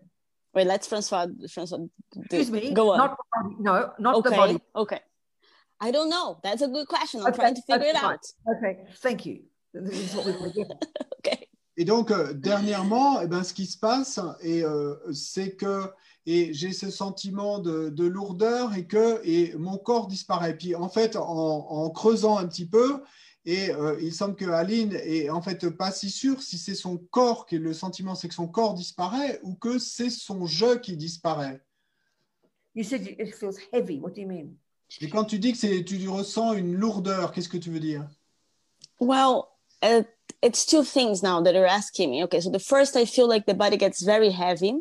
Wait, 0.54 0.64
let's 0.64 0.86
Francois. 0.88 1.26
Francois, 1.50 1.78
do- 1.78 1.90
Excuse 2.24 2.50
me. 2.50 2.72
Go 2.72 2.92
on. 2.92 2.98
Not 2.98 3.16
body. 3.34 3.54
No, 3.60 3.90
not 3.98 4.14
okay 4.16 4.30
the 4.30 4.36
body. 4.36 4.58
okay 4.74 5.00
i 5.80 5.92
don't 5.92 6.10
know 6.10 6.40
that's 6.42 6.60
a 6.62 6.66
good 6.66 6.88
question 6.88 7.20
i'm 7.20 7.28
Okay, 7.28 7.36
trying 7.42 7.54
to 7.54 7.62
figure 7.62 7.86
okay, 7.88 7.90
it 7.90 8.02
out 8.02 8.18
Okay, 8.56 8.84
thank 9.00 9.24
you. 9.26 9.44
This 9.72 9.94
is 10.10 10.14
what 10.16 10.26
we 10.26 10.32
okay 11.20 11.48
Et 11.80 11.84
donc, 11.84 12.10
euh, 12.10 12.32
dernièrement, 12.32 13.20
eh 13.20 13.28
ben, 13.28 13.44
ce 13.44 13.54
qui 13.54 13.64
se 13.64 13.78
passe, 13.78 14.18
et, 14.42 14.64
euh, 14.64 14.96
c'est 15.12 15.54
que 15.54 15.84
et 16.26 16.52
j'ai 16.52 16.72
ce 16.72 16.90
sentiment 16.90 17.60
de, 17.60 17.88
de 17.90 18.04
lourdeur 18.04 18.74
et 18.74 18.84
que 18.88 19.20
et 19.22 19.54
mon 19.56 19.78
corps 19.78 20.08
disparaît. 20.08 20.56
Puis, 20.56 20.74
en 20.74 20.88
fait, 20.88 21.14
en, 21.14 21.22
en 21.22 21.88
creusant 21.90 22.36
un 22.36 22.48
petit 22.48 22.66
peu, 22.68 23.00
et 23.48 23.70
euh, 23.70 23.96
il 24.02 24.12
semble 24.12 24.36
que 24.36 24.44
Aline 24.44 24.92
est 24.92 25.30
en 25.30 25.40
fait 25.40 25.70
pas 25.70 25.90
si 25.90 26.10
sûre 26.10 26.42
si 26.42 26.58
c'est 26.58 26.74
son 26.74 26.98
corps 26.98 27.46
qui 27.46 27.54
est 27.54 27.58
le 27.58 27.72
sentiment, 27.72 28.14
c'est 28.14 28.28
que 28.28 28.34
son 28.34 28.46
corps 28.46 28.74
disparaît 28.74 29.40
ou 29.42 29.54
que 29.54 29.78
c'est 29.78 30.10
son 30.10 30.44
je 30.44 30.76
qui 30.76 30.98
disparaît. 30.98 31.62
You 32.74 32.84
said 32.84 33.06
it 33.06 33.34
feels 33.34 33.56
heavy. 33.72 34.00
What 34.00 34.10
do 34.10 34.20
you 34.20 34.28
mean? 34.28 34.50
Et 35.00 35.08
quand 35.08 35.24
tu 35.24 35.38
dis 35.38 35.52
que 35.52 35.58
c'est, 35.58 35.82
tu 35.82 36.08
ressens 36.08 36.52
une 36.52 36.74
lourdeur, 36.74 37.32
qu'est-ce 37.32 37.48
que 37.48 37.56
tu 37.56 37.70
veux 37.70 37.80
dire? 37.80 38.06
Well 39.00 39.44
uh, 39.82 40.02
it's 40.42 40.66
two 40.66 40.84
things 40.84 41.22
now 41.22 41.40
that 41.40 41.56
are 41.56 41.66
asking 41.66 42.10
me 42.10 42.22
okay 42.24 42.40
so 42.40 42.50
the 42.50 42.58
first 42.58 42.96
i 42.96 43.04
feel 43.04 43.28
like 43.28 43.46
the 43.46 43.54
body 43.54 43.76
gets 43.76 44.02
very 44.02 44.30
heavy 44.30 44.74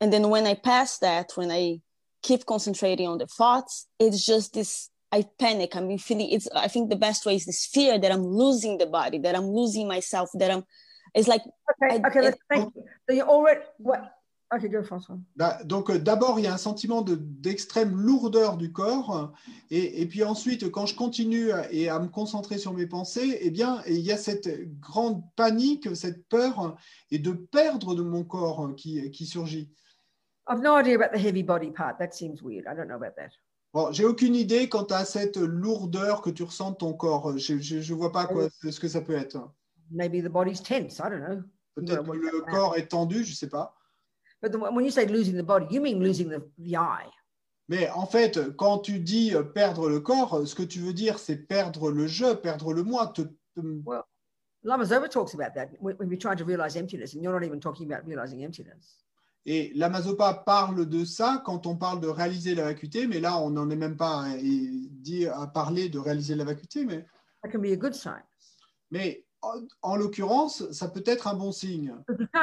and 0.00 0.12
then 0.12 0.28
when 0.28 0.46
i 0.46 0.54
pass 0.54 0.98
that 0.98 1.32
when 1.36 1.50
i 1.50 1.80
keep 2.22 2.46
concentrating 2.46 3.08
on 3.08 3.18
the 3.18 3.26
thoughts 3.26 3.86
it's 3.98 4.24
just 4.24 4.54
this 4.54 4.90
i 5.18 5.22
panic 5.38 5.74
i'm 5.76 5.98
feeling 5.98 6.28
it's 6.36 6.48
i 6.66 6.68
think 6.68 6.84
the 6.90 6.96
best 7.06 7.24
way 7.26 7.34
is 7.36 7.44
this 7.46 7.66
fear 7.74 7.98
that 8.02 8.10
i'm 8.12 8.24
losing 8.42 8.78
the 8.78 8.86
body 8.86 9.18
that 9.24 9.34
i'm 9.38 9.48
losing 9.60 9.86
myself 9.88 10.28
that 10.40 10.50
i'm 10.50 10.62
it's 11.14 11.28
like 11.28 11.42
Okay, 11.82 11.96
I- 11.96 12.06
okay, 12.08 12.20
let's 12.26 12.38
thank 12.50 12.74
you. 12.76 12.82
So 13.08 13.14
you 13.18 13.22
already 13.34 13.60
what? 13.78 14.00
Okay, 14.54 14.68
go, 14.68 14.82
François. 14.82 15.18
Bah, 15.34 15.58
Donc 15.64 15.88
euh, 15.90 15.98
d'abord, 15.98 16.38
il 16.38 16.44
y 16.44 16.46
a 16.46 16.52
un 16.54 16.58
sentiment 16.58 17.02
de- 17.02 17.16
d'extrême 17.16 17.96
lourdeur 17.96 18.56
du 18.56 18.70
corps, 18.70 19.32
et, 19.70 20.02
et 20.02 20.06
puis 20.06 20.22
ensuite, 20.22 20.70
quand 20.70 20.86
je 20.86 20.94
continue 20.94 21.50
à, 21.50 21.72
et 21.72 21.88
à 21.88 21.98
me 21.98 22.08
concentrer 22.08 22.58
sur 22.58 22.72
mes 22.74 22.86
pensées, 22.86 23.38
eh 23.40 23.50
bien, 23.50 23.82
il 23.88 23.98
y 24.00 24.12
a 24.12 24.16
cette 24.16 24.48
grande 24.80 25.22
panique, 25.34 25.88
cette 25.96 26.28
peur, 26.28 26.76
et 27.10 27.18
de 27.18 27.32
perdre 27.32 27.94
de 27.94 28.02
mon 28.02 28.22
corps 28.24 28.70
qui, 28.76 29.10
qui 29.10 29.26
surgit. 29.26 29.70
I've 30.48 30.60
no 30.62 30.76
idea 30.78 30.94
about 30.94 31.12
the 31.16 31.18
heavy 31.20 31.42
body 31.42 31.70
part. 31.70 31.98
That 31.98 32.12
seems 32.12 32.42
weird. 32.42 32.66
I 32.68 32.74
don't 32.76 32.86
know 32.88 32.96
about 32.96 33.16
that. 33.16 33.30
Bon, 33.74 33.90
j'ai 33.90 34.04
aucune 34.04 34.36
idée 34.36 34.68
quant 34.68 34.84
à 34.84 35.04
cette 35.04 35.36
lourdeur 35.36 36.22
que 36.22 36.30
tu 36.30 36.44
ressens 36.44 36.70
de 36.70 36.76
ton 36.76 36.92
corps. 36.92 37.36
Je 37.36 37.54
ne 37.54 37.94
vois 37.94 38.12
pas 38.12 38.26
quoi, 38.26 38.48
ce 38.48 38.78
que 38.78 38.86
ça 38.86 39.00
peut 39.00 39.16
être. 39.16 39.50
Maybe 39.90 40.22
the 40.22 40.30
body's 40.30 40.62
tense. 40.62 41.00
I 41.00 41.10
don't 41.10 41.20
know. 41.20 41.42
Peut-être 41.74 42.04
que 42.04 42.16
le 42.16 42.40
corps 42.42 42.76
est 42.76 42.86
tendu, 42.86 43.24
je 43.24 43.30
ne 43.30 43.34
sais 43.34 43.48
pas. 43.48 43.74
But 44.40 44.52
the, 44.52 44.58
when 44.58 44.84
you 44.84 44.92
say 44.92 45.06
losing 45.06 45.36
the 45.36 45.44
body, 45.44 45.66
you 45.70 45.80
mean 45.80 45.98
losing 45.98 46.28
the, 46.28 46.40
the 46.56 46.76
eye. 46.76 47.10
Mais 47.68 47.90
en 47.90 48.06
fait, 48.06 48.54
quand 48.56 48.78
tu 48.78 49.00
dis 49.00 49.32
perdre 49.54 49.88
le 49.88 49.98
corps, 49.98 50.46
ce 50.46 50.54
que 50.54 50.62
tu 50.62 50.78
veux 50.78 50.92
dire, 50.92 51.18
c'est 51.18 51.36
perdre 51.36 51.90
le 51.90 52.06
je, 52.06 52.32
perdre 52.32 52.72
le 52.72 52.84
moi. 52.84 53.08
Te, 53.08 53.22
te- 53.22 53.60
Lama 54.62 54.84
Zoba 54.84 55.08
talks 55.08 55.34
about 55.34 55.52
that 55.54 55.70
when, 55.80 55.96
we're 55.98 56.16
trying 56.16 56.36
to 56.36 56.44
realize 56.44 56.76
emptiness, 56.76 57.14
and 57.14 57.22
you're 57.22 57.32
not 57.32 57.44
even 57.44 57.58
talking 57.58 57.90
about 57.90 58.06
realizing 58.06 58.44
emptiness. 58.44 59.04
Et 59.46 59.72
la 59.74 59.90
Mazopa 59.90 60.32
parle 60.46 60.86
de 60.86 61.04
ça 61.04 61.42
quand 61.44 61.66
on 61.66 61.76
parle 61.76 62.00
de 62.00 62.08
réaliser 62.08 62.54
la 62.54 62.64
vacuité, 62.64 63.06
mais 63.06 63.20
là, 63.20 63.38
on 63.38 63.50
n'en 63.50 63.68
est 63.68 63.76
même 63.76 63.96
pas 63.96 64.22
à, 64.22 64.36
et 64.36 64.70
dit, 64.90 65.26
à 65.26 65.46
parler 65.46 65.88
de 65.90 65.98
réaliser 65.98 66.34
la 66.34 66.44
vacuité. 66.44 66.84
Mais, 66.86 67.04
That 67.42 67.50
can 67.50 67.58
be 67.58 67.72
a 67.72 67.76
good 67.76 67.92
sign. 67.94 68.22
mais 68.90 69.26
en, 69.42 69.56
en 69.82 69.96
l'occurrence, 69.96 70.70
ça 70.72 70.88
peut 70.88 71.02
être 71.04 71.26
un 71.26 71.34
bon 71.34 71.52
signe. 71.52 71.94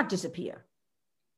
Disappear. 0.07 0.57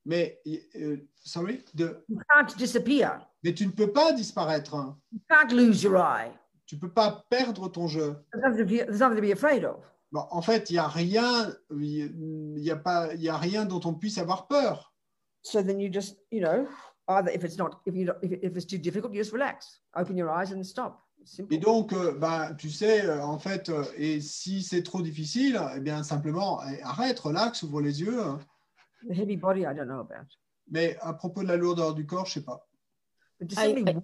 Mais, 0.04 0.38
euh, 0.76 0.98
sorry, 1.24 1.64
de, 1.72 2.04
You 2.10 2.18
can't 2.28 2.54
disappear. 2.58 3.26
mais 3.42 3.54
tu 3.54 3.66
ne 3.66 3.72
peux 3.72 3.90
pas 3.90 4.12
disparaître. 4.12 4.74
You 5.12 5.20
can't 5.30 5.50
lose 5.52 5.82
your 5.82 5.96
eye. 5.96 6.30
Tu 6.66 6.74
ne 6.74 6.80
peux 6.80 6.92
pas 6.92 7.24
perdre 7.30 7.68
ton 7.68 7.88
jeu. 7.88 8.16
There's 8.32 8.42
nothing 8.44 8.58
to 8.58 8.64
be, 8.66 8.78
there's 8.86 9.00
nothing 9.00 9.16
to 9.16 9.22
be 9.22 9.32
afraid 9.32 9.64
of. 9.64 9.76
Bon, 10.12 10.26
en 10.30 10.42
fait, 10.42 10.68
il 10.68 10.74
n'y 10.74 10.78
a 10.78 10.88
rien, 10.88 11.54
y 11.70 12.70
a 12.70 12.76
pas, 12.76 13.14
il 13.14 13.22
y 13.22 13.28
a 13.30 13.36
rien 13.38 13.64
dont 13.64 13.80
on 13.84 13.94
puisse 13.94 14.18
avoir 14.18 14.46
peur. 14.46 14.93
So 15.44 15.62
then 15.62 15.78
you 15.78 15.90
just, 15.90 16.16
you 16.30 16.40
know, 16.40 16.66
either 17.08 17.30
if 17.30 17.44
it's 17.44 17.58
not, 17.58 17.80
if 17.84 17.94
you 17.94 18.10
if, 18.22 18.32
if 18.42 18.56
it's 18.56 18.64
too 18.64 18.78
difficult, 18.78 19.12
you 19.12 19.20
just 19.20 19.32
relax, 19.32 19.80
open 19.94 20.16
your 20.16 20.30
eyes 20.30 20.52
and 20.52 20.64
stop. 20.66 21.02
Simple. 21.26 21.54
Et 21.56 21.58
donc, 21.58 21.92
euh, 21.92 22.12
ben, 22.18 22.54
tu 22.56 22.68
sais, 22.70 23.04
euh, 23.06 23.22
en 23.22 23.38
fait, 23.38 23.68
euh, 23.70 23.84
et 23.96 24.20
si 24.20 24.62
c'est 24.62 24.82
trop 24.82 25.00
difficile, 25.02 25.58
eh 25.76 25.80
bien, 25.80 26.02
simplement, 26.02 26.60
eh, 26.66 26.82
arrête, 26.82 27.18
relax, 27.20 27.62
ouvre 27.62 27.80
les 27.80 28.00
yeux. 28.00 28.22
The 29.08 29.12
heavy 29.14 29.36
body, 29.36 29.60
I 29.62 29.74
don't 29.74 29.86
know 29.86 30.00
about. 30.00 30.26
Mais 30.70 30.96
à 31.00 31.12
propos 31.14 31.42
de 31.42 31.48
la 31.48 31.56
lourdeur 31.56 31.94
du 31.94 32.06
corps, 32.06 32.26
je 32.26 32.34
sais 32.34 32.44
pas. 32.44 32.66
But 33.38 33.50
just 33.50 33.60
I- 33.60 33.74
simply, 33.74 33.92
I- 33.92 34.02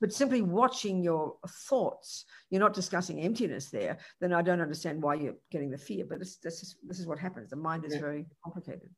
but 0.00 0.12
simply 0.12 0.42
watching 0.42 1.02
your 1.02 1.38
thoughts, 1.68 2.26
you're 2.50 2.60
not 2.60 2.74
discussing 2.74 3.18
emptiness 3.20 3.70
there. 3.70 3.98
Then 4.20 4.32
I 4.32 4.42
don't 4.42 4.60
understand 4.60 5.00
why 5.02 5.14
you're 5.16 5.36
getting 5.50 5.70
the 5.70 5.78
fear. 5.78 6.04
But 6.04 6.18
this, 6.20 6.38
this 6.40 6.62
is 6.62 6.76
this 6.88 6.98
is 7.00 7.06
what 7.06 7.18
happens. 7.20 7.50
The 7.50 7.56
mind 7.56 7.84
is 7.84 7.94
Yeah. 7.94 8.00
very 8.02 8.26
complicated. 8.44 8.90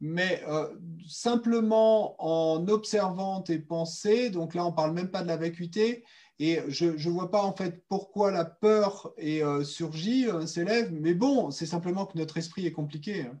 Mais 0.00 0.42
euh, 0.46 0.68
simplement 1.08 2.14
en 2.22 2.68
observant 2.68 3.42
tes 3.42 3.58
pensées, 3.58 4.30
donc 4.30 4.54
là, 4.54 4.64
on 4.64 4.72
parle 4.72 4.92
même 4.92 5.10
pas 5.10 5.22
de 5.22 5.28
la 5.28 5.36
vacuité, 5.36 6.04
et 6.38 6.60
je 6.68 6.86
ne 6.86 7.12
vois 7.12 7.30
pas 7.30 7.42
en 7.42 7.52
fait 7.52 7.84
pourquoi 7.88 8.30
la 8.30 8.44
peur 8.44 9.12
est, 9.16 9.42
euh, 9.42 9.64
surgit, 9.64 10.28
euh, 10.28 10.46
s'élève, 10.46 10.92
mais 10.92 11.14
bon, 11.14 11.50
c'est 11.50 11.66
simplement 11.66 12.06
que 12.06 12.16
notre 12.16 12.36
esprit 12.36 12.64
est 12.66 12.72
compliqué. 12.72 13.22
hein. 13.22 13.38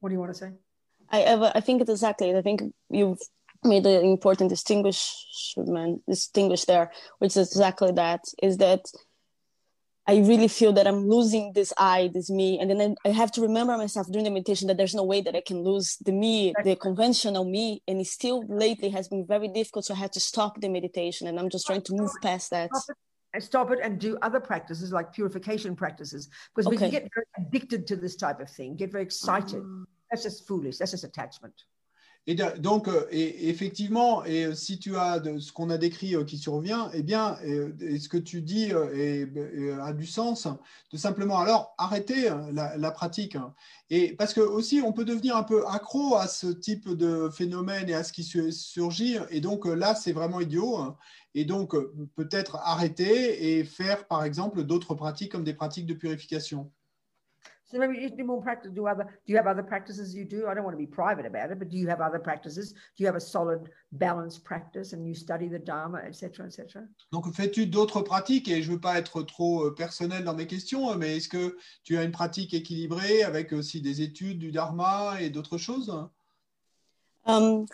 What 0.00 0.10
do 0.10 0.14
you 0.14 0.20
want 0.20 0.28
to 0.28 0.34
say? 0.34 0.52
I 1.10 1.34
I 1.54 1.60
think 1.60 1.80
it's 1.80 1.90
exactly. 1.90 2.34
I 2.34 2.42
think 2.42 2.62
you've 2.90 3.18
made 3.64 3.86
an 3.86 4.04
important 4.04 4.48
distinguishment 4.48 6.02
distinguish 6.06 6.64
there, 6.66 6.90
which 7.18 7.36
is 7.36 7.48
exactly 7.48 7.92
that. 7.92 8.20
Is 8.42 8.58
that 8.58 8.82
I 10.08 10.16
really 10.20 10.48
feel 10.48 10.72
that 10.72 10.86
I'm 10.86 11.06
losing 11.06 11.52
this 11.52 11.70
I, 11.76 12.10
this 12.14 12.30
me, 12.30 12.58
and 12.58 12.70
then 12.70 12.96
I 13.04 13.10
have 13.10 13.30
to 13.32 13.42
remember 13.42 13.76
myself 13.76 14.06
during 14.10 14.24
the 14.24 14.30
meditation 14.30 14.66
that 14.68 14.78
there's 14.78 14.94
no 14.94 15.04
way 15.04 15.20
that 15.20 15.36
I 15.36 15.42
can 15.46 15.62
lose 15.62 15.98
the 16.02 16.12
me, 16.12 16.54
the 16.64 16.76
conventional 16.76 17.44
me, 17.44 17.82
and 17.86 18.00
it 18.00 18.06
still 18.06 18.42
lately 18.48 18.88
has 18.88 19.06
been 19.06 19.26
very 19.26 19.48
difficult. 19.48 19.84
So 19.84 19.92
I 19.92 19.98
had 19.98 20.12
to 20.12 20.20
stop 20.20 20.62
the 20.62 20.70
meditation, 20.70 21.26
and 21.26 21.38
I'm 21.38 21.50
just 21.50 21.66
trying 21.66 21.82
to 21.82 21.92
move 21.92 22.10
past 22.22 22.50
that. 22.52 22.74
Stop 22.74 22.84
it, 22.88 22.96
and 23.34 23.42
stop 23.42 23.70
it 23.70 23.80
and 23.82 24.00
do 24.00 24.16
other 24.22 24.40
practices 24.40 24.92
like 24.92 25.12
purification 25.12 25.76
practices 25.76 26.30
because 26.56 26.70
we 26.70 26.78
can 26.78 26.88
get 26.90 27.06
very 27.14 27.26
addicted 27.36 27.86
to 27.88 27.96
this 27.96 28.16
type 28.16 28.40
of 28.40 28.48
thing, 28.48 28.76
get 28.76 28.90
very 28.90 29.04
excited. 29.04 29.62
Mm. 29.62 29.84
That's 30.10 30.22
just 30.22 30.48
foolish. 30.48 30.78
That's 30.78 30.92
just 30.92 31.04
attachment. 31.04 31.52
Donc, 32.58 32.88
euh, 32.88 33.06
et, 33.10 33.48
effectivement, 33.48 34.22
et 34.24 34.44
euh, 34.46 34.54
si 34.54 34.78
tu 34.78 34.96
as 34.96 35.22
ce 35.40 35.50
qu'on 35.50 35.70
a 35.70 35.78
décrit 35.78 36.14
euh, 36.14 36.24
qui 36.24 36.36
survient, 36.36 36.90
eh 36.92 37.02
bien, 37.02 37.36
ce 37.42 38.06
que 38.08 38.18
tu 38.18 38.42
dis 38.42 38.70
a 38.70 39.92
du 39.94 40.06
sens, 40.06 40.46
de 40.92 40.96
simplement 40.98 41.38
alors 41.38 41.74
arrêter 41.78 42.30
euh, 42.30 42.52
la, 42.52 42.76
la 42.76 42.90
pratique. 42.90 43.36
Et 43.90 44.14
parce 44.14 44.34
que 44.34 44.40
aussi, 44.40 44.82
on 44.84 44.92
peut 44.92 45.04
devenir 45.06 45.36
un 45.36 45.42
peu 45.42 45.66
accro 45.66 46.16
à 46.16 46.26
ce 46.28 46.46
type 46.48 46.88
de 46.90 47.30
phénomène 47.30 47.88
et 47.88 47.94
à 47.94 48.04
ce 48.04 48.12
qui 48.12 48.24
su- 48.24 48.52
surgit. 48.52 49.16
Et 49.30 49.40
donc 49.40 49.64
là, 49.66 49.94
c'est 49.94 50.12
vraiment 50.12 50.40
idiot. 50.40 50.96
Et 51.34 51.44
donc, 51.44 51.74
peut-être 52.14 52.56
arrêter 52.56 53.58
et 53.58 53.64
faire, 53.64 54.06
par 54.06 54.24
exemple, 54.24 54.64
d'autres 54.64 54.94
pratiques 54.94 55.32
comme 55.32 55.44
des 55.44 55.54
pratiques 55.54 55.86
de 55.86 55.94
purification. 55.94 56.70
So 57.70 57.78
maybe 57.78 57.98
you 57.98 58.08
do 58.08 58.24
more 58.24 58.40
practice. 58.40 58.70
Do 58.72 58.86
other? 58.86 59.04
Do 59.04 59.32
you 59.32 59.36
have 59.36 59.46
other 59.46 59.62
practices 59.62 60.14
you 60.14 60.24
do? 60.24 60.46
I 60.48 60.54
don't 60.54 60.64
want 60.64 60.72
to 60.72 60.78
be 60.78 60.86
private 60.86 61.26
about 61.26 61.50
it, 61.50 61.58
but 61.58 61.68
do 61.68 61.76
you 61.76 61.86
have 61.88 62.00
other 62.00 62.18
practices? 62.18 62.72
Do 62.72 63.02
you 63.02 63.06
have 63.06 63.16
a 63.16 63.20
solid, 63.20 63.68
balanced 63.92 64.42
practice, 64.42 64.94
and 64.94 65.06
you 65.06 65.14
study 65.14 65.48
the 65.48 65.58
Dharma, 65.58 65.98
etc., 65.98 66.46
etc.? 66.46 66.86
Donc, 67.12 67.30
fais-tu 67.34 67.66
d'autres 67.66 68.00
pratiques? 68.00 68.48
Et 68.48 68.62
je 68.62 68.70
ne 68.70 68.76
veux 68.76 68.80
pas 68.80 68.98
être 68.98 69.22
trop 69.22 69.66
euh, 69.66 69.74
personnel 69.74 70.24
dans 70.24 70.34
mes 70.34 70.46
questions, 70.46 70.94
mais 70.96 71.18
est-ce 71.18 71.28
que 71.28 71.58
tu 71.84 71.98
as 71.98 72.04
une 72.04 72.10
pratique 72.10 72.54
équilibrée 72.54 73.22
avec 73.22 73.52
aussi 73.52 73.82
des 73.82 74.00
études 74.00 74.38
du 74.38 74.50
Dharma 74.50 75.20
et 75.20 75.28
d'autres 75.28 75.58
choses? 75.58 75.94
Um, 77.26 77.66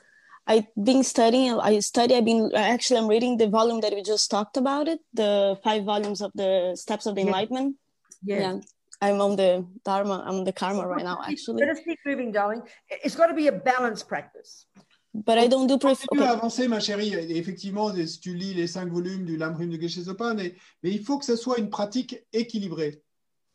I've 0.48 0.66
been 0.76 1.04
studying. 1.04 1.56
I 1.62 1.78
study. 1.78 2.16
I've 2.16 2.24
been 2.24 2.50
actually. 2.52 2.98
I'm 2.98 3.08
reading 3.08 3.38
the 3.38 3.48
volume 3.48 3.80
that 3.82 3.92
we 3.92 4.02
just 4.02 4.28
talked 4.28 4.56
about. 4.56 4.88
It 4.88 5.00
the 5.14 5.56
five 5.62 5.84
volumes 5.84 6.20
of 6.20 6.32
the 6.34 6.74
Steps 6.74 7.06
of 7.06 7.14
the 7.14 7.20
Yeah. 7.20 7.28
Enlightenment. 7.28 7.76
Yes. 8.24 8.40
Yeah, 8.40 8.60
I'm 9.00 9.20
on 9.20 9.36
the 9.36 9.66
Dharma. 9.84 10.24
I'm 10.26 10.36
on 10.36 10.44
the 10.44 10.52
Karma 10.52 10.86
right 10.86 11.04
now, 11.04 11.20
actually. 11.26 11.60
Let 11.60 11.70
us 11.70 11.80
keep 11.84 11.98
moving, 12.06 12.32
darling. 12.32 12.62
It's 12.88 13.16
got 13.16 13.26
to 13.26 13.34
be 13.34 13.48
a 13.48 13.52
balanced 13.52 14.08
practice. 14.08 14.66
But 15.14 15.38
I 15.38 15.46
don't 15.46 15.68
do. 15.68 15.78
Pref- 15.78 16.04
Continue 16.06 16.26
à 16.26 16.32
okay. 16.32 16.38
avancer, 16.38 16.68
ma 16.68 16.80
chérie. 16.80 17.14
Et 17.14 17.36
effectivement, 17.36 17.94
si 17.94 18.20
tu 18.20 18.34
lis 18.34 18.54
les 18.54 18.66
cinq 18.66 18.90
volumes 18.90 19.24
du 19.24 19.36
Lamrim 19.36 19.70
de 19.70 19.80
Geshe 19.80 20.02
Sopan, 20.02 20.34
mais, 20.34 20.54
mais 20.82 20.90
il 20.90 21.04
faut 21.04 21.18
que 21.18 21.24
ce 21.24 21.36
soit 21.36 21.58
une 21.58 21.70
pratique 21.70 22.24
équilibrée. 22.32 23.00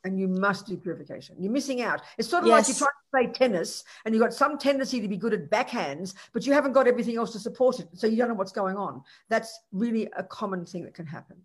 And 0.05 0.17
you 0.17 0.29
must 0.29 0.65
do 0.67 0.77
purification. 0.77 1.35
You're 1.37 1.51
missing 1.51 1.81
out. 1.81 1.99
It's 2.17 2.29
sort 2.29 2.43
of 2.43 2.49
like 2.49 2.65
you're 2.69 2.77
trying 2.77 2.87
to 2.87 3.11
play 3.11 3.27
tennis 3.33 3.83
and 4.05 4.15
you've 4.15 4.23
got 4.23 4.33
some 4.33 4.57
tendency 4.57 5.01
to 5.01 5.09
be 5.09 5.17
good 5.17 5.33
at 5.33 5.49
backhands, 5.49 6.13
but 6.31 6.45
you 6.45 6.53
haven't 6.53 6.71
got 6.71 6.87
everything 6.87 7.17
else 7.17 7.33
to 7.33 7.39
support 7.39 7.81
it. 7.81 7.89
So 7.95 8.07
you 8.07 8.15
don't 8.15 8.29
know 8.29 8.35
what's 8.35 8.53
going 8.53 8.77
on. 8.77 9.03
That's 9.29 9.59
really 9.73 10.07
a 10.15 10.23
common 10.23 10.65
thing 10.65 10.85
that 10.85 10.93
can 10.93 11.05
happen. 11.05 11.35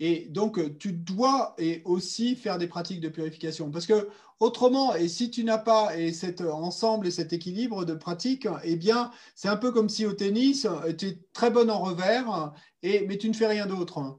Et 0.00 0.26
donc, 0.30 0.58
euh, 0.58 0.74
tu 0.78 0.92
dois 0.92 1.54
et 1.58 1.82
aussi 1.84 2.34
faire 2.34 2.56
des 2.56 2.66
pratiques 2.66 3.00
de 3.00 3.10
purification. 3.10 3.70
Parce 3.70 3.86
que 3.86 4.08
autrement, 4.40 4.94
et 4.94 5.08
si 5.08 5.30
tu 5.30 5.44
n'as 5.44 5.58
pas 5.58 5.96
et 5.96 6.12
cet 6.14 6.40
ensemble 6.40 7.06
et 7.06 7.10
cet 7.10 7.34
équilibre 7.34 7.84
de 7.84 7.94
pratiques, 7.94 8.48
eh 8.64 8.76
bien, 8.76 9.10
c'est 9.34 9.48
un 9.48 9.58
peu 9.58 9.70
comme 9.72 9.90
si 9.90 10.06
au 10.06 10.14
tennis, 10.14 10.64
euh, 10.64 10.94
tu 10.94 11.06
es 11.08 11.18
très 11.34 11.50
bonne 11.50 11.70
en 11.70 11.80
revers, 11.80 12.52
et, 12.82 13.06
mais 13.06 13.18
tu 13.18 13.28
ne 13.28 13.34
fais 13.34 13.46
rien 13.46 13.66
d'autre. 13.66 14.18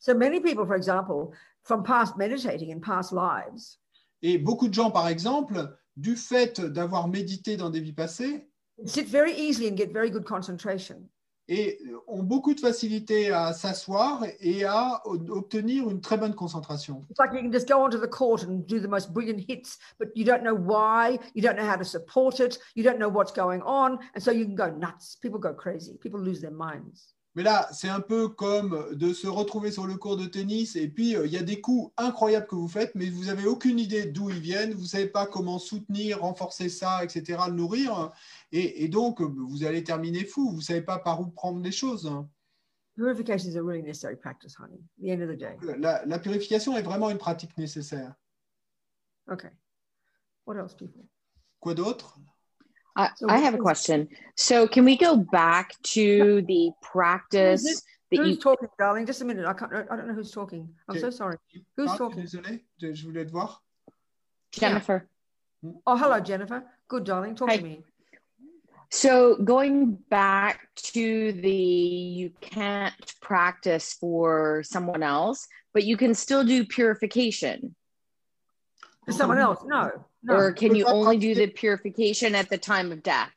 So 0.00 0.12
many 0.14 0.40
people, 0.40 0.66
for 0.66 0.74
example, 0.74 1.30
from 1.62 1.84
past 1.84 2.16
meditating 2.16 2.72
in 2.72 2.80
past 2.80 3.12
lives, 3.12 3.78
Et 4.22 4.38
beaucoup 4.38 4.68
de 4.68 4.74
gens, 4.74 4.90
par 4.90 5.08
exemple, 5.08 5.76
du 5.96 6.16
fait 6.16 6.60
d'avoir 6.60 7.06
médité 7.06 7.56
dans 7.56 7.70
des 7.70 7.80
vies 7.80 7.92
passées, 7.92 8.48
sit 8.84 9.06
very 9.06 9.32
easily 9.32 9.68
and 9.68 9.76
get 9.76 9.92
very 9.92 10.10
good 10.10 10.24
concentration. 10.24 11.08
Et 11.48 11.78
ont 12.06 12.22
beaucoup 12.22 12.54
de 12.54 12.60
facilité 12.60 13.30
à 13.30 13.52
s'asseoir 13.52 14.24
et 14.40 14.64
à 14.64 15.02
obtenir 15.06 15.90
une 15.90 16.00
très 16.00 16.16
bonne 16.16 16.34
concentration. 16.34 17.04
It's 17.10 17.18
like 17.18 17.32
you 17.32 17.40
can 17.40 17.52
just 17.52 17.68
go 17.68 17.82
onto 17.82 17.98
the 17.98 18.08
court 18.08 18.44
and 18.44 18.66
do 18.66 18.78
the 18.78 18.88
most 18.88 19.12
brilliant 19.12 19.40
hits, 19.40 19.78
but 19.98 20.08
you 20.14 20.24
don't 20.24 20.42
know 20.42 20.54
why, 20.54 21.18
you 21.34 21.42
don't 21.42 21.56
know 21.56 21.68
how 21.68 21.76
to 21.76 21.84
support 21.84 22.40
it, 22.40 22.58
you 22.74 22.84
don't 22.84 22.98
know 22.98 23.08
what's 23.08 23.32
going 23.32 23.62
on. 23.62 23.98
And 24.14 24.22
so 24.22 24.30
you 24.30 24.44
can 24.44 24.54
go 24.54 24.70
nuts. 24.70 25.16
People 25.20 25.38
go 25.38 25.52
crazy, 25.52 25.98
people 26.00 26.20
lose 26.20 26.40
their 26.40 26.52
minds. 26.52 27.14
Mais 27.34 27.42
là, 27.42 27.68
c'est 27.72 27.88
un 27.88 28.00
peu 28.00 28.28
comme 28.28 28.94
de 28.94 29.14
se 29.14 29.26
retrouver 29.26 29.70
sur 29.72 29.86
le 29.86 29.96
court 29.96 30.18
de 30.18 30.26
tennis 30.26 30.76
et 30.76 30.88
puis 30.88 31.16
euh, 31.16 31.26
il 31.26 31.32
y 31.32 31.38
a 31.38 31.42
des 31.42 31.60
coups 31.62 31.92
incroyables 31.96 32.46
que 32.46 32.54
vous 32.54 32.68
faites, 32.68 32.94
mais 32.94 33.08
vous 33.08 33.24
n'avez 33.24 33.46
aucune 33.46 33.78
idée 33.78 34.04
d'où 34.04 34.28
ils 34.28 34.40
viennent, 34.40 34.74
vous 34.74 34.82
ne 34.82 34.86
savez 34.86 35.06
pas 35.06 35.26
comment 35.26 35.58
soutenir, 35.58 36.20
renforcer 36.20 36.68
ça, 36.68 37.02
etc., 37.02 37.40
le 37.48 37.54
nourrir. 37.54 38.10
Et, 38.50 38.84
et 38.84 38.88
donc, 38.88 39.22
euh, 39.22 39.24
vous 39.24 39.64
allez 39.64 39.82
terminer 39.82 40.24
fou, 40.24 40.50
vous 40.50 40.58
ne 40.58 40.62
savez 40.62 40.82
pas 40.82 40.98
par 40.98 41.20
où 41.22 41.28
prendre 41.28 41.62
les 41.62 41.72
choses. 41.72 42.12
Purification 42.94 43.48
is 43.48 43.56
a 43.56 43.62
really 43.62 43.82
necessary 43.82 44.16
practice, 44.16 44.54
honey. 44.58 44.78
At 44.98 45.02
the 45.02 45.10
end 45.10 45.22
of 45.22 45.30
the 45.30 45.38
day. 45.38 45.56
La, 45.78 46.04
la 46.04 46.18
purification 46.18 46.76
est 46.76 46.82
vraiment 46.82 47.08
une 47.08 47.16
pratique 47.16 47.56
nécessaire. 47.56 48.14
Okay. 49.30 49.48
What 50.46 50.56
else, 50.56 50.74
people? 50.74 51.06
Quoi 51.60 51.74
d'autre? 51.74 52.18
I, 52.96 53.10
So 53.16 53.28
I 53.28 53.34
what 53.34 53.42
have 53.42 53.54
a 53.54 53.58
question. 53.58 54.08
So 54.36 54.66
can 54.66 54.84
we 54.84 54.96
go 54.96 55.16
back 55.16 55.72
to 55.94 56.42
the 56.42 56.70
practice 56.82 57.62
that 57.64 58.16
Who's 58.16 58.28
you 58.28 58.36
talking, 58.36 58.68
darling? 58.78 59.06
Just 59.06 59.22
a 59.22 59.24
minute. 59.24 59.46
I 59.46 59.54
can't. 59.54 59.72
I 59.72 59.96
don't 59.96 60.08
know 60.08 60.14
who's 60.14 60.30
talking. 60.30 60.68
I'm 60.88 60.98
so 60.98 61.10
sorry. 61.10 61.38
Who's 61.76 61.90
Ah, 61.90 61.96
talking? 61.96 62.22
Désolé, 62.22 62.60
je 62.78 62.92
je 62.94 63.06
voulais 63.06 63.24
te 63.24 63.30
voir. 63.32 63.62
Jennifer? 64.52 65.08
Oh, 65.86 65.96
hello, 65.96 66.20
Jennifer. 66.20 66.62
Good, 66.88 67.04
darling. 67.04 67.34
Talk 67.34 67.48
Hi. 67.48 67.56
to 67.56 67.62
me. 67.62 67.84
So 68.90 69.36
going 69.36 69.96
back 70.10 70.68
to 70.92 71.32
the 71.32 71.50
you 71.50 72.30
can't 72.42 72.94
practice 73.22 73.94
for 73.94 74.62
someone 74.64 75.02
else, 75.02 75.48
but 75.72 75.84
you 75.84 75.96
can 75.96 76.14
still 76.14 76.44
do 76.44 76.66
purification. 76.66 77.74
For 79.06 79.12
someone 79.12 79.38
else? 79.38 79.60
No. 79.64 80.04
No. 80.22 80.34
Or 80.34 80.52
can 80.52 80.74
you 80.74 80.84
Pas 80.84 80.92
only 80.92 81.18
do 81.18 81.34
pratiquer. 81.34 81.46
the 81.46 81.52
purification 81.52 82.34
at 82.34 82.48
the 82.48 82.58
time 82.58 82.92
of 82.92 83.02
death? 83.02 83.30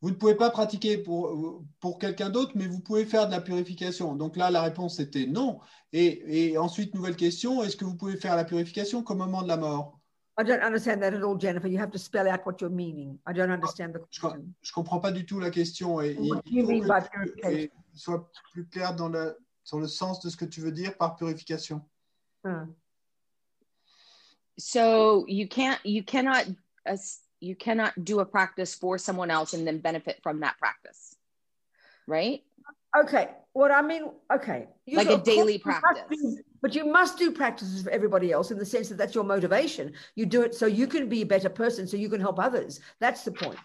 Vous 0.00 0.10
ne 0.10 0.14
pouvez 0.16 0.34
pas 0.36 0.50
pratiquer 0.50 0.98
pour, 0.98 1.62
pour 1.80 1.98
quelqu'un 1.98 2.28
d'autre, 2.28 2.52
mais 2.54 2.66
vous 2.66 2.80
pouvez 2.80 3.06
faire 3.06 3.26
de 3.26 3.32
la 3.32 3.40
purification. 3.40 4.14
Donc 4.14 4.36
là, 4.36 4.50
la 4.50 4.60
réponse 4.62 5.00
était 5.00 5.26
non. 5.26 5.60
Et, 5.92 6.50
et 6.50 6.58
ensuite, 6.58 6.94
nouvelle 6.94 7.16
question, 7.16 7.62
est-ce 7.62 7.76
que 7.76 7.84
vous 7.86 7.96
pouvez 7.96 8.16
faire 8.16 8.36
la 8.36 8.44
purification 8.44 9.02
qu'au 9.02 9.14
moment 9.14 9.42
de 9.42 9.48
la 9.48 9.56
mort? 9.56 9.98
I 10.38 10.44
don't 10.44 10.60
understand 10.62 10.98
that 11.00 11.14
at 11.14 11.22
all, 11.22 11.38
Jennifer. 11.38 11.68
You 11.68 11.78
have 11.78 11.90
to 11.92 11.98
spell 11.98 12.28
out 12.28 12.44
what 12.44 12.56
you're 12.60 12.68
meaning. 12.68 13.18
I 13.26 13.32
don't 13.32 13.50
understand 13.50 13.92
the 13.94 14.00
Je 14.10 14.26
ne 14.26 14.30
question. 14.32 14.54
comprends 14.74 15.00
pas 15.00 15.10
du 15.12 15.24
tout 15.24 15.40
la 15.40 15.50
question. 15.50 16.00
Et, 16.02 16.16
What 16.18 16.42
il 16.44 16.52
do 16.52 16.58
you 16.58 16.64
faut 16.64 16.70
mean 16.72 16.80
que 16.82 16.88
by 16.88 17.02
tu 17.02 17.10
purification? 17.10 17.50
et 17.58 17.72
sois 17.94 18.30
plus 18.52 18.66
clair 18.66 18.94
dans 18.94 19.08
le, 19.08 19.38
sur 19.62 19.78
le 19.80 19.86
sens 19.88 20.20
de 20.20 20.28
ce 20.28 20.36
que 20.36 20.44
tu 20.44 20.60
veux 20.60 20.72
dire 20.72 20.96
par 20.98 21.16
purification. 21.16 21.80
So 24.58 25.24
you 25.28 25.48
can't 25.48 25.84
you 25.84 26.02
cannot 26.02 26.46
uh, 26.86 26.96
you 27.40 27.56
cannot 27.56 28.04
do 28.04 28.20
a 28.20 28.24
practice 28.24 28.74
for 28.74 28.98
someone 28.98 29.30
else 29.30 29.52
and 29.54 29.66
then 29.66 29.78
benefit 29.78 30.20
from 30.22 30.40
that 30.40 30.58
practice. 30.58 31.16
Right? 32.06 32.42
Okay. 32.96 33.28
What 33.52 33.70
I 33.70 33.82
mean, 33.82 34.10
okay. 34.32 34.68
You 34.86 34.98
Like 34.98 35.10
a 35.10 35.18
daily 35.18 35.58
practice. 35.58 36.02
do- 36.10 36.38
but 36.60 36.74
you 36.74 36.86
must 36.86 37.18
do 37.18 37.30
practices 37.30 37.82
for 37.82 37.90
everybody 37.90 38.32
else 38.32 38.50
in 38.50 38.58
the 38.58 38.64
sense 38.64 38.88
that 38.88 38.96
that's 38.96 39.14
your 39.14 39.24
motivation. 39.24 39.92
You 40.14 40.26
do 40.26 40.42
it 40.42 40.54
so 40.54 40.66
you 40.66 40.86
can 40.86 41.08
be 41.08 41.22
a 41.22 41.26
better 41.26 41.50
person, 41.50 41.86
so 41.86 41.96
you 41.96 42.08
can 42.08 42.20
help 42.20 42.38
others. 42.38 42.80
That's 43.00 43.22
the 43.22 43.32
point. 43.32 43.58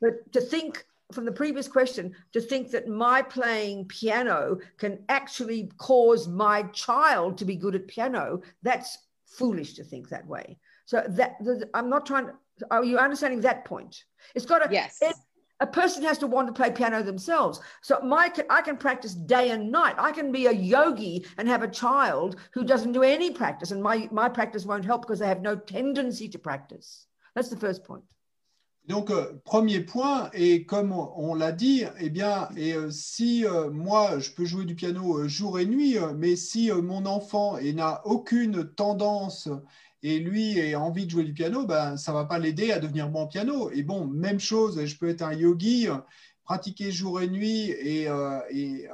But 0.00 0.32
to 0.32 0.40
think 0.40 0.84
from 1.12 1.24
the 1.24 1.32
previous 1.32 1.68
question, 1.68 2.14
to 2.32 2.40
think 2.40 2.70
that 2.70 2.88
my 2.88 3.22
playing 3.22 3.84
piano 3.86 4.58
can 4.78 5.04
actually 5.08 5.70
cause 5.78 6.26
my 6.26 6.62
child 6.72 7.38
to 7.38 7.44
be 7.44 7.56
good 7.56 7.74
at 7.74 7.86
piano, 7.86 8.40
that's 8.62 8.98
foolish 9.38 9.74
to 9.74 9.84
think 9.84 10.08
that 10.08 10.26
way. 10.26 10.58
So 10.84 11.04
that 11.08 11.32
the, 11.40 11.68
I'm 11.74 11.88
not 11.90 12.06
trying 12.06 12.26
to, 12.26 12.32
are 12.70 12.84
you 12.84 12.98
understanding 12.98 13.40
that 13.42 13.64
point? 13.64 14.04
It's 14.34 14.46
got 14.46 14.58
to, 14.60 14.72
Yes. 14.72 14.98
it- 15.00 15.16
a 15.60 15.66
person 15.66 16.02
has 16.02 16.18
to 16.18 16.26
want 16.26 16.46
to 16.48 16.52
play 16.52 16.70
piano 16.70 17.02
themselves. 17.02 17.60
So 17.80 17.98
my 18.00 18.30
I 18.50 18.60
can 18.60 18.76
practice 18.76 19.14
day 19.14 19.48
and 19.52 19.72
night. 19.72 19.94
I 19.96 20.12
can 20.12 20.30
be 20.30 20.48
a 20.48 20.52
yogi 20.52 21.24
and 21.38 21.48
have 21.48 21.62
a 21.62 21.68
child 21.68 22.36
who 22.52 22.62
doesn't 22.62 22.92
do 22.92 23.02
any 23.02 23.30
practice, 23.30 23.70
and 23.70 23.82
my 23.82 24.06
my 24.12 24.28
practice 24.28 24.66
won't 24.66 24.84
help 24.84 25.00
because 25.00 25.18
they 25.18 25.26
have 25.26 25.40
no 25.40 25.56
tendency 25.56 26.28
to 26.28 26.38
practice. 26.38 27.06
That's 27.34 27.48
the 27.48 27.56
first 27.56 27.84
point. 27.84 28.04
Donc, 28.86 29.10
euh, 29.10 29.32
premier 29.44 29.80
point, 29.80 30.30
et 30.32 30.64
comme 30.64 30.92
on, 30.92 31.34
l'a 31.34 31.50
dit, 31.50 31.82
eh 31.98 32.08
bien, 32.08 32.48
et, 32.56 32.74
euh, 32.74 32.90
si 32.90 33.44
euh, 33.44 33.68
moi, 33.70 34.20
je 34.20 34.30
peux 34.30 34.44
jouer 34.44 34.64
du 34.64 34.76
piano 34.76 35.26
jour 35.26 35.58
et 35.58 35.66
nuit, 35.66 35.96
mais 36.16 36.36
si 36.36 36.70
mon 36.70 37.04
enfant 37.04 37.58
et 37.58 37.72
n'a 37.72 38.00
aucune 38.06 38.64
tendance 38.64 39.48
et 40.04 40.20
lui 40.20 40.72
a 40.72 40.80
envie 40.80 41.06
de 41.06 41.10
jouer 41.10 41.24
du 41.24 41.32
piano, 41.32 41.66
ben, 41.66 41.96
ça 41.96 42.12
ne 42.12 42.16
va 42.16 42.26
pas 42.26 42.38
l'aider 42.38 42.70
à 42.70 42.78
devenir 42.78 43.08
bon 43.08 43.26
piano. 43.26 43.72
Et 43.72 43.82
bon, 43.82 44.06
même 44.06 44.38
chose, 44.38 44.84
je 44.84 44.96
peux 44.96 45.08
être 45.08 45.22
un 45.22 45.32
yogi, 45.32 45.88
pratiquer 46.44 46.92
jour 46.92 47.20
et 47.20 47.26
nuit 47.26 47.70
et, 47.70 48.06
et 48.50 48.88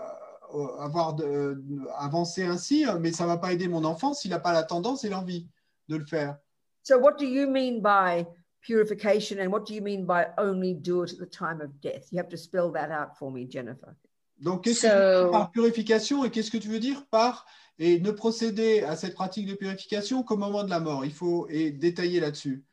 avoir 0.78 1.12
de, 1.14 1.62
avancer 1.98 2.44
ainsi, 2.44 2.86
mais 2.98 3.12
ça 3.12 3.24
ne 3.24 3.28
va 3.28 3.36
pas 3.36 3.52
aider 3.52 3.68
mon 3.68 3.84
enfant 3.84 4.14
s'il 4.14 4.30
n'a 4.30 4.40
pas 4.40 4.54
la 4.54 4.62
tendance 4.62 5.04
et 5.04 5.10
l'envie 5.10 5.48
de 5.88 5.96
le 5.96 6.06
faire. 6.06 6.38
So, 6.82 6.98
what 6.98 7.18
do 7.18 7.26
you 7.26 7.46
mean 7.46 7.80
by 7.80 8.26
purification 8.62 9.40
and 9.40 9.50
what 9.50 9.66
do 9.66 9.74
you 9.74 9.80
mean 9.80 10.06
by 10.06 10.28
only 10.38 10.74
do 10.74 11.02
it 11.02 11.12
at 11.12 11.18
the 11.18 11.26
time 11.26 11.60
of 11.60 11.80
death? 11.80 12.08
You 12.10 12.18
have 12.18 12.28
to 12.30 12.36
spell 12.36 12.70
that 12.72 12.90
out 12.90 13.18
for 13.18 13.30
me, 13.30 13.46
Jennifer. 13.46 13.96
Donc, 14.40 14.64
qu'est-ce 14.64 14.82
que 14.82 14.88
tu 14.88 14.96
veux 14.96 15.20
dire 15.20 15.30
par 15.30 15.52
purification 15.52 16.24
et 16.24 16.30
qu'est-ce 16.30 16.50
que 16.50 16.58
tu 16.58 16.68
veux 16.68 16.80
dire 16.80 17.06
par 17.10 17.46
et 17.78 18.00
ne 18.00 18.10
procéder 18.10 18.80
à 18.82 18.96
cette 18.96 19.14
pratique 19.14 19.46
de 19.46 19.54
purification 19.54 20.22
qu'au 20.22 20.36
moment 20.36 20.64
de 20.64 20.70
la 20.70 20.80
mort 20.80 21.04
Il 21.04 21.12
faut 21.12 21.46
et 21.48 21.70
détailler 21.70 22.20
là-dessus. 22.20 22.64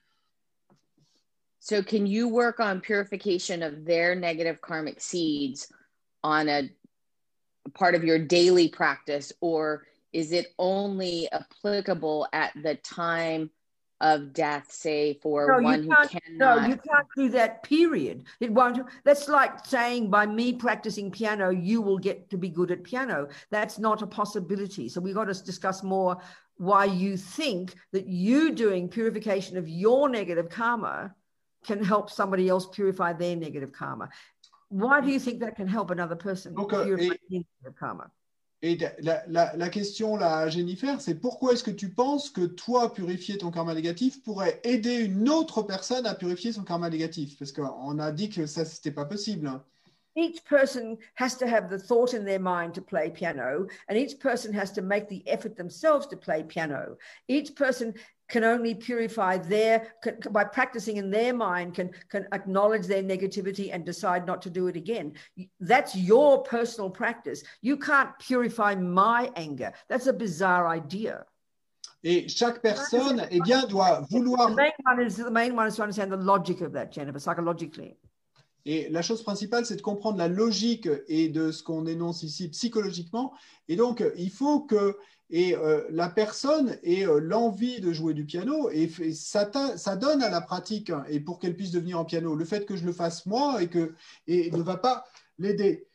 So, 1.59 1.83
can 1.83 2.05
you 2.05 2.27
work 2.27 2.59
on 2.59 2.79
purification 2.79 3.61
of 3.61 3.85
their 3.85 4.15
negative 4.15 4.61
karmic 4.61 5.01
seeds 5.01 5.71
on 6.23 6.47
a, 6.47 6.69
a 7.65 7.69
part 7.73 7.95
of 7.95 8.03
your 8.03 8.17
daily 8.17 8.69
practice, 8.69 9.33
or 9.41 9.85
is 10.13 10.31
it 10.31 10.47
only 10.57 11.29
applicable 11.31 12.27
at 12.33 12.51
the 12.63 12.75
time 12.75 13.51
of 14.01 14.33
death, 14.33 14.71
say 14.71 15.19
for 15.21 15.47
no, 15.47 15.61
one 15.61 15.83
who 15.83 15.89
can't, 15.89 16.09
cannot? 16.09 16.61
No, 16.61 16.67
you 16.67 16.75
can't 16.77 17.07
do 17.15 17.29
that, 17.29 17.63
period. 17.63 18.23
It 18.39 18.51
won't. 18.51 18.79
That's 19.03 19.27
like 19.27 19.65
saying 19.65 20.09
by 20.09 20.25
me 20.25 20.53
practicing 20.53 21.11
piano, 21.11 21.49
you 21.49 21.81
will 21.81 21.97
get 21.97 22.29
to 22.29 22.37
be 22.37 22.49
good 22.49 22.71
at 22.71 22.83
piano. 22.83 23.27
That's 23.49 23.77
not 23.79 24.01
a 24.01 24.07
possibility. 24.07 24.89
So 24.89 25.01
we've 25.01 25.15
got 25.15 25.25
to 25.25 25.43
discuss 25.43 25.83
more 25.83 26.17
why 26.57 26.85
you 26.85 27.17
think 27.17 27.75
that 27.91 28.07
you 28.07 28.51
doing 28.51 28.89
purification 28.89 29.57
of 29.57 29.67
your 29.67 30.09
negative 30.09 30.49
karma 30.49 31.15
can 31.65 31.83
help 31.83 32.09
somebody 32.09 32.47
else 32.47 32.65
purify 32.67 33.13
their 33.13 33.35
negative 33.35 33.71
karma. 33.71 34.09
Why 34.69 35.01
do 35.01 35.09
you 35.09 35.19
think 35.19 35.39
that 35.39 35.55
can 35.55 35.67
help 35.67 35.89
another 35.91 36.15
person 36.15 36.53
Donc, 36.53 36.71
euh, 36.73 36.83
purify 36.83 37.13
et- 37.13 37.19
their 37.29 37.41
negative 37.63 37.79
karma? 37.79 38.11
Et 38.61 38.77
la, 38.99 39.69
question 39.69 40.17
là, 40.17 40.49
Jennifer, 40.49 40.99
c'est 40.99 41.15
pourquoi 41.15 41.53
est-ce 41.53 41.63
que 41.63 41.71
tu 41.71 41.89
penses 41.89 42.29
que 42.29 42.45
toi, 42.45 42.93
purifier 42.93 43.37
ton 43.37 43.51
karma 43.51 43.73
négatif 43.73 44.21
pourrait 44.21 44.59
aider 44.63 44.95
une 44.95 45.29
autre 45.29 45.63
personne 45.63 46.05
à 46.05 46.13
purifier 46.13 46.51
son 46.51 46.63
karma 46.63 46.89
négatif? 46.89 47.37
Parce 47.37 47.53
qu'on 47.53 47.99
a 47.99 48.11
dit 48.11 48.29
que 48.29 48.45
ça, 48.45 48.65
c'était 48.65 48.91
pas 48.91 49.05
possible. 49.05 49.47
hein. 49.47 49.63
each 50.15 50.43
person 50.43 50.97
has 51.15 51.37
to 51.37 51.47
have 51.47 51.69
the 51.69 51.79
thought 51.79 52.13
in 52.13 52.25
their 52.25 52.39
mind 52.39 52.73
to 52.73 52.81
play 52.81 53.09
piano, 53.09 53.67
and 53.87 53.97
each 53.97 54.19
person 54.19 54.53
has 54.53 54.71
to 54.71 54.81
make 54.81 55.07
the 55.07 55.23
effort 55.27 55.55
themselves 55.55 56.07
to 56.07 56.17
play 56.17 56.43
piano. 56.43 56.97
Each 57.27 57.55
person 57.55 57.93
can 58.29 58.43
only 58.43 58.75
purify 58.75 59.37
their 59.37 59.93
can, 60.01 60.17
by 60.31 60.43
practicing 60.43 60.97
in 60.97 61.09
their 61.11 61.33
mind 61.33 61.73
can 61.73 61.89
can 62.09 62.27
acknowledge 62.31 62.87
their 62.87 63.03
negativity 63.03 63.73
and 63.73 63.85
decide 63.85 64.25
not 64.25 64.41
to 64.43 64.49
do 64.49 64.67
it 64.67 64.75
again. 64.75 65.13
That's 65.59 65.95
your 65.95 66.43
personal 66.43 66.89
practice. 66.89 67.43
You 67.61 67.75
can't 67.77 68.17
purify 68.19 68.75
my 68.75 69.31
anger. 69.35 69.73
That's 69.89 70.07
a 70.07 70.13
bizarre 70.13 70.67
idea. 70.67 71.25
Et 72.01 72.29
chaque 72.29 72.61
personne, 72.61 73.27
eh 73.29 73.41
bien, 73.41 73.67
doit 73.67 74.07
vouloir 74.09 74.49
the 74.49 74.55
main 74.55 74.71
one 74.85 75.01
is 75.05 75.17
the 75.17 75.29
main 75.29 75.53
one 75.53 75.67
is 75.67 75.75
to 75.75 75.81
understand 75.81 76.11
the 76.11 76.17
logic 76.17 76.61
of 76.61 76.71
that 76.71 76.91
jennifer 76.93 77.19
psychologically. 77.19 77.97
Et 78.65 78.89
la 78.89 79.01
chose 79.01 79.23
principale, 79.23 79.65
c'est 79.65 79.77
de 79.77 79.81
comprendre 79.81 80.17
la 80.17 80.27
logique 80.27 80.87
et 81.07 81.29
de 81.29 81.51
ce 81.51 81.63
qu'on 81.63 81.85
énonce 81.85 82.23
ici 82.23 82.49
psychologiquement. 82.49 83.33
Et 83.67 83.75
donc, 83.75 84.03
il 84.17 84.29
faut 84.29 84.61
que 84.61 84.97
et, 85.29 85.55
euh, 85.55 85.85
la 85.91 86.09
personne 86.09 86.77
ait 86.83 87.05
euh, 87.05 87.19
l'envie 87.19 87.81
de 87.81 87.91
jouer 87.91 88.13
du 88.13 88.25
piano 88.25 88.69
et, 88.71 88.89
ça 89.13 89.45
donne 89.95 90.23
à 90.23 90.29
la 90.29 90.41
pratique 90.41 90.89
hein, 90.89 91.03
et 91.09 91.19
pour 91.19 91.39
qu'elle 91.39 91.55
puisse 91.55 91.71
devenir 91.71 91.99
en 91.99 92.05
piano. 92.05 92.35
Le 92.35 92.45
fait 92.45 92.65
que 92.65 92.75
je 92.75 92.85
le 92.85 92.93
fasse 92.93 93.25
moi 93.25 93.61
et 93.61 93.67
que 93.67 93.93
et 94.27 94.51
ne 94.51 94.61
va 94.61 94.77
pas 94.77 95.05
l'aider. 95.37 95.88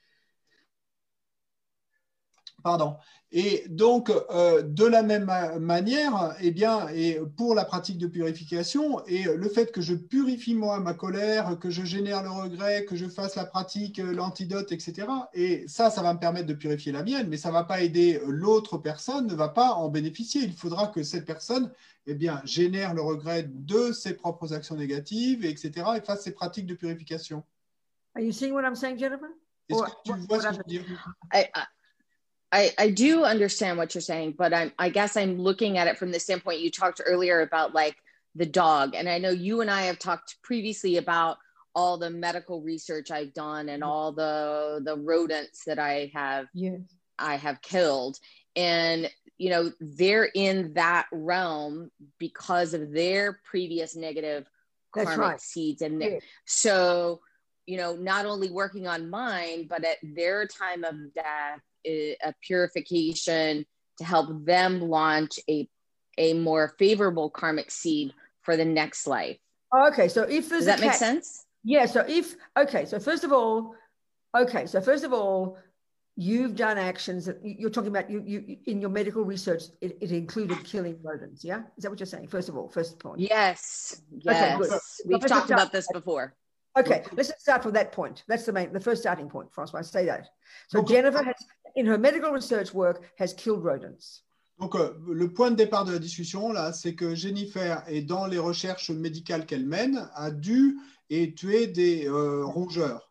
Pardon. 2.65 2.97
Et 3.31 3.65
donc, 3.69 4.11
euh, 4.31 4.63
de 4.63 4.87
la 4.87 5.03
même 5.03 5.25
ma- 5.27 5.59
manière, 5.59 6.35
eh 6.41 6.51
bien, 6.51 6.89
et 6.89 7.21
pour 7.37 7.55
la 7.55 7.67
pratique 7.67 7.99
de 7.99 8.07
purification, 8.07 9.05
et 9.05 9.25
le 9.25 9.49
fait 9.51 9.71
que 9.71 9.83
je 9.83 9.95
purifie 9.95 10.55
moi 10.55 10.81
ma 10.81 10.95
colère, 10.95 11.59
que 11.59 11.69
je 11.69 11.85
génère 11.85 12.23
le 12.23 12.31
regret, 12.31 12.87
que 12.87 12.97
je 12.97 13.05
fasse 13.07 13.35
la 13.37 13.45
pratique, 13.45 13.99
euh, 13.99 14.15
l'antidote, 14.15 14.73
etc. 14.73 15.07
Et 15.35 15.69
ça, 15.69 15.91
ça 15.91 16.01
va 16.01 16.15
me 16.15 16.19
permettre 16.19 16.47
de 16.47 16.55
purifier 16.55 16.91
la 16.91 17.03
mienne, 17.03 17.29
mais 17.29 17.37
ça 17.37 17.51
ne 17.51 17.53
va 17.53 17.65
pas 17.65 17.83
aider 17.83 18.17
euh, 18.17 18.31
l'autre 18.31 18.79
personne, 18.79 19.27
ne 19.27 19.35
va 19.35 19.51
pas 19.51 19.73
en 19.75 19.91
bénéficier. 19.91 20.41
Il 20.43 20.55
faudra 20.55 20.87
que 20.87 21.03
cette 21.03 21.27
personne, 21.27 21.71
eh 22.07 22.15
bien, 22.15 22.41
génère 22.47 22.95
le 22.95 23.03
regret 23.03 23.43
de 23.47 23.93
ses 23.93 24.15
propres 24.15 24.55
actions 24.55 24.75
négatives, 24.77 25.45
etc. 25.45 25.99
et 25.99 26.01
fasse 26.01 26.23
ses 26.23 26.33
pratiques 26.33 26.67
de 26.67 26.75
purification. 26.75 27.45
are 28.17 28.23
you 28.23 28.33
seeing 28.33 28.55
what 28.55 28.63
i'm 28.65 28.75
saying 28.75 28.97
jennifer? 28.99 29.29
Est-ce 29.69 29.83
que 29.83 29.91
tu 30.03 30.13
vois 30.29 30.41
ce 30.41 30.47
que 30.49 30.53
je 30.55 30.59
veux 30.59 30.65
dire? 30.65 30.85
I, 31.35 31.41
I 31.55 31.65
I 32.79 32.91
do 32.91 33.25
understand 33.25 33.79
what 33.79 33.95
you're 33.95 34.03
saying, 34.03 34.35
but 34.39 34.55
I'm 34.55 34.73
I 34.79 34.89
guess 34.89 35.17
I'm 35.17 35.39
looking 35.39 35.79
at 35.79 35.89
it 35.89 35.99
from 35.99 36.13
the 36.13 36.21
standpoint 36.21 36.61
you 36.61 36.71
talked 36.71 37.01
earlier 37.05 37.41
about 37.41 37.75
like 37.75 37.97
the 38.35 38.47
dog, 38.47 38.95
and 38.95 39.09
I 39.09 39.19
know 39.19 39.31
you 39.31 39.61
and 39.61 39.71
I 39.71 39.83
have 39.83 39.99
talked 39.99 40.37
previously 40.43 40.97
about 40.97 41.39
all 41.75 41.99
the 41.99 42.11
medical 42.11 42.63
research 42.63 43.11
I've 43.11 43.35
done 43.35 43.69
and 43.69 43.83
all 43.83 44.13
the 44.13 44.81
the 44.85 44.97
rodents 44.97 45.65
that 45.65 45.79
I 45.79 46.11
have 46.15 46.47
yes. 46.55 46.81
I 47.19 47.37
have 47.37 47.61
killed, 47.63 48.19
and 48.57 49.11
you 49.39 49.51
know 49.51 49.73
they're 49.81 50.31
in 50.35 50.75
that 50.75 51.07
realm 51.13 51.91
because 52.19 52.75
of 52.75 52.93
their 52.93 53.41
previous 53.45 53.97
negative 53.97 54.49
That's 54.95 55.07
karmic 55.07 55.29
right. 55.29 55.41
seeds, 55.41 55.83
and 55.83 56.21
so 56.45 57.21
you 57.67 57.77
know 57.79 57.97
not 57.97 58.27
only 58.27 58.51
working 58.51 58.87
on 58.87 59.11
mine 59.11 59.67
but 59.69 59.85
at 59.85 59.97
their 60.03 60.47
time 60.47 60.85
of 60.85 60.95
death 61.15 61.25
i- 61.25 61.74
a 61.87 62.35
purification 62.43 63.65
to 63.99 64.05
help 64.05 64.45
them 64.45 64.81
launch 64.81 65.39
a 65.49 65.69
a 66.19 66.33
more 66.35 66.75
favorable 66.79 67.29
karmic 67.31 67.71
seed 67.71 68.13
for 68.43 68.57
the 68.57 68.65
next 68.65 69.07
life 69.07 69.37
oh, 69.73 69.89
okay 69.89 70.09
so 70.09 70.23
if 70.23 70.49
there's 70.49 70.65
does 70.65 70.67
that 70.67 70.79
a 70.79 70.83
make 70.83 70.93
sense 70.95 71.47
Yeah. 71.67 71.87
So 71.87 72.05
if 72.07 72.37
okay, 72.59 72.85
so 72.85 73.01
first 73.01 73.25
of 73.25 73.33
all, 73.33 73.75
okay, 74.37 74.67
so 74.67 74.83
first 74.83 75.03
of 75.03 75.13
all, 75.15 75.57
you've 76.15 76.55
done 76.57 76.77
actions 76.77 77.25
that 77.25 77.39
you- 77.43 77.57
you're 77.61 77.71
talking 77.77 77.89
about. 77.95 78.11
You 78.13 78.21
you 78.33 78.39
in 78.67 78.83
your 78.83 78.91
medical 78.91 79.25
research, 79.25 79.63
it, 79.81 79.97
it 80.05 80.11
included 80.13 80.59
killing 80.73 80.97
rodents. 81.03 81.41
Yeah, 81.43 81.61
is 81.77 81.83
that 81.83 81.91
what 81.91 81.99
you're 82.01 82.13
saying? 82.15 82.29
First 82.29 82.49
of 82.51 82.55
all, 82.59 82.69
first 82.69 82.99
point. 83.01 83.19
yes 83.19 83.97
Okay, 84.29 84.57
yes 84.61 85.01
we've 85.09 85.23
Let's 85.23 85.33
talked 85.33 85.51
about 85.51 85.73
this 85.73 85.89
before 85.99 86.27
Okay, 86.77 87.01
let's 87.17 87.29
just 87.33 87.41
start 87.41 87.63
from 87.65 87.73
that 87.81 87.93
point. 87.93 88.25
That's 88.29 88.45
the 88.45 88.53
main, 88.53 88.69
the 88.79 88.85
first 88.89 89.01
starting 89.01 89.29
point, 89.35 89.49
Francois. 89.55 89.83
Say 89.83 90.05
that. 90.13 90.25
So 90.69 90.81
Okay. 90.81 90.95
Jennifer 90.95 91.23
has, 91.25 91.39
in 91.77 91.87
her 91.87 91.99
medical 91.99 92.31
research 92.33 92.73
work, 92.75 93.03
has 93.19 93.35
killed 93.35 93.63
rodents. 93.63 94.23
Donc, 94.59 94.77
euh, 94.77 94.93
le 95.09 95.33
point 95.33 95.51
de 95.51 95.57
départ 95.57 95.85
de 95.85 95.93
la 95.93 95.99
discussion, 95.99 96.53
là, 96.53 96.73
c'est 96.73 96.95
que 96.95 97.15
Jennifer, 97.15 97.83
est 97.89 98.03
dans 98.03 98.27
les 98.27 98.39
recherches 98.39 98.91
médicales 98.91 99.47
qu'elle 99.47 99.67
mène, 99.67 100.09
a 100.15 100.31
dû 100.31 100.79
et 101.11 101.35
tué 101.35 101.67
des 101.67 102.07
euh, 102.07 102.45
rongeurs. 102.45 103.11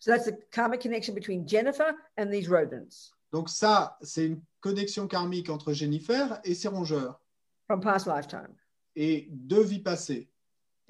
So 0.00 0.10
that's 0.10 0.24
the 0.24 0.36
karmic 0.50 0.80
connection 0.80 1.14
between 1.14 1.46
Jennifer 1.46 1.94
and 2.18 2.30
these 2.32 2.48
rodents 2.48 3.12
Donc, 3.32 3.48
ça, 3.48 3.96
c'est 4.02 4.26
une 4.26 4.42
connexion 4.60 5.06
karmique 5.06 5.48
entre 5.48 5.72
Jennifer 5.72 6.40
et 6.44 6.54
ses 6.54 6.68
rongeurs, 6.68 7.20
from 7.68 7.80
past 7.80 8.06
lifetime. 8.08 8.54
et 8.96 9.28
deux 9.30 9.62
vies 9.62 9.78
passées. 9.82 10.31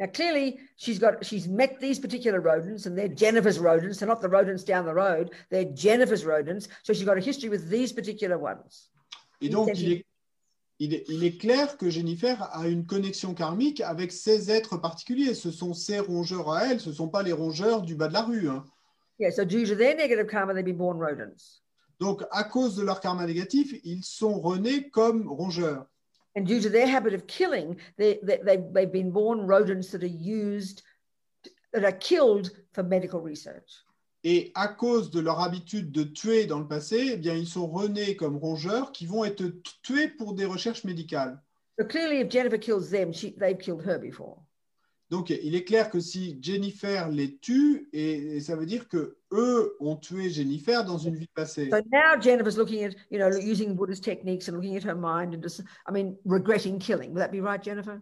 Now, 0.03 0.09
clearly, 0.09 0.59
she's 0.75 0.99
got 0.99 1.25
she's 1.25 1.47
met 1.47 1.79
these 1.79 2.01
particular 2.01 2.41
rodents, 2.41 2.87
and 2.87 2.99
they're 2.99 3.15
Jennifer's 3.23 3.61
rodents. 3.61 4.01
They're 4.01 4.09
not 4.09 4.21
the 4.21 4.29
rodents 4.29 4.65
down 4.65 4.85
the 4.85 4.93
road. 4.93 5.31
They're 5.49 5.71
Jennifer's 5.73 6.25
rodents. 6.25 6.67
So 6.83 6.93
she's 6.93 7.05
got 7.05 7.19
a 7.19 7.21
history 7.21 7.49
with 7.49 7.71
these 7.71 7.93
particular 7.93 8.37
ones. 8.37 8.91
Et 9.41 9.49
donc, 9.49 9.69
il 9.77 9.93
est, 9.93 10.07
il, 10.81 10.95
est, 10.95 11.05
il 11.09 11.23
est 11.23 11.39
clair 11.41 11.77
que 11.77 11.89
Jennifer 11.89 12.37
a 12.53 12.67
une 12.67 12.85
connexion 12.85 13.33
karmique 13.33 13.81
avec 13.81 14.11
ces 14.11 14.51
êtres 14.51 14.77
particuliers. 14.77 15.35
Ce 15.35 15.53
sont 15.53 15.73
ses 15.73 16.01
rongeurs 16.01 16.51
à 16.51 16.67
elle, 16.67 16.81
ce 16.81 16.89
ne 16.89 16.95
sont 16.95 17.09
pas 17.09 17.23
les 17.23 17.33
rongeurs 17.33 17.83
du 17.83 17.95
bas 17.95 18.09
de 18.09 18.15
la 18.15 18.23
rue. 18.23 18.49
hein. 18.49 18.65
Yeah. 19.21 19.31
So 19.31 19.45
due 19.45 19.65
to 19.67 19.77
their 19.77 19.95
negative 19.95 20.27
karma, 20.27 20.53
they've 20.53 20.65
been 20.65 20.77
born 20.77 20.99
rodents, 20.99 21.61
Donc, 22.01 22.25
à 22.33 22.43
cause 22.43 22.75
de 22.75 22.83
leur 22.83 22.99
karma 23.01 23.25
négatif, 23.25 23.73
ils 23.85 24.03
sont 24.03 24.41
renés 24.41 24.91
comme 24.91 25.29
rongeurs. 25.29 25.87
And 26.35 26.47
due 26.47 26.61
to 26.61 26.71
their 26.71 26.87
habit 26.87 27.15
of 27.15 27.27
killing, 27.27 27.77
they, 27.97 28.19
they 28.23 28.39
they've 28.45 28.73
they've 28.73 28.93
been 28.93 29.11
born 29.11 29.47
rodents 29.47 29.91
that 29.91 30.03
are 30.03 30.07
used 30.07 30.83
that 31.73 31.85
are 31.85 31.93
killed 31.93 32.51
for 32.73 32.83
medical 32.83 33.21
research. 33.21 33.71
Et 34.25 34.53
à 34.55 34.69
cause 34.69 35.11
de 35.11 35.21
leur 35.21 35.41
habitude 35.41 35.91
de 35.91 36.05
tuer 36.05 36.47
dans 36.47 36.61
le 36.61 36.69
passé, 36.69 37.11
eh 37.15 37.17
bien, 37.17 37.35
ils 37.35 37.47
sont 37.47 37.67
renés 37.67 38.15
comme 38.15 38.37
rongeurs 38.37 38.93
qui 38.93 39.05
vont 39.05 39.25
être 39.25 39.45
tués 39.83 40.09
pour 40.09 40.35
des 40.35 40.45
recherches 40.45 40.85
médicales. 40.85 41.43
So 41.79 41.85
clearly, 41.85 42.21
if 42.21 42.29
Jennifer 42.29 42.59
kills 42.59 42.91
them, 42.91 43.13
she 43.13 43.35
they've 43.37 43.59
killed 43.59 43.83
her 43.85 43.99
before. 43.99 44.39
Donc, 45.13 45.29
il 45.29 45.55
est 45.55 45.65
clair 45.65 45.91
que 45.91 46.01
si 46.01 46.39
Jennifer 46.41 47.11
les 47.11 47.37
tue, 47.37 47.87
et, 47.93 48.37
et 48.37 48.41
ça 48.41 48.57
veut 48.57 48.65
dire 48.65 48.89
que 48.89 49.19
eux 49.31 49.77
ont 49.79 49.97
tué 49.97 50.31
Jennifer 50.31 50.87
dans 50.87 50.97
une 50.97 51.17
vie 51.17 51.29
passée. 51.35 51.69
So 51.69 51.83
now 51.93 52.19
Jennifer's 52.19 52.57
looking 52.57 52.83
at, 52.83 52.95
you 53.11 53.19
know, 53.19 53.29
using 53.29 53.75
Buddhist 53.75 54.03
techniques 54.03 54.49
and 54.49 54.55
looking 54.55 54.75
at 54.75 54.83
her 54.85 54.95
mind 54.95 55.35
and 55.35 55.43
just, 55.43 55.61
I 55.87 55.93
mean, 55.93 56.17
regretting 56.25 56.79
killing. 56.79 57.13
Would 57.13 57.21
that 57.21 57.31
be 57.31 57.43
right, 57.43 57.63
Jennifer? 57.63 58.01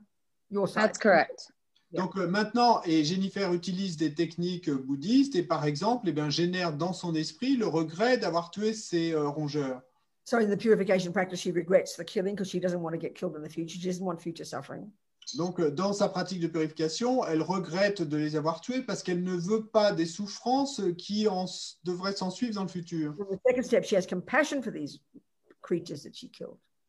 Your 0.51 0.69
side. 0.69 0.85
That's 0.85 0.99
correct. 0.99 1.51
Donc 1.93 2.16
euh, 2.16 2.28
maintenant, 2.28 2.81
et 2.85 3.03
Jennifer 3.03 3.53
utilise 3.53 3.97
des 3.97 4.15
techniques 4.15 4.69
euh, 4.69 4.78
bouddhistes 4.78 5.35
et 5.35 5.43
par 5.43 5.65
exemple, 5.65 6.09
eh 6.09 6.12
bien, 6.12 6.31
génère 6.31 6.73
dans 6.73 6.93
son 6.93 7.16
esprit 7.16 7.57
le 7.57 7.66
regret 7.66 8.19
d'avoir 8.19 8.53
tué 8.53 8.73
ses 8.73 9.15
euh, 9.15 9.28
rongeurs. 9.28 9.82
So 10.27 10.39
in 10.39 10.49
the 10.49 10.57
purification 10.57 11.12
practice, 11.12 11.41
she 11.41 11.51
regrets 11.51 11.97
the 11.97 12.05
killing 12.05 12.37
because 12.37 12.49
she 12.49 12.61
doesn't 12.61 12.81
want 12.81 12.93
to 12.93 13.01
get 13.01 13.16
killed 13.16 13.35
in 13.35 13.43
the 13.43 13.51
future. 13.51 13.81
She 13.81 13.85
doesn't 13.85 14.05
want 14.05 14.20
future 14.20 14.45
suffering. 14.45 14.93
Donc 15.36 15.61
euh, 15.61 15.70
dans 15.70 15.93
sa 15.93 16.09
pratique 16.09 16.40
de 16.40 16.47
purification, 16.47 17.24
elle 17.24 17.43
regrette 17.43 18.02
de 18.02 18.16
les 18.16 18.36
avoir 18.36 18.61
tués 18.61 18.82
parce 18.82 19.02
qu'elle 19.02 19.23
ne 19.23 19.35
veut 19.35 19.66
pas 19.66 19.93
des 19.93 20.07
souffrances 20.07 20.81
qui 20.98 21.28
en, 21.28 21.47
devraient 21.85 22.15
s'en 22.15 22.31
suivre 22.31 22.55
dans 22.55 22.62
le 22.62 22.69
futur. 22.69 23.15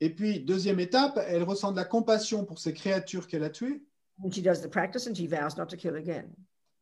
Et 0.04 0.10
puis, 0.10 0.40
deuxième 0.40 0.80
étape, 0.80 1.20
elle 1.28 1.44
ressent 1.44 1.72
de 1.72 1.78
la 1.78 1.86
compassion 1.86 2.46
pour 2.46 2.60
ces 2.60 2.74
créatures 2.74 3.28
qu'elle 3.28 3.44
a 3.44 3.50
tuées 3.50 3.84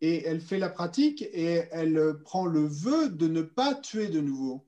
et 0.02 0.26
elle 0.26 0.40
fait 0.40 0.60
la 0.60 0.70
pratique 0.70 1.22
et 1.22 1.64
elle 1.72 1.98
euh, 1.98 2.14
prend 2.14 2.46
le 2.46 2.66
vœu 2.66 3.10
de 3.10 3.28
ne 3.28 3.42
pas 3.42 3.76
tuer 3.76 4.08
de 4.08 4.22
nouveau. 4.22 4.66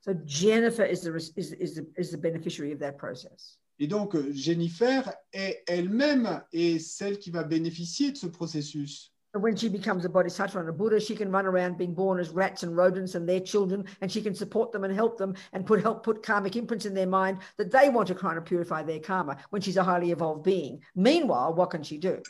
So 0.00 0.12
Jennifer 0.24 0.84
is 0.84 1.00
the, 1.00 1.14
is, 1.36 1.52
is 1.58 1.74
the, 1.74 1.86
is 1.98 2.10
the 2.10 2.16
beneficiary 2.16 2.72
of 2.72 2.78
that 2.78 2.92
process. 2.92 3.58
Et 3.78 3.86
donc, 3.86 4.14
euh, 4.14 4.32
Jennifer 4.32 5.12
est 5.32 5.62
elle-même 5.66 6.42
est 6.52 6.78
celle 6.78 7.18
qui 7.18 7.30
va 7.30 7.44
bénéficier 7.44 8.10
de 8.12 8.16
ce 8.16 8.26
processus. 8.26 9.12
When 9.34 9.54
she 9.54 9.68
becomes 9.68 10.04
a 10.04 10.08
bodhisattva 10.08 10.58
and 10.58 10.68
a 10.68 10.72
Buddha, 10.72 10.98
she 10.98 11.14
can 11.14 11.30
run 11.30 11.46
around 11.46 11.76
being 11.76 11.94
born 11.94 12.18
as 12.18 12.30
rats 12.30 12.62
and 12.62 12.74
rodents 12.74 13.14
and 13.14 13.28
their 13.28 13.40
children, 13.40 13.84
and 14.00 14.10
she 14.10 14.22
can 14.22 14.34
support 14.34 14.72
them 14.72 14.84
and 14.84 14.92
help 14.92 15.18
them 15.18 15.34
and 15.52 15.66
put 15.66 15.82
help 15.82 16.02
put 16.02 16.22
karmic 16.22 16.56
imprints 16.56 16.86
in 16.86 16.94
their 16.94 17.06
mind 17.06 17.38
that 17.58 17.70
they 17.70 17.90
want 17.90 18.08
to 18.08 18.14
kind 18.14 18.38
of 18.38 18.46
purify 18.46 18.82
their 18.82 18.98
karma 18.98 19.36
when 19.50 19.60
she's 19.60 19.76
a 19.76 19.82
highly 19.84 20.12
evolved 20.12 20.44
being. 20.44 20.82
Meanwhile, 20.96 21.54
what 21.54 21.70
can 21.70 21.82
she 21.82 21.98
do? 21.98 22.22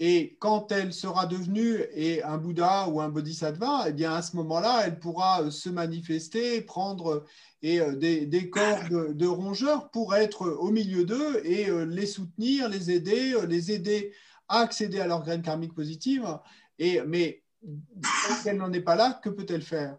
Et 0.00 0.36
quand 0.40 0.72
elle 0.72 0.92
sera 0.92 1.26
devenue 1.26 1.84
un 2.24 2.36
Bouddha 2.36 2.88
ou 2.88 3.00
un 3.00 3.08
Bodhisattva, 3.08 3.84
eh 3.88 3.92
bien 3.92 4.12
à 4.12 4.22
ce 4.22 4.34
moment-là, 4.36 4.82
elle 4.86 4.98
pourra 4.98 5.42
euh, 5.42 5.50
se 5.50 5.68
manifester, 5.68 6.60
prendre 6.62 7.24
euh, 7.64 7.80
euh, 7.80 7.94
des, 7.94 8.26
des 8.26 8.50
corps 8.50 8.88
de, 8.90 9.26
rongeurs 9.26 9.90
pour 9.90 10.16
être 10.16 10.48
au 10.48 10.70
milieu 10.70 11.04
d'eux 11.04 11.40
et 11.46 11.68
les 11.86 12.06
soutenir, 12.06 12.68
les 12.68 12.90
aider, 12.90 13.34
les 13.48 13.70
aider 13.70 14.12
à 14.48 14.60
accéder 14.60 15.00
à 15.00 15.06
leur 15.06 15.22
graine 15.22 15.42
karmique 15.42 15.74
positive. 15.74 16.26
Et, 16.78 17.00
mais 17.06 17.42
quand 17.62 18.34
elle 18.46 18.56
n'en 18.56 18.72
est 18.72 18.80
pas 18.80 18.96
là, 18.96 19.20
que 19.22 19.30
peut-elle 19.30 19.62
faire? 19.62 19.96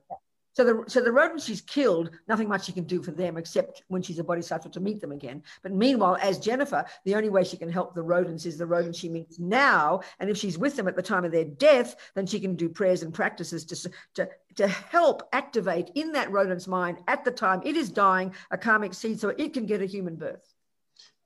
So 0.56 0.64
the 0.64 0.84
so 0.88 1.02
the 1.02 1.12
rodents 1.12 1.44
she's 1.44 1.62
killed, 1.62 2.12
nothing 2.30 2.48
much 2.48 2.66
she 2.66 2.72
can 2.72 2.86
do 2.86 3.04
for 3.04 3.12
them 3.12 3.36
except 3.36 3.84
when 3.90 4.02
she's 4.02 4.20
a 4.20 4.24
bodhisattva 4.24 4.70
to 4.70 4.80
meet 4.80 5.02
them 5.02 5.12
again. 5.12 5.44
But 5.62 5.74
meanwhile, 5.74 6.18
as 6.22 6.40
Jennifer, 6.40 6.86
the 7.04 7.16
only 7.16 7.30
way 7.30 7.44
she 7.44 7.58
can 7.58 7.70
help 7.70 7.94
the 7.94 8.02
rodents 8.02 8.46
is 8.46 8.58
the 8.58 8.66
rodents 8.66 8.98
she 8.98 9.10
meets 9.10 9.38
now. 9.38 10.00
And 10.20 10.30
if 10.30 10.38
she's 10.38 10.58
with 10.58 10.78
them 10.78 10.88
at 10.88 10.96
the 10.96 11.02
time 11.02 11.26
of 11.26 11.34
their 11.34 11.44
death, 11.44 11.98
then 12.16 12.26
she 12.26 12.40
can 12.40 12.56
do 12.56 12.70
prayers 12.70 13.04
and 13.04 13.14
practices 13.14 13.66
to 13.66 13.92
to 14.14 14.30
to 14.56 14.68
help 14.68 15.28
activate 15.34 15.92
in 15.96 16.14
that 16.14 16.32
rodent's 16.32 16.68
mind 16.68 17.00
at 17.10 17.26
the 17.26 17.32
time 17.32 17.62
it 17.66 17.76
is 17.76 17.90
dying 17.90 18.34
a 18.50 18.58
karmic 18.58 18.94
seed, 18.94 19.20
so 19.20 19.30
it 19.30 19.54
can 19.54 19.66
get 19.66 19.82
a 19.82 19.86
human 19.86 20.16
birth. 20.16 20.55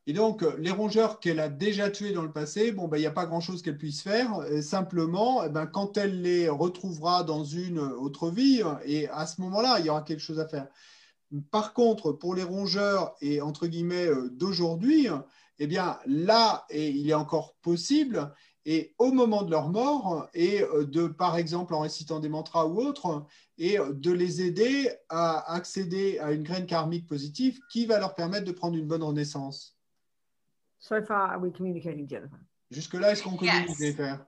Et 0.10 0.14
donc, 0.14 0.42
euh, 0.42 0.56
les 0.58 0.72
rongeurs 0.72 1.20
qu'elle 1.20 1.40
a 1.40 1.50
déjà 1.50 1.92
tués 1.92 2.14
dans 2.14 2.24
le 2.24 2.32
passé, 2.32 2.72
bon, 2.72 2.88
ben, 2.88 2.98
il 2.98 3.02
n'y 3.02 3.06
a 3.06 3.12
pas 3.12 3.28
grand-chose 3.28 3.62
qu'elle 3.62 3.78
puisse 3.78 4.02
faire. 4.02 4.40
Euh, 4.40 4.60
simplement, 4.60 5.44
eh 5.44 5.50
ben, 5.50 5.68
quand 5.68 5.98
elle 5.98 6.24
les 6.24 6.50
retrouvera 6.50 7.24
dans 7.24 7.44
une 7.44 7.78
autre 7.78 8.32
vie, 8.32 8.64
et 8.86 9.08
à 9.10 9.28
ce 9.28 9.40
moment-là, 9.42 9.78
il 9.78 9.86
y 9.86 9.90
aura 9.92 10.02
quelque 10.02 10.20
chose 10.20 10.40
à 10.40 10.48
faire. 10.48 10.68
Par 11.52 11.74
contre, 11.74 12.12
pour 12.12 12.34
les 12.34 12.42
rongeurs 12.42 13.16
et 13.22 13.40
entre 13.40 13.68
guillemets 13.68 14.08
euh, 14.08 14.32
d'aujourd'hui, 14.32 15.10
eh 15.60 15.68
bien 15.68 16.00
là, 16.08 16.66
et 16.72 16.90
il 16.90 17.08
est 17.08 17.14
encore 17.14 17.54
possible, 17.62 18.34
et 18.66 18.96
au 18.98 19.12
moment 19.12 19.44
de 19.44 19.52
leur 19.52 19.70
mort, 19.70 20.28
et 20.34 20.64
euh, 20.64 20.86
de, 20.86 21.06
par 21.06 21.38
exemple, 21.38 21.76
en 21.76 21.82
récitant 21.82 22.20
des 22.20 22.30
mantras 22.30 22.66
ou 22.66 22.80
autres, 22.80 23.28
et 23.60 23.78
euh, 23.78 23.94
de 23.94 24.12
les 24.12 24.42
aider 24.42 24.90
à 25.08 25.54
accéder 25.54 26.18
à 26.18 26.32
une 26.32 26.42
graine 26.42 26.66
karmique 26.66 27.06
positive 27.06 27.60
qui 27.72 27.86
va 27.86 28.00
leur 28.00 28.16
permettre 28.16 28.46
de 28.46 28.52
prendre 28.52 28.76
une 28.76 28.88
bonne 28.88 29.04
renaissance. 29.04 29.79
So 30.80 31.02
far, 31.02 31.34
are 31.34 31.40
we 31.40 31.52
communicating, 31.52 32.08
Jennifer? 32.08 32.40
Jusque-là, 32.72 33.12
est-ce 33.12 33.24
qu'on 33.24 33.36
communique, 33.38 33.70
Yes. 33.70 33.80
Jennifer 33.80 34.26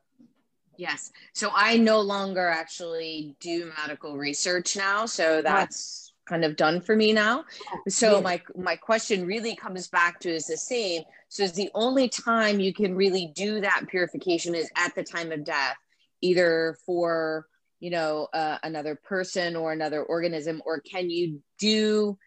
Yes. 0.78 1.12
So 1.34 1.52
I 1.54 1.78
no 1.78 2.00
longer 2.00 2.48
actually 2.48 3.36
do 3.40 3.72
medical 3.78 4.18
research 4.18 4.76
now. 4.76 5.06
So 5.06 5.42
that's 5.42 6.14
kind 6.28 6.44
of 6.44 6.56
done 6.56 6.82
for 6.82 6.96
me 6.96 7.14
now. 7.14 7.46
So 7.88 8.14
Yes. 8.16 8.24
my 8.24 8.42
my 8.56 8.76
question 8.78 9.28
really 9.28 9.56
comes 9.56 9.90
back 9.90 10.20
to 10.22 10.30
is 10.30 10.48
the 10.48 10.58
same. 10.58 11.04
So 11.30 11.44
is 11.44 11.52
the 11.54 11.70
only 11.76 12.10
time 12.10 12.60
you 12.60 12.74
can 12.74 12.96
really 12.96 13.32
do 13.36 13.62
that 13.62 13.86
purification 13.90 14.56
is 14.56 14.72
at 14.76 14.96
the 14.96 15.04
time 15.04 15.32
of 15.32 15.44
death, 15.44 15.78
either 16.22 16.78
for 16.86 17.48
you 17.80 17.92
know 17.92 18.28
uh, 18.34 18.58
another 18.64 18.96
person 18.96 19.56
or 19.56 19.74
another 19.74 20.04
organism, 20.04 20.64
or 20.66 20.80
can 20.80 21.10
you 21.10 21.44
do 21.60 22.18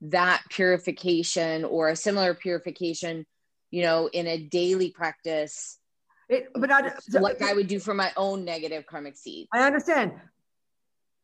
that 0.00 0.42
purification 0.50 1.64
or 1.64 1.90
a 1.90 1.96
similar 1.96 2.34
purification, 2.34 3.26
you 3.70 3.82
know, 3.82 4.08
in 4.12 4.26
a 4.26 4.38
daily 4.38 4.90
practice? 4.90 5.78
It, 6.28 6.48
but 6.54 6.70
I, 6.70 6.92
like 7.12 7.42
I 7.42 7.54
would 7.54 7.66
do 7.66 7.80
for 7.80 7.94
my 7.94 8.12
own 8.16 8.44
negative 8.44 8.86
karmic 8.86 9.16
seed. 9.16 9.48
I 9.52 9.66
understand. 9.66 10.12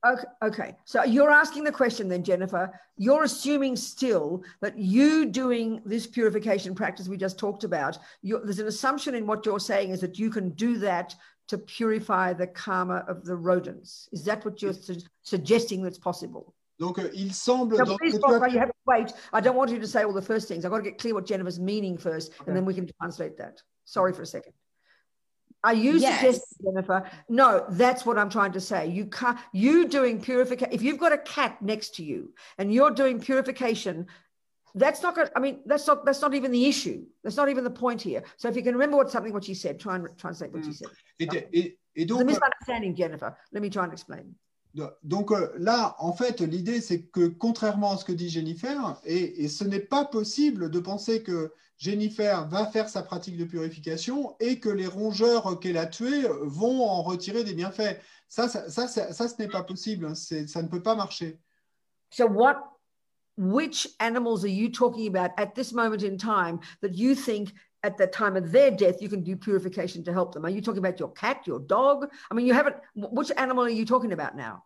Okay, 0.04 0.24
okay. 0.42 0.76
So 0.84 1.04
you're 1.04 1.30
asking 1.30 1.64
the 1.64 1.72
question 1.72 2.08
then, 2.08 2.22
Jennifer. 2.22 2.78
You're 2.96 3.24
assuming 3.24 3.76
still 3.76 4.42
that 4.60 4.78
you 4.78 5.26
doing 5.26 5.80
this 5.84 6.06
purification 6.06 6.74
practice 6.74 7.08
we 7.08 7.16
just 7.16 7.38
talked 7.38 7.64
about, 7.64 7.98
you 8.22 8.40
there's 8.42 8.58
an 8.58 8.66
assumption 8.66 9.14
in 9.14 9.26
what 9.26 9.46
you're 9.46 9.60
saying 9.60 9.90
is 9.90 10.00
that 10.00 10.18
you 10.18 10.30
can 10.30 10.50
do 10.50 10.78
that 10.78 11.14
to 11.48 11.58
purify 11.58 12.32
the 12.32 12.46
karma 12.46 13.04
of 13.08 13.24
the 13.24 13.36
rodents. 13.36 14.08
Is 14.12 14.24
that 14.24 14.44
what 14.44 14.60
you're 14.60 14.72
su- 14.72 15.00
suggesting 15.22 15.82
that's 15.82 15.98
possible? 15.98 16.54
Donc, 16.78 16.98
euh, 16.98 17.08
il 17.14 17.32
semble 17.32 17.76
Now, 17.76 17.84
dans 17.84 17.96
please, 17.96 18.12
ce 18.12 18.18
que 18.18 18.26
tu 18.28 18.34
as 18.34 18.38
Bob, 18.38 18.50
you 18.52 18.58
have 18.58 18.68
to 18.68 18.74
wait. 18.86 19.12
I 19.32 19.40
don't 19.40 19.56
want 19.56 19.70
you 19.70 19.78
to 19.78 19.86
say 19.86 20.04
all 20.04 20.12
the 20.12 20.20
first 20.20 20.46
things. 20.46 20.64
I've 20.64 20.70
got 20.70 20.78
to 20.78 20.82
get 20.82 20.98
clear 20.98 21.14
what 21.14 21.24
Jennifer's 21.26 21.58
meaning 21.58 21.96
first, 21.96 22.32
Okay. 22.32 22.44
and 22.48 22.56
then 22.56 22.64
we 22.64 22.74
can 22.74 22.88
translate 23.00 23.38
that. 23.38 23.62
Sorry 23.84 24.12
for 24.12 24.22
a 24.22 24.26
second. 24.26 24.52
Are 25.64 25.72
you 25.74 25.92
Yes. 25.94 26.20
suggesting, 26.20 26.66
Jennifer? 26.66 27.10
No, 27.28 27.64
that's 27.70 28.04
what 28.04 28.18
I'm 28.18 28.28
trying 28.28 28.52
to 28.52 28.60
say. 28.60 28.88
You 28.88 29.06
can't. 29.06 29.38
You 29.52 29.88
doing 29.88 30.20
purification. 30.20 30.72
If 30.72 30.82
you've 30.82 30.98
got 30.98 31.12
a 31.12 31.18
cat 31.18 31.60
next 31.62 31.96
to 31.96 32.04
you 32.04 32.34
and 32.58 32.72
you're 32.72 32.90
doing 32.90 33.20
purification, 33.20 34.06
that's 34.74 35.02
not 35.02 35.14
good. 35.14 35.30
I 35.34 35.40
mean, 35.40 35.62
that's 35.64 35.86
not 35.86 36.04
that's 36.04 36.20
not 36.20 36.34
even 36.34 36.52
the 36.52 36.66
issue. 36.66 37.06
That's 37.24 37.36
not 37.36 37.48
even 37.48 37.64
the 37.64 37.70
point 37.70 38.02
here. 38.02 38.22
So 38.36 38.48
if 38.48 38.54
you 38.54 38.62
can 38.62 38.74
remember 38.74 38.98
what 38.98 39.10
something 39.10 39.32
what 39.32 39.44
she 39.44 39.54
said, 39.54 39.80
try 39.80 39.96
and 39.96 40.06
translate 40.18 40.52
what 40.52 40.62
she 40.64 40.70
mm. 40.70 40.76
said. 40.76 40.88
Et, 41.20 41.28
et- 41.34 41.48
et 41.54 41.72
There's 41.96 42.06
donc, 42.08 42.20
a 42.20 42.24
misunderstanding, 42.26 42.94
Jennifer. 42.94 43.36
Let 43.52 43.62
me 43.62 43.70
try 43.70 43.84
and 43.84 43.92
explain. 43.92 44.34
Donc 45.02 45.32
euh, 45.32 45.52
là, 45.58 45.96
en 45.98 46.12
fait, 46.12 46.40
l'idée, 46.40 46.80
c'est 46.80 47.02
que 47.02 47.26
contrairement 47.26 47.92
à 47.92 47.96
ce 47.96 48.04
que 48.04 48.12
dit 48.12 48.28
Jennifer, 48.28 49.00
et, 49.04 49.48
ce 49.48 49.64
n'est 49.64 49.80
pas 49.80 50.04
possible 50.04 50.70
de 50.70 50.78
penser 50.78 51.22
que 51.22 51.52
Jennifer 51.78 52.48
va 52.48 52.66
faire 52.66 52.88
sa 52.88 53.02
pratique 53.02 53.36
de 53.36 53.44
purification 53.44 54.34
et 54.40 54.60
que 54.60 54.68
les 54.68 54.86
rongeurs 54.86 55.60
qu'elle 55.60 55.76
a 55.76 55.86
tués 55.86 56.26
vont 56.42 56.82
en 56.84 57.02
retirer 57.02 57.44
des 57.44 57.54
bienfaits. 57.54 58.00
Ça, 58.28 58.48
ça, 58.48 58.68
ça, 58.70 58.88
ça, 58.88 59.12
ça, 59.12 59.28
ce 59.28 59.34
n'est 59.38 59.48
pas 59.48 59.62
possible. 59.62 60.06
hein. 60.06 60.14
Ça 60.14 60.62
ne 60.62 60.68
peut 60.68 60.82
pas 60.82 60.94
marcher. 60.94 61.38
So 62.10 62.26
what 62.26 62.56
which 63.36 63.88
animals 64.00 64.44
are 64.44 64.48
you 64.48 64.70
talking 64.70 65.06
about 65.08 65.32
at 65.38 65.54
this 65.54 65.72
moment 65.72 66.02
in 66.02 66.16
time 66.16 66.58
that 66.80 66.94
you 66.94 67.14
think 67.14 67.52
at 67.86 67.96
the 67.96 68.06
time 68.06 68.36
of 68.36 68.50
their 68.50 68.70
death 68.70 69.00
you 69.00 69.08
can 69.08 69.22
do 69.22 69.36
purification 69.36 70.02
to 70.04 70.12
help 70.12 70.32
them? 70.34 70.44
Are 70.44 70.50
you 70.50 70.60
talking 70.60 70.84
about 70.84 70.98
your 70.98 71.12
cat, 71.12 71.46
your 71.46 71.60
dog? 71.60 72.10
I 72.30 72.34
mean, 72.34 72.46
you 72.46 72.54
haven't 72.54 72.76
which 72.94 73.30
animal 73.36 73.64
are 73.64 73.70
you 73.70 73.86
talking 73.86 74.12
about 74.12 74.36
now? 74.36 74.64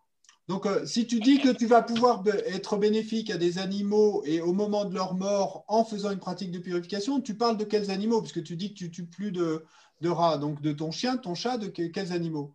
Donc, 0.49 0.67
euh, 0.67 0.85
si 0.85 1.07
tu 1.07 1.21
dis 1.21 1.39
que 1.39 1.53
tu 1.53 1.67
vas 1.67 1.83
pouvoir 1.83 2.25
be- 2.25 2.43
être 2.47 2.77
bénéfique 2.77 3.31
à 3.31 3.37
des 3.37 3.59
animaux 3.59 4.25
et 4.25 4.41
au 4.41 4.53
moment 4.53 4.85
de 4.85 4.93
leur 4.93 5.15
mort 5.15 5.65
en 5.69 5.85
faisant 5.85 6.11
une 6.11 6.19
pratique 6.19 6.51
de 6.51 6.59
purification, 6.59 7.21
tu 7.21 7.35
parles 7.35 7.57
de 7.57 7.65
quels 7.65 7.91
animaux? 7.91 8.21
Puisque 8.21 8.43
tu 8.43 8.57
dis 8.57 8.75
que 8.75 8.79
tu 8.79 8.91
tues 8.91 9.07
plus 9.07 9.31
de, 9.31 9.65
de 10.01 10.09
rats. 10.09 10.39
Donc, 10.39 10.61
de 10.61 10.73
ton 10.73 10.91
chien, 10.91 11.19
ton 11.19 11.37
chat, 11.37 11.57
de 11.57 11.69
que- 11.69 11.87
quels 11.93 12.13
animaux? 12.13 12.53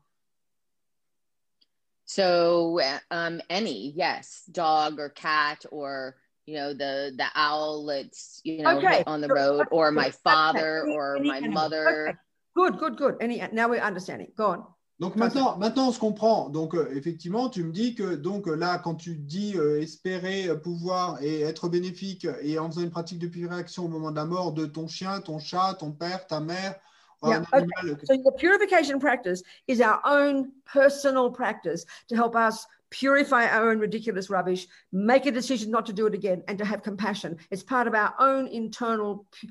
So 2.05 2.79
um, 3.11 3.41
any, 3.49 3.93
yes, 3.95 4.43
dog 4.51 4.99
or 4.99 5.09
cat 5.09 5.65
or 5.71 6.15
you 6.45 6.55
know 6.55 6.73
the 6.73 7.11
the 7.17 7.25
owl 7.35 7.85
that's 7.85 8.41
you 8.43 8.61
know 8.63 8.77
Okay. 8.77 9.03
on 9.07 9.21
the 9.21 9.27
road 9.27 9.65
or 9.71 9.91
my 9.91 10.11
father 10.11 10.85
or 10.91 11.17
any 11.17 11.27
my 11.29 11.37
animal. 11.37 11.53
mother. 11.53 12.07
Okay. 12.09 12.17
Good, 12.55 12.77
good, 12.77 12.97
good. 12.97 13.15
Any 13.19 13.41
now 13.51 13.67
we're 13.69 13.81
understanding. 13.81 14.31
Go 14.37 14.45
on. 14.47 14.63
Donc 14.97 15.17
maintenant, 15.17 15.57
maintenant, 15.57 15.89
on 15.89 15.91
se 15.91 15.99
comprend. 15.99 16.49
Donc 16.49 16.73
euh, 16.73 16.89
effectivement, 16.95 17.49
tu 17.49 17.65
me 17.65 17.73
dis 17.73 17.95
que 17.95 18.15
donc 18.15 18.47
euh, 18.47 18.55
là, 18.55 18.77
quand 18.77 18.95
tu 18.95 19.17
dis 19.17 19.57
euh, 19.57 19.81
espérer 19.81 20.47
euh, 20.47 20.55
pouvoir 20.55 21.21
et 21.21 21.41
être 21.41 21.67
bénéfique 21.67 22.25
et 22.41 22.57
en 22.59 22.69
faisant 22.69 22.81
une 22.81 22.91
pratique 22.91 23.19
de 23.19 23.27
purification 23.27 23.85
au 23.85 23.87
moment 23.89 24.11
de 24.11 24.15
la 24.15 24.23
mort 24.23 24.53
de 24.53 24.65
ton 24.65 24.87
chien, 24.87 25.19
ton 25.19 25.37
chat, 25.37 25.75
ton 25.79 25.91
père, 25.91 26.25
ta 26.27 26.39
mère 26.39 26.75
un 27.23 27.29
Yeah, 27.31 27.43
okay. 27.53 28.05
So 28.05 28.17
the 28.17 28.31
purification 28.37 28.99
practice 28.99 29.41
is 29.67 29.81
our 29.81 29.99
own 30.05 30.51
personal 30.65 31.31
practice 31.31 31.85
to 32.09 32.15
help 32.15 32.35
us 32.35 32.65
purify 32.89 33.45
our 33.47 33.69
own 33.69 33.79
ridiculous 33.79 34.29
rubbish, 34.29 34.67
make 34.91 35.25
a 35.25 35.31
decision 35.31 35.69
not 35.71 35.85
to 35.85 35.93
do 35.93 36.07
it 36.07 36.13
again, 36.13 36.43
and 36.47 36.57
to 36.57 36.65
have 36.65 36.81
compassion. 36.81 37.35
It's 37.51 37.63
part 37.63 37.87
of 37.87 37.93
our 37.93 38.13
own 38.19 38.47
internal 38.47 39.25
p- 39.31 39.49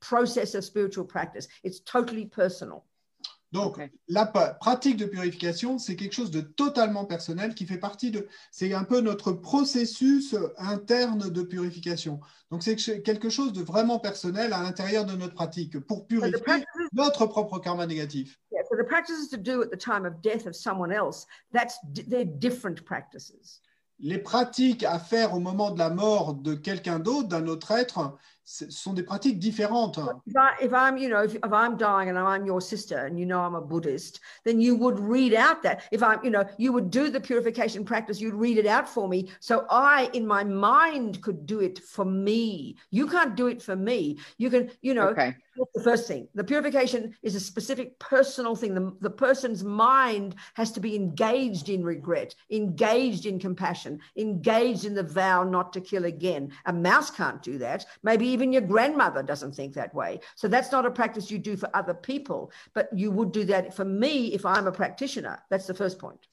process 0.00 0.54
of 0.54 0.64
spiritual 0.64 1.04
practice. 1.06 1.46
It's 1.64 1.80
totally 1.80 2.26
personal. 2.26 2.84
Donc, 3.52 3.76
Ok. 3.76 3.90
la 4.08 4.24
pratique 4.24 4.96
de 4.96 5.04
purification, 5.04 5.76
c'est 5.78 5.94
quelque 5.94 6.14
chose 6.14 6.30
de 6.30 6.40
totalement 6.40 7.04
personnel 7.04 7.54
qui 7.54 7.66
fait 7.66 7.76
partie 7.76 8.10
de. 8.10 8.26
C'est 8.50 8.72
un 8.72 8.82
peu 8.84 9.00
notre 9.02 9.32
processus 9.32 10.34
interne 10.56 11.28
de 11.30 11.42
purification. 11.42 12.18
Donc, 12.50 12.62
c'est 12.62 12.76
que- 12.76 12.98
quelque 13.00 13.28
chose 13.28 13.52
de 13.52 13.62
vraiment 13.62 13.98
personnel 13.98 14.54
à 14.54 14.62
l'intérieur 14.62 15.04
de 15.04 15.16
notre 15.16 15.34
pratique 15.34 15.78
pour 15.80 16.06
purifier 16.06 16.64
notre 16.94 17.26
propre 17.26 17.58
karma 17.58 17.86
négatif. 17.86 18.38
yeah, 18.52 18.61
the 18.76 18.84
practices 18.84 19.28
to 19.28 19.36
do 19.36 19.62
at 19.62 19.70
the 19.70 19.76
time 19.76 20.04
of 20.06 20.22
death 20.22 20.46
of 20.46 20.54
someone 20.54 20.92
else, 20.92 21.26
that's 21.52 21.78
they're 22.08 22.24
different 22.24 22.84
practices. 22.84 23.60
Les 23.98 24.18
pratiques 24.18 24.82
à 24.82 24.98
faire 24.98 25.32
au 25.34 25.38
moment 25.38 25.70
de 25.70 25.78
la 25.78 25.90
mort 25.90 26.34
de 26.34 26.54
quelqu'un 26.54 26.98
d'autre, 26.98 27.28
d'un 27.28 27.46
autre 27.46 27.70
être, 27.70 28.16
ce 28.44 28.70
sont 28.70 28.92
des 28.92 29.02
pratiques 29.02 29.38
différentes. 29.38 29.98
If, 30.26 30.34
I, 30.36 30.54
if 30.60 30.72
I'm, 30.72 30.96
you 30.96 31.08
know, 31.08 31.22
if, 31.22 31.34
if 31.34 31.52
I'm 31.52 31.76
dying 31.76 32.08
and 32.08 32.18
I'm 32.18 32.44
your 32.44 32.60
sister 32.60 33.06
and 33.06 33.18
you 33.18 33.24
know 33.24 33.40
I'm 33.40 33.54
a 33.54 33.60
Buddhist, 33.60 34.20
then 34.44 34.60
you 34.60 34.74
would 34.76 34.98
read 34.98 35.32
out 35.34 35.62
that. 35.62 35.84
If 35.92 36.02
I'm, 36.02 36.18
you 36.24 36.30
know, 36.30 36.44
you 36.58 36.72
would 36.72 36.90
do 36.90 37.08
the 37.08 37.20
purification 37.20 37.84
practice, 37.84 38.20
you'd 38.20 38.34
read 38.34 38.58
it 38.58 38.66
out 38.66 38.88
for 38.88 39.08
me. 39.08 39.30
So 39.40 39.64
I, 39.70 40.10
in 40.12 40.26
my 40.26 40.42
mind, 40.44 41.22
could 41.22 41.46
do 41.46 41.60
it 41.60 41.78
for 41.78 42.04
me. 42.04 42.76
You 42.90 43.06
can't 43.06 43.36
do 43.36 43.46
it 43.46 43.62
for 43.62 43.76
me. 43.76 44.18
You 44.38 44.50
can, 44.50 44.70
you 44.82 44.94
know, 44.94 45.08
Okay. 45.08 45.36
the 45.74 45.82
first 45.82 46.08
thing. 46.08 46.26
The 46.34 46.42
purification 46.44 47.14
is 47.22 47.34
a 47.34 47.40
specific 47.40 47.98
personal 47.98 48.56
thing. 48.56 48.74
The, 48.74 48.92
the 49.00 49.10
person's 49.10 49.62
mind 49.62 50.34
has 50.54 50.72
to 50.72 50.80
be 50.80 50.96
engaged 50.96 51.68
in 51.68 51.84
regret, 51.84 52.34
engaged 52.50 53.26
in 53.26 53.38
compassion, 53.38 54.00
engaged 54.16 54.84
in 54.84 54.94
the 54.94 55.02
vow 55.02 55.44
not 55.44 55.72
to 55.74 55.80
kill 55.80 56.06
again. 56.06 56.52
A 56.66 56.72
mouse 56.72 57.10
can't 57.10 57.42
do 57.42 57.58
that. 57.58 57.84
Maybe 58.02 58.31
even 58.32 58.52
your 58.52 58.62
grandmother 58.62 59.22
doesn't 59.22 59.54
think 59.54 59.74
that 59.74 59.94
way. 59.94 60.20
So 60.34 60.48
that's 60.48 60.72
not 60.72 60.86
a 60.86 60.90
practice 60.90 61.30
you 61.30 61.38
do 61.38 61.56
for 61.56 61.68
other 61.74 61.94
people, 61.94 62.50
but 62.74 62.88
you 62.94 63.10
would 63.10 63.32
do 63.32 63.44
that 63.44 63.74
for 63.74 63.84
me 63.84 64.32
if 64.32 64.46
I'm 64.46 64.66
a 64.66 64.72
practitioner. 64.72 65.38
That's 65.50 65.66
the 65.66 65.74
first 65.74 65.98
point. 65.98 66.26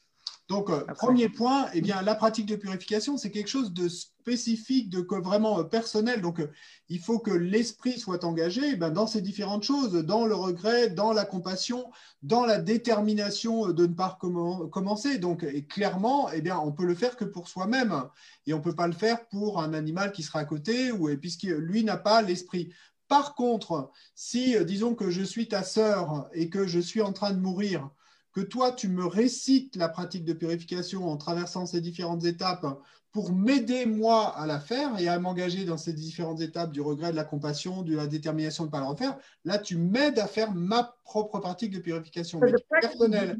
Donc, 0.50 0.72
euh, 0.72 0.84
premier 0.96 1.30
point, 1.30 1.68
eh 1.76 1.82
bien, 1.82 2.02
la 2.02 2.16
pratique 2.16 2.48
de 2.48 2.56
purification, 2.56 3.18
c'est 3.18 3.30
quelque 3.30 3.48
chose 3.48 3.72
de 3.72 3.88
spécifique, 3.88 4.90
de 4.90 5.06
vraiment 5.22 5.60
euh, 5.60 5.64
personnel. 5.64 6.22
Donc, 6.22 6.40
euh, 6.40 6.50
il 6.90 7.00
faut 7.00 7.20
que 7.20 7.30
l'esprit 7.30 8.00
soit 8.00 8.24
engagé 8.24 8.72
eh 8.72 8.76
ben, 8.76 8.90
dans 8.90 9.06
ces 9.06 9.22
différentes 9.22 9.62
choses, 9.62 9.94
dans 9.94 10.26
le 10.26 10.34
regret, 10.34 10.90
dans 10.90 11.14
la 11.14 11.24
compassion, 11.24 11.92
dans 12.24 12.48
la 12.48 12.58
détermination 12.58 13.68
de 13.68 13.86
ne 13.86 13.94
pas 13.94 14.18
commencer. 14.20 15.20
Donc, 15.20 15.44
et 15.44 15.66
clairement, 15.66 16.32
eh 16.32 16.42
bien, 16.42 16.58
on 16.58 16.72
peut 16.72 16.86
le 16.86 16.96
faire 16.96 17.16
que 17.16 17.26
pour 17.26 17.48
soi-même. 17.48 18.06
Et 18.48 18.54
on 18.54 18.58
ne 18.58 18.64
peut 18.64 18.76
pas 18.76 18.88
le 18.88 18.94
faire 18.94 19.28
pour 19.28 19.62
un 19.62 19.76
animal 19.76 20.12
qui 20.12 20.24
sera 20.24 20.40
à 20.40 20.46
côté, 20.46 20.92
ou, 20.92 21.16
puisque 21.16 21.44
lui 21.44 21.84
n'a 21.84 21.98
pas 21.98 22.24
l'esprit. 22.24 22.74
Par 23.08 23.36
contre, 23.36 23.92
si, 24.16 24.56
disons 24.66 24.96
que 24.96 25.12
je 25.12 25.22
suis 25.22 25.48
ta 25.48 25.62
sœur 25.62 26.28
et 26.34 26.50
que 26.50 26.66
je 26.66 26.80
suis 26.80 27.02
en 27.02 27.14
train 27.14 27.34
de 27.34 27.40
mourir, 27.40 27.92
que 28.34 28.41
toi, 28.41 28.72
tu 28.72 28.89
me 28.89 29.06
récites 29.06 29.76
la 29.76 29.89
pratique 29.89 30.26
de 30.26 30.34
purification 30.34 31.07
en 31.07 31.18
traversant 31.18 31.65
ces 31.65 31.81
différentes 31.81 32.26
étapes 32.26 32.65
pour 33.11 33.34
m'aider, 33.34 33.88
moi, 33.88 34.38
à 34.38 34.45
la 34.45 34.60
faire 34.60 34.99
et 34.99 35.07
à 35.07 35.18
m'engager 35.19 35.65
dans 35.65 35.77
ces 35.77 35.93
différentes 35.93 36.41
étapes 36.41 36.72
du 36.72 36.80
regret, 36.81 37.11
de 37.11 37.15
la 37.15 37.23
compassion, 37.23 37.81
de 37.81 37.95
la 37.95 38.06
détermination 38.06 38.65
de 38.65 38.68
ne 38.68 38.72
pas 38.72 38.80
le 38.81 38.85
refaire, 38.85 39.18
là, 39.45 39.57
tu 39.57 39.77
m'aides 39.77 40.19
à 40.19 40.27
faire 40.27 40.53
ma 40.53 40.95
propre 41.03 41.39
pratique 41.39 41.72
de 41.72 41.80
purification, 41.80 42.39
So 42.39 42.56
personnelle. 42.81 43.39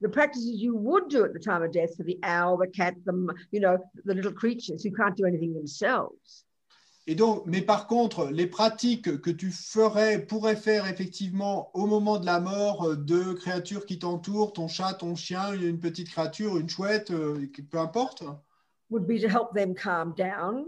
the 0.00 0.08
practices 0.08 0.60
you 0.60 0.76
would 0.76 1.08
do 1.08 1.24
at 1.24 1.32
the 1.32 1.40
time 1.40 1.62
of 1.62 1.72
death 1.72 1.96
for 1.96 2.04
the 2.04 2.18
owl, 2.22 2.56
the 2.56 2.68
cat, 2.68 2.94
the, 3.04 3.34
you 3.50 3.60
know, 3.60 3.78
the 4.04 4.14
little 4.14 4.32
creatures 4.32 4.84
who 4.84 4.90
can't 4.92 5.16
do 5.16 5.24
anything 5.24 5.54
themselves. 5.54 6.43
Et 7.06 7.14
donc, 7.14 7.42
mais 7.46 7.60
par 7.60 7.86
contre, 7.86 8.30
les 8.30 8.46
pratiques 8.46 9.20
que 9.20 9.30
tu 9.30 9.50
ferais, 9.50 10.20
pourrais 10.20 10.56
faire 10.56 10.86
effectivement 10.86 11.70
au 11.74 11.86
moment 11.86 12.18
de 12.18 12.24
la 12.24 12.40
mort 12.40 12.84
euh, 12.84 12.96
de 12.96 13.34
créatures 13.34 13.84
qui 13.84 13.98
t'entourent, 13.98 14.54
ton 14.54 14.68
chat, 14.68 14.94
ton 14.94 15.14
chien, 15.14 15.52
une 15.52 15.78
petite 15.78 16.08
créature, 16.08 16.56
une 16.56 16.68
chouette, 16.68 17.10
euh, 17.10 17.46
peu 17.70 17.78
importe. 17.78 18.24
would 18.90 19.06
be 19.06 19.18
to 19.18 19.28
help 19.28 19.52
them 19.54 19.74
calm 19.74 20.14
down. 20.16 20.66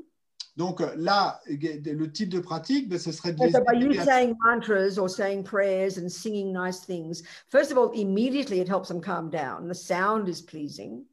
Donc 0.57 0.81
euh, 0.81 0.95
là, 0.97 1.41
le 1.47 2.07
type 2.11 2.31
de 2.31 2.41
pratique, 2.41 2.89
ben, 2.89 2.99
ce 2.99 3.13
serait 3.13 3.33
de 3.33 3.45
les 3.45 3.53
so 3.53 3.61
by 3.61 3.79
you 3.79 3.93
saying 3.93 4.35
mantras 4.41 4.99
or 4.99 5.09
saying 5.09 5.45
prayers 5.45 5.99
and 5.99 6.09
singing 6.09 6.53
nice 6.53 6.81
things, 6.81 7.23
first 7.49 7.71
of 7.71 7.77
all, 7.77 7.93
immediately 7.93 8.61
it 8.61 8.69
helps 8.69 8.89
them 8.89 9.01
calm 9.01 9.29
down. 9.29 9.69
The 9.69 9.75
sound 9.75 10.29
is 10.29 10.41
pleasing. 10.41 11.05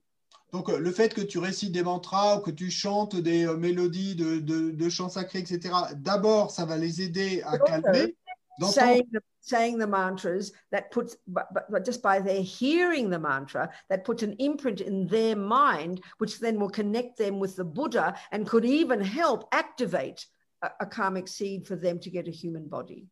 Donc, 0.53 0.69
euh, 0.69 0.77
le 0.77 0.91
fait 0.91 1.13
que 1.13 1.21
tu 1.21 1.39
récites 1.39 1.71
des 1.71 1.81
mantras 1.81 2.37
ou 2.37 2.41
que 2.41 2.51
tu 2.51 2.69
chantes 2.69 3.15
des 3.15 3.45
euh, 3.47 3.57
mélodies 3.57 4.15
de, 4.15 4.39
de- 4.39 4.69
de 4.69 4.89
chants 4.89 5.09
sacrés, 5.09 5.39
etc., 5.39 5.73
d'abord, 5.95 6.51
ça 6.51 6.63
va 6.63 6.77
les 6.77 7.01
aider 7.01 7.41
à 7.41 7.53
also, 7.53 7.65
calmer. 7.65 8.15
Saying 8.61 9.09
the, 9.11 9.19
saying 9.41 9.79
the 9.79 9.87
mantras 9.87 10.51
that 10.71 10.91
puts, 10.91 11.17
but, 11.25 11.47
but, 11.51 11.63
but 11.71 11.83
just 11.83 12.03
by 12.03 12.19
their 12.19 12.43
hearing 12.43 13.09
the 13.09 13.17
mantra, 13.17 13.67
that 13.89 14.05
puts 14.05 14.21
an 14.21 14.35
imprint 14.37 14.79
in 14.79 15.07
their 15.07 15.35
mind, 15.35 16.01
which 16.19 16.39
then 16.39 16.59
will 16.59 16.69
connect 16.69 17.17
them 17.17 17.39
with 17.39 17.55
the 17.55 17.63
Buddha 17.65 18.13
and 18.31 18.47
could 18.47 18.63
even 18.63 19.01
help 19.01 19.47
activate 19.51 20.27
a, 20.61 20.69
a 20.81 20.85
karmic 20.85 21.27
seed 21.27 21.65
for 21.65 21.75
them 21.75 21.97
to 21.99 22.11
get 22.11 22.27
a 22.27 22.31
human 22.31 22.67
body. 22.67 23.07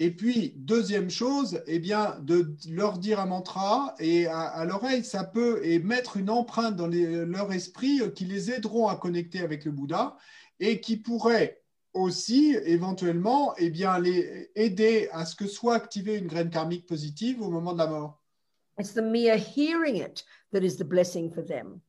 Et 0.00 0.10
puis, 0.10 0.54
deuxième 0.56 1.08
chose, 1.08 1.62
eh 1.66 1.78
bien, 1.78 2.18
de 2.20 2.54
leur 2.68 2.98
dire 2.98 3.20
un 3.20 3.26
mantra 3.26 3.94
et 3.98 4.26
à, 4.26 4.64
l'oreille, 4.64 5.04
ça 5.04 5.24
peut 5.24 5.64
et 5.64 5.78
mettre 5.78 6.16
une 6.16 6.30
empreinte 6.30 6.76
dans 6.76 6.88
leur 6.88 7.52
esprit 7.52 8.00
euh, 8.00 8.08
qui 8.08 8.24
les 8.24 8.50
aideront 8.50 8.88
à 8.88 8.96
connecter 8.96 9.40
avec 9.40 9.64
le 9.64 9.70
Bouddha 9.70 10.16
et 10.58 10.80
qui 10.80 10.96
pourrait 10.96 11.62
aussi 11.92 12.56
éventuellement 12.64 13.54
eh 13.56 13.70
bien, 13.70 13.98
les 14.00 14.50
aider 14.56 15.08
à 15.12 15.24
ce 15.24 15.36
que 15.36 15.46
soit 15.46 15.76
activée 15.76 16.16
une 16.16 16.26
graine 16.26 16.50
karmique 16.50 16.86
positive 16.86 17.40
au 17.40 17.50
moment 17.50 17.72
de 17.72 17.78
la 17.78 17.86
mort. 17.86 18.20
It's 18.78 18.92
the 18.92 19.02
mere 19.02 19.36
hearing 19.36 19.96
it 19.96 20.24
that 20.52 20.62
is 20.62 20.76
the 20.76 20.84
blessing 20.84 21.30
for 21.30 21.44
them. 21.44 21.80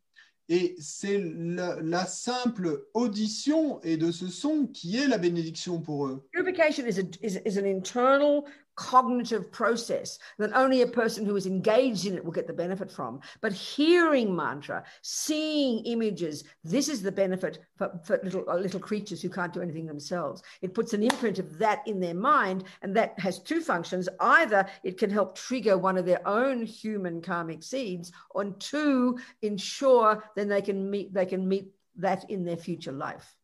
Et 0.47 0.75
c'est 0.79 1.19
la, 1.19 2.05
simple 2.05 2.85
audition 2.93 3.81
et 3.81 3.97
de 3.97 4.11
ce 4.11 4.27
son 4.27 4.67
qui 4.67 4.97
est 4.97 5.07
la 5.07 5.17
bénédiction 5.17 5.81
pour 5.81 6.07
eux. 6.07 6.27
Is, 6.35 7.39
is 7.45 7.57
an 7.57 7.65
internal 7.65 8.43
cognitive 8.75 9.51
process 9.51 10.19
that 10.37 10.53
only 10.53 10.81
a 10.81 10.87
person 10.87 11.25
who 11.25 11.35
is 11.35 11.45
engaged 11.45 12.05
in 12.05 12.15
it 12.15 12.23
will 12.23 12.31
get 12.31 12.47
the 12.47 12.53
benefit 12.53 12.91
from. 12.91 13.19
But 13.41 13.53
hearing 13.53 14.35
mantra, 14.35 14.83
seeing 15.01 15.85
images, 15.85 16.43
this 16.63 16.89
is 16.89 17.01
the 17.01 17.11
benefit 17.11 17.59
for, 17.77 17.99
for 18.03 18.19
little, 18.23 18.43
uh, 18.49 18.55
little 18.55 18.79
creatures 18.79 19.21
who 19.21 19.29
can't 19.29 19.53
do 19.53 19.61
anything 19.61 19.85
themselves. 19.85 20.43
It 20.61 20.73
puts 20.73 20.93
an 20.93 21.03
imprint 21.03 21.39
of 21.39 21.57
that 21.59 21.87
in 21.87 21.99
their 21.99 22.13
mind, 22.13 22.65
and 22.81 22.95
that 22.95 23.17
has 23.19 23.39
two 23.39 23.61
functions. 23.61 24.09
Either 24.19 24.65
it 24.83 24.97
can 24.97 25.09
help 25.09 25.37
trigger 25.37 25.77
one 25.77 25.97
of 25.97 26.05
their 26.05 26.25
own 26.27 26.63
human 26.63 27.21
karmic 27.21 27.63
seeds, 27.63 28.11
or 28.31 28.45
two, 28.45 29.17
ensure 29.41 30.23
then 30.35 30.47
they 30.47 30.61
can 30.61 30.89
meet 30.89 31.13
they 31.13 31.25
can 31.25 31.47
meet 31.47 31.71
that 31.97 32.29
in 32.29 32.43
their 32.43 32.57
future 32.57 32.91
life. 32.91 33.34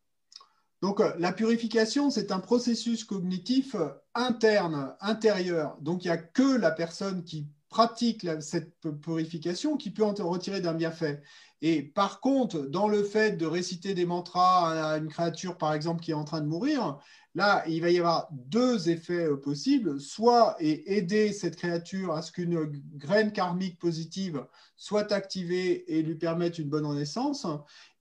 Donc, 0.82 1.00
euh, 1.00 1.12
la 1.18 1.32
purification, 1.32 2.10
c'est 2.10 2.32
un 2.32 2.40
processus 2.40 3.04
cognitif 3.04 3.76
euh, 3.76 3.88
interne, 4.14 4.94
intérieur. 5.00 5.78
Donc, 5.80 6.04
il 6.04 6.08
n'y 6.08 6.12
a 6.12 6.18
que 6.18 6.56
la 6.58 6.72
personne 6.72 7.22
qui 7.22 7.46
pratique 7.68 8.26
cette 8.40 8.78
pu- 8.80 8.92
purification 8.92 9.76
qui 9.76 9.90
peut 9.90 10.04
en 10.04 10.12
retirer 10.12 10.60
d'un 10.60 10.74
bienfait. 10.74 11.22
Et 11.62 11.82
par 11.82 12.20
contre, 12.20 12.66
dans 12.66 12.88
le 12.88 13.04
fait 13.04 13.36
de 13.36 13.46
réciter 13.46 13.94
des 13.94 14.04
mantras 14.04 14.90
à 14.90 14.98
une 14.98 15.08
créature, 15.08 15.56
par 15.56 15.72
exemple, 15.72 16.02
qui 16.02 16.10
est 16.10 16.14
en 16.14 16.24
train 16.24 16.40
de 16.40 16.48
mourir, 16.48 16.98
là, 17.36 17.62
il 17.68 17.80
va 17.80 17.90
y 17.90 17.98
avoir 17.98 18.28
deux 18.32 18.90
effets 18.90 19.26
euh, 19.26 19.36
possibles. 19.36 20.00
Soit 20.00 20.56
et 20.58 20.96
aider 20.96 21.32
cette 21.32 21.54
créature 21.54 22.12
à 22.12 22.22
ce 22.22 22.32
qu'une 22.32 22.58
graine 22.96 23.30
karmique 23.32 23.78
positive 23.78 24.44
soit 24.76 25.12
activée 25.12 25.96
et 25.96 26.02
lui 26.02 26.16
permette 26.16 26.58
une 26.58 26.68
bonne 26.68 26.86
renaissance, 26.86 27.46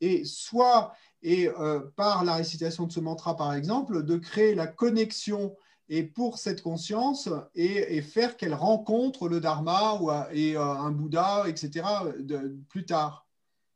et 0.01 0.25
soit 0.25 0.93
et 1.23 1.47
euh, 1.47 1.79
par 1.95 2.23
la 2.23 2.35
récitation 2.35 2.85
de 2.87 2.91
ce 2.91 2.99
mantra, 2.99 3.35
par 3.35 3.53
exemple, 3.53 4.03
de 4.03 4.17
créer 4.17 4.55
la 4.55 4.67
connexion 4.67 5.55
et 5.89 6.03
pour 6.03 6.37
cette 6.37 6.61
conscience 6.61 7.29
et, 7.53 7.97
et 7.97 8.01
faire 8.01 8.37
qu'elle 8.37 8.53
rencontre 8.53 9.27
le 9.27 9.39
Dharma 9.39 9.95
ou 10.01 10.09
un- 10.09 10.27
et 10.31 10.55
euh, 10.55 10.61
un 10.63 10.91
Bouddha, 10.91 11.43
etc., 11.47 11.85
de- 12.19 12.55
plus 12.69 12.85
tard. 12.85 13.27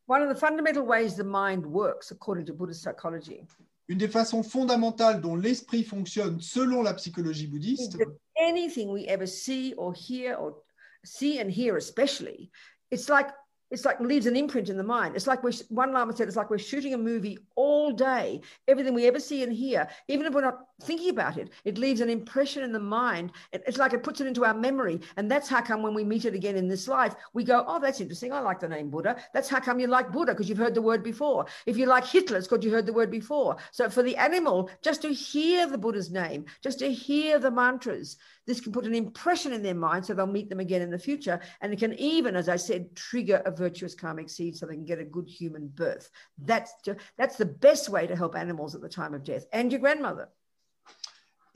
One 0.07 0.21
of 0.21 0.29
the 0.29 0.39
fundamental 0.39 0.83
ways 0.83 1.15
the 1.15 1.23
mind 1.25 1.65
works, 1.65 2.11
according 2.11 2.45
to 2.45 2.53
Buddhist 2.53 2.81
psychology, 2.83 3.41
Une 3.87 3.97
des 3.99 4.07
façons 4.07 4.41
fondamentales 4.43 5.21
dont 5.21 5.35
l'esprit 5.35 5.83
fonctionne 5.83 6.39
selon 6.41 6.81
la 6.81 6.93
psychologie 6.95 7.43
is 7.43 7.47
bouddhiste, 7.47 7.97
anything 8.35 8.89
we 8.89 9.05
ever 9.07 9.27
see 9.27 9.73
or 9.77 9.93
hear 9.93 10.35
or 10.39 10.63
see 11.03 11.39
and 11.39 11.49
hear, 11.51 11.75
especially, 11.77 12.49
it's 12.91 13.09
like 13.09 13.27
it's 13.71 13.85
like 13.85 13.99
leaves 13.99 14.25
an 14.25 14.35
imprint 14.35 14.69
in 14.69 14.77
the 14.77 14.83
mind. 14.83 15.15
It's 15.15 15.27
like 15.27 15.43
we're, 15.43 15.53
one 15.69 15.91
Lama 15.93 16.15
said, 16.15 16.27
it's 16.27 16.37
like 16.37 16.49
we're 16.49 16.57
shooting 16.57 16.93
a 16.93 16.97
movie 16.97 17.37
all 17.55 17.91
day. 17.91 18.41
Everything 18.67 18.93
we 18.93 19.07
ever 19.07 19.19
see 19.19 19.43
and 19.43 19.51
hear, 19.51 19.87
even 20.07 20.25
if 20.25 20.33
we're 20.33 20.41
not 20.41 20.67
thinking 20.83 21.09
about 21.09 21.37
it, 21.37 21.49
it 21.63 21.77
leaves 21.77 22.01
an 22.01 22.09
impression 22.09 22.63
in 22.63 22.71
the 22.71 22.79
mind. 22.79 23.31
It's 23.53 23.77
like 23.77 23.93
it 23.93 24.03
puts 24.03 24.21
it 24.21 24.27
into 24.27 24.45
our 24.45 24.53
memory. 24.53 25.01
And 25.17 25.29
that's 25.29 25.49
how 25.49 25.61
come 25.61 25.81
when 25.81 25.93
we 25.93 26.03
meet 26.03 26.25
it 26.25 26.35
again 26.35 26.55
in 26.55 26.67
this 26.67 26.87
life, 26.87 27.15
we 27.33 27.43
go, 27.43 27.63
oh, 27.67 27.79
that's 27.79 28.01
interesting. 28.01 28.33
I 28.33 28.39
like 28.39 28.59
the 28.59 28.67
name 28.67 28.89
Buddha. 28.89 29.15
That's 29.33 29.49
how 29.49 29.59
come 29.59 29.79
you 29.79 29.87
like 29.87 30.11
Buddha, 30.11 30.33
because 30.33 30.49
you've 30.49 30.57
heard 30.57 30.75
the 30.75 30.81
word 30.81 31.03
before. 31.03 31.45
If 31.65 31.77
you 31.77 31.85
like 31.85 32.05
Hitler, 32.05 32.37
it's 32.37 32.47
because 32.47 32.63
you 32.63 32.71
heard 32.71 32.85
the 32.85 32.93
word 32.93 33.11
before. 33.11 33.57
So 33.71 33.89
for 33.89 34.03
the 34.03 34.17
animal, 34.17 34.69
just 34.81 35.01
to 35.03 35.13
hear 35.13 35.67
the 35.67 35.77
Buddha's 35.77 36.11
name, 36.11 36.45
just 36.61 36.79
to 36.79 36.91
hear 36.91 37.39
the 37.39 37.51
mantras, 37.51 38.17
this 38.45 38.61
can 38.61 38.71
put 38.71 38.85
an 38.85 38.95
impression 38.95 39.53
in 39.53 39.63
their 39.63 39.75
mind 39.75 40.05
so 40.05 40.13
they'll 40.13 40.27
meet 40.27 40.49
them 40.49 40.59
again 40.59 40.81
in 40.81 40.91
the 40.91 40.99
future. 40.99 41.39
And 41.61 41.73
it 41.73 41.79
can 41.79 41.93
even, 41.99 42.35
as 42.35 42.49
I 42.49 42.55
said, 42.55 42.95
trigger 42.95 43.41
a 43.45 43.51
virtuous 43.51 43.95
karmic 43.95 44.29
seed 44.29 44.55
so 44.55 44.65
they 44.65 44.75
can 44.75 44.85
get 44.85 44.99
a 44.99 45.05
good 45.05 45.29
human 45.29 45.67
birth. 45.67 46.09
Mm. 46.41 46.47
That's, 46.47 46.73
ju- 46.83 46.97
that's 47.17 47.37
the 47.37 47.45
best 47.45 47.89
way 47.89 48.07
to 48.07 48.15
help 48.15 48.35
animals 48.35 48.75
at 48.75 48.81
the 48.81 48.89
time 48.89 49.13
of 49.13 49.23
death. 49.23 49.45
And 49.51 49.71
your 49.71 49.81
grandmother. 49.81 50.29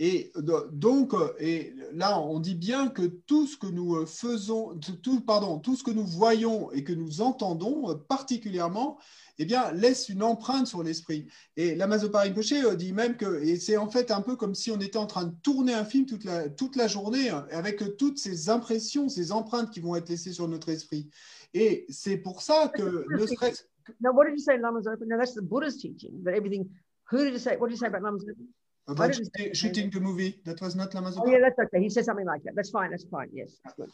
Et 0.02 0.32
do- 0.38 0.66
donc, 0.72 1.14
euh, 1.14 1.34
et 1.40 1.74
là, 1.94 2.22
on 2.22 2.40
dit 2.40 2.56
bien 2.56 2.88
que 2.88 3.02
tout 3.02 3.46
ce 3.46 3.58
que 3.58 3.68
nous 3.68 3.96
euh, 3.98 4.06
faisons, 4.06 4.80
tout- 5.04 5.20
pardon, 5.20 5.60
tout 5.60 5.76
ce 5.76 5.84
que 5.84 5.92
nous 5.92 6.06
voyons 6.06 6.72
et 6.72 6.86
que 6.86 6.94
nous 6.94 7.20
entendons 7.20 7.90
euh, 7.90 7.96
particulièrement, 7.96 8.98
eh 9.40 9.46
bien, 9.46 9.74
laisse 9.74 10.08
une 10.08 10.24
empreinte 10.24 10.68
sur 10.68 10.84
l'esprit. 10.84 11.28
Et 11.58 11.76
l'Amazopar 11.76 12.22
Rinpoche 12.24 12.54
euh, 12.54 12.76
dit 12.76 12.94
même 12.94 13.18
que, 13.18 13.44
et 13.44 13.58
c'est 13.58 13.76
en 13.76 13.90
fait 13.90 14.10
un 14.10 14.22
peu 14.22 14.38
comme 14.38 14.56
si 14.56 14.72
on 14.72 14.80
était 14.80 14.98
en 14.98 15.06
train 15.06 15.26
de 15.26 15.36
tourner 15.44 15.74
un 15.74 15.84
film 15.84 16.06
toute 16.06 16.24
la, 16.24 16.48
toute 16.50 16.78
la 16.78 16.88
journée, 16.88 17.30
euh, 17.30 17.42
avec 17.52 17.98
toutes 17.98 18.20
ces 18.20 18.50
impressions, 18.50 19.10
ces 19.10 19.34
empreintes 19.34 19.70
qui 19.70 19.82
vont 19.82 19.98
être 19.98 20.08
laissées 20.08 20.32
sur 20.32 20.48
notre 20.48 20.70
esprit. 20.70 21.10
Et 21.54 21.86
c'est 21.90 22.18
pour 22.18 22.42
ça 22.42 22.70
que, 22.70 23.06
ne 23.12 23.26
serait-ce 23.26 23.64
Now, 24.00 24.14
what 24.14 24.26
did 24.26 24.34
you 24.38 24.44
say, 24.44 24.58
Lama's 24.58 24.88
open? 24.88 25.08
No, 25.10 25.18
that's 25.18 25.34
the 25.34 25.42
Buddha's 25.42 25.78
teaching. 25.78 26.24
That 26.24 26.36
everything. 26.36 26.70
Who 27.12 27.18
did 27.24 27.34
you 27.34 27.40
say? 27.40 27.58
What 27.58 27.70
did 27.70 27.72
you 27.72 27.78
say 27.80 27.88
about 27.88 28.04
Lama's 28.04 28.24
open? 28.24 28.48
About 28.90 29.16
shooting, 29.16 29.54
shooting 29.54 29.90
the 29.90 30.00
movie, 30.00 30.40
that 30.46 30.60
was 30.62 30.76
not 30.76 30.94
Oh, 30.96 31.00
l'Amazopar. 31.00 31.32
yeah, 31.32 31.40
that's 31.42 31.60
okay. 31.60 31.82
He 31.82 31.90
said 31.90 32.06
something 32.06 32.26
like 32.26 32.44
that. 32.44 32.56
That's 32.56 32.70
fine. 32.72 32.90
That's 32.92 33.06
fine. 33.06 33.30
Yes. 33.34 33.60
that's 33.64 33.76
good. 33.76 33.92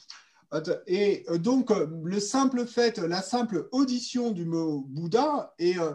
Et 0.88 1.26
euh, 1.30 1.38
donc, 1.38 1.72
euh, 1.72 1.88
le 2.04 2.20
simple 2.20 2.66
fait, 2.66 2.98
la 3.00 3.22
simple 3.22 3.68
audition 3.72 4.32
du 4.32 4.46
mot 4.46 4.86
Bouddha, 4.88 5.54
euh, 5.62 5.94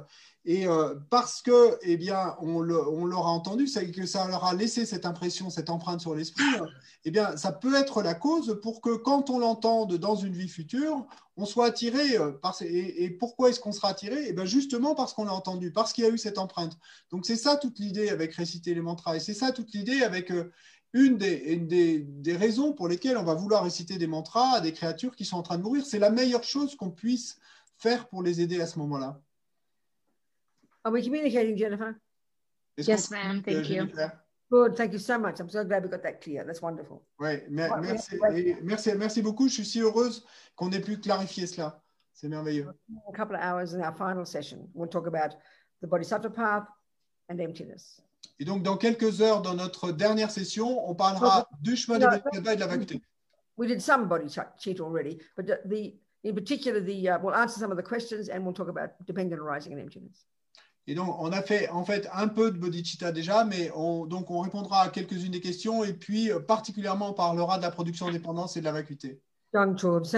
et 0.52 0.66
euh, 0.66 0.96
parce 1.10 1.42
que, 1.42 1.78
eh 1.82 1.96
bien, 1.96 2.34
on 2.40 2.60
l'aura 2.60 3.30
entendu, 3.30 3.66
que 3.66 4.04
ça 4.04 4.26
leur 4.26 4.44
a 4.44 4.52
laissé 4.52 4.84
cette 4.84 5.06
impression, 5.06 5.48
cette 5.48 5.70
empreinte 5.70 6.00
sur 6.00 6.12
l'esprit, 6.16 6.42
euh, 6.60 6.66
eh 7.04 7.12
bien, 7.12 7.36
ça 7.36 7.52
peut 7.52 7.76
être 7.76 8.02
la 8.02 8.14
cause 8.14 8.58
pour 8.60 8.80
que 8.80 8.96
quand 8.96 9.30
on 9.30 9.38
l'entende 9.38 9.96
dans 9.98 10.16
une 10.16 10.32
vie 10.32 10.48
future, 10.48 11.06
on 11.36 11.44
soit 11.44 11.66
attiré 11.66 12.16
euh, 12.16 12.32
et, 12.62 13.10
pourquoi 13.10 13.50
est-ce 13.50 13.60
qu'on 13.60 13.70
sera 13.70 13.90
attiré? 13.90 14.24
Eh 14.26 14.32
bien, 14.32 14.44
justement 14.44 14.96
parce 14.96 15.14
qu'on 15.14 15.24
l'a 15.24 15.32
entendu, 15.32 15.70
parce 15.72 15.92
qu'il 15.92 16.02
y 16.02 16.06
a 16.08 16.10
eu 16.10 16.18
cette 16.18 16.36
empreinte. 16.36 16.76
Donc, 17.12 17.26
c'est 17.26 17.36
ça 17.36 17.54
toute 17.54 17.78
l'idée 17.78 18.08
avec 18.08 18.34
réciter 18.34 18.74
les 18.74 18.82
mantras, 18.82 19.14
et 19.14 19.20
c'est 19.20 19.34
ça 19.34 19.52
toute 19.52 19.72
l'idée 19.72 20.02
avec 20.02 20.30
une, 20.30 20.50
une 20.94 21.16
des, 21.16 22.00
des 22.00 22.36
raisons 22.36 22.72
pour 22.72 22.88
lesquelles 22.88 23.18
on 23.18 23.22
va 23.22 23.34
vouloir 23.34 23.62
réciter 23.62 23.98
des 23.98 24.08
mantras 24.08 24.56
à 24.56 24.60
des 24.60 24.72
créatures 24.72 25.14
qui 25.14 25.24
sont 25.24 25.36
en 25.36 25.42
train 25.42 25.58
de 25.58 25.62
mourir. 25.62 25.86
C'est 25.86 26.00
la 26.00 26.10
meilleure 26.10 26.42
chose 26.42 26.74
qu'on 26.74 26.90
puisse 26.90 27.38
faire 27.78 28.08
pour 28.08 28.24
les 28.24 28.40
aider 28.40 28.60
à 28.60 28.66
ce 28.66 28.80
moment-là. 28.80 29.20
Are 30.84 30.92
we 30.92 31.02
communicating, 31.02 31.56
Jennifer? 31.56 32.00
Est-ce 32.76 32.88
Yes, 32.88 33.10
ma'am. 33.10 33.42
Thank 33.42 33.68
you. 33.68 33.74
Jennifer 33.86 34.12
Good. 34.50 34.76
Thank 34.76 34.92
you 34.92 34.98
so 34.98 35.16
much. 35.18 35.38
I'm 35.38 35.48
so 35.48 35.62
glad 35.64 35.84
we 35.84 35.88
got 35.88 36.02
that 36.02 36.20
clear. 36.20 36.44
That's 36.44 36.60
wonderful. 36.60 37.02
Ouais, 37.20 37.46
mer- 37.48 37.70
Ouais, 37.70 37.80
merci, 37.82 38.18
ouais. 38.18 38.56
merci, 38.62 38.90
merci 38.96 39.22
beaucoup. 39.22 39.46
Je 39.48 39.54
suis 39.54 39.64
si 39.64 39.80
heureuse 39.80 40.24
qu'on 40.56 40.72
ait 40.72 40.80
pu 40.80 40.98
clarifier 40.98 41.46
cela. 41.46 41.80
C'est 42.12 42.28
merveilleux. 42.28 42.66
A 43.08 43.12
couple 43.16 43.36
of 43.36 43.40
hours 43.42 43.74
in 43.74 43.80
our 43.80 43.94
final 43.94 44.26
session, 44.26 44.68
we'll 44.74 44.88
talk 44.88 45.06
about 45.06 45.36
the 45.82 45.86
Bodhisattva 45.86 46.30
path 46.30 46.66
and 47.28 47.38
emptiness. 47.40 48.02
Et 48.40 48.44
donc, 48.44 48.62
dans 48.64 48.76
quelques 48.76 49.20
heures, 49.20 49.40
dans 49.40 49.54
notre 49.54 49.92
dernière 49.92 50.30
session, 50.32 50.88
on 50.88 50.94
parlera 50.96 51.46
du 51.60 51.76
chemin 51.76 51.98
des 51.98 52.06
Non, 52.06 52.10
Bodhisattvas 52.10 52.52
et 52.52 52.56
de 52.56 52.60
la 52.60 52.66
vacuité. 52.66 53.02
We 53.56 53.68
did 53.68 53.80
some 53.80 54.08
cheat 54.58 54.80
already, 54.80 55.20
but 55.36 55.46
the, 55.46 55.60
the 55.68 55.94
in 56.24 56.34
particular, 56.34 56.80
the 56.80 57.08
uh, 57.08 57.18
we'll 57.22 57.34
answer 57.34 57.60
some 57.60 57.70
of 57.70 57.76
the 57.76 57.82
questions 57.82 58.28
and 58.28 58.44
we'll 58.44 58.54
talk 58.54 58.68
about 58.68 58.90
dependent 59.06 59.40
arising 59.40 59.72
and 59.72 59.80
emptiness. 59.80 60.26
Et 60.86 60.94
donc, 60.94 61.14
on 61.20 61.30
a 61.32 61.42
fait 61.42 61.68
en 61.68 61.84
fait 61.84 62.08
un 62.12 62.28
peu 62.28 62.50
de 62.50 62.58
bodhicitta 62.58 63.12
déjà, 63.12 63.44
mais 63.44 63.70
on, 63.74 64.06
donc 64.06 64.30
on 64.30 64.40
répondra 64.40 64.82
à 64.82 64.88
quelques-unes 64.88 65.32
des 65.32 65.40
questions 65.40 65.84
et 65.84 65.92
puis 65.92 66.32
euh, 66.32 66.40
particulièrement 66.40 67.10
on 67.10 67.12
parlera 67.12 67.58
de 67.58 67.62
la 67.62 67.70
production 67.70 68.06
en 68.06 68.10
dépendance 68.10 68.56
et 68.56 68.60
de 68.60 68.64
la 68.64 68.72
vacuité. 68.72 69.20
Rinpoche, 69.52 70.08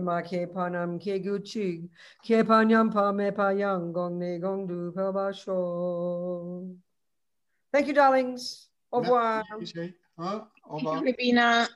Ma. 0.00 0.22
Thank 7.72 7.86
you, 7.86 7.92
darlings. 7.92 8.68
Au 8.90 8.98
revoir. 8.98 9.44
Merci. 9.58 9.94
Hein, 10.18 10.46
au 10.64 10.78
Thank 10.78 10.82
you, 10.82 10.88
revoir. 10.88 11.04
Rabina. 11.04 11.68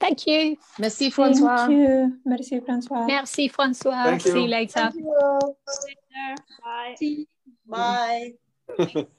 Thank 0.00 0.26
you. 0.26 0.56
Merci, 0.78 1.10
Francois. 1.10 1.66
Thank 1.66 1.72
you. 1.72 2.18
Merci, 2.24 2.60
Francois. 2.60 3.06
Merci, 3.06 3.48
Francois. 3.48 4.04
Thank 4.04 4.24
you. 4.24 4.32
See 4.32 4.42
you 4.42 4.48
later. 4.48 4.90
Thank 4.90 4.94
you. 7.00 7.26
Bye. 7.68 8.32
Bye. 8.76 9.06